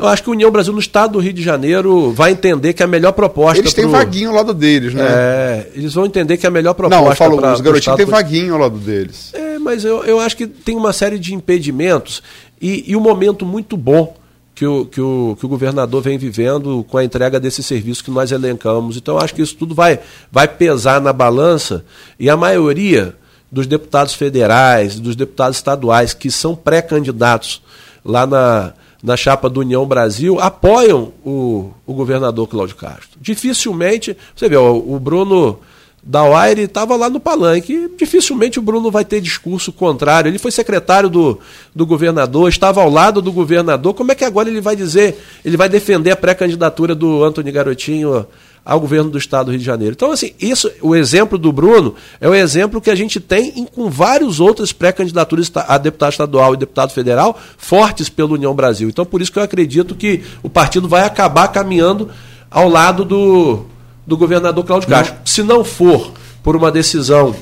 Eu 0.00 0.08
acho 0.08 0.22
que 0.22 0.30
a 0.30 0.32
União 0.32 0.50
Brasil 0.50 0.72
no 0.72 0.80
estado 0.80 1.12
do 1.12 1.18
Rio 1.18 1.32
de 1.32 1.42
Janeiro 1.42 2.10
vai 2.12 2.32
entender 2.32 2.72
que 2.72 2.82
a 2.82 2.86
melhor 2.86 3.12
proposta. 3.12 3.58
Eles 3.58 3.74
têm 3.74 3.84
pro... 3.84 3.92
vaguinho 3.92 4.30
ao 4.30 4.36
lado 4.36 4.54
deles, 4.54 4.94
né? 4.94 5.04
É, 5.06 5.70
eles 5.74 5.92
vão 5.92 6.06
entender 6.06 6.38
que 6.38 6.46
a 6.46 6.50
melhor 6.50 6.72
proposta. 6.72 7.02
Não, 7.02 7.10
eu 7.10 7.14
falo, 7.14 7.36
pra, 7.36 7.52
os 7.52 7.60
garotinhos 7.60 7.96
têm 7.98 8.06
vaguinho 8.06 8.54
ao 8.54 8.60
lado 8.60 8.78
deles. 8.78 9.30
É, 9.34 9.58
mas 9.58 9.84
eu, 9.84 10.02
eu 10.04 10.18
acho 10.18 10.38
que 10.38 10.46
tem 10.46 10.74
uma 10.74 10.94
série 10.94 11.18
de 11.18 11.34
impedimentos 11.34 12.22
e, 12.60 12.90
e 12.90 12.96
um 12.96 13.00
momento 13.00 13.46
muito 13.46 13.76
bom 13.76 14.16
que 14.54 14.66
o, 14.66 14.84
que, 14.84 15.00
o, 15.00 15.36
que 15.38 15.46
o 15.46 15.48
governador 15.48 16.02
vem 16.02 16.18
vivendo 16.18 16.84
com 16.88 16.98
a 16.98 17.04
entrega 17.04 17.40
desse 17.40 17.62
serviço 17.62 18.04
que 18.04 18.10
nós 18.10 18.30
elencamos. 18.30 18.96
Então, 18.96 19.16
acho 19.16 19.34
que 19.34 19.40
isso 19.40 19.56
tudo 19.56 19.74
vai, 19.74 20.00
vai 20.30 20.46
pesar 20.46 21.00
na 21.00 21.12
balança 21.12 21.84
e 22.18 22.28
a 22.28 22.36
maioria 22.36 23.16
dos 23.50 23.66
deputados 23.66 24.14
federais, 24.14 25.00
dos 25.00 25.16
deputados 25.16 25.56
estaduais 25.56 26.12
que 26.12 26.30
são 26.30 26.54
pré-candidatos 26.54 27.62
lá 28.04 28.26
na, 28.26 28.74
na 29.02 29.16
chapa 29.16 29.48
do 29.48 29.60
União 29.60 29.86
Brasil 29.86 30.38
apoiam 30.38 31.12
o, 31.24 31.70
o 31.86 31.94
governador 31.94 32.46
Cláudio 32.46 32.76
Castro. 32.76 33.18
Dificilmente, 33.20 34.16
você 34.36 34.48
vê, 34.48 34.56
o, 34.56 34.94
o 34.94 35.00
Bruno 35.00 35.58
da 36.02 36.24
Wire 36.24 36.62
estava 36.62 36.96
lá 36.96 37.10
no 37.10 37.20
palanque. 37.20 37.90
Dificilmente 37.96 38.58
o 38.58 38.62
Bruno 38.62 38.90
vai 38.90 39.04
ter 39.04 39.20
discurso 39.20 39.72
contrário. 39.72 40.28
Ele 40.28 40.38
foi 40.38 40.50
secretário 40.50 41.10
do, 41.10 41.38
do 41.74 41.84
governador, 41.84 42.48
estava 42.48 42.80
ao 42.80 42.90
lado 42.90 43.20
do 43.20 43.32
governador. 43.32 43.94
Como 43.94 44.10
é 44.12 44.14
que 44.14 44.24
agora 44.24 44.48
ele 44.48 44.60
vai 44.60 44.74
dizer, 44.74 45.18
ele 45.44 45.56
vai 45.56 45.68
defender 45.68 46.10
a 46.10 46.16
pré-candidatura 46.16 46.94
do 46.94 47.22
Antônio 47.22 47.52
Garotinho 47.52 48.26
ao 48.64 48.78
governo 48.80 49.10
do 49.10 49.18
estado 49.18 49.46
do 49.46 49.50
Rio 49.50 49.60
de 49.60 49.64
Janeiro? 49.64 49.94
Então, 49.94 50.10
assim, 50.10 50.32
isso, 50.40 50.70
o 50.80 50.96
exemplo 50.96 51.36
do 51.36 51.52
Bruno 51.52 51.94
é 52.18 52.28
o 52.28 52.34
exemplo 52.34 52.80
que 52.80 52.90
a 52.90 52.94
gente 52.94 53.20
tem 53.20 53.52
em, 53.56 53.66
com 53.66 53.90
vários 53.90 54.40
outras 54.40 54.72
pré-candidaturas 54.72 55.52
a 55.54 55.76
deputado 55.76 56.12
estadual 56.12 56.54
e 56.54 56.56
deputado 56.56 56.92
federal 56.92 57.38
fortes 57.58 58.08
pela 58.08 58.32
União 58.32 58.54
Brasil. 58.54 58.88
Então, 58.88 59.04
por 59.04 59.20
isso 59.20 59.30
que 59.30 59.38
eu 59.38 59.42
acredito 59.42 59.94
que 59.94 60.22
o 60.42 60.48
partido 60.48 60.88
vai 60.88 61.02
acabar 61.02 61.48
caminhando 61.48 62.08
ao 62.50 62.68
lado 62.68 63.04
do 63.04 63.66
do 64.10 64.16
governador 64.16 64.64
Cláudio 64.64 64.88
Castro. 64.88 65.14
Não. 65.14 65.24
Se 65.24 65.40
não 65.40 65.62
for 65.62 66.12
por 66.42 66.56
uma 66.56 66.72
decisão 66.72 67.32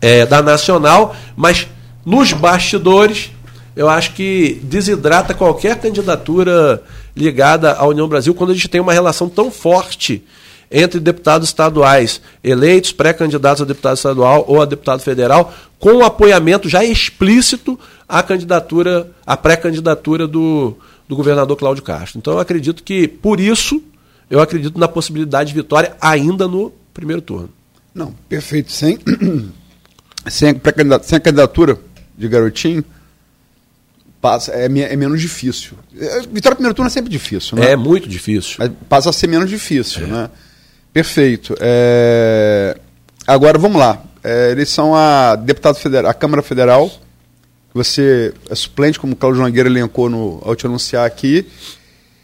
é, 0.00 0.24
da 0.24 0.40
Nacional, 0.40 1.14
mas 1.36 1.68
nos 2.06 2.32
bastidores, 2.32 3.30
eu 3.76 3.90
acho 3.90 4.14
que 4.14 4.58
desidrata 4.62 5.34
qualquer 5.34 5.78
candidatura 5.78 6.82
ligada 7.14 7.74
à 7.74 7.86
União 7.86 8.08
Brasil 8.08 8.34
quando 8.34 8.52
a 8.52 8.54
gente 8.54 8.66
tem 8.66 8.80
uma 8.80 8.94
relação 8.94 9.28
tão 9.28 9.50
forte 9.50 10.24
entre 10.70 10.98
deputados 10.98 11.48
estaduais 11.48 12.18
eleitos, 12.42 12.90
pré-candidatos 12.90 13.60
a 13.60 13.66
deputado 13.66 13.96
estadual 13.96 14.42
ou 14.48 14.62
a 14.62 14.64
deputado 14.64 15.00
federal, 15.00 15.52
com 15.78 15.96
o 15.96 16.04
apoiamento 16.04 16.66
já 16.66 16.82
explícito 16.82 17.78
à 18.08 18.22
candidatura, 18.22 19.10
à 19.26 19.36
pré-candidatura 19.36 20.26
do, 20.26 20.78
do 21.06 21.14
governador 21.14 21.58
Cláudio 21.58 21.84
Castro. 21.84 22.18
Então 22.18 22.32
eu 22.32 22.38
acredito 22.38 22.82
que, 22.82 23.06
por 23.06 23.38
isso, 23.38 23.82
eu 24.30 24.40
acredito 24.40 24.78
na 24.78 24.88
possibilidade 24.88 25.50
de 25.50 25.54
vitória 25.54 25.96
ainda 26.00 26.48
no 26.48 26.72
primeiro 26.92 27.22
turno. 27.22 27.50
Não, 27.94 28.12
perfeito. 28.28 28.72
Sem, 28.72 28.98
sem, 30.28 30.50
a, 30.50 31.02
sem 31.02 31.16
a 31.16 31.20
candidatura 31.20 31.78
de 32.16 32.28
garotinho, 32.28 32.84
passa, 34.20 34.52
é, 34.52 34.64
é 34.64 34.96
menos 34.96 35.20
difícil. 35.20 35.76
É, 35.96 36.20
vitória 36.20 36.50
no 36.50 36.56
primeiro 36.56 36.74
turno 36.74 36.88
é 36.88 36.90
sempre 36.90 37.10
difícil, 37.10 37.58
né? 37.58 37.72
É 37.72 37.76
muito 37.76 38.08
difícil. 38.08 38.56
Mas 38.58 38.70
passa 38.88 39.10
a 39.10 39.12
ser 39.12 39.26
menos 39.26 39.50
difícil, 39.50 40.04
é. 40.04 40.06
né? 40.06 40.30
Perfeito. 40.92 41.54
É... 41.60 42.78
Agora 43.26 43.58
vamos 43.58 43.78
lá. 43.78 44.02
É, 44.22 44.52
eleição 44.52 44.94
a 44.94 45.36
deputado 45.36 45.76
federal, 45.76 46.10
a 46.10 46.14
Câmara 46.14 46.42
Federal. 46.42 46.90
Você 47.74 48.32
é 48.48 48.54
suplente, 48.54 48.98
como 48.98 49.12
o 49.12 49.16
Cláudio 49.16 49.42
Nogueira 49.42 49.68
elencou 49.68 50.08
no, 50.08 50.40
ao 50.44 50.54
te 50.54 50.64
anunciar 50.64 51.04
aqui. 51.04 51.46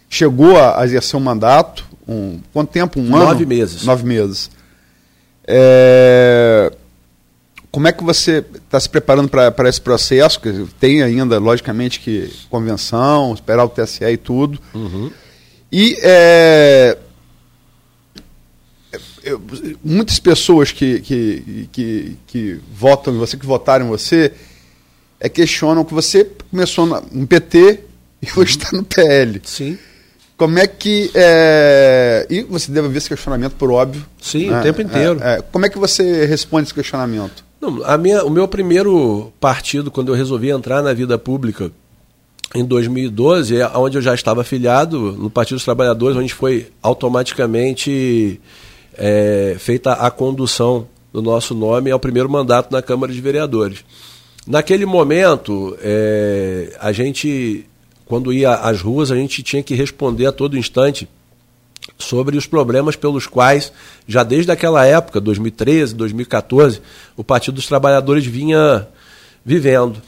Chegou 0.08 0.56
a, 0.56 0.80
a 0.80 0.84
exercer 0.84 1.18
um 1.18 1.22
mandato 1.22 1.84
um 2.14 2.40
quanto 2.52 2.70
tempo? 2.70 3.00
Um 3.00 3.04
Nove 3.04 3.22
ano? 3.22 3.32
Nove 3.32 3.46
meses. 3.46 3.84
Nove 3.84 4.04
meses. 4.04 4.50
É, 5.46 6.72
como 7.70 7.86
é 7.86 7.92
que 7.92 8.02
você 8.02 8.44
está 8.54 8.78
se 8.80 8.88
preparando 8.88 9.28
para 9.28 9.68
esse 9.68 9.80
processo? 9.80 10.40
Que 10.40 10.66
tem 10.78 11.02
ainda, 11.02 11.38
logicamente, 11.38 12.00
que 12.00 12.32
convenção, 12.48 13.32
esperar 13.34 13.64
o 13.64 13.68
TSE 13.68 14.04
e 14.04 14.16
tudo. 14.16 14.60
Uhum. 14.74 15.10
E 15.70 15.96
é, 16.02 16.98
eu, 19.22 19.40
muitas 19.84 20.18
pessoas 20.18 20.72
que, 20.72 21.00
que, 21.00 21.68
que, 21.70 22.16
que, 22.26 22.60
votam 22.72 23.14
em 23.14 23.18
você, 23.18 23.36
que 23.36 23.46
votaram 23.46 23.86
em 23.86 23.88
você, 23.88 24.32
é, 25.20 25.28
questionam 25.28 25.84
que 25.84 25.94
você 25.94 26.28
começou 26.50 26.86
no 26.86 27.26
PT 27.26 27.80
e 28.22 28.26
hoje 28.36 28.58
está 28.58 28.76
no 28.76 28.82
PL. 28.82 29.40
Sim. 29.44 29.78
Como 30.40 30.58
é 30.58 30.66
que. 30.66 31.10
É... 31.14 32.26
E 32.30 32.42
você 32.44 32.72
deve 32.72 32.88
ver 32.88 32.96
esse 32.96 33.10
questionamento, 33.10 33.56
por 33.56 33.70
óbvio. 33.70 34.02
Sim, 34.18 34.48
né? 34.48 34.60
o 34.60 34.62
tempo 34.62 34.80
inteiro. 34.80 35.20
É, 35.22 35.34
é. 35.34 35.42
Como 35.42 35.66
é 35.66 35.68
que 35.68 35.78
você 35.78 36.24
responde 36.24 36.64
esse 36.64 36.72
questionamento? 36.72 37.44
Não, 37.60 37.84
a 37.84 37.98
minha, 37.98 38.24
o 38.24 38.30
meu 38.30 38.48
primeiro 38.48 39.30
partido, 39.38 39.90
quando 39.90 40.08
eu 40.08 40.14
resolvi 40.14 40.48
entrar 40.48 40.82
na 40.82 40.94
vida 40.94 41.18
pública 41.18 41.70
em 42.54 42.64
2012, 42.64 43.58
é 43.58 43.68
onde 43.76 43.98
eu 43.98 44.02
já 44.02 44.14
estava 44.14 44.40
afiliado, 44.40 45.12
no 45.12 45.28
Partido 45.28 45.56
dos 45.56 45.64
Trabalhadores, 45.64 46.16
onde 46.16 46.32
foi 46.32 46.68
automaticamente 46.82 48.40
é, 48.96 49.56
feita 49.58 49.92
a 49.92 50.10
condução 50.10 50.88
do 51.12 51.20
nosso 51.20 51.54
nome 51.54 51.90
ao 51.90 52.00
primeiro 52.00 52.30
mandato 52.30 52.72
na 52.72 52.80
Câmara 52.80 53.12
de 53.12 53.20
Vereadores. 53.20 53.84
Naquele 54.46 54.86
momento, 54.86 55.76
é, 55.82 56.74
a 56.80 56.92
gente 56.92 57.66
quando 58.10 58.32
ia 58.32 58.54
às 58.54 58.82
ruas, 58.82 59.12
a 59.12 59.14
gente 59.14 59.40
tinha 59.40 59.62
que 59.62 59.72
responder 59.72 60.26
a 60.26 60.32
todo 60.32 60.58
instante 60.58 61.08
sobre 61.96 62.36
os 62.36 62.44
problemas 62.44 62.96
pelos 62.96 63.24
quais, 63.24 63.72
já 64.04 64.24
desde 64.24 64.50
aquela 64.50 64.84
época, 64.84 65.20
2013, 65.20 65.94
2014, 65.94 66.82
o 67.16 67.22
Partido 67.22 67.54
dos 67.54 67.68
Trabalhadores 67.68 68.26
vinha 68.26 68.88
vivendo. 69.44 70.02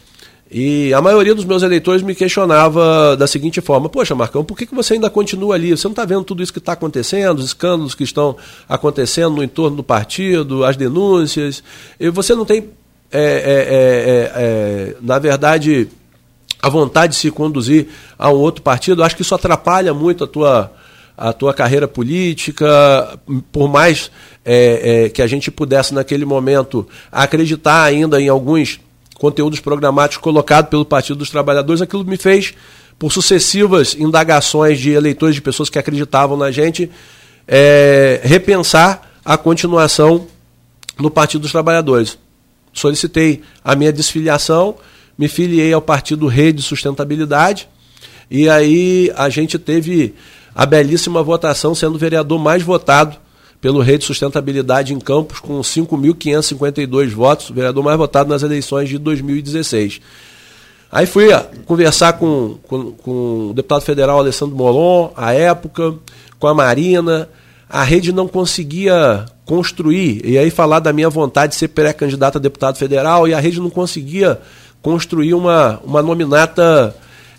E 0.51 0.93
a 0.93 1.01
maioria 1.01 1.33
dos 1.33 1.45
meus 1.45 1.63
eleitores 1.63 2.03
me 2.03 2.13
questionava 2.13 3.17
da 3.17 3.29
seguinte 3.29 3.61
forma: 3.61 3.89
Poxa, 3.89 4.17
Marcão, 4.17 4.45
por 4.45 4.59
que, 4.59 4.67
que 4.67 4.75
você 4.75 4.95
ainda 4.95 5.09
continua 5.09 5.55
ali? 5.55 5.71
Você 5.71 5.87
não 5.87 5.93
está 5.93 6.05
vendo 6.05 6.25
tudo 6.25 6.43
isso 6.43 6.53
que 6.53 6.59
está 6.59 6.73
acontecendo, 6.73 7.39
os 7.39 7.45
escândalos 7.45 7.95
que 7.95 8.03
estão 8.03 8.37
acontecendo 8.69 9.37
no 9.37 9.45
entorno 9.45 9.77
do 9.77 9.85
partido, 9.85 10.65
as 10.65 10.77
denúncias? 10.77 11.63
E 12.01 12.11
você 12.11 12.35
não 12.35 12.45
tem, 12.45 12.69
é, 13.13 13.23
é, 13.23 14.33
é, 14.35 14.97
na 15.01 15.21
verdade, 15.21 15.89
a 16.63 16.69
vontade 16.69 17.15
de 17.15 17.19
se 17.19 17.31
conduzir 17.31 17.89
a 18.17 18.31
um 18.31 18.37
outro 18.37 18.63
partido, 18.63 19.03
acho 19.03 19.17
que 19.17 19.23
isso 19.23 19.35
atrapalha 19.35 19.93
muito 19.93 20.23
a 20.23 20.29
tua, 20.29 20.73
a 21.19 21.33
tua 21.33 21.53
carreira 21.53 21.89
política, 21.89 23.19
por 23.51 23.69
mais 23.69 24.13
é, 24.45 25.07
é, 25.07 25.09
que 25.09 25.21
a 25.21 25.27
gente 25.27 25.51
pudesse 25.51 25.93
naquele 25.93 26.25
momento 26.25 26.87
acreditar 27.11 27.83
ainda 27.83 28.23
em 28.23 28.29
alguns 28.29 28.79
conteúdos 29.19 29.59
programáticos 29.59 30.23
colocados 30.23 30.71
pelo 30.71 30.85
Partido 30.85 31.17
dos 31.17 31.31
Trabalhadores, 31.31 31.83
aquilo 31.83 32.05
me 32.05 32.17
fez, 32.17 32.55
por 32.97 33.13
sucessivas 33.13 33.97
indagações 33.99 34.79
de 34.79 34.93
eleitores, 34.93 35.35
de 35.35 35.43
pessoas 35.43 35.69
que 35.69 35.81
acreditavam 35.81 36.37
na 36.37 36.53
gente, 36.53 36.89
é, 37.47 38.21
repensar 38.23 39.11
a 39.25 39.37
continuação 39.37 40.29
no 40.97 41.11
Partido 41.11 41.43
dos 41.43 41.51
Trabalhadores. 41.51 42.17
Solicitei 42.73 43.43
a 43.65 43.75
minha 43.75 43.93
desfiliação 43.93 44.77
me 45.17 45.29
filiei 45.29 45.73
ao 45.73 45.83
partido 45.83 46.27
Rede 46.27 46.63
Sustentabilidade, 46.63 47.69
e 48.31 48.49
aí 48.49 49.13
a 49.15 49.29
gente 49.29 49.59
teve 49.59 50.15
a 50.55 50.67
belíssima 50.67 51.23
votação, 51.23 51.75
sendo 51.75 51.97
o 51.97 51.99
vereador 51.99 52.39
mais 52.39 52.63
votado 52.63 53.17
pelo 53.61 53.81
Rede 53.81 54.05
Sustentabilidade 54.05 54.93
em 54.93 54.99
Campos, 54.99 55.39
com 55.39 55.61
5.552 55.61 57.11
votos, 57.11 57.49
o 57.49 57.55
vereador 57.55 57.85
mais 57.85 57.97
votado 57.97 58.29
nas 58.29 58.43
eleições 58.43 58.89
de 58.89 58.99
2016. 58.99 60.01
Aí 60.91 61.07
fui 61.07 61.29
conversar 61.65 62.15
com, 62.15 62.59
com, 62.67 62.93
com, 62.93 63.49
o 63.51 63.53
deputado 63.55 63.83
federal 63.83 64.19
Alessandro 64.19 64.57
Molon, 64.57 65.11
à 65.17 65.33
época, 65.33 65.95
com 66.39 66.47
a 66.49 66.55
Marina, 66.55 67.29
a 67.69 67.85
rede 67.85 68.13
não 68.13 68.29
conseguia 68.29 69.25
construir, 69.47 70.21
e 70.25 70.37
aí 70.37 70.51
falar 70.51 70.81
da 70.81 70.93
minha 70.93 71.09
vontade 71.09 71.53
de 71.53 71.59
ser 71.59 71.69
pré-candidato 71.69 72.37
a 72.37 72.41
deputado 72.41 72.77
federal, 72.77 73.27
e 73.27 73.33
a 73.33 73.41
rede 73.41 73.61
não 73.61 73.71
conseguia 73.71 74.41
construir 74.83 75.33
uma, 75.33 75.81
uma 75.85 76.03
nominata 76.03 76.95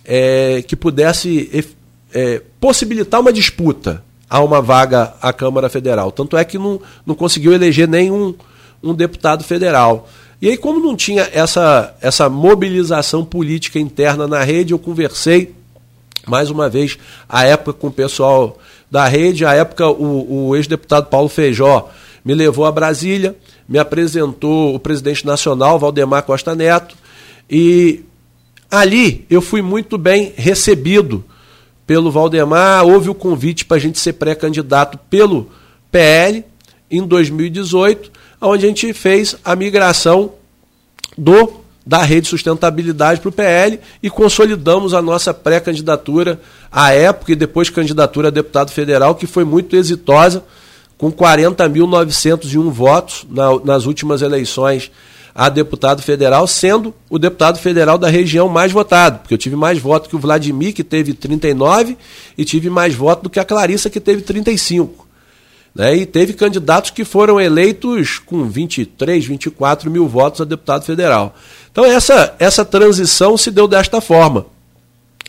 é, 0.06 0.64
que 0.66 0.76
pudesse 0.76 1.66
é, 2.14 2.42
possibilitar 2.60 3.20
uma 3.20 3.34
disputa 3.34 4.04
a 4.30 4.42
uma 4.42 4.62
vaga 4.62 5.14
à 5.22 5.32
Câmara 5.32 5.70
Federal. 5.70 6.12
Tanto 6.12 6.38
é 6.38 6.44
que 6.44 6.58
não, 6.58 6.82
não 7.06 7.14
conseguiu 7.14 7.54
eleger 7.54 7.88
nenhum 7.88 8.34
um 8.82 8.94
deputado 8.94 9.44
federal. 9.44 10.10
E 10.42 10.50
aí, 10.50 10.58
como 10.58 10.80
não 10.80 10.96
tinha 10.96 11.30
essa, 11.32 11.96
essa 12.02 12.28
mobilização 12.30 13.24
política 13.24 13.80
interna 13.80 14.28
na 14.28 14.44
rede, 14.44 14.74
eu 14.74 14.80
conversei 14.80 15.54
mais 16.26 16.50
uma 16.50 16.70
vez, 16.70 16.98
à 17.28 17.46
época, 17.46 17.74
com 17.74 17.88
o 17.88 17.92
pessoal 17.92 18.58
da 18.90 19.06
rede. 19.08 19.46
À 19.46 19.54
época, 19.54 19.88
o, 19.88 20.50
o 20.50 20.56
ex-deputado 20.56 21.08
Paulo 21.08 21.30
Feijó 21.30 21.90
me 22.24 22.34
levou 22.34 22.66
a 22.66 22.72
Brasília, 22.72 23.36
me 23.68 23.78
apresentou 23.78 24.74
o 24.76 24.80
presidente 24.80 25.26
nacional, 25.26 25.80
Valdemar 25.80 26.24
Costa 26.24 26.56
Neto, 26.56 26.96
e 27.50 28.04
ali 28.70 29.26
eu 29.30 29.42
fui 29.42 29.62
muito 29.62 29.98
bem 29.98 30.34
recebido 30.36 31.24
pelo 31.86 32.12
Valdemar. 32.12 32.86
Houve 32.86 33.10
o 33.10 33.16
convite 33.16 33.66
para 33.66 33.78
a 33.78 33.80
gente 33.80 34.00
ser 34.00 34.14
pré-candidato 34.14 34.98
pelo 35.10 35.50
PL 35.92 36.44
em 36.90 37.06
2018, 37.06 38.12
onde 38.42 38.66
a 38.66 38.68
gente 38.68 38.94
fez 38.94 39.36
a 39.44 39.56
migração 39.56 40.34
do 41.18 41.62
da 41.86 42.02
Rede 42.02 42.30
Sustentabilidade 42.30 43.20
para 43.20 43.30
o 43.30 43.32
PL 43.32 43.78
e 44.02 44.10
consolidamos 44.10 44.94
a 44.94 45.02
nossa 45.02 45.34
pré-candidatura 45.34 46.40
à 46.72 46.94
época 46.94 47.34
e 47.34 47.36
depois 47.36 47.70
candidatura 47.70 48.30
a 48.30 48.32
deputado 48.32 48.72
federal, 48.72 49.16
que 49.16 49.28
foi 49.28 49.44
muito 49.44 49.76
exitosa, 49.76 50.46
com 50.98 51.12
40.901 51.12 52.70
votos 52.70 53.26
na, 53.30 53.60
nas 53.66 53.86
últimas 53.86 54.22
eleições 54.22 54.90
a 55.36 55.50
deputado 55.50 56.02
federal, 56.02 56.46
sendo 56.46 56.94
o 57.10 57.18
deputado 57.18 57.58
federal 57.58 57.98
da 57.98 58.08
região 58.08 58.48
mais 58.48 58.72
votado, 58.72 59.20
porque 59.20 59.34
eu 59.34 59.38
tive 59.38 59.56
mais 59.56 59.80
votos 59.80 60.08
que 60.08 60.16
o 60.16 60.20
Vladimir, 60.20 60.74
que 60.74 60.84
teve 60.84 61.14
39, 61.14 61.98
e 62.38 62.46
tive 62.46 62.70
mais 62.70 62.94
votos 62.94 63.24
do 63.24 63.30
que 63.30 63.40
a 63.40 63.46
Clarissa, 63.46 63.90
que 63.90 64.00
teve 64.00 64.22
35. 64.22 65.08
Né? 65.74 65.98
E 65.98 66.06
teve 66.06 66.34
candidatos 66.34 66.92
que 66.92 67.04
foram 67.04 67.42
eleitos 67.42 68.20
com 68.20 68.46
23, 68.46 69.26
24 69.26 69.90
mil 69.90 70.08
votos 70.08 70.42
a 70.42 70.46
deputado 70.46 70.86
federal. 70.86 71.36
Então 71.72 71.84
essa, 71.84 72.36
essa 72.38 72.64
transição 72.64 73.36
se 73.36 73.50
deu 73.50 73.68
desta 73.68 74.00
forma. 74.00 74.46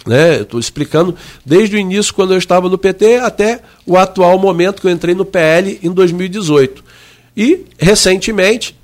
Né? 0.07 0.43
Estou 0.43 0.61
explicando 0.61 1.17
desde 1.47 1.77
o 1.77 1.79
início, 1.79 2.13
quando 2.13 2.35
eu 2.35 2.39
estava 2.39 2.69
no 2.69 2.77
PT, 2.77 3.17
até 3.17 3.61
o 3.87 3.97
atual 3.97 4.39
momento 4.39 4.83
que 4.83 4.87
eu 4.87 4.91
entrei 4.91 5.15
no 5.15 5.25
PL 5.25 5.79
em 5.83 5.91
2018. 5.91 6.85
E, 7.35 7.65
recentemente, 7.79 8.77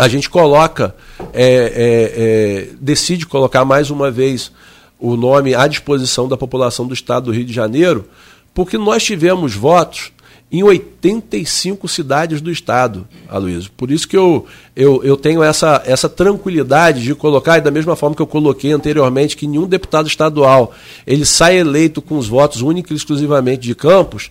a 0.00 0.08
gente 0.08 0.30
coloca, 0.30 0.94
é, 1.32 1.44
é, 1.44 2.12
é, 2.16 2.68
decide 2.80 3.26
colocar 3.26 3.66
mais 3.66 3.90
uma 3.90 4.10
vez 4.10 4.50
o 4.98 5.14
nome 5.14 5.54
à 5.54 5.66
disposição 5.66 6.26
da 6.26 6.38
população 6.38 6.86
do 6.86 6.94
estado 6.94 7.26
do 7.26 7.32
Rio 7.32 7.44
de 7.44 7.52
Janeiro, 7.52 8.06
porque 8.54 8.78
nós 8.78 9.04
tivemos 9.04 9.54
votos 9.54 10.10
em 10.50 10.62
85 10.62 11.86
cidades 11.86 12.40
do 12.40 12.50
estado, 12.50 13.06
Aloysio. 13.28 13.70
Por 13.76 13.90
isso 13.90 14.08
que 14.08 14.16
eu, 14.16 14.46
eu, 14.74 15.04
eu 15.04 15.18
tenho 15.18 15.42
essa, 15.42 15.82
essa 15.84 16.08
tranquilidade 16.08 17.02
de 17.02 17.14
colocar, 17.14 17.58
e 17.58 17.60
da 17.60 17.70
mesma 17.70 17.94
forma 17.94 18.16
que 18.16 18.22
eu 18.22 18.26
coloquei 18.26 18.72
anteriormente, 18.72 19.36
que 19.36 19.46
nenhum 19.46 19.66
deputado 19.66 20.08
estadual 20.08 20.72
ele 21.06 21.26
sai 21.26 21.58
eleito 21.58 22.00
com 22.00 22.16
os 22.16 22.26
votos 22.26 22.62
únicos 22.62 22.92
e 22.92 22.94
exclusivamente 22.94 23.60
de 23.60 23.74
Campos, 23.74 24.30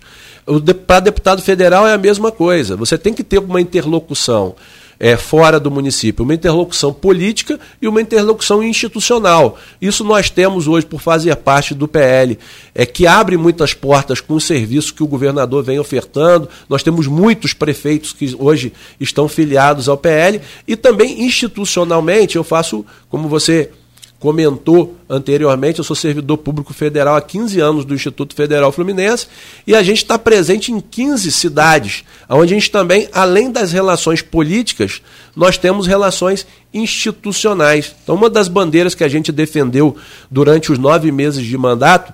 para 0.87 0.99
deputado 0.99 1.43
federal 1.43 1.87
é 1.87 1.93
a 1.93 1.97
mesma 1.97 2.31
coisa. 2.31 2.75
Você 2.75 2.97
tem 2.97 3.13
que 3.13 3.23
ter 3.23 3.37
uma 3.37 3.61
interlocução 3.61 4.55
é, 4.99 5.15
fora 5.15 5.59
do 5.59 5.71
município, 5.71 6.25
uma 6.25 6.33
interlocução 6.33 6.91
política 6.91 7.57
e 7.81 7.87
uma 7.87 8.01
interlocução 8.01 8.61
institucional. 8.61 9.57
Isso 9.81 10.03
nós 10.03 10.29
temos 10.29 10.67
hoje 10.67 10.85
por 10.85 10.99
fazer 10.99 11.35
parte 11.37 11.73
do 11.73 11.87
PL, 11.87 12.37
é, 12.75 12.85
que 12.85 13.07
abre 13.07 13.37
muitas 13.37 13.73
portas 13.73 14.19
com 14.19 14.33
o 14.33 14.41
serviço 14.41 14.93
que 14.93 15.01
o 15.01 15.07
governador 15.07 15.63
vem 15.63 15.79
ofertando. 15.79 16.49
Nós 16.67 16.83
temos 16.83 17.07
muitos 17.07 17.53
prefeitos 17.53 18.11
que 18.11 18.35
hoje 18.37 18.73
estão 18.99 19.29
filiados 19.29 19.87
ao 19.87 19.97
PL 19.97 20.41
e 20.67 20.75
também 20.75 21.23
institucionalmente 21.23 22.35
eu 22.35 22.43
faço, 22.43 22.85
como 23.09 23.29
você 23.29 23.71
comentou 24.19 24.97
anteriormente, 25.09 25.79
eu 25.79 25.83
sou 25.83 25.95
servidor 25.95 26.37
público 26.37 26.73
federal 26.73 27.15
há 27.15 27.21
15 27.21 27.59
anos 27.61 27.85
do 27.85 27.95
Instituto 27.95 28.35
Federal 28.35 28.71
Fluminense 28.71 29.27
e 29.65 29.73
a 29.73 29.81
gente 29.81 29.99
está 29.99 30.19
presente 30.19 30.73
em 30.73 30.81
15 30.81 31.31
cidades, 31.31 32.03
onde 32.27 32.53
a 32.53 32.57
gente 32.57 32.69
também, 32.69 33.07
além 33.13 33.49
das 33.49 33.71
relações 33.71 34.21
políticas, 34.21 35.01
nós 35.33 35.57
temos 35.57 35.87
relações 35.87 36.45
institucionais. 36.73 37.95
Então, 38.03 38.15
uma 38.15 38.29
das 38.29 38.49
bandeiras 38.49 38.93
que 38.93 39.05
a 39.05 39.07
gente 39.07 39.31
defendeu 39.31 39.95
durante 40.29 40.69
os 40.69 40.77
nove 40.77 41.11
meses 41.11 41.45
de 41.45 41.57
mandato 41.57 42.13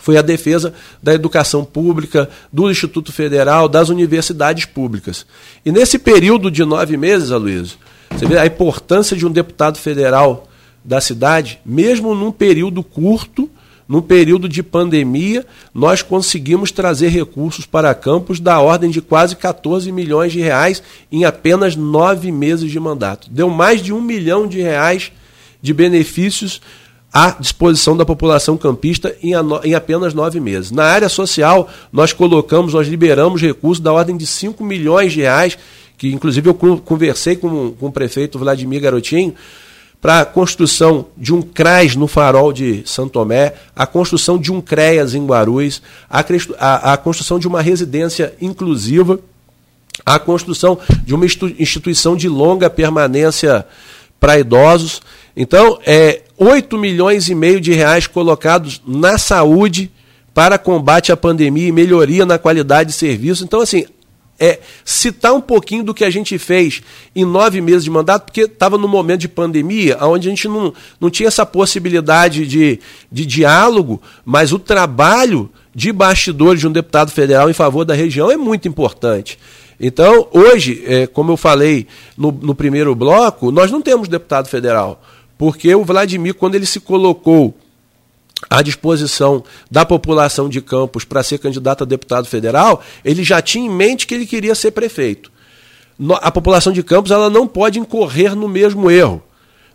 foi 0.00 0.16
a 0.16 0.22
defesa 0.22 0.74
da 1.02 1.14
educação 1.14 1.64
pública, 1.64 2.28
do 2.52 2.70
Instituto 2.70 3.12
Federal, 3.12 3.68
das 3.68 3.88
universidades 3.88 4.64
públicas. 4.64 5.24
E 5.64 5.70
nesse 5.70 5.98
período 5.98 6.50
de 6.50 6.64
nove 6.64 6.96
meses, 6.96 7.30
Aloysio, 7.30 7.78
você 8.10 8.26
vê 8.26 8.38
a 8.38 8.46
importância 8.46 9.16
de 9.16 9.26
um 9.26 9.30
deputado 9.30 9.78
federal 9.78 10.49
da 10.84 11.00
cidade, 11.00 11.60
mesmo 11.64 12.14
num 12.14 12.32
período 12.32 12.82
curto, 12.82 13.48
num 13.90 14.00
período 14.00 14.48
de 14.48 14.62
pandemia, 14.62 15.44
nós 15.74 16.00
conseguimos 16.00 16.70
trazer 16.70 17.08
recursos 17.08 17.66
para 17.66 17.92
campos 17.92 18.38
da 18.38 18.60
ordem 18.60 18.88
de 18.88 19.00
quase 19.00 19.34
14 19.34 19.90
milhões 19.90 20.32
de 20.32 20.40
reais 20.40 20.80
em 21.10 21.24
apenas 21.24 21.74
nove 21.74 22.30
meses 22.30 22.70
de 22.70 22.78
mandato. 22.78 23.28
Deu 23.28 23.50
mais 23.50 23.82
de 23.82 23.92
um 23.92 24.00
milhão 24.00 24.46
de 24.46 24.60
reais 24.60 25.10
de 25.60 25.74
benefícios 25.74 26.60
à 27.12 27.30
disposição 27.32 27.96
da 27.96 28.06
população 28.06 28.56
campista 28.56 29.16
em, 29.20 29.34
apenas 29.74 30.14
nove 30.14 30.38
meses. 30.38 30.70
Na 30.70 30.84
área 30.84 31.08
social, 31.08 31.68
nós 31.92 32.12
colocamos, 32.12 32.72
nós 32.72 32.86
liberamos 32.86 33.42
recursos 33.42 33.82
da 33.82 33.92
ordem 33.92 34.16
de 34.16 34.26
5 34.26 34.62
milhões 34.62 35.12
de 35.12 35.22
reais, 35.22 35.58
que 35.98 36.12
inclusive 36.12 36.48
eu 36.48 36.54
conversei 36.54 37.34
com, 37.34 37.72
com 37.72 37.86
o 37.88 37.92
prefeito 37.92 38.38
Vladimir 38.38 38.80
Garotinho, 38.80 39.34
para 40.00 40.20
a 40.20 40.24
construção 40.24 41.06
de 41.16 41.34
um 41.34 41.42
CRAS 41.42 41.94
no 41.94 42.06
farol 42.06 42.52
de 42.52 42.82
Santo 42.86 43.10
Tomé, 43.10 43.54
a 43.76 43.86
construção 43.86 44.38
de 44.38 44.50
um 44.50 44.60
CREAS 44.60 45.14
em 45.14 45.26
Guarulhos, 45.26 45.82
a, 46.08 46.24
a, 46.58 46.92
a 46.94 46.96
construção 46.96 47.38
de 47.38 47.46
uma 47.46 47.60
residência 47.60 48.34
inclusiva, 48.40 49.20
a 50.04 50.18
construção 50.18 50.78
de 51.04 51.14
uma 51.14 51.26
instituição 51.26 52.16
de 52.16 52.28
longa 52.28 52.70
permanência 52.70 53.66
para 54.18 54.38
idosos. 54.38 55.02
Então, 55.36 55.78
é 55.84 56.22
8 56.38 56.78
milhões 56.78 57.28
e 57.28 57.34
meio 57.34 57.60
de 57.60 57.72
reais 57.72 58.06
colocados 58.06 58.80
na 58.86 59.18
saúde 59.18 59.90
para 60.32 60.56
combate 60.56 61.12
à 61.12 61.16
pandemia 61.16 61.68
e 61.68 61.72
melhoria 61.72 62.24
na 62.24 62.38
qualidade 62.38 62.90
de 62.90 62.96
serviço. 62.96 63.44
Então, 63.44 63.60
assim, 63.60 63.84
é 64.40 64.58
citar 64.84 65.34
um 65.34 65.40
pouquinho 65.40 65.84
do 65.84 65.92
que 65.92 66.02
a 66.02 66.08
gente 66.08 66.38
fez 66.38 66.80
em 67.14 67.26
nove 67.26 67.60
meses 67.60 67.84
de 67.84 67.90
mandato, 67.90 68.24
porque 68.24 68.42
estava 68.42 68.78
no 68.78 68.88
momento 68.88 69.20
de 69.20 69.28
pandemia, 69.28 69.98
onde 70.00 70.28
a 70.28 70.30
gente 70.30 70.48
não, 70.48 70.72
não 70.98 71.10
tinha 71.10 71.28
essa 71.28 71.44
possibilidade 71.44 72.46
de, 72.46 72.80
de 73.12 73.26
diálogo, 73.26 74.00
mas 74.24 74.50
o 74.50 74.58
trabalho 74.58 75.50
de 75.74 75.92
bastidores 75.92 76.60
de 76.60 76.66
um 76.66 76.72
deputado 76.72 77.12
federal 77.12 77.50
em 77.50 77.54
favor 77.54 77.84
da 77.84 77.94
região 77.94 78.30
é 78.30 78.36
muito 78.36 78.66
importante. 78.66 79.38
Então, 79.78 80.26
hoje, 80.32 80.82
é, 80.86 81.06
como 81.06 81.32
eu 81.32 81.36
falei 81.36 81.86
no, 82.16 82.32
no 82.32 82.54
primeiro 82.54 82.94
bloco, 82.94 83.50
nós 83.50 83.70
não 83.70 83.80
temos 83.82 84.08
deputado 84.08 84.48
federal, 84.48 85.02
porque 85.36 85.74
o 85.74 85.84
Vladimir, 85.84 86.34
quando 86.34 86.54
ele 86.54 86.66
se 86.66 86.80
colocou 86.80 87.54
à 88.48 88.62
disposição 88.62 89.44
da 89.70 89.84
população 89.84 90.48
de 90.48 90.60
Campos 90.60 91.04
para 91.04 91.22
ser 91.22 91.38
candidato 91.38 91.84
a 91.84 91.86
deputado 91.86 92.26
federal, 92.26 92.82
ele 93.04 93.22
já 93.22 93.42
tinha 93.42 93.66
em 93.66 93.70
mente 93.70 94.06
que 94.06 94.14
ele 94.14 94.26
queria 94.26 94.54
ser 94.54 94.70
prefeito. 94.70 95.30
A 96.22 96.30
população 96.30 96.72
de 96.72 96.82
Campos 96.82 97.10
ela 97.10 97.28
não 97.28 97.46
pode 97.46 97.78
incorrer 97.78 98.34
no 98.34 98.48
mesmo 98.48 98.90
erro. 98.90 99.22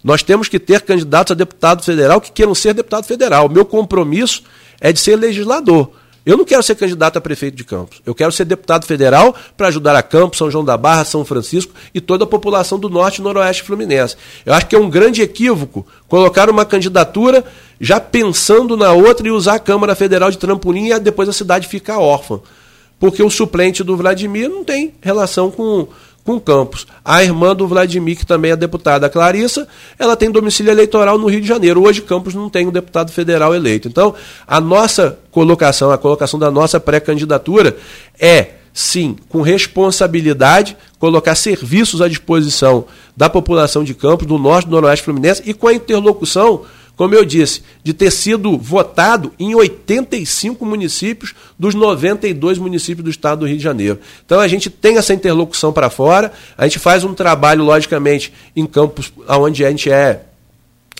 Nós 0.04 0.24
temos 0.24 0.48
que 0.48 0.60
ter 0.60 0.82
candidatos 0.82 1.32
a 1.32 1.36
deputado 1.36 1.84
federal 1.84 2.22
que 2.22 2.32
queiram 2.32 2.56
ser 2.56 2.74
deputado 2.74 3.06
federal. 3.06 3.48
O 3.48 3.52
meu 3.52 3.66
compromisso 3.66 4.44
é 4.80 4.92
de 4.92 5.00
ser 5.00 5.16
legislador. 5.16 5.92
Eu 6.26 6.36
não 6.36 6.46
quero 6.46 6.64
ser 6.64 6.74
candidato 6.74 7.18
a 7.18 7.22
prefeito 7.22 7.56
de 7.56 7.64
Campos. 7.64 8.02
Eu 8.04 8.16
quero 8.16 8.32
ser 8.32 8.46
deputado 8.46 8.86
federal 8.86 9.36
para 9.56 9.68
ajudar 9.68 9.96
a 9.96 10.02
Campos, 10.02 10.40
São 10.40 10.50
João 10.50 10.66
da 10.66 10.76
Barra, 10.76 11.06
São 11.06 11.24
Francisco 11.24 11.72
e 11.94 12.02
toda 12.02 12.24
a 12.24 12.28
população 12.28 12.80
do 12.80 12.90
norte 12.90 13.20
e 13.20 13.22
noroeste 13.22 13.62
fluminense. 13.62 14.16
Eu 14.44 14.56
acho 14.56 14.66
que 14.66 14.76
é 14.76 14.80
um 14.80 14.90
grande 14.90 15.22
equívoco 15.22 15.86
colocar 16.08 16.50
uma 16.50 16.66
candidatura 16.66 17.46
já 17.80 18.00
pensando 18.00 18.78
na 18.78 18.92
outra 18.92 19.28
e 19.28 19.32
usar 19.32 19.56
a 19.56 19.60
Câmara 19.60 19.96
Federal 19.96 20.32
de 20.32 20.38
trampolim 20.38 20.92
e 20.92 21.00
depois 21.00 21.30
a 21.30 21.34
cidade 21.34 21.68
ficar 21.68 22.00
órfã. 22.00 22.40
Porque 23.00 23.22
o 23.22 23.30
suplente 23.30 23.84
do 23.84 23.98
Vladimir 23.98 24.50
não 24.50 24.64
tem 24.64 24.94
relação 25.02 25.52
com, 25.52 25.88
com 26.24 26.40
Campos. 26.40 26.88
A 27.04 27.24
irmã 27.24 27.56
do 27.56 27.68
Vladimir, 27.68 28.18
que 28.18 28.26
também 28.26 28.52
é 28.52 28.56
deputada, 28.56 29.08
a 29.08 29.10
Clarissa, 29.10 29.68
ela 30.00 30.16
tem 30.16 30.32
domicílio 30.32 30.72
eleitoral 30.72 31.18
no 31.18 31.28
Rio 31.28 31.42
de 31.42 31.48
Janeiro. 31.48 31.84
Hoje 31.84 32.02
Campos 32.02 32.34
não 32.34 32.50
tem 32.50 32.66
um 32.68 32.72
deputado 32.72 33.12
federal 33.12 33.54
eleito. 33.54 33.88
Então, 33.88 34.16
a 34.48 34.62
nossa 34.62 35.20
colocação, 35.30 35.92
a 35.92 35.98
colocação 35.98 36.40
da 36.40 36.50
nossa 36.50 36.80
pré-candidatura 36.80 37.76
é 38.20 38.56
sim, 38.76 39.16
com 39.30 39.42
responsabilidade, 39.42 40.76
colocar 41.00 41.34
serviços 41.36 42.02
à 42.02 42.10
disposição 42.10 42.84
da 43.16 43.30
população 43.30 43.86
de 43.86 43.94
Campos, 43.94 44.28
do 44.28 44.38
norte 44.38 44.66
do 44.66 44.72
noroeste 44.72 45.06
fluminense 45.06 45.42
e 45.46 45.54
com 45.54 45.70
a 45.70 45.74
interlocução, 45.74 46.64
como 46.96 47.14
eu 47.14 47.26
disse, 47.26 47.62
de 47.84 47.94
ter 47.94 48.12
sido 48.12 48.58
votado 48.58 49.34
em 49.38 49.54
85 49.54 50.66
municípios 50.66 51.34
dos 51.60 51.76
92 51.76 52.58
municípios 52.58 53.04
do 53.04 53.10
estado 53.10 53.40
do 53.40 53.48
Rio 53.48 53.58
de 53.58 53.64
Janeiro. 53.64 54.00
Então 54.26 54.40
a 54.40 54.48
gente 54.48 54.70
tem 54.70 54.98
essa 54.98 55.14
interlocução 55.14 55.74
para 55.74 55.90
fora, 55.90 56.32
a 56.58 56.68
gente 56.68 56.80
faz 56.80 57.04
um 57.04 57.14
trabalho, 57.14 57.64
logicamente, 57.64 58.32
em 58.56 58.66
campos 58.66 59.12
onde 59.28 59.66
a 59.66 59.70
gente 59.70 59.92
é 59.92 60.22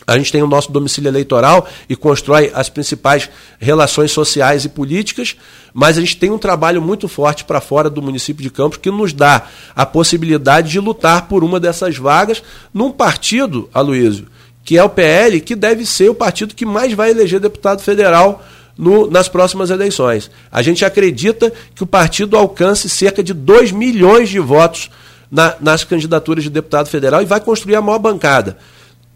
a 0.08 0.18
gente 0.18 0.32
tem 0.32 0.44
o 0.44 0.48
nosso 0.48 0.72
domicílio 0.72 1.10
eleitoral 1.10 1.68
e 1.90 1.96
constrói 1.96 2.52
as 2.54 2.70
principais 2.70 3.30
relações 3.60 4.12
sociais 4.12 4.64
e 4.64 4.70
políticas, 4.70 5.36
mas 5.74 5.98
a 5.98 6.02
gente 6.02 6.18
tem 6.18 6.30
um 6.30 6.38
trabalho 6.38 6.82
muito 6.82 7.08
forte 7.08 7.44
para 7.44 7.60
fora 7.60 7.90
do 7.90 8.02
município 8.02 8.44
de 8.44 8.52
Campos 8.52 8.78
que 8.78 8.92
nos 8.92 9.14
dá 9.14 9.48
a 9.76 9.86
possibilidade 9.86 10.70
de 10.70 10.80
lutar 10.80 11.28
por 11.28 11.44
uma 11.44 11.60
dessas 11.60 11.98
vagas 11.98 12.44
num 12.72 12.92
partido, 12.92 13.68
Aloysio, 13.74 14.28
que 14.66 14.78
é 14.78 14.84
o 14.84 14.90
PL, 14.90 15.40
que 15.40 15.56
deve 15.56 15.86
ser 15.86 16.10
o 16.10 16.16
partido 16.16 16.56
que 16.56 16.66
mais 16.66 16.92
vai 16.92 17.12
eleger 17.12 17.40
deputado 17.40 17.82
federal 17.82 18.44
no, 18.76 19.10
nas 19.10 19.30
próximas 19.30 19.70
eleições. 19.70 20.30
A 20.52 20.64
gente 20.64 20.84
acredita 20.84 21.54
que 21.76 21.84
o 21.84 21.88
partido 21.88 22.36
alcance 22.36 22.90
cerca 22.90 23.24
de 23.24 23.32
2 23.32 23.72
milhões 23.72 24.28
de 24.28 24.40
votos 24.40 24.90
na, 25.32 25.56
nas 25.62 25.84
candidaturas 25.84 26.44
de 26.44 26.50
deputado 26.50 26.90
federal 26.90 27.22
e 27.22 27.26
vai 27.26 27.40
construir 27.40 27.76
a 27.76 27.82
maior 27.82 28.00
bancada. 28.00 28.58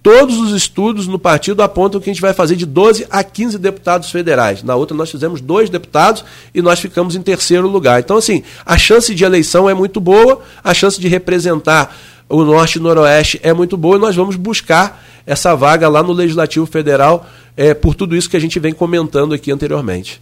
Todos 0.02 0.38
os 0.38 0.52
estudos 0.54 1.08
no 1.08 1.20
partido 1.20 1.62
apontam 1.62 2.00
que 2.00 2.10
a 2.10 2.14
gente 2.14 2.22
vai 2.22 2.34
fazer 2.34 2.56
de 2.56 2.66
12 2.66 3.08
a 3.10 3.22
15 3.22 3.58
deputados 3.58 4.10
federais. 4.10 4.64
Na 4.64 4.76
outra, 4.76 4.96
nós 4.96 5.12
fizemos 5.12 5.42
dois 5.42 5.70
deputados 5.70 6.24
e 6.54 6.62
nós 6.62 6.80
ficamos 6.80 7.16
em 7.16 7.22
terceiro 7.22 7.68
lugar. 7.68 8.00
Então, 8.00 8.16
assim, 8.16 8.44
a 8.66 8.78
chance 8.78 9.14
de 9.14 9.26
eleição 9.26 9.70
é 9.70 9.74
muito 9.74 10.00
boa, 10.00 10.42
a 10.64 10.74
chance 10.74 11.02
de 11.02 11.08
representar 11.10 11.98
o 12.30 12.44
Norte 12.46 12.78
e 12.78 12.82
Noroeste 12.82 13.40
é 13.44 13.52
muito 13.52 13.76
boa 13.76 13.98
e 13.98 14.00
nós 14.00 14.16
vamos 14.16 14.38
buscar 14.38 15.04
essa 15.30 15.56
vaga 15.56 15.88
lá 15.88 16.02
no 16.02 16.12
Legislativo 16.12 16.66
Federal 16.66 17.30
é, 17.56 17.76
por 17.76 17.94
tudo 17.94 18.16
isso 18.16 18.28
que 18.28 18.36
a 18.36 18.40
gente 18.40 18.60
vem 18.60 18.74
comentando 18.74 19.36
aqui 19.36 19.52
anteriormente. 19.52 20.20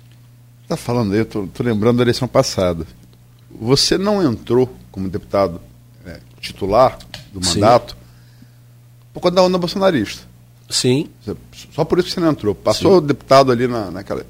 Está 0.63 0.75
falando 0.75 1.13
aí, 1.13 1.19
eu 1.19 1.23
estou 1.23 1.49
lembrando 1.61 1.97
da 1.97 2.03
eleição 2.03 2.27
passada. 2.27 2.85
Você 3.61 3.97
não 3.97 4.21
entrou 4.21 4.69
como 4.91 5.07
deputado 5.07 5.61
é, 6.05 6.19
titular 6.41 6.99
do 7.31 7.39
mandato 7.39 7.95
por 9.13 9.21
conta 9.21 9.35
da 9.38 9.43
onda 9.43 9.57
bolsonarista. 9.57 10.23
Sim. 10.69 11.07
Só 11.71 11.85
por 11.85 11.99
isso 11.99 12.09
que 12.09 12.13
você 12.13 12.19
não 12.19 12.31
entrou. 12.31 12.53
Passou 12.53 12.99
Sim. 12.99 13.07
deputado 13.07 13.49
ali 13.49 13.65
na, 13.65 13.89
naquela. 13.89 14.25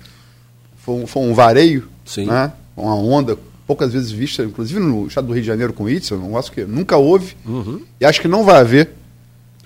Foi 0.78 0.94
um, 0.94 1.08
foi 1.08 1.24
um 1.24 1.34
vareio, 1.34 1.90
Sim. 2.06 2.28
né? 2.28 2.54
Uma 2.76 2.94
onda 2.94 3.36
poucas 3.66 3.94
vezes 3.94 4.12
vista, 4.12 4.44
inclusive 4.44 4.80
no 4.80 5.08
estado 5.08 5.26
do 5.26 5.34
Rio 5.34 5.42
de 5.42 5.48
Janeiro 5.48 5.74
com 5.74 5.86
o 5.86 5.90
Itzel, 5.90 6.20
um 6.20 6.28
negócio 6.28 6.52
que 6.52 6.64
nunca 6.66 6.98
houve. 6.98 7.36
Uhum. 7.44 7.82
E 8.00 8.06
acho 8.06 8.22
que 8.22 8.28
não 8.28 8.46
vai 8.46 8.62
haver, 8.62 8.92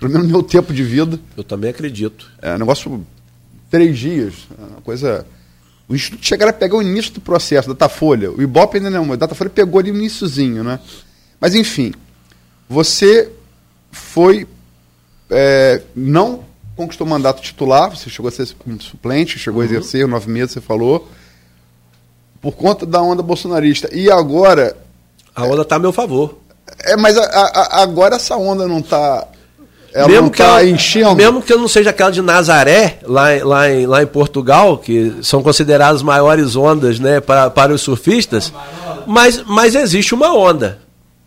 pelo 0.02 0.12
menos 0.12 0.26
no 0.26 0.32
meu 0.32 0.42
tempo 0.42 0.74
de 0.74 0.82
vida. 0.82 1.18
Eu 1.36 1.44
também 1.44 1.70
acredito. 1.70 2.30
É 2.40 2.58
negócio. 2.58 3.06
Três 3.70 3.98
dias, 3.98 4.34
é 4.58 4.64
uma 4.64 4.80
coisa. 4.82 5.24
O 5.88 5.94
Instituto 5.94 6.26
chegaram 6.26 6.50
a 6.50 6.52
pegar 6.52 6.76
o 6.76 6.82
início 6.82 7.14
do 7.14 7.20
processo, 7.20 7.68
Datafolha. 7.68 8.30
O 8.30 8.42
Ibope 8.42 8.76
ainda 8.76 8.90
não, 8.90 9.04
mas 9.04 9.16
o 9.16 9.20
Datafolha 9.20 9.48
pegou 9.48 9.80
ali 9.80 9.90
o 9.90 9.96
iníciozinho, 9.96 10.62
né? 10.62 10.78
Mas 11.40 11.54
enfim, 11.54 11.94
você 12.68 13.30
foi 13.90 14.46
é, 15.30 15.82
não 15.96 16.44
conquistou 16.76 17.06
mandato 17.06 17.40
titular, 17.40 17.90
você 17.90 18.10
chegou 18.10 18.28
a 18.28 18.32
ser 18.32 18.46
suplente, 18.80 19.38
chegou 19.38 19.62
uhum. 19.62 19.68
a 19.68 19.70
exercer 19.70 20.06
nove 20.06 20.30
meses, 20.30 20.52
você 20.52 20.60
falou, 20.60 21.08
por 22.40 22.52
conta 22.52 22.84
da 22.84 23.00
onda 23.00 23.22
bolsonarista. 23.22 23.88
E 23.94 24.10
agora. 24.10 24.76
A 25.34 25.44
onda 25.44 25.62
está 25.62 25.76
a 25.76 25.78
meu 25.78 25.92
favor. 25.92 26.38
É, 26.84 26.96
mas 26.96 27.16
a, 27.16 27.22
a, 27.24 27.82
agora 27.82 28.16
essa 28.16 28.36
onda 28.36 28.68
não 28.68 28.80
está. 28.80 29.26
Ela 29.92 30.08
mesmo 30.08 30.30
que 30.30 30.38
tá 30.38 30.44
ela, 30.44 30.64
enchendo. 30.64 31.14
Mesmo 31.14 31.42
que 31.42 31.52
eu 31.52 31.58
não 31.58 31.68
seja 31.68 31.90
aquela 31.90 32.10
de 32.10 32.22
Nazaré, 32.22 32.98
lá, 33.02 33.28
lá, 33.42 33.70
em, 33.70 33.86
lá 33.86 34.02
em 34.02 34.06
Portugal, 34.06 34.78
que 34.78 35.16
são 35.22 35.42
consideradas 35.42 36.02
maiores 36.02 36.56
ondas 36.56 36.98
né, 36.98 37.20
para, 37.20 37.50
para 37.50 37.72
os 37.72 37.82
surfistas, 37.82 38.52
mas, 39.06 39.42
mas 39.46 39.74
existe 39.74 40.14
uma 40.14 40.34
onda 40.34 40.80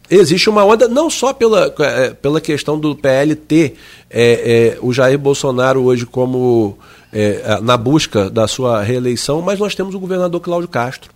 existe 0.09 0.49
uma 0.49 0.63
onda, 0.63 0.87
não 0.87 1.09
só 1.09 1.33
pela, 1.33 1.73
é, 1.79 2.09
pela 2.11 2.39
questão 2.39 2.79
do 2.79 2.95
PLT, 2.95 3.73
é, 4.09 4.75
é, 4.75 4.77
o 4.81 4.93
Jair 4.93 5.17
Bolsonaro 5.17 5.83
hoje 5.83 6.05
como 6.05 6.77
é, 7.11 7.59
na 7.61 7.77
busca 7.77 8.29
da 8.29 8.47
sua 8.47 8.81
reeleição, 8.81 9.41
mas 9.41 9.59
nós 9.59 9.75
temos 9.75 9.95
o 9.95 9.99
governador 9.99 10.39
Cláudio 10.41 10.69
Castro, 10.69 11.11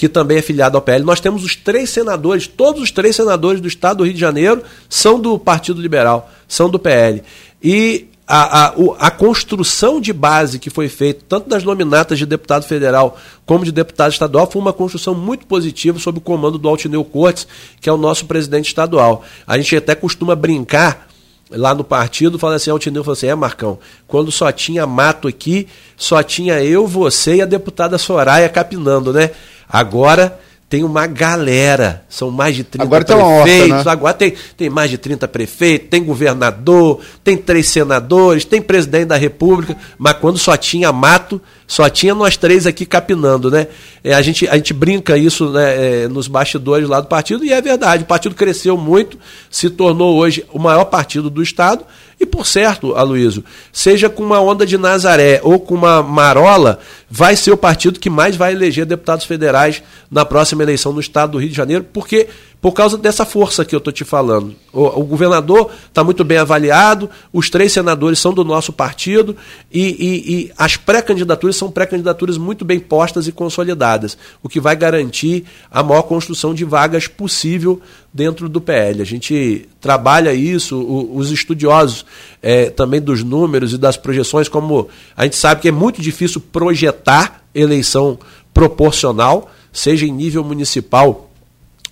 que 0.00 0.08
também 0.08 0.38
é 0.38 0.42
filiado 0.42 0.78
ao 0.78 0.82
PL. 0.82 1.04
Nós 1.04 1.20
temos 1.20 1.44
os 1.44 1.54
três 1.54 1.90
senadores, 1.90 2.46
todos 2.46 2.80
os 2.80 2.90
três 2.90 3.14
senadores 3.14 3.60
do 3.60 3.68
estado 3.68 3.98
do 3.98 4.04
Rio 4.04 4.14
de 4.14 4.18
Janeiro 4.18 4.62
são 4.88 5.20
do 5.20 5.38
Partido 5.38 5.78
Liberal, 5.78 6.30
são 6.48 6.70
do 6.70 6.78
PL. 6.78 7.22
E 7.62 8.06
a, 8.26 8.68
a, 8.68 8.74
a, 8.98 9.10
construção 9.10 10.00
de 10.00 10.10
base 10.14 10.58
que 10.58 10.70
foi 10.70 10.88
feita, 10.88 11.22
tanto 11.28 11.50
das 11.50 11.64
nominatas 11.64 12.18
de 12.18 12.24
deputado 12.24 12.62
federal 12.62 13.18
como 13.44 13.62
de 13.62 13.70
deputado 13.70 14.10
estadual, 14.10 14.50
foi 14.50 14.62
uma 14.62 14.72
construção 14.72 15.14
muito 15.14 15.44
positiva 15.44 15.98
sob 15.98 16.16
o 16.16 16.22
comando 16.22 16.56
do 16.56 16.66
Altineu 16.66 17.04
Cortes, 17.04 17.46
que 17.78 17.86
é 17.86 17.92
o 17.92 17.98
nosso 17.98 18.24
presidente 18.24 18.68
estadual. 18.68 19.22
A 19.46 19.58
gente 19.58 19.76
até 19.76 19.94
costuma 19.94 20.34
brincar 20.34 21.08
lá 21.50 21.74
no 21.74 21.84
partido, 21.84 22.38
fala 22.38 22.54
assim, 22.54 22.70
Altineu 22.70 23.04
falou 23.04 23.12
assim, 23.12 23.26
é 23.26 23.34
Marcão, 23.34 23.78
quando 24.06 24.32
só 24.32 24.50
tinha 24.50 24.86
mato 24.86 25.28
aqui, 25.28 25.68
só 25.94 26.22
tinha 26.22 26.62
eu, 26.64 26.86
você 26.86 27.34
e 27.34 27.42
a 27.42 27.46
deputada 27.46 27.98
Soraya 27.98 28.48
capinando, 28.48 29.12
né? 29.12 29.32
Agora 29.72 30.38
tem 30.70 30.84
uma 30.84 31.04
galera, 31.04 32.04
são 32.08 32.30
mais 32.30 32.54
de 32.54 32.62
30 32.62 32.84
agora 32.84 33.04
prefeitos, 33.04 33.70
horta, 33.72 33.84
né? 33.84 33.90
agora 33.90 34.14
tem, 34.14 34.34
tem 34.56 34.70
mais 34.70 34.88
de 34.88 34.98
30 34.98 35.26
prefeitos, 35.26 35.88
tem 35.90 36.04
governador, 36.04 37.00
tem 37.24 37.36
três 37.36 37.68
senadores, 37.68 38.44
tem 38.44 38.62
presidente 38.62 39.06
da 39.06 39.16
república, 39.16 39.76
mas 39.98 40.12
quando 40.18 40.38
só 40.38 40.56
tinha 40.56 40.92
mato, 40.92 41.42
só 41.70 41.88
tinha 41.88 42.16
nós 42.16 42.36
três 42.36 42.66
aqui 42.66 42.84
capinando, 42.84 43.48
né? 43.48 43.68
É, 44.02 44.12
a, 44.12 44.20
gente, 44.20 44.48
a 44.48 44.56
gente 44.56 44.74
brinca 44.74 45.16
isso 45.16 45.50
né, 45.50 46.02
é, 46.02 46.08
nos 46.08 46.26
bastidores 46.26 46.88
lá 46.88 47.00
do 47.00 47.06
partido, 47.06 47.44
e 47.44 47.52
é 47.52 47.62
verdade, 47.62 48.02
o 48.02 48.06
partido 48.06 48.34
cresceu 48.34 48.76
muito, 48.76 49.16
se 49.48 49.70
tornou 49.70 50.16
hoje 50.18 50.44
o 50.52 50.58
maior 50.58 50.86
partido 50.86 51.30
do 51.30 51.40
Estado, 51.40 51.84
e 52.18 52.26
por 52.26 52.44
certo, 52.44 52.96
Aloysio, 52.96 53.44
seja 53.72 54.10
com 54.10 54.20
uma 54.24 54.40
onda 54.40 54.66
de 54.66 54.76
Nazaré 54.76 55.38
ou 55.44 55.60
com 55.60 55.76
uma 55.76 56.02
marola, 56.02 56.80
vai 57.08 57.36
ser 57.36 57.52
o 57.52 57.56
partido 57.56 58.00
que 58.00 58.10
mais 58.10 58.34
vai 58.34 58.50
eleger 58.50 58.84
deputados 58.84 59.24
federais 59.24 59.80
na 60.10 60.24
próxima 60.24 60.64
eleição 60.64 60.92
no 60.92 61.00
estado 61.00 61.32
do 61.32 61.38
Rio 61.38 61.50
de 61.50 61.56
Janeiro, 61.56 61.86
porque 61.92 62.26
por 62.60 62.72
causa 62.72 62.98
dessa 62.98 63.24
força 63.24 63.64
que 63.64 63.74
eu 63.74 63.78
estou 63.78 63.92
te 63.92 64.04
falando. 64.04 64.54
O, 64.72 65.00
o 65.00 65.04
governador 65.04 65.70
está 65.88 66.04
muito 66.04 66.22
bem 66.22 66.36
avaliado, 66.36 67.08
os 67.32 67.48
três 67.48 67.72
senadores 67.72 68.18
são 68.18 68.34
do 68.34 68.44
nosso 68.44 68.72
partido 68.72 69.34
e, 69.72 69.80
e, 69.80 70.34
e 70.34 70.52
as 70.58 70.76
pré-candidaturas 70.76 71.56
são 71.56 71.70
pré-candidaturas 71.70 72.36
muito 72.36 72.64
bem 72.64 72.78
postas 72.78 73.26
e 73.26 73.32
consolidadas, 73.32 74.18
o 74.42 74.48
que 74.48 74.60
vai 74.60 74.76
garantir 74.76 75.44
a 75.70 75.82
maior 75.82 76.02
construção 76.02 76.52
de 76.52 76.64
vagas 76.64 77.06
possível 77.06 77.80
dentro 78.12 78.48
do 78.48 78.60
PL. 78.60 79.00
A 79.00 79.06
gente 79.06 79.66
trabalha 79.80 80.34
isso, 80.34 80.76
o, 80.76 81.16
os 81.16 81.30
estudiosos 81.30 82.04
é, 82.42 82.68
também 82.68 83.00
dos 83.00 83.24
números 83.24 83.72
e 83.72 83.78
das 83.78 83.96
projeções, 83.96 84.48
como 84.48 84.88
a 85.16 85.24
gente 85.24 85.36
sabe 85.36 85.62
que 85.62 85.68
é 85.68 85.72
muito 85.72 86.02
difícil 86.02 86.40
projetar 86.40 87.42
eleição 87.54 88.18
proporcional, 88.52 89.50
seja 89.72 90.04
em 90.04 90.12
nível 90.12 90.44
municipal 90.44 91.29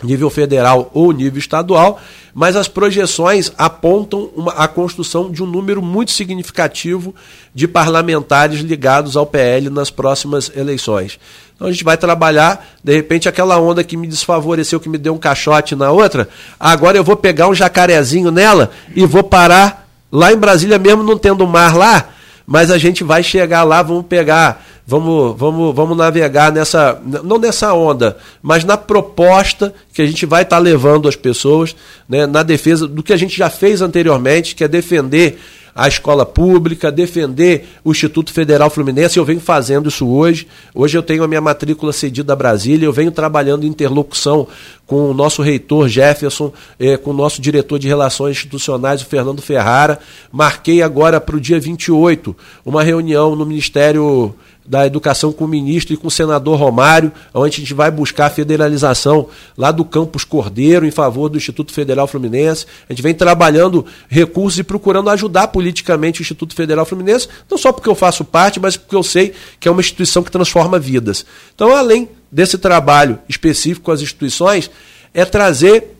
nível 0.03 0.31
federal 0.31 0.91
ou 0.95 1.13
nível 1.13 1.39
estadual, 1.39 2.01
mas 2.33 2.55
as 2.55 2.69
projeções 2.69 3.51
apontam 3.59 4.31
uma, 4.35 4.53
a 4.53 4.69
construção 4.69 5.31
de 5.31 5.43
um 5.43 5.47
número 5.47 5.83
muito 5.83 6.13
significativo 6.13 7.15
de 7.55 7.67
parlamentares 7.67 8.61
ligados 8.61 9.17
ao 9.17 9.27
PL 9.27 9.71
nas 9.71 9.91
próximas 9.91 10.51
eleições. 10.55 11.19
Então 11.57 11.67
a 11.67 11.73
gente 11.73 11.83
vai 11.83 11.97
trabalhar, 11.97 12.69
de 12.85 12.95
repente, 12.95 13.29
aquela 13.29 13.59
onda 13.59 13.83
que 13.83 13.97
me 13.97 14.07
desfavoreceu, 14.07 14.79
que 14.79 14.89
me 14.89 14.99
deu 14.99 15.15
um 15.15 15.19
caixote 15.19 15.75
na 15.75 15.91
outra, 15.91 16.29
agora 16.61 16.97
eu 16.97 17.03
vou 17.03 17.17
pegar 17.17 17.49
um 17.49 17.55
jacarezinho 17.55 18.31
nela 18.31 18.71
e 18.95 19.05
vou 19.05 19.25
parar 19.25 19.89
lá 20.11 20.33
em 20.33 20.37
Brasília, 20.37 20.79
mesmo 20.79 21.03
não 21.03 21.19
tendo 21.19 21.45
mar 21.47 21.77
lá, 21.77 22.11
mas 22.51 22.71
a 22.71 22.79
gente 22.79 23.05
vai 23.05 23.23
chegar 23.23 23.63
lá, 23.63 23.83
vamos 23.83 24.07
pegar 24.07 24.65
vamos, 24.89 25.39
vamos, 25.39 25.75
vamos 25.75 25.95
navegar 25.99 26.51
nessa, 26.51 26.99
não 27.23 27.39
nessa 27.39 27.75
onda, 27.75 28.17
mas 28.41 28.65
na 28.65 28.75
proposta 28.75 29.75
que 29.93 30.01
a 30.01 30.07
gente 30.07 30.25
vai 30.25 30.45
estar 30.45 30.57
tá 30.57 30.63
levando 30.63 31.07
as 31.07 31.15
pessoas, 31.15 31.77
né, 32.09 32.27
na 32.27 32.43
defesa 32.43 32.89
do 32.89 33.03
que 33.03 33.13
a 33.13 33.17
gente 33.19 33.37
já 33.37 33.51
fez 33.51 33.83
anteriormente, 33.83 34.55
que 34.55 34.65
é 34.65 34.69
defender 34.69 35.39
a 35.75 35.87
escola 35.89 36.25
pública, 36.25 36.91
defender 36.91 37.69
o 37.85 37.91
Instituto 37.91 38.33
Federal 38.33 38.71
Fluminense. 38.71 39.19
Eu 39.19 39.25
venho 39.25 39.41
fazendo 39.41 39.89
isso 39.89 40.07
hoje. 40.07 40.47
Hoje 40.75 40.97
eu 40.97 41.03
tenho 41.03 41.23
a 41.23 41.29
minha 41.29 41.41
matrícula 41.41 41.93
cedida 41.93 42.33
a 42.33 42.37
Brasília, 42.37 42.87
eu 42.87 42.93
venho 42.93 43.11
trabalhando 43.11 43.65
em 43.65 43.69
interlocução 43.69 44.47
com 44.87 45.11
o 45.11 45.15
nosso 45.15 45.43
reitor 45.43 45.87
Jefferson, 45.87 46.51
eh, 46.81 46.97
com 46.97 47.11
o 47.11 47.15
nosso 47.15 47.43
diretor 47.43 47.79
de 47.79 47.87
Relações 47.87 48.37
Institucionais, 48.39 49.03
o 49.03 49.07
Fernando 49.07 49.43
Ferrara. 49.43 49.99
Marquei 50.33 50.83
agora 50.83 51.21
para 51.21 51.37
o 51.37 51.41
dia 51.41 51.61
28 51.61 52.35
uma 52.65 52.83
reunião 52.83 53.37
no 53.37 53.45
Ministério 53.45 54.35
da 54.69 54.87
Educação 54.87 55.33
com 55.33 55.47
o 55.47 55.49
ministro 55.49 55.95
e 55.95 55.97
com 55.97 56.09
o 56.09 56.11
senador 56.11 56.59
Romário, 56.59 57.11
onde 57.33 57.57
a 57.57 57.59
gente 57.61 57.73
vai 57.73 57.91
buscar 57.91 58.27
a 58.27 58.31
federalização 58.31 59.29
lá 59.57 59.73
do 59.73 59.83
Campus 59.83 60.25
Cordeiro 60.25 60.85
em 60.85 60.91
favor 60.91 61.31
do 61.31 61.39
Instituto 61.39 61.73
Federal 61.73 62.07
Fluminense. 62.07 62.67
A 62.87 62.93
gente 62.93 63.03
vem 63.03 63.15
trabalhando 63.15 63.87
recursos 64.09 64.59
e 64.59 64.63
procurando 64.63 65.09
ajudar 65.09 65.49
politicamente 65.49 66.21
o 66.21 66.23
Instituto 66.23 66.55
Federal 66.55 66.85
Fluminense, 66.85 67.29
não 67.51 67.57
só 67.57 67.73
porque 67.73 67.89
eu 67.89 67.95
faço 67.95 68.27
parte, 68.27 68.61
mas 68.61 68.77
porque 68.77 68.95
eu 68.95 69.03
sei 69.03 69.33
que 69.59 69.67
é 69.67 69.71
uma 69.71 69.81
instituição 69.81 70.23
que 70.23 70.31
transforma 70.31 70.79
vidas. 70.79 71.25
Então, 71.55 71.75
além 71.75 72.11
desse 72.31 72.59
trabalho 72.59 73.19
específico 73.27 73.87
com 73.87 73.93
as 73.93 74.03
instituições, 74.03 74.71
é 75.15 75.25
trazer 75.25 75.97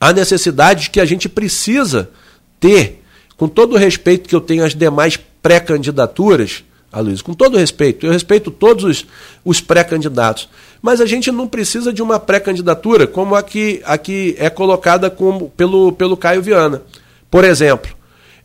a 0.00 0.12
necessidade 0.12 0.90
que 0.90 0.98
a 0.98 1.04
gente 1.04 1.28
precisa 1.28 2.10
ter, 2.58 3.04
com 3.36 3.46
todo 3.46 3.74
o 3.74 3.78
respeito 3.78 4.28
que 4.28 4.34
eu 4.34 4.40
tenho 4.40 4.64
às 4.64 4.74
demais 4.74 5.16
pré-candidaturas, 5.40 6.64
Aloysio, 6.94 7.24
com 7.24 7.34
todo 7.34 7.58
respeito, 7.58 8.06
eu 8.06 8.12
respeito 8.12 8.50
todos 8.50 8.84
os, 8.84 9.06
os 9.44 9.60
pré-candidatos, 9.60 10.48
mas 10.80 11.00
a 11.00 11.06
gente 11.06 11.30
não 11.32 11.48
precisa 11.48 11.92
de 11.92 12.02
uma 12.02 12.20
pré-candidatura 12.20 13.06
como 13.06 13.34
a 13.34 13.42
que, 13.42 13.82
a 13.84 13.98
que 13.98 14.36
é 14.38 14.48
colocada 14.48 15.10
como, 15.10 15.50
pelo, 15.50 15.92
pelo 15.92 16.16
Caio 16.16 16.40
Viana. 16.40 16.82
Por 17.30 17.44
exemplo, 17.44 17.90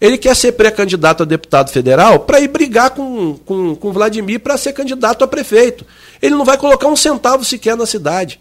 ele 0.02 0.18
quer 0.18 0.36
ser 0.36 0.54
pré-candidato 0.54 1.24
a 1.24 1.26
deputado 1.26 1.70
federal 1.70 2.20
para 2.22 2.40
ir 2.40 2.48
brigar 2.48 2.92
com, 2.92 3.38
com, 3.46 3.76
com 3.76 3.92
Vladimir 3.92 4.40
para 4.40 4.58
ser 4.58 4.74
candidato 4.74 5.24
a 5.24 5.28
prefeito. 5.28 5.86
Ele 6.22 6.36
não 6.36 6.46
vai 6.46 6.58
colocar 6.58 6.88
um 6.88 6.96
centavo 6.96 7.44
sequer 7.44 7.76
na 7.76 7.86
cidade. 7.86 8.40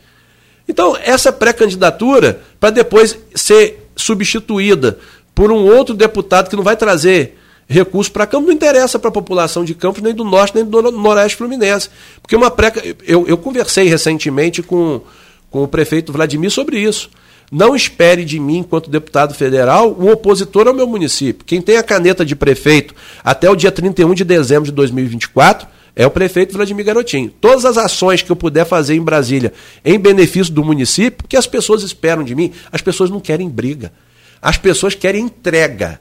Então, 0.68 0.96
essa 1.02 1.32
pré-candidatura, 1.32 2.40
para 2.60 2.70
depois 2.70 3.18
ser 3.34 3.90
substituída 3.96 4.98
por 5.34 5.50
um 5.50 5.66
outro 5.66 5.94
deputado 5.94 6.48
que 6.48 6.56
não 6.56 6.62
vai 6.62 6.76
trazer 6.76 7.37
recursos 7.68 8.10
para 8.10 8.26
Campos, 8.26 8.46
não 8.48 8.54
interessa 8.54 8.98
para 8.98 9.08
a 9.08 9.12
população 9.12 9.64
de 9.64 9.74
Campos, 9.74 10.02
nem 10.02 10.14
do 10.14 10.24
Norte, 10.24 10.54
nem 10.54 10.64
do 10.64 10.90
Noroeste 10.90 11.36
Fluminense. 11.36 11.90
Porque 12.22 12.34
uma 12.34 12.50
pré. 12.50 12.72
Eu, 13.06 13.26
eu 13.28 13.36
conversei 13.36 13.88
recentemente 13.88 14.62
com, 14.62 15.02
com 15.50 15.62
o 15.62 15.68
prefeito 15.68 16.12
Vladimir 16.12 16.50
sobre 16.50 16.78
isso. 16.78 17.10
Não 17.50 17.74
espere 17.74 18.24
de 18.24 18.38
mim, 18.38 18.58
enquanto 18.58 18.90
deputado 18.90 19.34
federal, 19.34 19.96
um 19.98 20.10
opositor 20.10 20.68
ao 20.68 20.74
meu 20.74 20.86
município. 20.86 21.44
Quem 21.46 21.62
tem 21.62 21.76
a 21.76 21.82
caneta 21.82 22.24
de 22.24 22.36
prefeito 22.36 22.94
até 23.24 23.50
o 23.50 23.56
dia 23.56 23.72
31 23.72 24.12
de 24.14 24.24
dezembro 24.24 24.64
de 24.64 24.72
2024 24.72 25.66
é 25.96 26.06
o 26.06 26.10
prefeito 26.10 26.52
Vladimir 26.52 26.84
Garotinho. 26.84 27.30
Todas 27.40 27.64
as 27.64 27.78
ações 27.78 28.22
que 28.22 28.30
eu 28.30 28.36
puder 28.36 28.66
fazer 28.66 28.94
em 28.94 29.02
Brasília 29.02 29.52
em 29.84 29.98
benefício 29.98 30.52
do 30.52 30.62
município, 30.62 31.26
que 31.26 31.36
as 31.36 31.46
pessoas 31.46 31.82
esperam 31.82 32.22
de 32.22 32.34
mim, 32.34 32.52
as 32.70 32.82
pessoas 32.82 33.10
não 33.10 33.18
querem 33.18 33.48
briga. 33.48 33.92
As 34.40 34.56
pessoas 34.56 34.94
querem 34.94 35.24
entrega. 35.24 35.98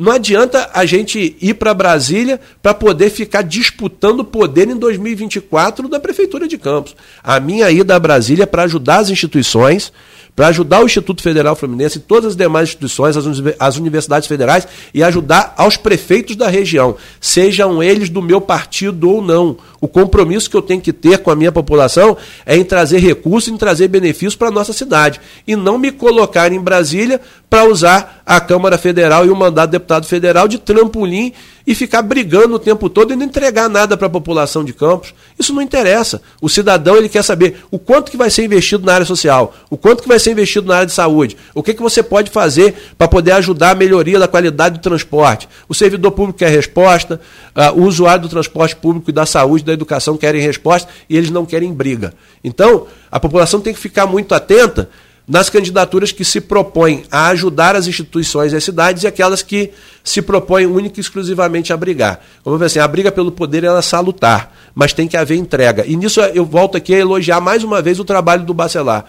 Não 0.00 0.12
adianta 0.12 0.70
a 0.72 0.86
gente 0.86 1.36
ir 1.42 1.52
para 1.52 1.74
Brasília 1.74 2.40
para 2.62 2.72
poder 2.72 3.10
ficar 3.10 3.42
disputando 3.42 4.24
poder 4.24 4.66
em 4.66 4.74
2024 4.74 5.90
da 5.90 6.00
Prefeitura 6.00 6.48
de 6.48 6.56
Campos. 6.56 6.96
A 7.22 7.38
minha 7.38 7.70
ida 7.70 7.94
a 7.94 8.00
Brasília 8.00 8.44
é 8.44 8.46
para 8.46 8.62
ajudar 8.62 9.00
as 9.00 9.10
instituições, 9.10 9.92
para 10.34 10.46
ajudar 10.46 10.80
o 10.80 10.86
Instituto 10.86 11.22
Federal 11.22 11.54
Fluminense 11.54 11.98
e 11.98 12.00
todas 12.00 12.30
as 12.30 12.36
demais 12.36 12.70
instituições, 12.70 13.14
as 13.58 13.76
universidades 13.76 14.26
federais 14.26 14.66
e 14.94 15.02
ajudar 15.02 15.52
aos 15.54 15.76
prefeitos 15.76 16.34
da 16.34 16.48
região, 16.48 16.96
sejam 17.20 17.82
eles 17.82 18.08
do 18.08 18.22
meu 18.22 18.40
partido 18.40 19.10
ou 19.10 19.20
não. 19.20 19.58
O 19.82 19.88
compromisso 19.88 20.48
que 20.48 20.56
eu 20.56 20.62
tenho 20.62 20.80
que 20.80 20.94
ter 20.94 21.18
com 21.18 21.30
a 21.30 21.36
minha 21.36 21.52
população 21.52 22.16
é 22.46 22.56
em 22.56 22.64
trazer 22.64 23.00
recursos, 23.00 23.52
em 23.52 23.56
trazer 23.58 23.88
benefícios 23.88 24.36
para 24.36 24.48
a 24.48 24.52
nossa 24.52 24.72
cidade 24.72 25.20
e 25.46 25.54
não 25.54 25.76
me 25.76 25.92
colocar 25.92 26.50
em 26.52 26.60
Brasília 26.60 27.20
para 27.50 27.64
usar 27.64 28.19
a 28.30 28.38
Câmara 28.38 28.78
Federal 28.78 29.26
e 29.26 29.28
o 29.28 29.34
mandato 29.34 29.70
de 29.70 29.72
deputado 29.72 30.06
federal 30.06 30.46
de 30.46 30.56
trampolim 30.56 31.32
e 31.66 31.74
ficar 31.74 32.00
brigando 32.00 32.54
o 32.54 32.58
tempo 32.60 32.88
todo 32.88 33.12
e 33.12 33.16
não 33.16 33.26
entregar 33.26 33.68
nada 33.68 33.96
para 33.96 34.06
a 34.06 34.10
população 34.10 34.64
de 34.64 34.72
Campos. 34.72 35.12
Isso 35.36 35.52
não 35.52 35.60
interessa. 35.60 36.22
O 36.40 36.48
cidadão 36.48 36.96
ele 36.96 37.08
quer 37.08 37.24
saber 37.24 37.64
o 37.72 37.78
quanto 37.78 38.08
que 38.08 38.16
vai 38.16 38.30
ser 38.30 38.44
investido 38.44 38.86
na 38.86 38.94
área 38.94 39.04
social, 39.04 39.52
o 39.68 39.76
quanto 39.76 40.04
que 40.04 40.08
vai 40.08 40.20
ser 40.20 40.30
investido 40.30 40.68
na 40.68 40.76
área 40.76 40.86
de 40.86 40.92
saúde, 40.92 41.36
o 41.52 41.60
que, 41.60 41.74
que 41.74 41.82
você 41.82 42.04
pode 42.04 42.30
fazer 42.30 42.92
para 42.96 43.08
poder 43.08 43.32
ajudar 43.32 43.70
a 43.72 43.74
melhoria 43.74 44.16
da 44.16 44.28
qualidade 44.28 44.78
do 44.78 44.80
transporte. 44.80 45.48
O 45.68 45.74
servidor 45.74 46.12
público 46.12 46.38
quer 46.38 46.50
resposta, 46.50 47.20
uh, 47.56 47.80
o 47.80 47.82
usuário 47.82 48.22
do 48.22 48.28
transporte 48.28 48.76
público 48.76 49.10
e 49.10 49.12
da 49.12 49.26
saúde, 49.26 49.64
da 49.64 49.72
educação 49.72 50.16
querem 50.16 50.40
resposta 50.40 50.88
e 51.08 51.16
eles 51.16 51.30
não 51.30 51.44
querem 51.44 51.74
briga. 51.74 52.14
Então, 52.44 52.86
a 53.10 53.18
população 53.18 53.60
tem 53.60 53.74
que 53.74 53.80
ficar 53.80 54.06
muito 54.06 54.32
atenta 54.36 54.88
nas 55.30 55.48
candidaturas 55.48 56.10
que 56.10 56.24
se 56.24 56.40
propõem 56.40 57.04
a 57.08 57.28
ajudar 57.28 57.76
as 57.76 57.86
instituições 57.86 58.52
e 58.52 58.56
as 58.56 58.64
cidades 58.64 59.04
e 59.04 59.06
aquelas 59.06 59.44
que 59.44 59.70
se 60.02 60.20
propõem 60.20 60.66
única 60.66 60.98
e 60.98 61.00
exclusivamente 61.00 61.72
a 61.72 61.76
brigar. 61.76 62.20
Vamos 62.44 62.58
ver 62.58 62.66
assim, 62.66 62.80
a 62.80 62.88
briga 62.88 63.12
pelo 63.12 63.30
poder 63.30 63.62
ela 63.62 63.78
é 63.78 63.82
salutar, 63.82 64.52
mas 64.74 64.92
tem 64.92 65.06
que 65.06 65.16
haver 65.16 65.36
entrega. 65.36 65.86
E 65.86 65.94
nisso 65.94 66.20
eu 66.20 66.44
volto 66.44 66.76
aqui 66.76 66.92
a 66.92 66.98
elogiar 66.98 67.40
mais 67.40 67.62
uma 67.62 67.80
vez 67.80 68.00
o 68.00 68.04
trabalho 68.04 68.42
do 68.44 68.52
Bacelar. 68.52 69.04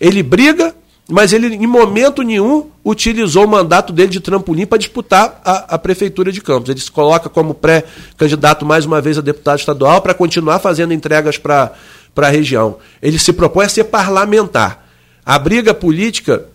Ele 0.00 0.22
briga, 0.22 0.72
mas 1.10 1.32
ele 1.32 1.48
em 1.48 1.66
momento 1.66 2.22
nenhum 2.22 2.70
utilizou 2.84 3.44
o 3.44 3.48
mandato 3.48 3.92
dele 3.92 4.10
de 4.10 4.20
trampolim 4.20 4.66
para 4.66 4.78
disputar 4.78 5.40
a, 5.44 5.74
a, 5.74 5.78
prefeitura 5.78 6.30
de 6.30 6.40
Campos. 6.40 6.70
Ele 6.70 6.78
se 6.78 6.92
coloca 6.92 7.28
como 7.28 7.52
pré-candidato 7.54 8.64
mais 8.64 8.86
uma 8.86 9.00
vez 9.00 9.18
a 9.18 9.20
deputado 9.20 9.58
estadual 9.58 10.00
para 10.00 10.14
continuar 10.14 10.60
fazendo 10.60 10.94
entregas 10.94 11.36
para 11.38 11.72
a 12.14 12.28
região. 12.28 12.76
Ele 13.02 13.18
se 13.18 13.32
propõe 13.32 13.64
a 13.64 13.68
ser 13.68 13.82
parlamentar. 13.82 14.85
A 15.26 15.38
briga 15.40 15.74
política 15.74 16.46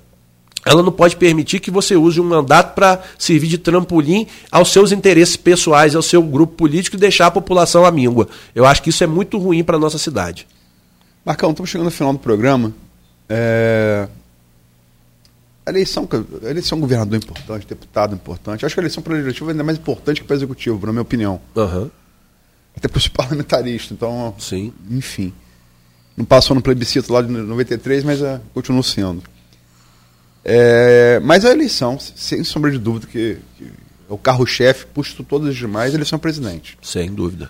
ela 0.66 0.84
não 0.84 0.92
pode 0.92 1.16
permitir 1.16 1.60
que 1.60 1.72
você 1.72 1.96
use 1.96 2.22
um 2.22 2.24
mandato 2.24 2.76
para 2.76 3.02
servir 3.18 3.48
de 3.48 3.58
trampolim 3.58 4.28
aos 4.52 4.72
seus 4.72 4.92
interesses 4.92 5.36
pessoais, 5.36 5.96
ao 5.96 6.02
seu 6.02 6.22
grupo 6.22 6.54
político 6.54 6.96
e 6.96 7.00
deixar 7.00 7.28
a 7.28 7.32
população 7.32 7.84
à 7.84 7.92
míngua. 7.92 8.28
Eu 8.54 8.66
acho 8.66 8.82
que 8.82 8.90
isso 8.90 9.04
é 9.04 9.08
muito 9.08 9.38
ruim 9.40 9.64
para 9.64 9.78
a 9.78 9.80
nossa 9.80 9.98
cidade. 9.98 10.48
Marcão, 11.26 11.50
estamos 11.52 11.70
chegando 11.70 11.86
no 11.86 11.92
final 11.92 12.14
do 12.14 12.20
programa. 12.20 12.72
É... 13.28 14.08
A 15.66 15.70
eleição, 15.70 16.08
eleição 16.44 16.80
governador 16.80 17.16
é 17.16 17.18
importante, 17.18 17.68
deputado 17.68 18.16
importante. 18.16 18.66
acho 18.66 18.76
que 18.76 18.80
a 18.80 18.84
eleição 18.84 19.02
para 19.02 19.12
o 19.12 19.16
legislativo 19.16 19.50
é 19.50 19.52
ainda 19.52 19.64
mais 19.64 19.78
importante 19.78 20.22
que 20.22 20.28
para 20.28 20.34
o 20.36 20.38
executivo, 20.38 20.86
na 20.86 20.92
minha 20.92 21.02
opinião. 21.02 21.42
Uhum. 21.56 21.90
Até 22.76 22.88
para 22.88 22.98
os 22.98 23.08
parlamentaristas. 23.10 23.92
Então, 23.92 24.34
Sim. 24.38 24.74
enfim. 24.90 25.34
Não 26.22 26.26
passou 26.26 26.54
no 26.54 26.62
plebiscito 26.62 27.12
lá 27.12 27.20
de 27.24 27.30
93, 27.30 28.04
mas 28.04 28.22
uh, 28.22 28.40
continua 28.54 28.84
sendo. 28.84 29.24
É, 30.46 31.20
mas 31.24 31.44
a 31.44 31.50
eleição, 31.50 31.98
sem 32.00 32.44
sombra 32.44 32.70
de 32.70 32.78
dúvida, 32.78 33.08
que, 33.08 33.40
que 33.58 33.64
é 33.64 34.14
o 34.14 34.20
carro-chefe, 34.20 34.86
puxa 34.86 35.16
todas 35.28 35.50
as 35.50 35.56
demais, 35.56 35.94
a 35.94 35.96
eleição 35.96 36.18
é 36.18 36.20
presidente. 36.20 36.78
Sem 36.80 37.12
dúvida. 37.12 37.50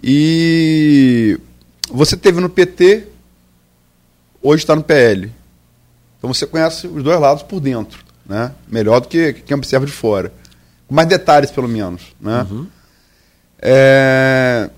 E 0.00 1.36
você 1.90 2.16
teve 2.16 2.40
no 2.40 2.48
PT, 2.48 3.08
hoje 4.40 4.62
está 4.62 4.76
no 4.76 4.84
PL. 4.84 5.32
Então 6.16 6.32
você 6.32 6.46
conhece 6.46 6.86
os 6.86 7.02
dois 7.02 7.18
lados 7.18 7.42
por 7.42 7.58
dentro, 7.58 8.04
né? 8.24 8.52
Melhor 8.68 9.00
do 9.00 9.08
que 9.08 9.32
quem 9.32 9.56
observa 9.56 9.84
de 9.84 9.90
fora. 9.90 10.32
Com 10.86 10.94
mais 10.94 11.08
detalhes, 11.08 11.50
pelo 11.50 11.66
menos, 11.66 12.14
né? 12.20 12.46
Uhum. 12.48 12.68
É... 13.58 14.70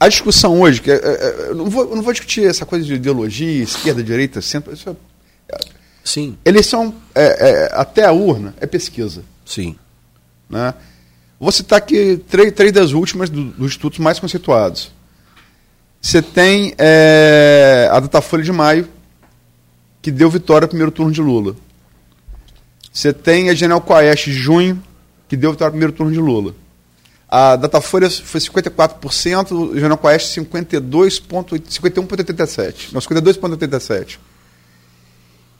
A 0.00 0.08
discussão 0.08 0.60
hoje, 0.60 0.80
que 0.80 0.90
é, 0.90 0.94
é, 0.94 1.46
eu 1.48 1.54
não 1.54 1.66
vou, 1.66 1.88
eu 1.90 1.96
não 1.96 2.02
vou 2.02 2.12
discutir 2.12 2.44
essa 2.44 2.64
coisa 2.64 2.84
de 2.84 2.94
ideologia, 2.94 3.62
esquerda, 3.62 4.02
direita, 4.02 4.40
centro. 4.40 4.72
Isso 4.72 4.88
é, 4.88 5.58
Sim. 6.04 6.38
Eleição 6.44 6.94
é, 7.14 7.24
é, 7.24 7.70
até 7.72 8.04
a 8.04 8.12
urna 8.12 8.54
é 8.60 8.66
pesquisa. 8.66 9.22
Sim. 9.44 9.76
Né? 10.48 10.72
Vou 11.38 11.52
citar 11.52 11.78
aqui 11.78 12.22
três, 12.28 12.52
três 12.52 12.72
das 12.72 12.92
últimas 12.92 13.28
do, 13.28 13.44
dos 13.44 13.66
institutos 13.66 13.98
mais 13.98 14.18
conceituados. 14.18 14.90
Você 16.00 16.22
tem 16.22 16.74
é, 16.78 17.88
a 17.92 18.00
Datafolha 18.00 18.42
de 18.42 18.52
maio, 18.52 18.88
que 20.00 20.10
deu 20.10 20.30
vitória 20.30 20.64
no 20.64 20.70
primeiro 20.70 20.92
turno 20.92 21.12
de 21.12 21.20
Lula. 21.20 21.56
Você 22.90 23.12
tem 23.12 23.50
a 23.50 23.54
General 23.54 23.80
Quaest 23.80 24.24
de 24.24 24.32
junho, 24.32 24.82
que 25.28 25.36
deu 25.36 25.50
vitória 25.50 25.70
no 25.70 25.72
primeiro 25.72 25.92
turno 25.92 26.12
de 26.12 26.18
Lula. 26.18 26.54
A 27.28 27.56
Datafolha 27.56 28.08
foi 28.08 28.40
54%, 28.40 29.52
o 29.52 29.78
Jornal 29.78 29.98
Quest 29.98 30.38
51,87%. 30.38 32.92
Não, 32.92 33.00
52,87%. 33.00 34.18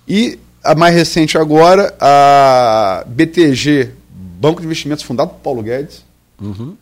E 0.08 0.38
a 0.64 0.74
mais 0.74 0.94
recente 0.94 1.36
agora, 1.36 1.94
a 2.00 3.04
BTG, 3.06 3.90
Banco 4.10 4.60
de 4.60 4.66
Investimentos 4.66 5.04
fundado 5.04 5.30
por 5.30 5.40
Paulo 5.40 5.62
Guedes, 5.62 6.04
uhum. 6.40 6.74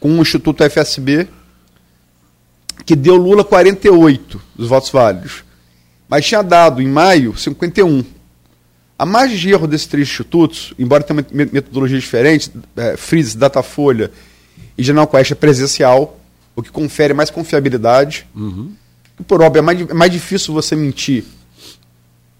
com 0.00 0.18
o 0.18 0.22
Instituto 0.22 0.68
FSB, 0.68 1.28
que 2.84 2.96
deu 2.96 3.14
Lula 3.14 3.44
48 3.44 4.42
dos 4.56 4.68
votos 4.68 4.90
válidos. 4.90 5.44
Mas 6.08 6.26
tinha 6.26 6.42
dado, 6.42 6.82
em 6.82 6.88
maio, 6.88 7.36
51. 7.36 8.04
A 9.00 9.06
margem 9.06 9.38
de 9.38 9.48
erro 9.48 9.66
desses 9.66 9.86
três 9.86 10.06
institutos, 10.06 10.74
embora 10.78 11.02
tenha 11.02 11.24
metodologias 11.32 12.02
diferentes, 12.02 12.50
é, 12.76 12.98
Freeze, 12.98 13.34
Datafolha 13.34 14.10
e 14.76 14.82
General 14.82 15.06
Quest 15.06 15.30
é 15.30 15.34
presencial, 15.34 16.20
o 16.54 16.62
que 16.62 16.70
confere 16.70 17.14
mais 17.14 17.30
confiabilidade. 17.30 18.26
Uhum. 18.36 18.74
Por 19.26 19.40
óbvio, 19.40 19.60
é 19.60 19.62
mais, 19.62 19.80
é 19.80 19.94
mais 19.94 20.12
difícil 20.12 20.52
você 20.52 20.76
mentir 20.76 21.24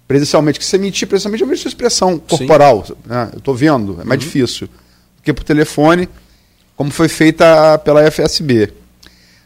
presencialmente, 0.07 0.59
que 0.59 0.65
você 0.67 0.77
mentir 0.77 1.09
presencialmente 1.09 1.45
é 1.45 1.47
uma 1.47 1.55
expressão 1.55 2.19
corporal. 2.19 2.87
Né? 3.07 3.31
Eu 3.33 3.39
estou 3.39 3.55
vendo, 3.55 3.99
é 3.99 4.05
mais 4.05 4.21
uhum. 4.21 4.27
difícil. 4.27 4.69
Porque 5.17 5.33
por 5.33 5.45
telefone, 5.45 6.11
como 6.77 6.91
foi 6.91 7.09
feita 7.09 7.79
pela 7.79 8.03
FSB. 8.11 8.71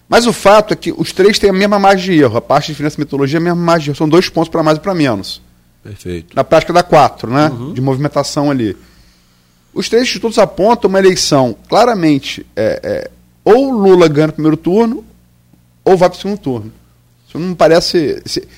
Mas 0.08 0.26
o 0.26 0.32
fato 0.32 0.72
é 0.72 0.76
que 0.76 0.90
os 0.90 1.12
três 1.12 1.38
têm 1.38 1.50
a 1.50 1.52
mesma 1.52 1.78
margem 1.78 2.16
de 2.16 2.22
erro. 2.22 2.36
A 2.36 2.42
parte 2.42 2.72
de 2.72 2.74
finança 2.74 2.96
e 2.96 2.98
metodologia 2.98 3.38
é 3.38 3.40
a 3.40 3.44
mesma 3.44 3.62
margem 3.62 3.84
de 3.84 3.90
erro. 3.90 3.98
São 3.98 4.08
dois 4.08 4.28
pontos 4.28 4.48
para 4.48 4.64
mais 4.64 4.78
e 4.78 4.80
para 4.80 4.92
menos. 4.92 5.43
Perfeito. 5.84 6.34
Na 6.34 6.42
prática 6.42 6.72
dá 6.72 6.82
quatro, 6.82 7.30
né? 7.30 7.48
Uhum. 7.48 7.74
De 7.74 7.80
movimentação 7.80 8.50
ali. 8.50 8.74
Os 9.74 9.88
três 9.88 10.04
institutos 10.04 10.38
apontam 10.38 10.88
uma 10.88 10.98
eleição 10.98 11.54
claramente 11.68 12.46
é, 12.56 12.80
é, 12.82 13.10
ou 13.44 13.70
Lula 13.70 14.08
ganha 14.08 14.28
no 14.28 14.32
primeiro 14.32 14.56
turno 14.56 15.04
ou 15.84 15.96
vai 15.96 16.08
para 16.08 16.16
o 16.16 16.20
segundo 16.20 16.38
turno. 16.38 16.72
Isso 17.28 17.38
não 17.38 17.48
me 17.48 17.54
parece. 17.54 18.22
Se, 18.24 18.48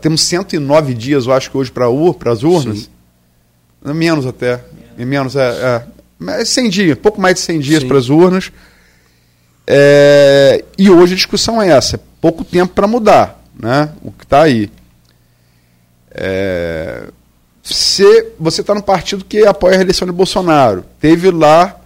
temos 0.00 0.22
109 0.22 0.94
dias, 0.94 1.26
eu 1.26 1.32
acho 1.32 1.50
que 1.50 1.56
hoje, 1.56 1.72
para 1.72 1.86
as 2.30 2.42
urnas. 2.42 2.80
Sim. 2.80 3.94
Menos 3.94 4.26
até. 4.26 4.62
Menos, 4.96 5.34
é, 5.34 5.86
é. 6.20 6.44
100 6.44 6.70
dias, 6.70 6.98
pouco 6.98 7.20
mais 7.20 7.34
de 7.36 7.40
100 7.40 7.60
dias 7.60 7.84
para 7.84 7.98
as 7.98 8.08
urnas. 8.08 8.52
É, 9.66 10.64
e 10.76 10.90
hoje 10.90 11.14
a 11.14 11.16
discussão 11.16 11.62
é 11.62 11.68
essa: 11.70 11.96
é 11.96 12.00
pouco 12.20 12.44
tempo 12.44 12.74
para 12.74 12.86
mudar 12.86 13.42
né, 13.58 13.90
o 14.02 14.12
que 14.12 14.24
está 14.24 14.42
aí. 14.42 14.70
É, 16.14 17.04
se 17.62 18.26
você 18.38 18.60
está 18.60 18.74
no 18.74 18.82
partido 18.82 19.24
que 19.24 19.46
apoia 19.46 19.74
a 19.74 19.76
reeleição 19.76 20.06
de 20.06 20.12
Bolsonaro, 20.12 20.84
teve 21.00 21.30
lá. 21.30 21.78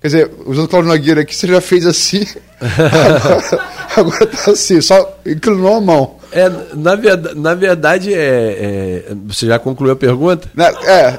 Quer 0.00 0.08
dizer, 0.08 0.30
usando 0.44 0.66
o 0.66 0.68
Claudio 0.68 0.90
Nogueira 0.90 1.22
aqui, 1.22 1.34
você 1.34 1.46
já 1.46 1.60
fez 1.60 1.86
assim, 1.86 2.24
agora 3.96 4.24
está 4.24 4.52
assim, 4.52 4.80
só 4.80 5.18
inclinou 5.24 5.74
a 5.74 5.80
mão. 5.80 6.16
É, 6.32 6.48
na, 6.74 6.94
verdade, 6.94 7.38
na 7.38 7.54
verdade 7.54 8.14
é, 8.14 9.08
é, 9.08 9.14
você 9.26 9.46
já 9.46 9.58
concluiu 9.58 9.92
a 9.92 9.96
pergunta? 9.96 10.50
É. 10.84 11.14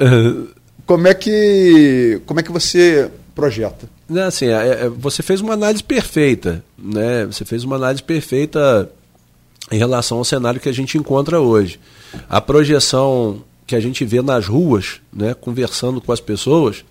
como 0.86 1.08
é 1.08 1.14
que 1.14 2.20
como 2.24 2.40
é 2.40 2.42
que 2.42 2.52
você 2.52 3.10
projeta? 3.34 3.88
Não, 4.08 4.22
assim, 4.22 4.46
é, 4.46 4.84
é, 4.84 4.88
você 4.88 5.22
fez 5.22 5.40
uma 5.40 5.54
análise 5.54 5.82
perfeita, 5.82 6.64
né? 6.78 7.26
Você 7.26 7.44
fez 7.44 7.64
uma 7.64 7.76
análise 7.76 8.02
perfeita 8.02 8.90
em 9.70 9.78
relação 9.78 10.18
ao 10.18 10.24
cenário 10.24 10.60
que 10.60 10.68
a 10.68 10.72
gente 10.72 10.96
encontra 10.96 11.40
hoje. 11.40 11.78
A 12.28 12.40
projeção 12.40 13.42
que 13.66 13.76
a 13.76 13.80
gente 13.80 14.04
vê 14.04 14.22
nas 14.22 14.46
ruas, 14.46 15.00
né, 15.12 15.34
conversando 15.34 16.00
com 16.00 16.10
as 16.10 16.20
pessoas, 16.20 16.84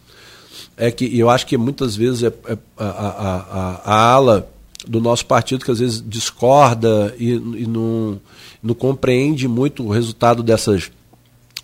é 0.78 0.92
que 0.92 1.18
eu 1.18 1.30
acho 1.30 1.48
que 1.48 1.58
muitas 1.58 1.96
vezes 1.96 2.24
é, 2.24 2.28
é 2.28 2.58
a, 2.78 2.86
a, 2.86 3.08
a, 3.10 3.82
a, 3.84 4.14
ala 4.14 4.48
do 4.88 5.02
nosso 5.02 5.26
partido 5.26 5.66
que 5.66 5.72
às 5.72 5.80
vezes 5.80 6.04
discorda 6.08 7.14
e, 7.18 7.32
e 7.32 7.68
não, 7.68 8.22
não 8.62 8.76
compreende 8.76 9.48
muito 9.48 9.84
o 9.84 9.90
resultado 9.90 10.44
dessas 10.44 10.92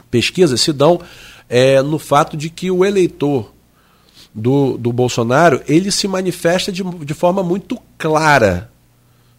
pesquisas 0.10 0.60
se 0.60 0.74
dão 0.74 1.00
é, 1.48 1.82
no 1.84 2.00
fato 2.00 2.36
de 2.36 2.50
que 2.50 2.72
o 2.72 2.84
eleitor 2.84 3.52
do, 4.34 4.78
do 4.80 4.92
Bolsonaro 4.92 5.62
ele 5.68 5.92
se 5.92 6.08
manifesta 6.08 6.72
de, 6.72 6.84
de 6.84 7.14
forma 7.14 7.44
muito 7.44 7.80
clara 8.00 8.73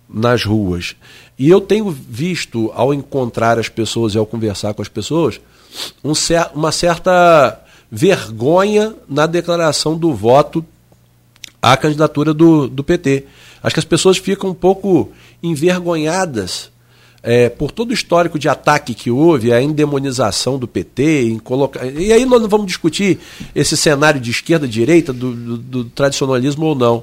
nas 0.08 0.44
ruas. 0.44 0.96
E 1.38 1.48
eu 1.48 1.60
tenho 1.60 1.90
visto, 1.90 2.70
ao 2.74 2.94
encontrar 2.94 3.58
as 3.58 3.68
pessoas 3.68 4.14
e 4.14 4.18
ao 4.18 4.26
conversar 4.26 4.74
com 4.74 4.82
as 4.82 4.88
pessoas, 4.88 5.40
um 6.02 6.14
cer 6.14 6.48
uma 6.54 6.70
certa 6.70 7.60
vergonha 7.90 8.94
na 9.08 9.26
declaração 9.26 9.96
do 9.96 10.12
voto 10.14 10.64
à 11.60 11.76
candidatura 11.76 12.34
do, 12.34 12.68
do 12.68 12.84
PT. 12.84 13.24
Acho 13.62 13.74
que 13.74 13.80
as 13.80 13.84
pessoas 13.84 14.18
ficam 14.18 14.50
um 14.50 14.54
pouco 14.54 15.10
envergonhadas 15.42 16.70
é, 17.26 17.48
por 17.48 17.70
todo 17.72 17.90
o 17.90 17.94
histórico 17.94 18.38
de 18.38 18.50
ataque 18.50 18.92
que 18.92 19.10
houve, 19.10 19.50
a 19.50 19.62
endemonização 19.62 20.58
do 20.58 20.68
PT, 20.68 21.22
em 21.22 21.38
colocar. 21.38 21.86
E 21.86 22.12
aí 22.12 22.26
nós 22.26 22.42
não 22.42 22.48
vamos 22.50 22.66
discutir 22.66 23.18
esse 23.54 23.78
cenário 23.78 24.20
de 24.20 24.30
esquerda-direita, 24.30 25.10
do, 25.10 25.32
do, 25.32 25.56
do, 25.56 25.84
tradicionalismo 25.86 26.66
ou 26.66 26.74
não. 26.74 27.02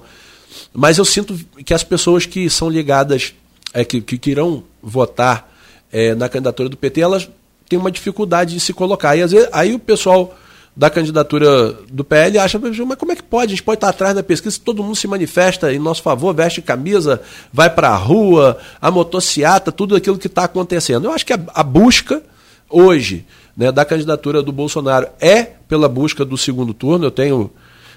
Mas 0.73 0.98
eu 0.98 1.06
sinto 1.06 1.38
que 1.65 1.73
as 1.73 1.84
pessoas 1.84 2.26
que 2.26 2.49
são 2.49 2.69
ligadas, 2.69 3.34
é, 3.73 3.84
que, 3.84 4.02
que 4.02 4.32
irão 4.32 4.64
votar 4.82 5.52
é, 5.91 6.15
na 6.15 6.30
candidatura 6.30 6.69
do 6.69 6.78
PT, 6.78 7.02
elas 7.02 7.30
têm 7.68 7.80
uma 7.80 7.91
dificuldade 7.91 8.53
de 8.53 8.60
se 8.60 8.73
colocar. 8.73 9.15
E 9.15 9.22
às 9.22 9.32
vezes, 9.32 9.49
aí 9.52 9.73
o 9.73 9.80
pessoal 9.80 10.36
da 10.76 10.90
candidatura 10.90 11.73
do 11.91 12.03
PL 12.03 12.40
acha, 12.40 12.57
mas 12.57 12.78
como 12.98 13.11
é 13.11 13.15
que 13.15 13.23
pode? 13.23 13.48
A 13.48 13.56
gente 13.56 13.64
pode 13.64 13.78
estar 13.78 13.90
atrás 13.90 14.15
da 14.15 14.23
pesquisa 14.23 14.57
todo 14.64 14.82
mundo 14.82 14.95
se 14.95 15.07
manifesta 15.07 15.73
em 15.73 15.80
nosso 15.80 16.02
favor, 16.02 16.34
veste 16.34 16.61
camisa, 16.61 17.22
vai 17.52 17.69
para 17.69 17.90
a 17.90 17.95
rua, 17.95 18.57
a 18.82 18.90
motociata, 18.90 19.72
tudo 19.72 19.95
aquilo 19.95 20.18
que 20.18 20.28
está 20.28 20.45
acontecendo. 20.45 21.06
Eu 21.06 21.11
acho 21.11 21.26
que 21.26 21.34
a, 21.34 21.40
a 21.53 21.64
busca 21.64 22.23
hoje 22.69 23.26
né, 23.56 23.72
da 23.72 23.84
candidatura 23.84 24.41
do 24.41 24.52
Bolsonaro 24.52 25.07
é 25.19 25.44
pela 25.44 25.90
busca 25.90 26.23
do 26.23 26.38
segundo 26.38 26.73
turno, 26.73 27.06
eu 27.06 27.11
tenho 27.11 27.52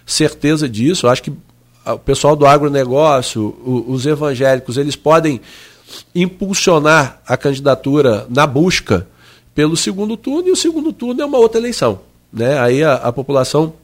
certeza 0.05 0.68
disso. 0.68 1.06
Eu 1.06 1.10
acho 1.10 1.22
que 1.22 1.32
o 1.86 1.98
pessoal 1.98 2.35
do 2.35 2.47
agronegócio, 2.47 3.55
os 3.65 4.06
evangélicos, 4.06 4.77
eles 4.77 4.97
podem 4.97 5.40
impulsionar 6.15 7.20
a 7.27 7.36
candidatura 7.36 8.27
na 8.28 8.47
busca 8.47 9.06
pelo 9.55 9.77
segundo 9.77 10.16
turno, 10.16 10.48
e 10.48 10.51
o 10.51 10.56
segundo 10.56 10.93
turno 10.93 11.23
é 11.23 11.24
uma 11.24 11.39
outra 11.39 11.61
eleição. 11.61 12.01
Né? 12.32 12.59
Aí 12.59 12.82
a, 12.82 12.94
a 12.94 13.12
população 13.12 13.74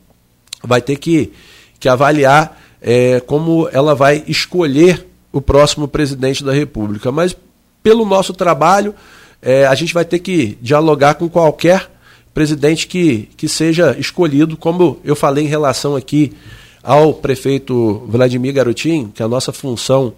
vai 0.63 0.81
ter 0.81 0.97
que, 0.97 1.33
que 1.79 1.89
avaliar 1.89 2.61
é, 2.81 3.21
como 3.21 3.69
ela 3.73 3.95
vai 3.95 4.25
escolher 4.27 5.07
o 5.33 5.41
próximo 5.41 5.87
presidente 5.87 6.43
da 6.43 6.53
República. 6.53 7.13
Mas 7.13 7.37
pelo 7.83 8.05
nosso 8.05 8.33
trabalho, 8.33 8.95
é, 9.41 9.67
a 9.67 9.75
gente 9.75 9.95
vai 9.95 10.05
ter 10.05 10.19
que 10.19 10.59
dialogar 10.61 11.15
com 11.15 11.29
qualquer 11.29 11.91
presidente 12.35 12.87
que, 12.87 13.29
que 13.37 13.49
seja 13.49 13.97
escolhido, 13.99 14.57
como 14.57 14.99
eu 15.05 15.17
falei 15.17 15.45
em 15.45 15.49
relação 15.49 15.97
aqui 15.97 16.33
ao 16.83 17.15
prefeito 17.15 18.03
Vladimir 18.07 18.55
Garotin, 18.55 19.11
que 19.15 19.23
a 19.23 19.29
nossa 19.29 19.53
função 19.53 20.13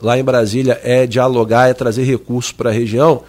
lá 0.00 0.18
em 0.18 0.24
Brasília 0.24 0.80
é 0.82 1.06
dialogar, 1.06 1.68
é 1.68 1.74
trazer 1.74 2.04
recursos 2.04 2.52
para 2.52 2.70
a 2.70 2.72
região, 2.72 3.22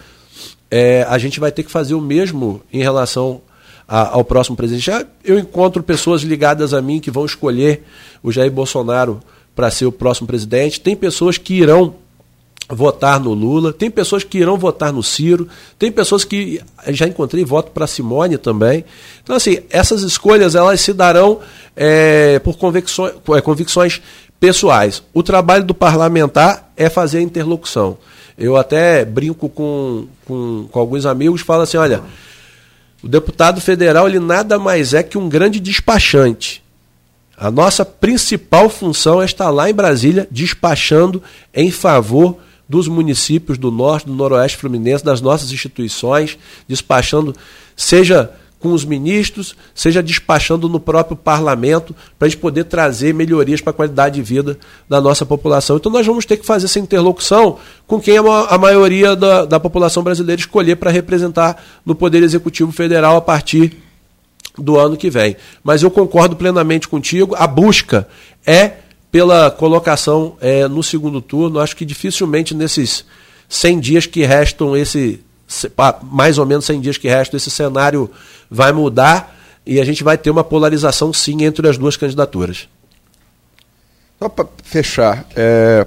é, 0.70 1.02
a 1.08 1.16
gente 1.18 1.40
vai 1.40 1.50
ter 1.50 1.62
que 1.62 1.70
fazer 1.70 1.94
o 1.94 2.00
mesmo 2.00 2.60
em 2.72 2.82
relação 2.82 3.40
a, 3.86 4.08
ao 4.08 4.24
próximo 4.24 4.56
presidente. 4.56 4.84
Já 4.84 5.04
eu 5.24 5.38
encontro 5.38 5.82
pessoas 5.82 6.22
ligadas 6.22 6.74
a 6.74 6.82
mim 6.82 7.00
que 7.00 7.10
vão 7.10 7.24
escolher 7.24 7.84
o 8.22 8.30
Jair 8.30 8.50
Bolsonaro 8.50 9.20
para 9.56 9.70
ser 9.70 9.86
o 9.86 9.92
próximo 9.92 10.26
presidente. 10.26 10.80
Tem 10.80 10.94
pessoas 10.94 11.38
que 11.38 11.54
irão 11.54 11.94
votar 12.68 13.18
no 13.18 13.32
Lula, 13.32 13.72
tem 13.72 13.90
pessoas 13.90 14.22
que 14.22 14.38
irão 14.38 14.58
votar 14.58 14.92
no 14.92 15.02
Ciro, 15.02 15.48
tem 15.78 15.90
pessoas 15.90 16.24
que 16.24 16.60
já 16.88 17.06
encontrei 17.06 17.44
voto 17.44 17.70
para 17.70 17.86
Simone 17.86 18.36
também. 18.36 18.84
Então, 19.22 19.34
assim, 19.34 19.58
essas 19.70 20.02
escolhas 20.02 20.54
elas 20.54 20.80
se 20.80 20.92
darão 20.92 21.40
é, 21.74 22.38
por 22.40 22.58
convicções, 22.58 23.14
é, 23.34 23.40
convicções 23.40 24.02
pessoais. 24.38 25.02
O 25.14 25.22
trabalho 25.22 25.64
do 25.64 25.74
parlamentar 25.74 26.70
é 26.76 26.90
fazer 26.90 27.18
a 27.18 27.22
interlocução. 27.22 27.96
Eu 28.36 28.56
até 28.56 29.04
brinco 29.04 29.48
com, 29.48 30.06
com, 30.26 30.68
com 30.70 30.78
alguns 30.78 31.06
amigos, 31.06 31.40
falo 31.40 31.62
assim, 31.62 31.76
olha, 31.76 32.02
o 33.02 33.08
deputado 33.08 33.60
federal 33.60 34.06
ele 34.06 34.20
nada 34.20 34.58
mais 34.58 34.92
é 34.92 35.02
que 35.02 35.16
um 35.16 35.28
grande 35.28 35.58
despachante. 35.58 36.62
A 37.36 37.50
nossa 37.50 37.84
principal 37.84 38.68
função 38.68 39.22
é 39.22 39.24
estar 39.24 39.48
lá 39.50 39.70
em 39.70 39.74
Brasília 39.74 40.28
despachando 40.30 41.22
em 41.54 41.70
favor 41.70 42.36
dos 42.68 42.86
municípios 42.88 43.56
do 43.56 43.70
norte, 43.70 44.06
do 44.06 44.14
noroeste 44.14 44.58
fluminense, 44.58 45.04
das 45.04 45.20
nossas 45.20 45.50
instituições, 45.50 46.38
despachando, 46.68 47.34
seja 47.76 48.30
com 48.60 48.72
os 48.72 48.84
ministros, 48.84 49.54
seja 49.74 50.02
despachando 50.02 50.68
no 50.68 50.80
próprio 50.80 51.16
parlamento, 51.16 51.94
para 52.18 52.26
a 52.26 52.28
gente 52.28 52.40
poder 52.40 52.64
trazer 52.64 53.14
melhorias 53.14 53.60
para 53.60 53.70
a 53.70 53.74
qualidade 53.74 54.16
de 54.16 54.22
vida 54.22 54.58
da 54.88 55.00
nossa 55.00 55.24
população. 55.24 55.76
Então 55.76 55.92
nós 55.92 56.06
vamos 56.06 56.26
ter 56.26 56.36
que 56.36 56.44
fazer 56.44 56.66
essa 56.66 56.78
interlocução 56.78 57.58
com 57.86 58.00
quem 58.00 58.16
a 58.18 58.58
maioria 58.58 59.14
da, 59.14 59.44
da 59.44 59.60
população 59.60 60.02
brasileira 60.02 60.40
escolher 60.40 60.76
para 60.76 60.90
representar 60.90 61.62
no 61.86 61.94
Poder 61.94 62.22
Executivo 62.22 62.72
Federal 62.72 63.16
a 63.16 63.20
partir 63.20 63.76
do 64.56 64.76
ano 64.76 64.96
que 64.96 65.08
vem. 65.08 65.36
Mas 65.62 65.82
eu 65.82 65.90
concordo 65.90 66.34
plenamente 66.34 66.88
contigo, 66.88 67.36
a 67.38 67.46
busca 67.46 68.08
é 68.44 68.72
pela 69.10 69.50
colocação 69.50 70.36
é, 70.40 70.66
no 70.68 70.82
segundo 70.82 71.20
turno. 71.20 71.60
Acho 71.60 71.76
que 71.76 71.84
dificilmente 71.84 72.54
nesses 72.54 73.04
100 73.48 73.80
dias 73.80 74.06
que 74.06 74.24
restam, 74.24 74.76
esse 74.76 75.20
mais 76.02 76.36
ou 76.36 76.44
menos 76.44 76.66
100 76.66 76.80
dias 76.80 76.98
que 76.98 77.08
restam, 77.08 77.38
esse 77.38 77.50
cenário 77.50 78.10
vai 78.50 78.70
mudar 78.70 79.34
e 79.64 79.80
a 79.80 79.84
gente 79.84 80.04
vai 80.04 80.18
ter 80.18 80.30
uma 80.30 80.44
polarização 80.44 81.12
sim 81.12 81.44
entre 81.44 81.66
as 81.68 81.78
duas 81.78 81.96
candidaturas. 81.96 82.68
Só 84.18 84.28
para 84.28 84.46
fechar, 84.62 85.26
é, 85.34 85.86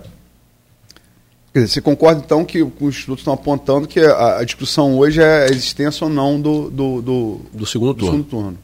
Quer 1.54 1.60
dizer, 1.60 1.74
você 1.74 1.82
concorda 1.82 2.22
então 2.24 2.46
que 2.46 2.64
os 2.64 2.72
institutos 2.82 3.20
estão 3.20 3.34
apontando 3.34 3.86
que 3.86 4.00
a, 4.00 4.38
a, 4.38 4.44
discussão 4.46 4.98
hoje 4.98 5.22
é 5.22 5.44
a 5.44 5.48
existência 5.48 6.06
ou 6.06 6.10
não 6.10 6.40
do, 6.40 6.70
do, 6.70 7.02
do, 7.02 7.42
do 7.52 7.66
segundo, 7.66 7.94
do 7.94 8.00
turno. 8.00 8.12
segundo 8.12 8.30
turno. 8.30 8.58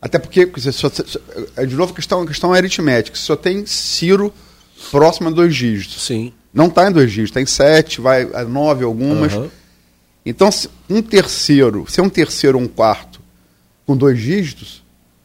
Até 0.00 0.18
porque, 0.18 0.50
só, 0.72 0.90
é 1.56 1.66
de 1.66 1.76
novo, 1.76 1.92
a 1.92 1.94
questão, 1.94 2.22
a 2.22 2.26
questão 2.26 2.52
aritmética. 2.52 3.16
Só 3.16 3.36
tem 3.36 3.66
Ciro 3.66 4.32
próximo 4.90 5.28
a 5.28 5.32
dois 5.32 5.54
dígitos. 5.54 6.04
Sim. 6.06 6.32
Não 6.52 6.66
está 6.66 6.88
em 6.88 6.92
dois 6.92 7.10
dígitos, 7.10 7.30
está 7.30 7.40
em 7.40 7.46
sete, 7.46 8.00
vai 8.00 8.28
a 8.32 8.44
nove 8.44 8.84
algumas. 8.84 9.34
Uhum. 9.34 9.50
Então, 10.24 10.48
um 10.88 11.02
terceiro, 11.02 11.84
se 11.88 12.00
é 12.00 12.02
um 12.02 12.08
terceiro 12.08 12.58
ou 12.58 12.64
um 12.64 12.68
quarto 12.68 13.20
com 13.86 13.96
dois 13.96 14.18
dígitos. 14.20 14.82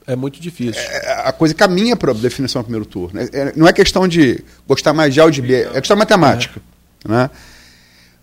É 0.08 0.16
muito 0.16 0.40
difícil. 0.40 0.82
É, 0.82 1.24
a 1.26 1.32
coisa 1.32 1.54
caminha 1.54 1.96
para 1.96 2.12
a 2.12 2.14
definição 2.14 2.62
do 2.62 2.66
primeiro 2.66 2.86
turno. 2.86 3.20
É, 3.20 3.30
é, 3.32 3.54
não 3.56 3.68
é 3.68 3.74
questão 3.74 4.08
de 4.08 4.44
gostar 4.68 4.94
mais 4.94 5.14
de 5.14 5.20
A 5.20 5.26
ou 5.26 5.32
de 5.32 5.42
B, 5.42 5.64
é 5.64 5.74
questão 5.74 5.98
matemática. 5.98 6.62
É. 7.06 7.12
Né? 7.12 7.30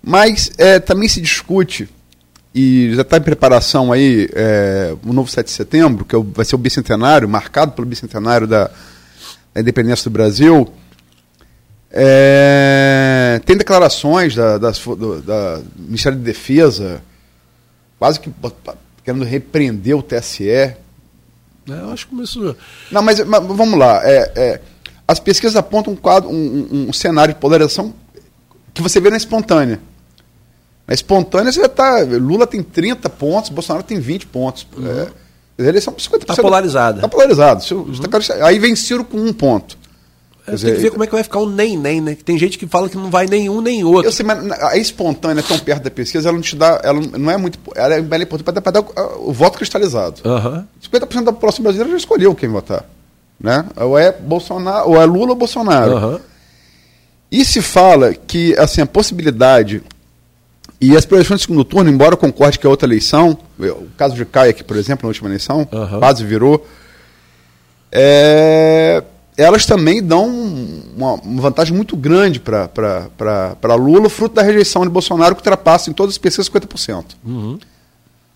Mas 0.03 0.51
é, 0.59 0.79
também 0.79 1.09
se 1.09 1.21
discute, 1.21 1.89
e 2.55 2.95
já 2.95 3.03
está 3.03 3.17
em 3.17 3.23
preparação 3.23 3.93
aí 3.93 4.29
é, 4.35 4.95
o 5.05 5.13
novo 5.13 5.31
7 5.31 5.47
de 5.47 5.53
setembro, 5.53 6.05
que 6.05 6.15
é 6.15 6.19
vai 6.19 6.45
ser 6.45 6.55
o 6.55 6.59
bicentenário, 6.59 7.29
marcado 7.29 7.73
pelo 7.73 7.87
bicentenário 7.87 8.47
da, 8.47 8.71
da 9.55 9.61
independência 9.61 10.05
do 10.05 10.13
Brasil. 10.13 10.73
É, 11.91 13.41
tem 13.45 13.57
declarações 13.57 14.35
da, 14.35 14.59
da, 14.59 14.71
do 14.71 15.23
da 15.23 15.61
Ministério 15.77 16.19
da 16.19 16.25
Defesa, 16.25 17.03
quase 17.99 18.19
que 18.21 18.31
querendo 19.05 19.25
repreender 19.25 19.97
o 19.97 20.03
TSE. 20.03 20.49
É, 20.49 20.77
eu 21.67 21.91
acho 21.91 22.07
que 22.07 22.15
começou. 22.15 22.57
Não, 22.91 23.03
mas, 23.03 23.21
mas 23.25 23.45
vamos 23.45 23.79
lá. 23.79 24.01
É, 24.05 24.33
é, 24.37 24.61
as 25.07 25.21
pesquisas 25.21 25.57
apontam 25.57 25.93
um, 25.93 25.97
quadro, 25.97 26.31
um, 26.31 26.35
um, 26.35 26.89
um, 26.89 26.93
cenário 26.93 27.35
de 27.35 27.41
polarização 27.41 27.95
que 28.73 28.83
você 28.83 29.01
vê 29.01 29.11
na 29.11 29.17
espontânea. 29.17 29.81
Na 30.87 30.95
espontânea 30.95 31.53
você 31.53 31.61
já 31.61 31.67
está. 31.67 32.01
Lula 32.01 32.47
tem 32.47 32.63
30 32.63 33.09
pontos, 33.09 33.51
Bolsonaro 33.51 33.85
tem 33.85 34.01
20 34.01 34.27
pontos. 34.27 34.67
Uhum. 34.77 34.89
É, 34.89 35.09
eles 35.59 35.85
são 35.85 35.95
50%. 35.95 36.21
Está 36.21 36.37
polarizada. 36.37 36.99
Está 36.99 37.09
polarizado. 37.09 37.65
Uhum. 37.75 37.93
Tá, 38.03 38.19
aí 38.47 38.59
vem 38.59 38.75
Ciro 38.75 39.05
com 39.05 39.19
um 39.19 39.33
ponto. 39.33 39.77
É, 40.47 40.57
tem 40.57 40.75
que 40.75 40.81
ver 40.81 40.91
como 40.91 41.05
é 41.05 41.07
que 41.07 41.13
vai 41.13 41.23
ficar 41.23 41.39
o 41.39 41.49
nem 41.49 41.79
nem, 41.79 42.01
né? 42.01 42.17
Tem 42.17 42.37
gente 42.37 42.59
que 42.59 42.67
fala 42.67 42.89
que 42.89 42.97
não 42.97 43.11
vai 43.11 43.27
nenhum 43.27 43.61
nem 43.61 43.85
outro. 43.85 44.09
Eu 44.09 44.13
sei, 44.13 44.27
mas 44.27 44.51
a 44.61 44.77
espontânea 44.77 45.43
tão 45.43 45.57
perto 45.59 45.85
da 45.85 45.91
pesquisa, 45.91 46.29
ela 46.29 46.37
não 46.37 46.43
te 46.43 46.57
dá, 46.57 46.81
ela 46.83 47.01
não 47.01 47.31
é 47.31 47.37
muito, 47.37 47.61
ela 47.77 47.95
é 47.95 48.03
bem 48.03 48.23
importante 48.23 48.61
para 48.61 48.73
dar, 48.73 48.85
o 49.21 49.33
voto 49.33 49.57
cristalizado. 49.57 50.21
Uhum. 50.25 50.65
50% 50.83 51.25
da 51.25 51.33
população 51.33 51.63
brasileira 51.63 51.93
já 51.93 51.97
escolheu 51.97 52.35
quem 52.35 52.49
votar, 52.49 52.85
né? 53.39 53.65
Ou 53.77 53.97
é 53.97 54.11
Bolsonaro, 54.11 54.89
ou 54.89 55.01
é 55.01 55.05
Lula 55.05 55.31
ou 55.31 55.37
Bolsonaro. 55.37 55.95
Uhum. 55.95 56.21
E 57.31 57.45
se 57.45 57.63
fala 57.63 58.13
que 58.13 58.59
assim 58.59 58.81
a 58.81 58.87
possibilidade 58.87 59.81
e 60.83 60.97
as 60.97 61.07
projeções 61.07 61.39
de 61.39 61.47
segundo 61.47 61.65
turno, 61.65 61.89
embora 61.89 62.15
eu 62.15 62.19
concorde 62.19 62.59
que 62.59 62.67
é 62.67 62.69
outra 62.69 62.89
eleição, 62.89 63.39
o 63.57 63.87
caso 63.97 64.17
de 64.17 64.25
Caio 64.25 64.51
aqui, 64.51 64.65
por 64.65 64.77
exemplo, 64.77 65.07
na 65.07 65.11
última 65.11 65.29
eleição, 65.29 65.61
uhum. 65.71 65.99
quase 66.01 66.25
virou, 66.25 66.67
é, 67.93 69.01
elas 69.37 69.65
também 69.65 70.03
dão 70.03 70.27
uma, 70.27 71.13
uma 71.15 71.41
vantagem 71.41 71.73
muito 71.73 71.97
grande 71.97 72.41
para 72.41 73.75
Lula, 73.77 74.11
fruto 74.11 74.35
da 74.35 74.43
rejeição 74.43 74.83
de 74.83 74.89
Bolsonaro, 74.89 75.37
que 75.37 75.41
ultrapassa 75.41 75.89
em 75.89 75.93
todas 75.93 76.15
as 76.15 76.19
pesquisas 76.19 76.51
50%. 76.51 77.05
Uhum. 77.25 77.61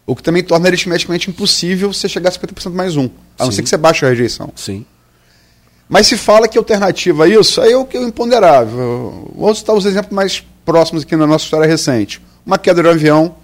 O 0.06 0.14
que 0.14 0.22
também 0.22 0.44
torna 0.44 0.68
aritmeticamente 0.68 1.28
impossível 1.28 1.92
você 1.92 2.08
chegar 2.08 2.28
a 2.28 2.32
50% 2.32 2.72
mais 2.72 2.96
um, 2.96 3.10
a 3.36 3.44
não 3.44 3.50
ser 3.50 3.64
que 3.64 3.68
você 3.68 3.76
baixe 3.76 4.06
a 4.06 4.08
rejeição. 4.08 4.52
Sim. 4.54 4.86
Mas 5.88 6.06
se 6.06 6.16
fala 6.16 6.46
que 6.46 6.56
alternativa 6.56 7.24
a 7.24 7.28
isso, 7.28 7.60
aí 7.60 7.72
é 7.72 7.76
o 7.76 7.84
que 7.84 7.96
é 7.96 8.02
imponderável. 8.02 9.32
Vou 9.34 9.52
citar 9.52 9.74
os 9.74 9.84
exemplos 9.84 10.12
mais 10.12 10.44
próximos 10.64 11.02
aqui 11.02 11.16
na 11.16 11.26
nossa 11.26 11.44
história 11.44 11.66
recente. 11.66 12.20
Uma 12.46 12.56
queda 12.56 12.80
de 12.80 12.88
um 12.88 12.92
avião, 12.92 13.34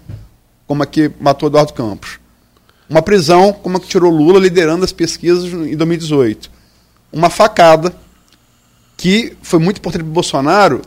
como 0.65 0.81
a 0.81 0.85
que 0.85 1.11
matou 1.19 1.49
Eduardo 1.49 1.73
Campos. 1.73 2.19
Uma 2.89 3.01
prisão, 3.01 3.53
como 3.53 3.77
a 3.77 3.79
que 3.79 3.87
tirou 3.87 4.09
Lula 4.09 4.39
liderando 4.39 4.85
as 4.85 4.93
pesquisas 4.93 5.51
em 5.51 5.75
2018 5.75 6.63
uma 7.13 7.29
facada 7.29 7.93
que 8.97 9.37
foi 9.43 9.59
muito 9.59 9.77
importante 9.77 10.01
para 10.01 10.09
o 10.09 10.13
Bolsonaro, 10.13 10.81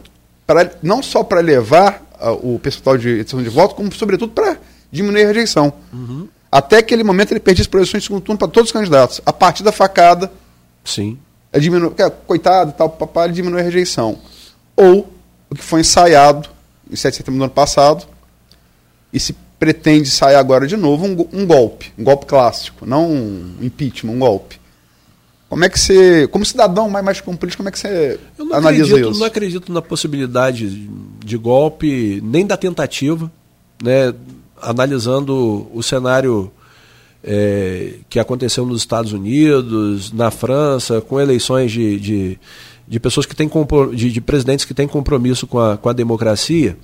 pra, 0.44 0.72
não 0.82 1.02
só 1.02 1.22
para 1.22 1.40
levar 1.40 2.02
uh, 2.20 2.55
o 2.55 2.59
percentual 2.59 2.98
de 2.98 3.09
edição 3.20 3.40
de 3.43 3.48
voto, 3.48 3.76
como, 3.76 3.93
sobretudo, 3.94 4.32
para 4.32 4.59
diminuir 4.90 5.24
a 5.24 5.28
rejeição. 5.28 5.72
Uhum. 5.93 6.28
Até 6.51 6.78
aquele 6.78 7.05
momento 7.05 7.32
ele 7.32 7.40
perdia 7.40 7.62
as 7.62 7.68
projeções 7.68 8.02
de 8.02 8.09
segundo 8.09 8.22
turno 8.22 8.38
para 8.38 8.48
todos 8.48 8.70
os 8.70 8.72
candidatos. 8.72 9.20
A 9.24 9.32
partir 9.32 9.62
da 9.62 9.70
facada, 9.70 10.32
Sim. 10.84 11.18
É 11.52 11.60
diminu... 11.60 11.94
coitado, 12.26 12.72
tal, 12.72 12.90
papai, 12.90 13.26
ele 13.26 13.34
diminui 13.34 13.60
a 13.60 13.64
rejeição. 13.64 14.18
Ou 14.74 15.12
o 15.48 15.55
que 15.55 15.62
foi 15.62 15.80
ensaiado 15.80 16.48
em 16.90 16.96
7 16.96 17.12
de 17.12 17.16
setembro 17.18 17.38
do 17.38 17.44
ano 17.44 17.52
passado, 17.52 18.06
e 19.12 19.20
se 19.20 19.34
pretende 19.58 20.08
ensaiar 20.08 20.38
agora 20.38 20.66
de 20.66 20.76
novo 20.76 21.06
um, 21.06 21.40
um 21.40 21.46
golpe, 21.46 21.92
um 21.98 22.04
golpe 22.04 22.26
clássico, 22.26 22.84
não 22.84 23.10
um 23.10 23.56
impeachment, 23.60 24.12
um 24.12 24.18
golpe 24.18 24.60
como 25.48 25.64
é 25.64 25.68
que 25.68 25.78
você, 25.78 26.26
como 26.28 26.44
cidadão 26.44 26.90
mais, 26.90 27.04
mais 27.04 27.20
político, 27.20 27.58
como 27.58 27.68
é 27.68 27.72
que 27.72 27.78
você 27.78 28.18
eu 28.36 28.44
não 28.44 28.56
analisa 28.56 28.94
acredito, 28.94 29.10
isso? 29.10 29.20
Não 29.20 29.26
acredito 29.26 29.72
na 29.72 29.80
possibilidade 29.80 30.88
de 31.24 31.36
golpe, 31.36 32.20
nem 32.24 32.44
da 32.44 32.56
tentativa, 32.56 33.30
né? 33.82 34.12
analisando 34.60 35.68
o 35.72 35.82
cenário 35.82 36.50
é, 37.22 37.94
que 38.08 38.18
aconteceu 38.18 38.66
nos 38.66 38.80
Estados 38.80 39.12
Unidos, 39.12 40.12
na 40.12 40.32
França, 40.32 41.00
com 41.00 41.20
eleições 41.20 41.70
de, 41.70 42.00
de, 42.00 42.38
de 42.86 43.00
pessoas 43.00 43.26
que 43.26 43.34
têm 43.34 43.50
de, 43.94 44.12
de 44.12 44.20
presidentes 44.20 44.64
que 44.64 44.74
têm 44.74 44.86
compromisso 44.86 45.46
com 45.46 45.58
a, 45.58 45.76
com 45.76 45.88
a 45.88 45.92
democracia. 45.92 46.76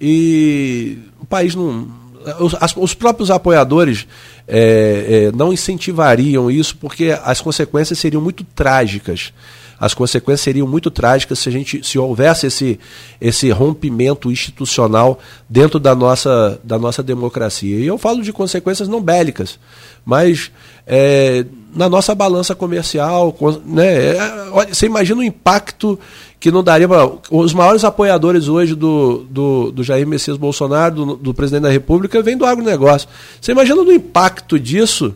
E 0.00 0.98
o 1.20 1.26
país 1.26 1.54
não 1.54 2.06
os, 2.40 2.54
as, 2.60 2.74
os 2.76 2.94
próprios 2.94 3.30
apoiadores 3.30 4.06
é, 4.48 5.28
é, 5.28 5.36
não 5.36 5.52
incentivariam 5.52 6.50
isso 6.50 6.76
porque 6.76 7.16
as 7.22 7.40
consequências 7.40 7.98
seriam 7.98 8.20
muito 8.20 8.42
trágicas. 8.42 9.32
As 9.78 9.92
consequências 9.92 10.40
seriam 10.40 10.66
muito 10.66 10.90
trágicas 10.90 11.38
se 11.38 11.48
a 11.50 11.52
gente 11.52 11.86
se 11.86 11.98
houvesse 11.98 12.46
esse, 12.46 12.80
esse 13.20 13.50
rompimento 13.50 14.32
institucional 14.32 15.18
dentro 15.48 15.78
da 15.78 15.94
nossa, 15.94 16.58
da 16.64 16.78
nossa 16.78 17.02
democracia. 17.02 17.78
E 17.78 17.86
eu 17.86 17.98
falo 17.98 18.22
de 18.22 18.32
consequências 18.32 18.88
não 18.88 19.02
bélicas, 19.02 19.58
mas 20.04 20.50
é, 20.86 21.44
na 21.74 21.88
nossa 21.88 22.14
balança 22.14 22.54
comercial, 22.54 23.36
né, 23.64 24.16
é, 24.16 24.66
você 24.68 24.86
imagina 24.86 25.20
o 25.20 25.24
impacto 25.24 25.98
que 26.38 26.50
não 26.50 26.62
daria. 26.62 26.88
Os 27.30 27.52
maiores 27.52 27.84
apoiadores 27.84 28.46
hoje 28.48 28.74
do, 28.74 29.26
do, 29.28 29.72
do 29.72 29.82
Jair 29.82 30.06
Messias 30.06 30.36
Bolsonaro, 30.36 30.94
do, 30.94 31.16
do, 31.16 31.34
presidente 31.34 31.64
da 31.64 31.70
República, 31.70 32.22
vem 32.22 32.36
do 32.36 32.46
agronegócio. 32.46 33.08
Você 33.40 33.52
imagina 33.52 33.82
o 33.82 33.92
impacto 33.92 34.58
disso 34.58 35.14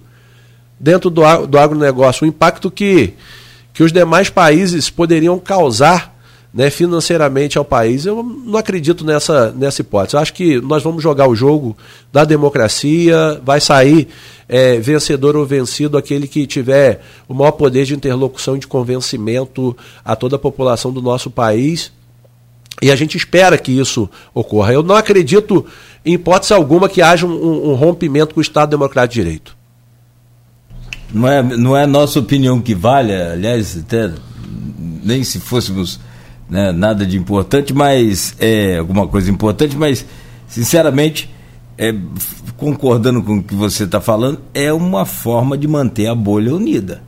dentro 0.78 1.08
do, 1.08 1.22
do 1.46 1.58
agronegócio, 1.58 2.24
o 2.24 2.28
impacto 2.28 2.70
que, 2.70 3.14
que 3.72 3.82
os 3.82 3.92
demais 3.92 4.28
países 4.28 4.90
poderiam 4.90 5.38
causar 5.38 6.18
né, 6.52 6.68
financeiramente 6.68 7.56
ao 7.58 7.64
país. 7.64 8.06
Eu 8.06 8.22
não 8.22 8.58
acredito 8.58 9.04
nessa, 9.04 9.52
nessa 9.52 9.82
hipótese. 9.82 10.16
Eu 10.16 10.20
acho 10.20 10.34
que 10.34 10.60
nós 10.60 10.82
vamos 10.82 11.02
jogar 11.02 11.28
o 11.28 11.34
jogo 11.34 11.76
da 12.12 12.24
democracia, 12.24 13.40
vai 13.44 13.60
sair 13.60 14.08
é, 14.52 14.80
vencedor 14.80 15.36
ou 15.36 15.46
vencido 15.46 15.96
aquele 15.96 16.26
que 16.26 16.44
tiver 16.44 17.00
o 17.28 17.32
maior 17.32 17.52
poder 17.52 17.84
de 17.84 17.94
interlocução 17.94 18.56
e 18.56 18.58
de 18.58 18.66
convencimento 18.66 19.76
a 20.04 20.16
toda 20.16 20.34
a 20.34 20.38
população 20.40 20.92
do 20.92 21.00
nosso 21.00 21.30
país. 21.30 21.92
E 22.82 22.90
a 22.90 22.96
gente 22.96 23.16
espera 23.16 23.56
que 23.56 23.70
isso 23.70 24.10
ocorra. 24.34 24.72
Eu 24.72 24.82
não 24.82 24.96
acredito, 24.96 25.64
em 26.04 26.14
hipótese 26.14 26.52
alguma, 26.52 26.88
que 26.88 27.00
haja 27.00 27.26
um, 27.26 27.70
um 27.70 27.74
rompimento 27.74 28.34
com 28.34 28.40
o 28.40 28.42
Estado 28.42 28.70
Democrático 28.70 29.14
de 29.14 29.22
Direito. 29.22 29.56
Não 31.14 31.28
é, 31.28 31.42
não 31.42 31.76
é 31.76 31.86
nossa 31.86 32.18
opinião 32.18 32.60
que 32.60 32.74
vale, 32.74 33.14
aliás, 33.14 33.78
até 33.78 34.10
nem 35.04 35.22
se 35.22 35.38
fôssemos 35.38 36.00
né, 36.48 36.72
nada 36.72 37.06
de 37.06 37.16
importante, 37.16 37.72
mas 37.72 38.34
é 38.40 38.78
alguma 38.78 39.06
coisa 39.06 39.30
importante, 39.30 39.76
mas 39.76 40.04
sinceramente, 40.48 41.30
é, 41.80 41.94
concordando 42.58 43.22
com 43.22 43.38
o 43.38 43.42
que 43.42 43.54
você 43.54 43.84
está 43.84 44.02
falando, 44.02 44.38
é 44.52 44.70
uma 44.70 45.06
forma 45.06 45.56
de 45.56 45.66
manter 45.66 46.08
a 46.08 46.14
bolha 46.14 46.54
unida. 46.54 47.02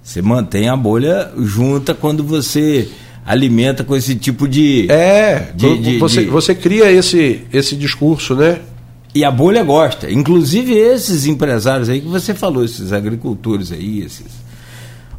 Você 0.00 0.22
mantém 0.22 0.68
a 0.68 0.76
bolha 0.76 1.32
junta 1.38 1.92
quando 1.92 2.22
você 2.22 2.88
alimenta 3.26 3.82
com 3.82 3.96
esse 3.96 4.14
tipo 4.14 4.46
de. 4.46 4.86
É, 4.88 5.50
de, 5.54 5.78
de, 5.78 5.98
você, 5.98 6.24
de... 6.24 6.30
você 6.30 6.54
cria 6.54 6.90
esse, 6.90 7.42
esse 7.52 7.74
discurso, 7.74 8.36
né? 8.36 8.60
E 9.12 9.24
a 9.24 9.30
bolha 9.30 9.64
gosta. 9.64 10.08
Inclusive 10.08 10.72
esses 10.72 11.26
empresários 11.26 11.88
aí 11.88 12.00
que 12.00 12.08
você 12.08 12.32
falou, 12.32 12.64
esses 12.64 12.92
agricultores 12.92 13.72
aí, 13.72 14.02
esses. 14.02 14.42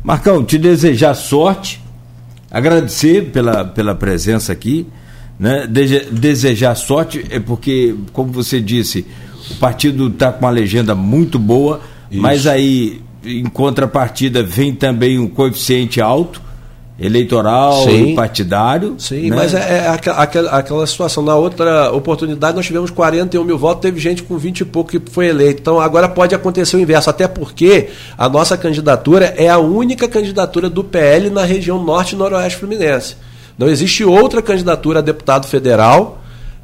Marcão, 0.01 0.43
te 0.45 0.57
desejar 0.57 1.13
sorte 1.13 1.83
agradecer 2.53 3.31
pela, 3.31 3.65
pela 3.65 3.95
presença 3.95 4.53
aqui, 4.53 4.85
né? 5.43 5.67
desejar 5.67 6.73
sorte, 6.73 7.25
é 7.29 7.37
porque, 7.37 7.93
como 8.13 8.31
você 8.31 8.61
disse, 8.61 9.05
o 9.51 9.55
partido 9.55 10.07
está 10.07 10.31
com 10.31 10.45
uma 10.45 10.49
legenda 10.49 10.95
muito 10.95 11.37
boa, 11.37 11.81
Isso. 12.09 12.21
mas 12.21 12.47
aí, 12.47 13.01
em 13.25 13.43
contrapartida, 13.43 14.41
vem 14.41 14.73
também 14.73 15.19
um 15.19 15.27
coeficiente 15.27 15.99
alto, 15.99 16.41
eleitoral 16.97 17.83
Sim. 17.83 18.15
partidário. 18.15 18.95
Sim, 18.97 19.31
né? 19.31 19.35
mas 19.35 19.53
é, 19.53 19.79
é 19.79 19.87
aquela, 19.89 20.17
aquela, 20.23 20.49
aquela 20.51 20.87
situação. 20.87 21.21
Na 21.21 21.35
outra 21.35 21.91
oportunidade, 21.91 22.55
nós 22.55 22.65
tivemos 22.65 22.89
41 22.89 23.43
mil 23.43 23.57
votos, 23.57 23.81
teve 23.81 23.99
gente 23.99 24.23
com 24.23 24.37
20 24.37 24.61
e 24.61 24.65
pouco 24.65 24.91
que 24.91 25.11
foi 25.11 25.27
eleito. 25.27 25.59
Então, 25.59 25.77
agora 25.77 26.07
pode 26.07 26.33
acontecer 26.33 26.77
o 26.77 26.79
inverso, 26.79 27.09
até 27.09 27.27
porque 27.27 27.89
a 28.17 28.29
nossa 28.29 28.55
candidatura 28.55 29.33
é 29.35 29.49
a 29.49 29.57
única 29.57 30.07
candidatura 30.07 30.69
do 30.69 30.85
PL 30.85 31.29
na 31.29 31.43
região 31.43 31.83
norte 31.83 32.15
e 32.15 32.17
noroeste 32.17 32.59
fluminense. 32.59 33.17
Não 33.57 33.67
existe 33.67 34.03
outra 34.03 34.41
candidatura 34.41 34.99
a 34.99 35.01
deputado 35.01 35.47
federal 35.47 36.19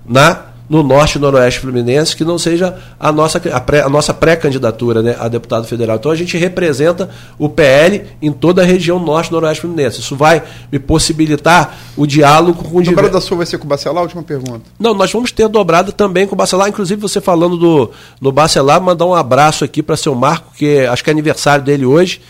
na 0.06 0.46
no 0.70 0.84
norte 0.84 1.16
e 1.16 1.20
noroeste 1.20 1.62
fluminense 1.62 2.16
que 2.16 2.24
não 2.24 2.38
seja 2.38 2.78
a 3.00 3.12
nossa, 3.12 3.42
a 3.52 3.60
pré- 3.60 3.82
a 3.82 3.90
nossa 3.90 4.14
pré-candidatura 4.14 5.02
né, 5.02 5.16
a 5.20 5.28
deputado 5.28 5.66
federal. 5.66 5.96
Então 5.98 6.12
a 6.12 6.16
gente 6.16 6.38
representa 6.38 7.10
o 7.40 7.50
PL 7.50 8.04
em 8.22 8.32
toda 8.32 8.62
a 8.62 8.66
região 8.66 9.00
norte 9.00 9.30
e 9.30 9.32
noroeste 9.32 9.62
fluminense. 9.62 10.00
Isso 10.00 10.16
vai 10.16 10.44
me 10.72 10.78
possibilitar 10.78 11.76
o 11.98 12.06
diálogo 12.06 12.64
com 12.64 12.76
o 12.76 12.82
O 12.82 12.84
número 12.84 13.10
da 13.10 13.20
sua 13.20 13.38
vai 13.38 13.48
ser 13.48 13.58
com 13.58 13.66
o 13.66 13.68
Bacelar? 13.68 14.04
Última 14.04 14.22
pergunta. 14.22 14.62
não, 14.80 14.94
nós 14.94 15.12
vamos 15.12 15.32
ter 15.32 15.48
dobrada 15.48 15.92
também 15.92 16.28
com 16.28 16.36
o 16.36 16.38
Bacelar. 16.38 16.70
Inclusive, 16.70 17.02
você 17.02 17.20
falando 17.20 17.58
do, 17.58 17.90
do 18.22 18.32
Bacelar, 18.32 18.80
mandar 18.80 19.08
um 19.08 19.16
abraço 19.16 19.64
aqui 19.66 19.82
para 19.82 19.98
seu 19.98 20.14
Marco, 20.14 20.54
que 20.56 20.86
acho 20.86 21.04
que 21.04 21.10
é 21.10 21.14
aniversário 21.14 21.66
dele 21.66 21.84
hoje. 21.88 22.22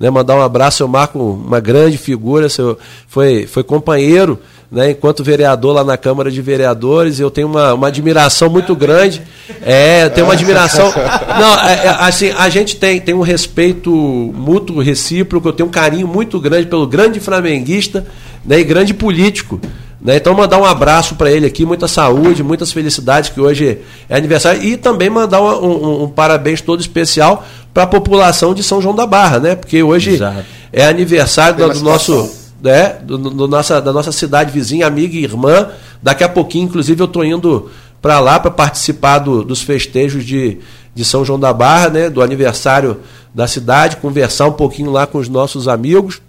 Né, 0.00 0.08
mandar 0.10 0.36
um 0.36 0.42
abraço, 0.42 0.76
seu 0.78 0.86
Marco, 0.86 1.18
uma 1.18 1.58
grande 1.58 1.98
figura, 1.98 2.48
seu, 2.48 2.78
foi, 3.08 3.48
foi 3.48 3.64
companheiro, 3.64 4.38
né, 4.70 4.92
enquanto 4.92 5.24
vereador 5.24 5.74
lá 5.74 5.82
na 5.82 5.96
Câmara 5.96 6.30
de 6.30 6.40
Vereadores. 6.40 7.18
Eu 7.18 7.32
tenho 7.32 7.48
uma, 7.48 7.74
uma 7.74 7.88
admiração 7.88 8.48
muito 8.48 8.76
grande. 8.76 9.22
É, 9.60 10.04
eu 10.04 10.10
tenho 10.10 10.26
uma 10.28 10.34
admiração. 10.34 10.92
Não, 11.40 11.60
é, 11.68 11.86
é, 11.86 11.88
assim, 11.98 12.30
a 12.30 12.48
gente 12.48 12.76
tem, 12.76 13.00
tem 13.00 13.12
um 13.14 13.22
respeito 13.22 13.90
mútuo, 13.90 14.80
recíproco, 14.80 15.48
eu 15.48 15.52
tenho 15.52 15.68
um 15.68 15.72
carinho 15.72 16.06
muito 16.06 16.38
grande 16.38 16.68
pelo 16.68 16.86
grande 16.86 17.18
flamenguista 17.18 18.06
né, 18.44 18.60
e 18.60 18.64
grande 18.64 18.94
político. 18.94 19.60
Né? 20.00 20.14
Então, 20.14 20.32
mandar 20.32 20.58
um 20.58 20.64
abraço 20.64 21.16
para 21.16 21.28
ele 21.28 21.44
aqui, 21.44 21.66
muita 21.66 21.88
saúde, 21.88 22.40
muitas 22.44 22.70
felicidades, 22.70 23.30
que 23.30 23.40
hoje 23.40 23.78
é 24.08 24.16
aniversário, 24.16 24.62
e 24.62 24.76
também 24.76 25.10
mandar 25.10 25.40
um, 25.42 25.66
um- 25.66 26.02
um 26.04 26.08
parabéns 26.08 26.60
todo 26.60 26.78
especial 26.78 27.44
para 27.78 27.84
a 27.84 27.86
população 27.86 28.52
de 28.54 28.60
São 28.64 28.82
João 28.82 28.92
da 28.92 29.06
Barra, 29.06 29.38
né? 29.38 29.54
porque 29.54 29.80
hoje 29.84 30.14
Exato. 30.14 30.44
é 30.72 30.84
aniversário 30.84 31.58
do, 31.58 31.72
do 31.74 31.80
nosso. 31.80 32.28
né, 32.60 32.96
do, 33.04 33.16
do 33.16 33.46
nossa, 33.46 33.80
da 33.80 33.92
nossa 33.92 34.10
cidade 34.10 34.50
vizinha, 34.50 34.84
amiga 34.84 35.14
e 35.16 35.22
irmã. 35.22 35.68
Daqui 36.02 36.24
a 36.24 36.28
pouquinho, 36.28 36.64
inclusive, 36.64 37.00
eu 37.00 37.04
estou 37.04 37.24
indo 37.24 37.70
para 38.02 38.18
lá 38.18 38.40
para 38.40 38.50
participar 38.50 39.20
do- 39.20 39.44
dos 39.44 39.62
festejos 39.62 40.24
de, 40.24 40.58
de 40.92 41.04
São 41.04 41.24
João 41.24 41.38
da 41.38 41.52
Barra, 41.52 41.88
né, 41.88 42.10
do 42.10 42.20
aniversário 42.20 42.98
da 43.32 43.46
cidade, 43.46 43.98
conversar 43.98 44.46
um 44.48 44.52
pouquinho 44.54 44.90
lá 44.90 45.06
com 45.06 45.18
os 45.18 45.28
nossos 45.28 45.68
amigos 45.68 46.20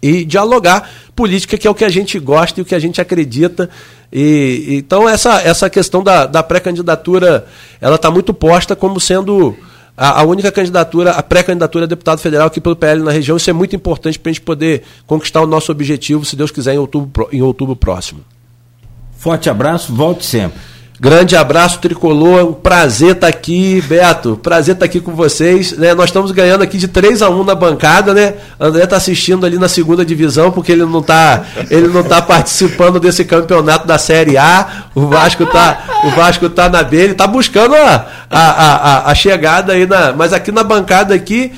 e 0.00 0.24
dialogar 0.24 0.88
política, 1.16 1.58
que 1.58 1.66
é 1.66 1.70
o 1.70 1.74
que 1.74 1.84
a 1.84 1.88
gente 1.88 2.16
gosta 2.20 2.60
e 2.60 2.62
o 2.62 2.64
que 2.64 2.76
a 2.76 2.78
gente 2.78 3.00
acredita. 3.00 3.68
E, 4.12 4.66
e- 4.68 4.76
então 4.76 5.08
essa, 5.08 5.40
essa 5.42 5.68
questão 5.68 6.00
da, 6.04 6.26
da 6.26 6.44
pré-candidatura, 6.44 7.44
ela 7.80 7.96
está 7.96 8.08
muito 8.08 8.32
posta 8.32 8.76
como 8.76 9.00
sendo 9.00 9.56
a, 10.00 10.20
a 10.20 10.24
única 10.24 10.50
candidatura, 10.50 11.10
a 11.10 11.22
pré-candidatura 11.22 11.84
a 11.84 11.86
deputado 11.86 12.20
federal 12.20 12.46
aqui 12.46 12.58
pelo 12.58 12.74
PL 12.74 13.02
na 13.02 13.10
região. 13.10 13.36
Isso 13.36 13.50
é 13.50 13.52
muito 13.52 13.76
importante 13.76 14.18
para 14.18 14.30
a 14.30 14.32
gente 14.32 14.40
poder 14.40 14.82
conquistar 15.06 15.42
o 15.42 15.46
nosso 15.46 15.70
objetivo, 15.70 16.24
se 16.24 16.34
Deus 16.34 16.50
quiser, 16.50 16.74
em 16.74 16.78
outubro, 16.78 17.28
em 17.30 17.42
outubro 17.42 17.76
próximo. 17.76 18.24
Forte 19.18 19.50
abraço, 19.50 19.94
volte 19.94 20.24
sempre. 20.24 20.58
Grande 21.02 21.34
abraço, 21.34 21.78
Tricolor. 21.78 22.44
Um 22.46 22.52
prazer 22.52 23.12
estar 23.12 23.26
aqui, 23.26 23.82
Beto. 23.88 24.38
Prazer 24.42 24.74
estar 24.74 24.84
aqui 24.84 25.00
com 25.00 25.12
vocês. 25.14 25.72
né? 25.72 25.94
Nós 25.94 26.10
estamos 26.10 26.30
ganhando 26.30 26.60
aqui 26.62 26.76
de 26.76 26.86
3 26.88 27.22
a 27.22 27.30
1 27.30 27.42
na 27.42 27.54
bancada, 27.54 28.12
né? 28.12 28.34
André 28.60 28.84
está 28.84 28.96
assistindo 28.98 29.46
ali 29.46 29.56
na 29.58 29.66
segunda 29.66 30.04
divisão, 30.04 30.50
porque 30.50 30.70
ele 30.72 30.84
não 30.84 31.00
está 31.00 31.42
ele 31.70 31.88
não 31.88 32.02
tá 32.02 32.20
participando 32.20 33.00
desse 33.00 33.24
campeonato 33.24 33.86
da 33.86 33.96
Série 33.96 34.36
A. 34.36 34.84
O 34.94 35.06
Vasco 35.06 35.46
tá, 35.46 36.02
o 36.04 36.10
Vasco 36.10 36.50
tá 36.50 36.68
na 36.68 36.82
B, 36.82 36.98
ele 36.98 37.14
tá 37.14 37.26
buscando 37.26 37.74
a, 37.76 38.06
a, 38.30 38.40
a, 38.40 39.10
a- 39.10 39.14
chegada 39.14 39.72
aí 39.72 39.86
na. 39.86 40.12
Mas 40.12 40.34
aqui 40.34 40.52
na 40.52 40.62
bancada 40.62 41.14
aqui. 41.14 41.50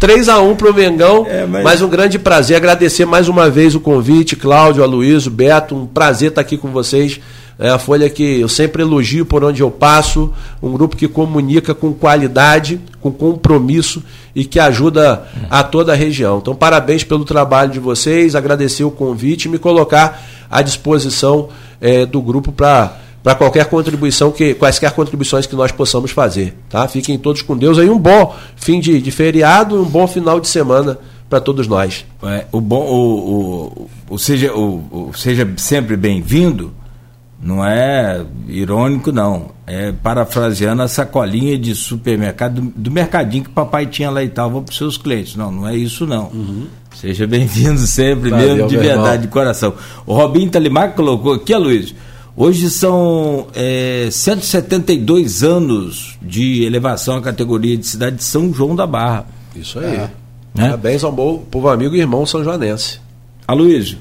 3 0.00 0.30
a 0.30 0.40
1 0.40 0.56
pro 0.56 0.72
Mengão. 0.74 1.26
É, 1.28 1.44
mas- 1.46 1.62
Mais 1.62 1.82
um 1.82 1.88
grande 1.88 2.18
prazer. 2.18 2.56
Agradecer 2.56 3.04
mais 3.04 3.28
uma 3.28 3.48
vez 3.50 3.74
o 3.74 3.80
convite, 3.80 4.34
Cláudio, 4.34 4.82
Aloysio, 4.82 5.30
Beto. 5.30 5.76
Um 5.76 5.86
prazer 5.86 6.30
estar 6.30 6.40
aqui 6.40 6.56
com 6.56 6.68
vocês. 6.70 7.20
É 7.60 7.68
a 7.68 7.78
Folha 7.78 8.08
que 8.08 8.40
eu 8.40 8.48
sempre 8.48 8.82
elogio 8.82 9.26
por 9.26 9.44
onde 9.44 9.60
eu 9.60 9.70
passo. 9.70 10.32
Um 10.62 10.72
grupo 10.72 10.96
que 10.96 11.06
comunica 11.06 11.74
com 11.74 11.92
qualidade, 11.92 12.80
com 13.02 13.12
compromisso 13.12 14.02
e 14.34 14.46
que 14.46 14.58
ajuda 14.58 15.28
a 15.50 15.62
toda 15.62 15.92
a 15.92 15.94
região. 15.94 16.38
Então, 16.38 16.54
parabéns 16.54 17.04
pelo 17.04 17.22
trabalho 17.22 17.70
de 17.70 17.78
vocês. 17.78 18.34
Agradecer 18.34 18.82
o 18.82 18.90
convite 18.90 19.44
e 19.44 19.48
me 19.50 19.58
colocar 19.58 20.26
à 20.50 20.62
disposição 20.62 21.50
eh, 21.82 22.06
do 22.06 22.22
grupo 22.22 22.50
para 22.50 22.96
para 23.22 23.34
qualquer 23.34 23.66
contribuição 23.66 24.32
que 24.32 24.54
quaisquer 24.54 24.92
contribuições 24.92 25.44
que 25.46 25.54
nós 25.54 25.70
possamos 25.70 26.10
fazer, 26.10 26.56
tá? 26.70 26.88
Fiquem 26.88 27.18
todos 27.18 27.42
com 27.42 27.54
Deus 27.54 27.78
aí 27.78 27.90
um 27.90 27.98
bom 27.98 28.34
fim 28.56 28.80
de, 28.80 28.98
de 28.98 29.10
feriado 29.10 29.76
e 29.76 29.78
um 29.78 29.84
bom 29.84 30.06
final 30.06 30.40
de 30.40 30.48
semana 30.48 30.98
para 31.28 31.38
todos 31.38 31.68
nós. 31.68 32.06
É, 32.22 32.46
o 32.50 32.62
bom, 32.62 32.80
o, 32.80 33.88
o, 34.08 34.14
o 34.14 34.18
seja, 34.18 34.54
o, 34.54 35.10
o 35.10 35.12
seja 35.14 35.46
sempre 35.58 35.98
bem-vindo, 35.98 36.72
não 37.42 37.64
é 37.64 38.22
irônico, 38.48 39.10
não. 39.10 39.50
É 39.66 39.92
parafraseando 39.92 40.82
a 40.82 40.88
sacolinha 40.88 41.58
de 41.58 41.74
supermercado, 41.74 42.60
do, 42.60 42.72
do 42.76 42.90
mercadinho 42.90 43.44
que 43.44 43.50
papai 43.50 43.86
tinha 43.86 44.10
lá 44.10 44.22
e 44.22 44.28
tal, 44.28 44.50
vou 44.50 44.62
para 44.62 44.72
os 44.72 44.76
seus 44.76 44.98
clientes. 44.98 45.36
Não, 45.36 45.50
não 45.50 45.66
é 45.66 45.74
isso, 45.74 46.06
não. 46.06 46.30
Seja 46.94 47.26
bem-vindo 47.26 47.78
sempre, 47.86 48.30
Valeu, 48.30 48.56
mesmo, 48.56 48.68
de 48.68 48.76
verdade, 48.76 49.00
irmão. 49.00 49.20
de 49.22 49.28
coração. 49.28 49.74
O 50.04 50.12
Robinho 50.12 50.50
Talimac 50.50 50.94
colocou 50.94 51.32
aqui, 51.32 51.54
Luiz. 51.56 51.94
Hoje 52.36 52.70
são 52.70 53.46
é, 53.54 54.08
172 54.10 55.42
anos 55.42 56.18
de 56.22 56.62
elevação 56.64 57.16
à 57.16 57.22
categoria 57.22 57.76
de 57.76 57.86
cidade 57.86 58.16
de 58.16 58.24
São 58.24 58.52
João 58.52 58.76
da 58.76 58.86
Barra. 58.86 59.26
Isso 59.54 59.78
aí. 59.78 59.96
Né? 59.96 60.10
Parabéns 60.54 61.04
ao 61.04 61.12
bom 61.12 61.38
povo 61.38 61.68
amigo 61.68 61.94
e 61.94 62.00
irmão 62.00 62.26
São 62.26 62.42
Joanense. 62.44 63.00
Aloysio. 63.46 63.98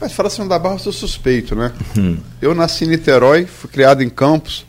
Mas 0.00 0.12
fala 0.12 0.26
assim, 0.28 0.46
da 0.46 0.58
Barra, 0.58 0.74
eu 0.74 0.78
sou 0.78 0.92
suspeito, 0.92 1.54
né? 1.54 1.72
Eu 2.40 2.54
nasci 2.54 2.84
em 2.84 2.88
Niterói, 2.88 3.46
fui 3.46 3.70
criado 3.70 4.02
em 4.02 4.10
Campos, 4.10 4.66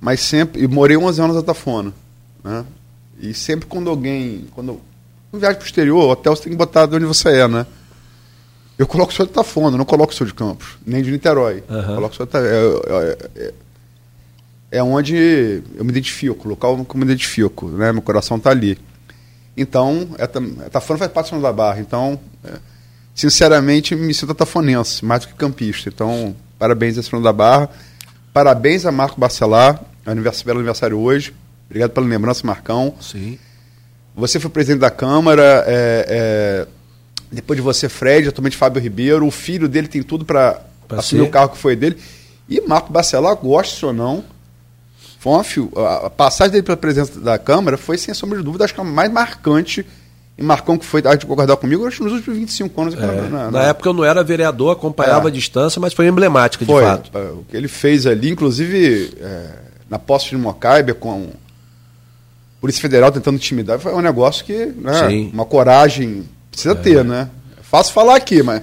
mas 0.00 0.20
sempre. 0.20 0.62
E 0.62 0.66
morei 0.68 0.96
11 0.96 1.20
anos 1.20 1.36
na 1.36 1.42
Tafona. 1.42 1.92
Né? 2.42 2.64
E 3.20 3.34
sempre 3.34 3.66
quando 3.66 3.90
alguém. 3.90 4.46
Quando 4.54 4.80
eu 5.32 5.38
viajo 5.38 5.58
pro 5.58 5.66
exterior, 5.66 6.02
o 6.04 6.08
hotel 6.10 6.34
você 6.34 6.44
tem 6.44 6.52
que 6.52 6.56
botar 6.58 6.86
de 6.86 6.96
onde 6.96 7.04
você 7.04 7.28
é, 7.40 7.48
né? 7.48 7.66
Eu 8.78 8.86
coloco 8.86 9.12
o 9.12 9.14
seu 9.14 9.26
de 9.26 9.32
Tafona, 9.32 9.76
não 9.76 9.84
coloco 9.84 10.12
o 10.12 10.16
seu 10.16 10.24
de 10.24 10.32
Campos, 10.32 10.78
nem 10.86 11.02
de 11.02 11.10
Niterói. 11.10 11.62
Aham. 11.68 11.94
Coloco 11.96 12.14
o 12.14 12.16
seu 12.16 12.24
de 12.26 12.32
Ta- 12.32 12.38
é, 12.38 12.44
é, 12.44 13.28
é, 13.36 13.54
é 14.78 14.82
onde 14.82 15.62
eu 15.76 15.84
me 15.84 15.90
identifico, 15.90 16.46
o 16.46 16.50
local 16.50 16.82
que 16.84 16.94
eu 16.94 16.98
me 16.98 17.04
identifico, 17.04 17.66
né? 17.68 17.92
Meu 17.92 18.00
coração 18.00 18.38
tá 18.38 18.50
ali. 18.50 18.78
Então, 19.56 20.08
é, 20.16 20.22
é, 20.24 20.68
Tafona 20.70 20.98
faz 20.98 21.10
parte 21.12 21.34
da 21.36 21.52
Barra, 21.52 21.80
então. 21.80 22.18
é, 22.44 22.52
sinceramente, 23.18 23.96
me 23.96 24.14
sinto 24.14 24.32
tafonense, 24.32 25.04
mais 25.04 25.22
do 25.22 25.28
que 25.28 25.34
campista. 25.34 25.88
Então, 25.88 26.36
parabéns 26.56 26.96
a 26.96 27.02
São 27.02 27.20
da 27.20 27.32
Barra. 27.32 27.68
Parabéns 28.32 28.86
a 28.86 28.92
Marco 28.92 29.18
Bacelar, 29.18 29.82
aniversário, 30.06 30.46
belo 30.46 30.58
aniversário 30.60 30.98
hoje. 30.98 31.34
Obrigado 31.66 31.90
pela 31.90 32.06
lembrança, 32.06 32.46
Marcão. 32.46 32.94
Sim. 33.00 33.36
Você 34.14 34.38
foi 34.38 34.50
presidente 34.50 34.80
da 34.80 34.90
Câmara, 34.90 35.64
é, 35.66 36.06
é, 36.08 36.66
depois 37.32 37.56
de 37.56 37.62
você, 37.62 37.88
Fred, 37.88 38.28
atualmente 38.28 38.56
Fábio 38.56 38.80
Ribeiro. 38.80 39.26
O 39.26 39.32
filho 39.32 39.68
dele 39.68 39.88
tem 39.88 40.02
tudo 40.02 40.24
para 40.24 40.62
assumir 40.88 41.22
ser. 41.22 41.28
o 41.28 41.30
carro 41.30 41.48
que 41.48 41.58
foi 41.58 41.74
dele. 41.74 41.98
E 42.48 42.60
Marco 42.60 42.92
Bacelar, 42.92 43.34
goste 43.34 43.84
ou 43.84 43.92
não, 43.92 44.24
foi 45.18 45.32
uma 45.32 46.04
a 46.04 46.08
passagem 46.08 46.52
dele 46.52 46.62
pela 46.62 46.76
presidência 46.76 47.20
da 47.20 47.36
Câmara 47.36 47.76
foi, 47.76 47.98
sem 47.98 48.14
sombra 48.14 48.38
de 48.38 48.44
dúvida, 48.44 48.64
acho 48.64 48.74
que 48.74 48.80
a 48.80 48.84
mais 48.84 49.10
marcante. 49.10 49.84
E 50.38 50.42
Marcão, 50.42 50.78
que 50.78 50.86
foi, 50.86 51.02
há 51.04 51.16
de 51.16 51.26
concordar 51.26 51.56
comigo, 51.56 51.84
acho 51.84 51.96
que 51.98 52.04
nos 52.04 52.12
últimos 52.12 52.38
25 52.38 52.80
anos. 52.80 52.94
na- 52.94 53.04
É, 53.12 53.28
na- 53.28 53.50
na 53.50 53.62
época 53.64 53.88
eu 53.88 53.92
não 53.92 54.04
era 54.04 54.22
vereador, 54.22 54.70
acompanhava 54.72 55.26
É. 55.26 55.30
a 55.30 55.34
distância, 55.34 55.80
mas 55.80 55.92
foi 55.92 56.06
emblemática 56.06 56.64
de 56.64 56.70
Foi. 56.70 56.84
fato. 56.84 57.10
é, 57.12 57.22
O 57.32 57.44
que 57.50 57.56
ele 57.56 57.66
fez 57.66 58.06
ali, 58.06 58.30
inclusive 58.30 59.14
é, 59.20 59.50
na 59.90 59.98
posse 59.98 60.30
de 60.30 60.36
Mocaibe, 60.36 60.94
com 60.94 61.30
Polícia 62.60 62.80
Federal 62.80 63.10
tentando 63.10 63.36
intimidar, 63.36 63.78
foi 63.80 63.92
um 63.94 64.00
negócio 64.00 64.44
que, 64.44 64.66
né, 64.66 65.28
uma 65.32 65.44
coragem 65.44 66.24
precisa 66.50 66.74
ter, 66.74 67.04
né? 67.04 67.28
É 67.58 67.62
fácil 67.62 67.92
falar 67.92 68.14
aqui, 68.16 68.42
mas 68.42 68.62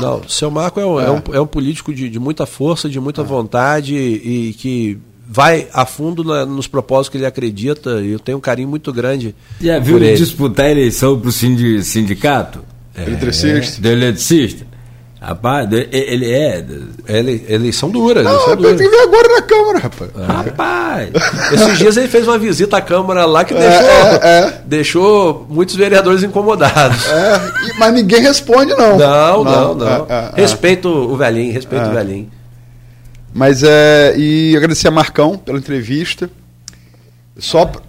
Não, 0.00 0.18
o 0.20 0.28
seu 0.28 0.50
Marco 0.50 0.80
é 0.80 0.86
um, 0.86 0.98
é. 1.00 1.10
um, 1.10 1.22
é 1.34 1.40
um 1.40 1.46
político 1.46 1.92
de, 1.94 2.08
de 2.08 2.18
muita 2.18 2.44
força, 2.46 2.88
de 2.88 2.98
muita 3.00 3.22
vontade 3.22 3.94
e, 3.96 4.52
que 4.54 4.98
vai 5.28 5.68
a 5.72 5.84
fundo 5.84 6.24
na- 6.24 6.46
nos 6.46 6.66
propósitos 6.66 7.10
que 7.10 7.18
ele 7.18 7.26
acredita. 7.26 8.00
E 8.00 8.12
eu 8.12 8.18
tenho 8.18 8.38
um 8.38 8.40
carinho 8.40 8.68
muito 8.68 8.92
grande. 8.92 9.34
Já 9.60 9.78
viu 9.78 9.96
ele 9.96 10.06
ele. 10.08 10.16
disputar 10.16 10.66
a 10.66 10.70
eleição 10.70 11.18
para 11.18 11.28
o 11.28 11.32
sindicato? 11.32 12.60
eletricista. 12.96 13.80
Do 13.80 13.88
eletricista? 13.88 14.66
Rapaz, 15.20 15.68
ele 15.72 16.30
é. 16.30 16.64
Ele, 17.08 17.44
eles 17.48 17.74
são 17.74 17.90
duras. 17.90 18.24
Não, 18.24 18.56
que 18.56 18.88
ver 18.88 19.00
agora 19.02 19.28
na 19.28 19.42
Câmara, 19.42 19.78
rapaz. 19.80 20.10
Rapaz! 20.28 21.10
Esses 21.52 21.78
dias 21.78 21.96
ele 21.96 22.06
fez 22.06 22.28
uma 22.28 22.38
visita 22.38 22.76
à 22.76 22.80
Câmara 22.80 23.24
lá 23.24 23.44
que 23.44 23.52
deixou, 23.52 23.86
é, 23.88 24.20
é. 24.22 24.60
deixou 24.64 25.46
muitos 25.50 25.74
vereadores 25.74 26.22
incomodados. 26.22 27.04
É, 27.06 27.40
mas 27.78 27.92
ninguém 27.94 28.20
responde, 28.22 28.72
não. 28.76 28.96
Não, 28.96 29.44
não, 29.44 29.74
não. 29.74 29.88
é, 29.88 30.06
é, 30.08 30.30
é. 30.36 30.40
Respeito 30.40 30.88
o 30.88 31.16
velhinho, 31.16 31.52
respeito 31.52 31.86
o 31.86 31.92
velhinho. 31.92 32.30
Mas 33.38 33.62
é. 33.62 34.14
E 34.18 34.56
agradecer 34.56 34.88
a 34.88 34.90
Marcão 34.90 35.38
pela 35.38 35.58
entrevista. 35.58 36.28
Só. 37.38 37.64
pra- 37.66 37.82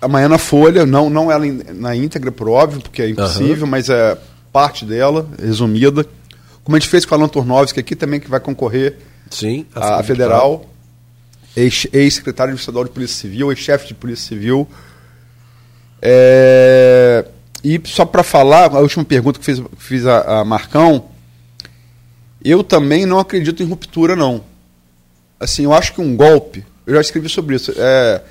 Amanhã 0.00 0.28
na 0.28 0.38
Folha, 0.38 0.84
não, 0.86 1.08
não 1.10 1.30
ela 1.32 1.44
na 1.74 1.96
íntegra, 1.96 2.30
por 2.30 2.48
óbvio, 2.48 2.80
porque 2.80 3.02
é 3.02 3.08
impossível, 3.08 3.66
mas 3.66 3.88
é 3.90 4.16
parte 4.52 4.84
dela, 4.84 5.26
resumida. 5.42 6.06
Como 6.62 6.76
a 6.76 6.78
gente 6.78 6.88
fez 6.88 7.04
com 7.04 7.14
a 7.14 7.18
Alan 7.18 7.28
Turnovski 7.28 7.80
aqui 7.80 7.96
também, 7.96 8.20
que 8.20 8.28
vai 8.28 8.38
concorrer 8.38 8.98
Sim. 9.30 9.66
a, 9.74 10.00
a 10.00 10.02
federal, 10.02 10.66
ex- 11.56 11.86
ex-secretário 11.92 12.54
estadual 12.54 12.84
de 12.84 12.90
Polícia 12.90 13.16
Civil, 13.16 13.50
ex-chefe 13.50 13.88
de 13.88 13.94
Polícia 13.94 14.28
Civil. 14.28 14.68
É, 16.00 17.24
e 17.64 17.80
só 17.84 18.04
para 18.04 18.22
falar, 18.22 18.70
a 18.74 18.78
última 18.80 19.04
pergunta 19.04 19.38
que 19.38 19.44
fiz, 19.44 19.62
fiz 19.78 20.06
a, 20.06 20.40
a 20.40 20.44
Marcão, 20.44 21.06
eu 22.50 22.62
também 22.64 23.06
não 23.06 23.18
acredito 23.18 23.62
em 23.62 23.66
ruptura, 23.66 24.14
não. 24.16 24.42
Assim, 25.38 25.64
eu 25.64 25.72
acho 25.72 25.92
que 25.94 26.00
um 26.00 26.16
golpe, 26.16 26.64
eu 26.86 26.94
já 26.94 27.00
escrevi 27.00 27.28
sobre 27.28 27.56
isso, 27.56 27.72
é 27.76 28.22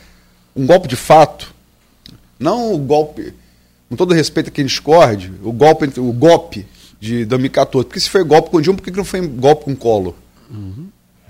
um 0.56 0.66
golpe 0.66 0.88
de 0.88 0.96
fato, 0.96 1.54
não 2.40 2.74
o 2.74 2.78
golpe, 2.78 3.34
com 3.90 3.96
todo 3.96 4.14
respeito 4.14 4.48
a 4.50 4.52
quem 4.52 4.66
discorde, 4.66 5.32
o 5.44 5.52
golpe, 5.52 6.00
o 6.00 6.12
golpe 6.12 6.66
de 7.00 7.26
2014, 7.26 7.86
porque 7.88 8.00
se 8.00 8.10
foi 8.10 8.24
golpe 8.24 8.50
com 8.50 8.60
Dilma, 8.62 8.78
por 8.80 8.84
que 8.86 8.98
não 8.98 9.06
foi 9.06 9.22
golpe 9.28 9.66
com 9.66 9.72
o 9.74 9.76
Collor? 9.76 10.14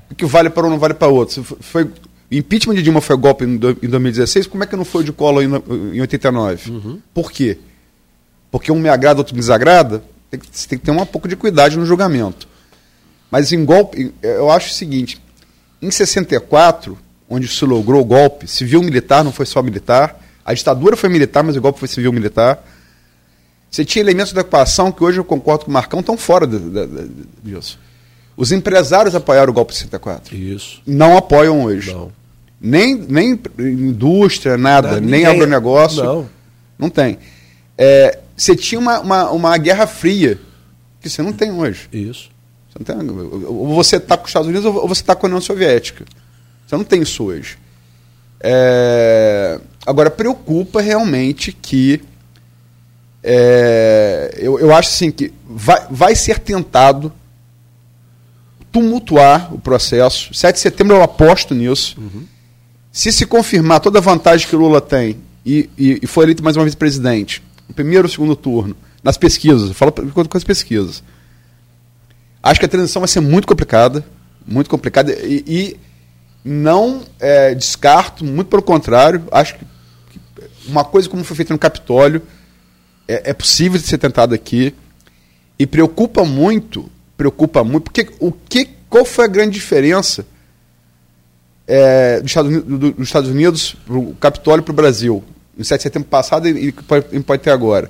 O 0.10 0.16
que 0.16 0.26
vale 0.26 0.49
para 0.49 0.66
um 0.68 0.70
não 0.70 0.80
vale 0.80 0.94
para 0.94 1.07
outro. 1.07 1.34
Se 1.36 1.56
foi, 1.60 1.90
impeachment 2.32 2.76
de 2.76 2.84
Dilma 2.84 3.02
foi 3.02 3.18
golpe 3.18 3.44
em, 3.44 3.57
do- 3.57 3.78
em 3.82 3.88
2016, 3.90 4.48
como 4.48 4.64
é 4.64 4.68
que 4.68 4.76
não 4.76 4.86
foi 4.86 5.03
de 5.03 5.12
Collor 5.12 5.44
em, 5.44 5.95
em 5.95 6.02
89? 6.02 6.72
Por 7.14 7.32
quê? 7.32 7.57
Porque 8.52 8.72
um 8.72 8.80
me 8.80 8.88
agrada, 8.88 9.20
outro 9.20 9.34
me 9.36 9.41
desagrada? 9.41 10.02
Tem 10.32 10.40
que, 10.40 10.45
você 10.52 10.68
tem 10.68 10.78
que 10.80 10.86
ter 10.86 10.91
um 10.91 11.06
pouco 11.06 11.28
de 11.28 11.36
cuidado 11.36 11.76
no 11.78 11.86
julgamento. 11.86 12.48
Mas 13.36 13.52
em 13.52 13.66
golpe, 13.66 14.02
em- 14.02 14.14
eu 14.24 14.49
acho 14.49 14.70
o 14.70 14.74
seguinte: 14.74 15.22
em 15.82 15.91
64, 15.91 16.98
onde 17.30 17.49
se 17.49 17.66
logrou 17.66 18.02
o 18.02 18.06
golpe, 18.06 18.48
civil-militar 18.48 19.26
não 19.26 19.32
foi 19.34 19.45
só 19.45 19.62
militar, 19.62 20.18
a 20.45 20.53
ditadura 20.53 20.95
foi 20.95 21.10
militar, 21.10 21.44
mas 21.44 21.57
o 21.57 21.62
golpe 21.62 21.78
foi 21.80 21.90
civil-militar. 21.90 22.64
Você 23.70 23.84
tinha 23.84 24.02
elementos 24.02 24.32
da 24.32 24.40
equação 24.40 24.90
que 24.90 25.03
hoje 25.03 25.18
eu 25.20 25.26
concordo 25.26 25.66
com 25.66 25.70
o 25.72 25.74
Marcão, 25.74 25.99
estão 25.99 26.16
fora 26.18 26.48
de- 26.48 26.57
de- 26.60 26.88
de- 26.88 27.12
disso. 27.44 27.78
Os 28.38 28.53
empresários 28.53 29.14
apoiaram 29.16 29.52
o 29.52 29.53
golpe 29.53 29.74
de 29.74 29.80
64. 29.80 30.34
Isso. 30.34 30.82
Não 30.88 31.18
apoiam 31.18 31.62
hoje. 31.66 31.91
Não. 31.94 32.14
Nem, 32.62 32.95
nem 32.95 33.38
indústria, 33.60 34.57
nada, 34.57 34.94
nem 35.02 35.10
ninguém- 35.10 35.26
agronegócio. 35.26 36.02
Não. 36.06 36.30
Não 36.80 36.90
tem. 36.90 37.18
É, 37.78 38.18
você 38.36 38.56
tinha 38.56 38.80
uma, 38.80 39.02
uma, 39.02 39.32
uma 39.32 39.57
guerra 39.57 39.86
fria, 39.88 40.40
que 41.02 41.10
você 41.10 41.22
não 41.22 41.34
tem 41.34 41.52
hoje. 41.52 41.90
Isso. 41.91 42.30
Tem, 42.84 42.95
ou 43.10 43.73
você 43.73 43.95
está 43.95 44.18
com 44.18 44.23
os 44.23 44.30
Estados 44.30 44.49
Unidos 44.49 44.65
ou 44.65 44.88
você 44.88 45.02
está 45.02 45.15
com 45.15 45.26
a 45.26 45.30
União 45.30 45.41
Soviética. 45.41 46.06
Você 46.68 46.76
não 46.76 46.84
tem 46.84 47.02
isso 47.02 47.23
hoje. 47.23 47.57
É, 48.41 49.60
agora, 49.85 50.11
preocupa 50.11 50.81
realmente 50.81 51.52
que. 51.53 52.02
é, 53.23 54.35
eu, 54.38 54.60
eu 54.60 54.73
acho 54.76 54.89
assim 54.89 55.10
que 55.10 55.34
vai, 55.47 55.88
vai 55.89 56.15
ser 56.15 56.39
tentado 56.39 57.11
tumultuar 58.76 59.53
o 59.53 59.57
processo. 59.57 60.34
7 60.34 60.56
de 60.56 60.60
setembro 60.60 60.97
eu 60.97 61.02
aposto 61.02 61.56
nisso. 61.56 61.97
Se 62.91 63.10
se 63.10 63.26
confirmar 63.26 63.80
toda 63.80 63.99
a 63.99 64.02
vantagem 64.02 64.47
que 64.47 64.56
o 64.56 64.60
Lula 64.60 64.81
tem 64.81 65.18
e, 65.45 65.69
e, 65.77 65.99
e 66.03 66.07
for 66.07 66.23
eleito 66.23 66.43
mais 66.43 66.57
uma 66.57 66.64
vez 66.64 66.76
presidente, 66.76 67.41
no 67.69 67.73
primeiro 67.73 68.06
ou 68.06 68.11
segundo 68.11 68.35
turno, 68.35 68.76
nas 69.02 69.18
pesquisas, 69.18 69.69
eu 69.69 69.73
falo 69.73 69.93
com 69.93 70.38
as 70.38 70.43
pesquisas, 70.43 71.02
acho 72.45 72.59
que 72.59 72.65
a 72.65 72.69
transição 72.69 72.99
vai 73.01 73.07
ser 73.07 73.19
muito 73.19 73.47
complicada, 73.47 74.05
muito 74.45 74.69
complicada 74.69 75.11
e, 75.13 75.43
e 75.47 75.77
não 76.43 77.01
é, 77.19 77.55
descarto, 77.55 78.23
muito 78.23 78.47
pelo 78.47 78.61
contrário, 78.61 79.23
acho 79.31 79.55
que 79.55 79.65
uma 80.67 80.84
coisa 80.84 81.09
como 81.09 81.23
foi 81.23 81.35
feita 81.35 81.53
no 81.53 81.59
Capitólio 81.59 82.22
é, 83.07 83.31
é 83.31 83.34
possível 83.34 83.80
de 83.80 83.85
ser 83.88 83.97
tentada 83.97 84.35
aqui 84.35 84.73
e 85.57 85.65
preocupa 85.65 86.23
muito, 86.23 86.89
preocupa 87.17 87.63
muito, 87.63 87.85
porque 87.85 88.09
o 88.19 88.31
que, 88.31 88.69
qual 88.89 89.05
foi 89.05 89.26
a 89.26 89.27
grande 89.27 89.51
diferença 89.53 90.26
é, 91.67 92.19
dos 92.22 92.30
Estados 92.31 92.51
Unidos, 92.51 92.80
do- 92.80 92.91
dos 92.91 93.07
Estados 93.07 93.30
Unidos 93.30 93.76
para 93.85 93.97
o 93.97 94.13
Capitólio 94.15 94.63
para 94.63 94.72
o 94.72 94.76
Brasil, 94.76 95.23
em 95.57 95.63
7 95.63 95.80
de 95.80 95.84
setembro 95.84 96.09
passado 96.09 96.47
e, 96.47 96.67
e 96.67 96.72
pode, 96.72 97.19
pode 97.22 97.41
ter 97.41 97.49
agora? 97.51 97.89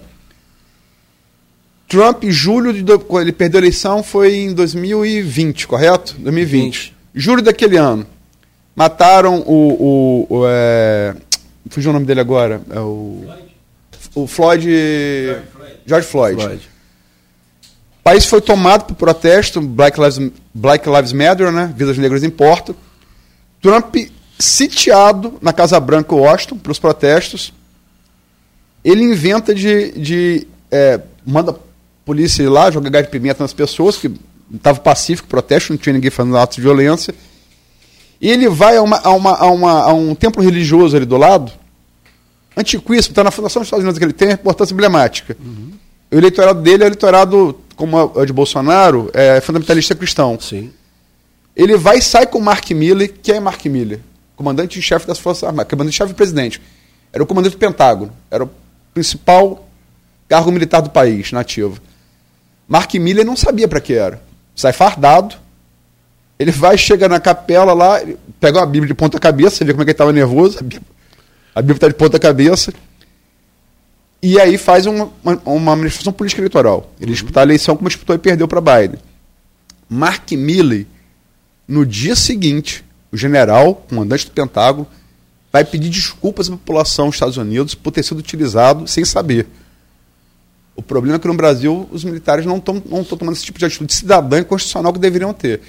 Trump, 1.88 2.24
em 2.24 2.32
julho, 2.32 2.74
de, 2.74 2.84
ele 3.22 3.32
perdeu 3.32 3.60
a 3.60 3.62
eleição, 3.62 4.02
foi 4.02 4.36
em 4.36 4.54
2020, 4.54 5.68
correto? 5.68 6.16
2020. 6.18 6.64
20. 6.64 6.96
Julho 7.14 7.42
daquele 7.42 7.78
ano. 7.78 8.06
Mataram 8.76 9.40
o. 9.42 10.26
o, 10.30 10.38
o 10.38 10.44
é, 10.48 11.16
fugiu 11.70 11.92
o 11.92 11.94
nome 11.94 12.06
dele 12.06 12.20
agora. 12.20 12.62
É 12.70 12.80
o, 12.80 13.24
o 14.14 14.28
Floyd. 14.28 14.68
George 15.86 16.08
Floyd. 16.08 16.42
Floyd. 16.42 16.70
O 18.00 18.04
país 18.04 18.26
foi 18.26 18.42
tomado 18.42 18.86
por 18.86 18.96
protesto, 18.96 19.62
Black 19.62 20.00
Lives, 20.00 20.32
Black 20.54 20.90
Lives 20.90 21.14
Matter, 21.14 21.52
né? 21.52 21.74
Vidas 21.76 21.98
negras 21.98 22.24
importam. 22.24 22.76
Trump 23.62 23.96
sitiado 24.38 25.40
na 25.42 25.54
Casa 25.54 25.80
Branca, 25.80 26.14
Washington, 26.14 26.58
pelos 26.58 26.80
protestos. 26.80 27.54
Ele 28.84 29.04
inventa 29.04 29.56
de. 29.56 29.92
de 29.94 30.48
é, 30.70 31.00
manda 31.26 31.56
polícia 32.06 32.44
ir 32.44 32.50
lá, 32.50 32.70
joga 32.70 32.90
gás 32.90 33.06
de 33.06 33.12
pimenta 33.12 33.44
nas 33.44 33.52
pessoas, 33.52 33.98
que 33.98 34.12
estava 34.54 34.80
pacífico, 34.80 35.28
protesto, 35.28 35.74
não 35.74 35.78
tinha 35.78 35.94
ninguém 35.94 36.12
fazendo 36.12 36.38
atos 36.38 36.56
de 36.56 36.62
violência. 36.62 37.14
E 38.22 38.30
ele 38.30 38.48
vai 38.48 38.78
a, 38.78 38.82
uma, 38.82 38.98
a, 39.04 39.12
uma, 39.12 39.36
a, 39.36 39.46
uma, 39.48 39.82
a 39.82 39.94
um 39.94 40.16
templo 40.16 40.42
religioso 40.44 40.96
ali 40.96 41.06
do 41.06 41.18
lado, 41.18 41.52
antiquíssimo, 42.56 43.12
está 43.12 43.24
na 43.24 43.32
fundação 43.32 43.62
dos 43.62 43.68
Estados 43.68 43.84
Unidos 43.84 43.98
que 43.98 44.06
ele 44.06 44.14
tem, 44.14 44.32
importância 44.32 44.74
emblemática. 44.74 45.36
O 46.12 46.18
eleitorado 46.18 46.62
dele 46.62 46.84
é 46.84 46.86
o 46.86 46.88
eleitorado, 46.88 47.60
como 47.76 47.98
é 47.98 48.04
o 48.22 48.26
de 48.26 48.32
Bolsonaro, 48.32 49.10
é 49.14 49.42
fundamentalista 49.42 49.96
cristão. 49.96 50.40
Sim. 50.40 50.72
Ele 51.56 51.76
vai 51.76 51.98
e 51.98 52.02
sai 52.02 52.28
com 52.28 52.38
o 52.38 52.42
Mark 52.42 52.70
Milley. 52.72 53.08
Quem 53.08 53.36
é 53.36 53.40
Mark 53.40 53.66
Milley? 53.66 54.00
Comandante-chefe 54.36 55.08
das 55.08 55.18
Forças 55.18 55.44
Armadas, 55.44 55.70
comandante-chefe 55.70 56.14
do 56.14 56.16
presidente. 56.16 56.62
Era 57.12 57.24
o 57.24 57.26
comandante 57.26 57.54
do 57.54 57.58
Pentágono. 57.58 58.12
Era 58.30 58.44
o 58.44 58.50
principal 58.94 59.68
cargo 60.28 60.52
militar 60.52 60.82
do 60.82 60.90
país, 60.90 61.32
nativo. 61.32 61.80
Mark 62.68 62.94
Milley 62.96 63.24
não 63.24 63.36
sabia 63.36 63.68
para 63.68 63.80
que 63.80 63.94
era. 63.94 64.22
Sai 64.56 64.74
fardado. 64.74 65.36
Ele 66.38 66.52
vai, 66.52 66.78
chega 66.78 67.08
na 67.08 67.20
capela 67.20 67.74
lá, 67.74 68.02
pega 68.40 68.60
uma 68.60 68.66
Bíblia 68.66 68.88
de 68.88 68.94
ponta 68.94 69.20
cabeça, 69.20 69.58
você 69.58 69.66
vê 69.66 69.72
como 69.72 69.84
é 69.84 69.86
que 69.86 69.92
ele 69.92 69.94
estava 69.94 70.12
nervoso. 70.12 70.60
A 70.60 70.62
Bíblia, 70.62 70.82
a 71.56 71.62
Bíblia 71.62 71.78
está 71.78 71.88
de 71.88 71.94
ponta 71.94 72.20
cabeça. 72.20 72.74
E 74.22 74.40
aí 74.40 74.58
faz 74.58 74.86
uma, 74.86 75.10
uma, 75.24 75.42
uma 75.46 75.76
manifestação 75.76 76.12
política 76.12 76.42
eleitoral. 76.42 76.92
Ele 77.00 77.12
disputar 77.12 77.42
a 77.42 77.46
eleição 77.46 77.76
como 77.78 77.88
disputou 77.88 78.16
e 78.16 78.20
perdeu 78.20 78.48
para 78.48 78.60
Biden. 78.60 79.00
Mark 79.88 80.32
Milley, 80.32 80.88
no 81.68 81.86
dia 81.86 82.16
seguinte, 82.16 82.84
o 83.12 83.18
general, 83.18 83.76
comandante 83.88 84.26
do 84.26 84.32
Pentágono, 84.32 84.88
vai 85.54 85.64
pedir 85.64 85.90
desculpas 85.90 86.50
à 86.50 86.52
população 86.52 87.06
dos 87.06 87.16
Estados 87.16 87.38
Unidos 87.38 87.76
por 87.76 87.92
ter 87.92 88.04
sido 88.04 88.18
utilizado 88.18 88.88
sem 88.88 89.06
saber. 89.06 89.48
O 90.76 90.82
problema 90.82 91.16
é 91.16 91.20
que 91.20 91.28
no 91.28 91.34
Brasil 91.36 91.88
os 91.92 92.04
militares 92.04 92.46
não 92.46 92.58
estão 92.58 92.82
não 92.90 93.04
tão 93.04 93.18
tomando 93.18 93.36
esse 93.36 93.46
tipo 93.46 93.58
de 93.58 93.66
atitude 93.66 93.94
cidadã 93.94 94.40
e 94.40 94.44
constitucional 94.44 94.92
que 94.92 95.00
deveriam 95.00 95.34
ter. 95.34 95.62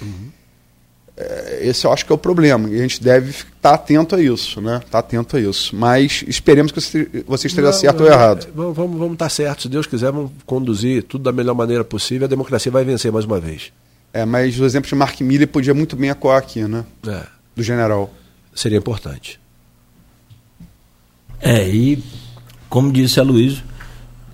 É, 1.15 1.59
esse 1.63 1.85
eu 1.85 1.91
acho 1.91 2.05
que 2.05 2.11
é 2.11 2.15
o 2.15 2.17
problema. 2.17 2.69
E 2.69 2.75
a 2.77 2.81
gente 2.81 3.01
deve 3.01 3.29
estar 3.31 3.73
atento 3.73 4.15
a 4.15 4.21
isso, 4.21 4.61
né? 4.61 4.81
Estar 4.85 4.99
atento 4.99 5.35
a 5.35 5.39
isso. 5.39 5.75
Mas 5.75 6.23
esperemos 6.27 6.71
que 6.71 6.79
você, 7.25 7.47
esteja 7.47 7.67
Não, 7.71 7.73
certo 7.73 7.99
não, 7.99 8.05
ou 8.05 8.11
errado. 8.11 8.47
é, 8.47 8.51
Vamos, 8.53 8.75
vamos, 8.75 8.97
vamos 8.99 9.13
estar 9.13 9.29
certo. 9.29 9.63
Se 9.63 9.69
Deus 9.69 9.87
quiser, 9.87 10.11
vamos 10.11 10.29
conduzir 10.45 11.03
tudo 11.03 11.23
da 11.23 11.31
melhor 11.31 11.55
maneira 11.55 11.83
possível. 11.83 12.25
A 12.25 12.29
democracia 12.29 12.71
vai 12.71 12.83
vencer 12.83 13.11
mais 13.11 13.25
uma 13.25 13.39
vez. 13.39 13.71
É, 14.13 14.25
mas 14.25 14.59
o 14.59 14.65
exemplo 14.65 14.87
de 14.89 14.95
Mark 14.95 15.19
Milley 15.21 15.47
podia 15.47 15.73
muito 15.73 15.95
bem 15.95 16.09
ecoar 16.09 16.37
aqui, 16.37 16.61
né? 16.63 16.85
É, 17.07 17.23
Do 17.55 17.63
general. 17.63 18.13
seria 18.53 18.77
importante. 18.77 19.39
É, 21.39 21.67
e 21.67 22.03
como 22.69 22.91
disse 22.91 23.19
a 23.19 23.23
Luísa, 23.23 23.61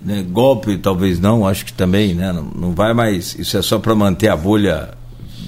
né, 0.04 0.22
golpe 0.22 0.76
talvez 0.76 1.18
não, 1.18 1.46
acho 1.46 1.64
que 1.64 1.72
também, 1.72 2.14
né, 2.14 2.32
não, 2.32 2.42
não 2.44 2.72
vai 2.72 2.92
mais, 2.92 3.34
isso 3.38 3.56
é 3.56 3.62
só 3.62 3.78
para 3.78 3.94
manter 3.94 4.28
a 4.28 4.36
bolha 4.36 4.90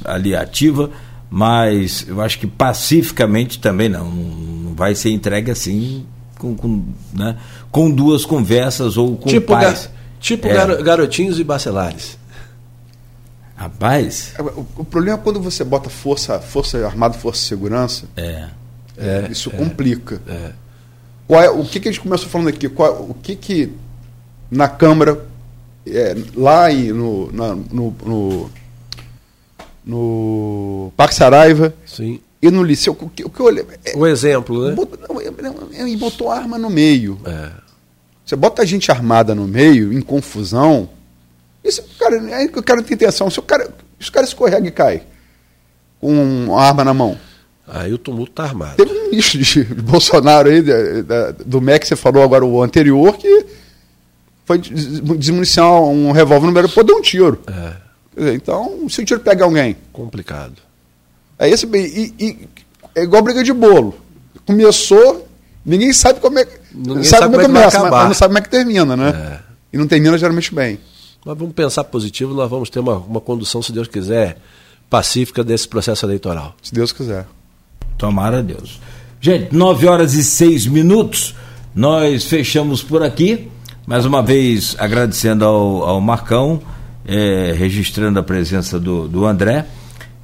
ali 0.04 0.34
ativa, 0.34 0.90
mas 1.30 2.06
eu 2.08 2.20
acho 2.20 2.38
que 2.38 2.46
pacificamente 2.46 3.58
também 3.58 3.88
não, 3.88 4.08
não 4.10 4.74
vai 4.74 4.94
ser 4.94 5.10
entregue 5.10 5.50
assim 5.50 6.06
com, 6.38 6.54
com, 6.54 6.84
né, 7.12 7.36
com 7.70 7.90
duas 7.90 8.24
conversas 8.24 8.96
ou 8.96 9.16
com 9.16 9.28
tipo 9.28 9.54
ga- 9.54 9.74
tipo 10.20 10.46
É. 10.46 10.54
garo- 10.54 10.82
garotinhos 10.82 11.38
e 11.38 11.44
bacelares. 11.44 12.18
Rapaz. 13.56 14.34
O, 14.38 14.66
o, 14.82 14.84
problema 14.84 15.18
é 15.18 15.20
quando 15.22 15.40
você 15.40 15.64
bota 15.64 15.88
força, 15.88 16.38
força 16.38 16.84
armada, 16.86 17.14
força 17.14 17.40
de 17.40 17.48
segurança. 17.48 18.04
É. 18.14 18.48
é 18.98 19.28
isso 19.30 19.50
é, 19.52 19.56
complica. 19.56 20.20
É. 20.28 20.52
Qual 21.26 21.42
é, 21.42 21.48
o 21.50 21.64
que, 21.64 21.80
que 21.80 21.88
a 21.88 21.92
gente 21.92 22.02
começou 22.02 22.28
falando 22.28 22.48
aqui? 22.48 22.68
Qual, 22.68 22.92
o 23.08 23.14
que 23.14 23.34
que 23.34 23.72
na 24.50 24.68
Câmara, 24.68 25.26
é, 25.86 26.16
lá 26.34 26.70
em, 26.70 26.92
no, 26.92 27.32
na, 27.32 27.54
no, 27.54 27.94
no, 28.04 28.50
no 29.84 30.92
Parque 30.96 31.14
Saraiva 31.14 31.74
Sim. 31.84 32.20
e 32.40 32.50
no 32.50 32.62
Liceu, 32.62 32.96
o 32.98 33.08
que, 33.08 33.24
o 33.24 33.30
que 33.30 33.40
eu 33.40 33.46
olhei... 33.46 33.64
É, 33.84 33.96
o 33.96 34.06
exemplo, 34.06 34.68
né? 34.68 34.74
Botou, 34.74 35.22
e 35.86 35.96
botou 35.96 36.30
arma 36.30 36.58
no 36.58 36.70
meio. 36.70 37.18
É. 37.24 37.50
Você 38.24 38.34
bota 38.34 38.62
a 38.62 38.64
gente 38.64 38.90
armada 38.90 39.34
no 39.34 39.46
meio, 39.46 39.92
em 39.92 40.00
confusão, 40.00 40.88
esse 41.66 41.82
cara, 41.98 42.20
aí 42.36 42.46
o 42.46 42.62
cara 42.62 42.82
tem 42.82 42.94
intenção. 42.94 43.28
Se 43.28 43.40
o 43.40 43.42
cara, 43.42 43.68
se 43.98 44.08
o 44.08 44.12
cara 44.12 44.24
escorrega 44.24 44.66
e 44.68 44.70
cai 44.70 45.02
com 46.00 46.12
uma 46.12 46.62
arma 46.62 46.84
na 46.84 46.94
mão. 46.94 47.18
Aí 47.66 47.92
o 47.92 47.98
tumulto 47.98 48.30
tá 48.30 48.44
armado. 48.44 48.76
Teve 48.76 48.92
um 48.92 49.10
ministro 49.10 49.40
de, 49.40 49.64
Bolsonaro 49.82 50.48
aí, 50.48 50.62
de, 50.62 51.02
de, 51.02 51.44
do 51.44 51.60
MEC, 51.60 51.80
que 51.80 51.88
você 51.88 51.96
falou 51.96 52.22
agora 52.22 52.44
o 52.44 52.62
anterior, 52.62 53.16
que 53.16 53.44
foi 54.46 54.58
desmuniciar 54.58 55.70
um 55.82 56.12
revólver 56.12 56.46
no 56.46 56.52
meio 56.52 56.68
pô, 56.68 56.82
deu 56.82 56.96
um 56.96 57.02
tiro. 57.02 57.38
É. 58.16 58.32
então, 58.32 58.88
se 58.88 59.02
o 59.02 59.04
tiro 59.04 59.20
pega 59.20 59.44
alguém. 59.44 59.76
Complicado. 59.92 60.54
É 61.38 61.50
esse 61.50 61.66
e, 61.66 62.14
e, 62.18 62.48
é 62.94 63.02
igual 63.02 63.22
briga 63.22 63.42
de 63.42 63.52
bolo. 63.52 63.94
Começou, 64.46 65.28
ninguém 65.64 65.92
sabe 65.92 66.20
como 66.20 66.38
é, 66.38 66.46
ninguém 66.72 67.04
sabe, 67.04 67.22
sabe 67.22 67.32
como, 67.32 67.40
é 67.40 67.44
como 67.44 67.58
é 67.58 67.60
começa, 67.62 67.82
mas, 67.82 67.90
mas, 67.90 68.06
não 68.06 68.14
sabe 68.14 68.28
como 68.28 68.38
é 68.38 68.42
que 68.42 68.48
termina, 68.48 68.96
né? 68.96 69.40
É. 69.42 69.46
E 69.72 69.76
não 69.76 69.86
termina 69.86 70.16
geralmente 70.16 70.54
bem. 70.54 70.78
Nós 71.24 71.36
vamos 71.36 71.52
pensar 71.52 71.82
positivo, 71.82 72.32
nós 72.32 72.48
vamos 72.48 72.70
ter 72.70 72.78
uma, 72.78 72.98
uma 72.98 73.20
condução, 73.20 73.60
se 73.60 73.72
Deus 73.72 73.88
quiser, 73.88 74.38
pacífica 74.88 75.42
desse 75.42 75.66
processo 75.66 76.06
eleitoral. 76.06 76.54
Se 76.62 76.72
Deus 76.72 76.92
quiser. 76.92 77.26
Tomara 77.98 78.42
Deus. 78.42 78.80
Gente, 79.20 79.52
9 79.52 79.88
horas 79.88 80.14
e 80.14 80.22
6 80.22 80.66
minutos. 80.66 81.34
Nós 81.74 82.24
fechamos 82.24 82.82
por 82.82 83.02
aqui. 83.02 83.50
Mais 83.86 84.04
uma 84.04 84.20
vez 84.20 84.74
agradecendo 84.78 85.44
ao, 85.44 85.84
ao 85.84 86.00
Marcão, 86.00 86.60
é, 87.06 87.54
registrando 87.56 88.18
a 88.18 88.22
presença 88.22 88.80
do, 88.80 89.06
do 89.06 89.24
André. 89.24 89.64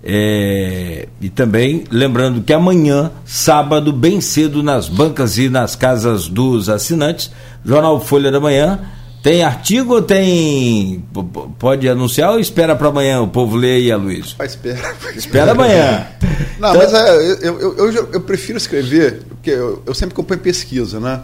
É, 0.05 1.06
e 1.20 1.30
também 1.30 1.84
lembrando 1.89 2.43
que 2.43 2.52
amanhã, 2.52 3.12
sábado, 3.24 3.93
bem 3.93 4.20
cedo, 4.20 4.60
nas 4.60 4.89
bancas 4.89 5.39
e 5.39 5.48
nas 5.48 5.76
casas 5.76 6.26
dos 6.26 6.68
assinantes, 6.68 7.30
Jornal 7.64 8.01
Folha 8.01 8.32
da 8.32 8.40
Manhã 8.40 8.80
tem 9.22 9.44
artigo 9.44 9.94
ou 9.94 10.02
tem. 10.02 11.05
Pode 11.56 11.89
anunciar 11.89 12.32
ou 12.32 12.40
espera 12.40 12.74
para 12.74 12.89
amanhã 12.89 13.20
o 13.20 13.28
povo 13.28 13.55
ler 13.55 13.76
aí, 13.76 13.94
Luiz? 13.94 14.34
Ah, 14.40 14.44
espera. 14.44 14.93
Espera 15.14 15.52
amanhã. 15.52 16.05
Não, 16.59 16.70
então... 16.70 16.82
mas 16.82 16.93
é, 16.93 17.16
eu, 17.43 17.60
eu, 17.60 17.76
eu, 17.76 18.09
eu, 18.14 18.20
prefiro 18.20 18.59
escrever, 18.59 19.22
porque 19.28 19.51
eu, 19.51 19.80
eu 19.86 19.94
sempre 19.94 20.14
acompanho 20.14 20.40
pesquisa, 20.40 20.98
né? 20.98 21.20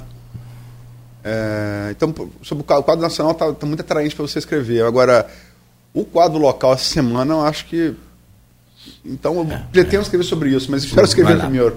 É, 1.25 1.89
então, 1.91 2.15
sobre 2.43 2.63
o 2.63 2.65
quadro 2.65 3.01
nacional 3.01 3.33
está 3.33 3.53
tá 3.53 3.67
muito 3.67 3.81
atraente 3.81 4.15
para 4.15 4.27
você 4.27 4.39
escrever. 4.39 4.85
Agora, 4.85 5.27
o 5.93 6.05
quadro 6.05 6.39
local 6.39 6.75
essa 6.75 6.85
semana, 6.85 7.35
eu 7.35 7.41
acho 7.43 7.67
que. 7.67 7.95
Então, 9.05 9.37
eu 9.37 9.53
é, 9.53 9.63
pretendo 9.73 10.03
escrever 10.03 10.25
sobre 10.25 10.51
isso, 10.51 10.71
mas 10.71 10.85
espero 10.85 11.07
escrever 11.07 11.39
primeiro. 11.39 11.77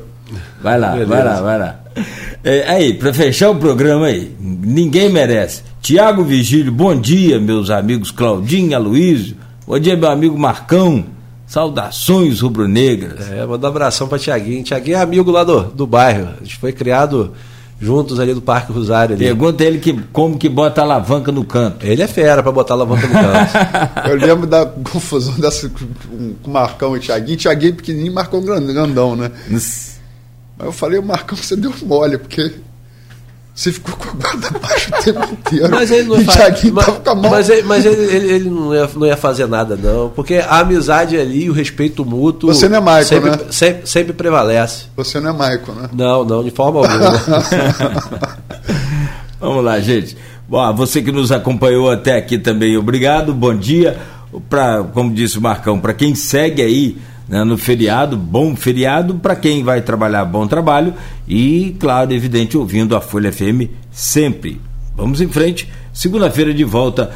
Vai 0.61 0.79
lá, 0.79 0.91
Beleza. 0.91 1.09
vai 1.09 1.23
lá, 1.23 1.41
vai 1.41 1.59
lá. 1.59 1.79
É, 2.43 2.69
aí, 2.69 2.93
para 2.93 3.13
fechar 3.13 3.49
o 3.49 3.55
programa 3.55 4.07
aí, 4.07 4.35
ninguém 4.39 5.09
merece. 5.09 5.63
Tiago 5.81 6.23
Vigílio, 6.23 6.71
bom 6.71 6.95
dia, 6.95 7.39
meus 7.39 7.69
amigos 7.69 8.11
Claudinho, 8.11 8.75
Aloysio. 8.75 9.35
Bom 9.67 9.77
dia, 9.79 9.97
meu 9.97 10.09
amigo 10.09 10.37
Marcão. 10.37 11.05
Saudações 11.45 12.39
rubro-negras. 12.39 13.29
É, 13.29 13.45
manda 13.45 13.67
um 13.67 13.69
abração 13.69 14.07
para 14.07 14.17
Tiaguinho. 14.17 14.63
Tiaguinho 14.63 14.95
é 14.95 15.01
amigo 15.01 15.29
lá 15.29 15.43
do, 15.43 15.63
do 15.63 15.85
bairro. 15.85 16.29
A 16.39 16.43
gente 16.43 16.57
foi 16.57 16.71
criado 16.71 17.33
juntos 17.81 18.19
ali 18.19 18.33
do 18.33 18.41
Parque 18.41 18.71
Rosário. 18.71 19.15
Ali. 19.15 19.25
Pergunta 19.25 19.63
ele 19.63 19.79
que, 19.79 19.99
como 20.13 20.37
que 20.37 20.47
bota 20.47 20.81
a 20.81 20.83
alavanca 20.83 21.31
no 21.31 21.43
canto. 21.43 21.85
Ele 21.85 22.01
é 22.01 22.07
fera 22.07 22.43
para 22.43 22.51
botar 22.51 22.75
a 22.75 22.77
alavanca 22.77 23.07
no 23.07 23.13
canto. 23.13 24.07
eu 24.07 24.15
lembro 24.15 24.45
da 24.45 24.65
confusão 24.65 25.33
dessa 25.39 25.67
com 25.67 26.35
o 26.45 26.49
Marcão 26.49 26.95
e 26.95 26.99
o 26.99 27.01
Tiaguinho. 27.01 27.37
Tiaguinho 27.37 27.75
pequenininho, 27.75 28.13
Marcão 28.13 28.41
grandão, 28.43 29.15
né? 29.15 29.31
Mas 29.49 29.99
eu 30.59 30.71
falei, 30.71 30.99
o 30.99 31.03
Marcão, 31.03 31.35
você 31.35 31.55
deu 31.55 31.73
mole, 31.81 32.19
porque 32.19 32.51
você 33.53 33.71
ficou 33.71 33.93
com 33.95 34.09
a 34.09 34.13
guarda 34.13 34.59
baixo 34.59 34.89
o 34.89 35.03
tempo 35.03 35.33
inteiro. 35.33 35.69
Mas 35.69 35.91
ele 35.91 36.07
não 36.07 36.21
faz, 36.21 36.63
mas. 36.63 36.85
Mas, 37.29 37.49
ele, 37.49 37.61
mas 37.63 37.85
ele, 37.85 38.03
ele, 38.03 38.31
ele, 38.31 38.49
não, 38.49 38.73
ia, 38.73 38.89
não 38.95 39.05
ia 39.05 39.17
fazer 39.17 39.45
nada, 39.45 39.75
não. 39.75 40.09
Porque 40.09 40.35
a 40.35 40.59
amizade 40.59 41.17
ali, 41.17 41.49
o 41.49 41.53
respeito 41.53 42.05
mútuo. 42.05 42.53
Você 42.53 42.69
não 42.69 42.77
é 42.77 42.79
Michael, 42.79 43.05
sempre, 43.05 43.29
né? 43.29 43.37
Sempre, 43.51 43.87
sempre 43.87 44.13
prevalece. 44.13 44.85
Você 44.95 45.19
não 45.19 45.31
é 45.31 45.33
Michael, 45.33 45.81
né? 45.81 45.89
Não, 45.93 46.23
não, 46.23 46.43
de 46.43 46.51
forma 46.51 46.79
alguma. 46.79 47.11
Vamos 49.39 49.65
lá, 49.65 49.79
gente. 49.79 50.15
Bom, 50.47 50.73
você 50.75 51.01
que 51.01 51.11
nos 51.11 51.31
acompanhou 51.31 51.91
até 51.91 52.15
aqui 52.15 52.37
também, 52.37 52.77
obrigado, 52.77 53.33
bom 53.33 53.55
dia. 53.55 53.97
Pra, 54.49 54.83
como 54.83 55.13
disse 55.13 55.37
o 55.37 55.41
Marcão, 55.41 55.77
para 55.77 55.93
quem 55.93 56.15
segue 56.15 56.61
aí 56.61 56.97
né, 57.31 57.45
no 57.45 57.57
feriado, 57.57 58.17
bom 58.17 58.53
feriado 58.57 59.15
para 59.15 59.37
quem 59.37 59.63
vai 59.63 59.81
trabalhar, 59.81 60.25
bom 60.25 60.45
trabalho 60.45 60.93
e, 61.25 61.73
claro, 61.79 62.11
evidente, 62.11 62.57
ouvindo 62.57 62.93
a 62.93 62.99
Folha 62.99 63.31
FM 63.31 63.71
sempre. 63.89 64.59
Vamos 64.97 65.21
em 65.21 65.29
frente, 65.29 65.71
segunda-feira 65.93 66.53
de 66.53 66.65
volta 66.65 67.09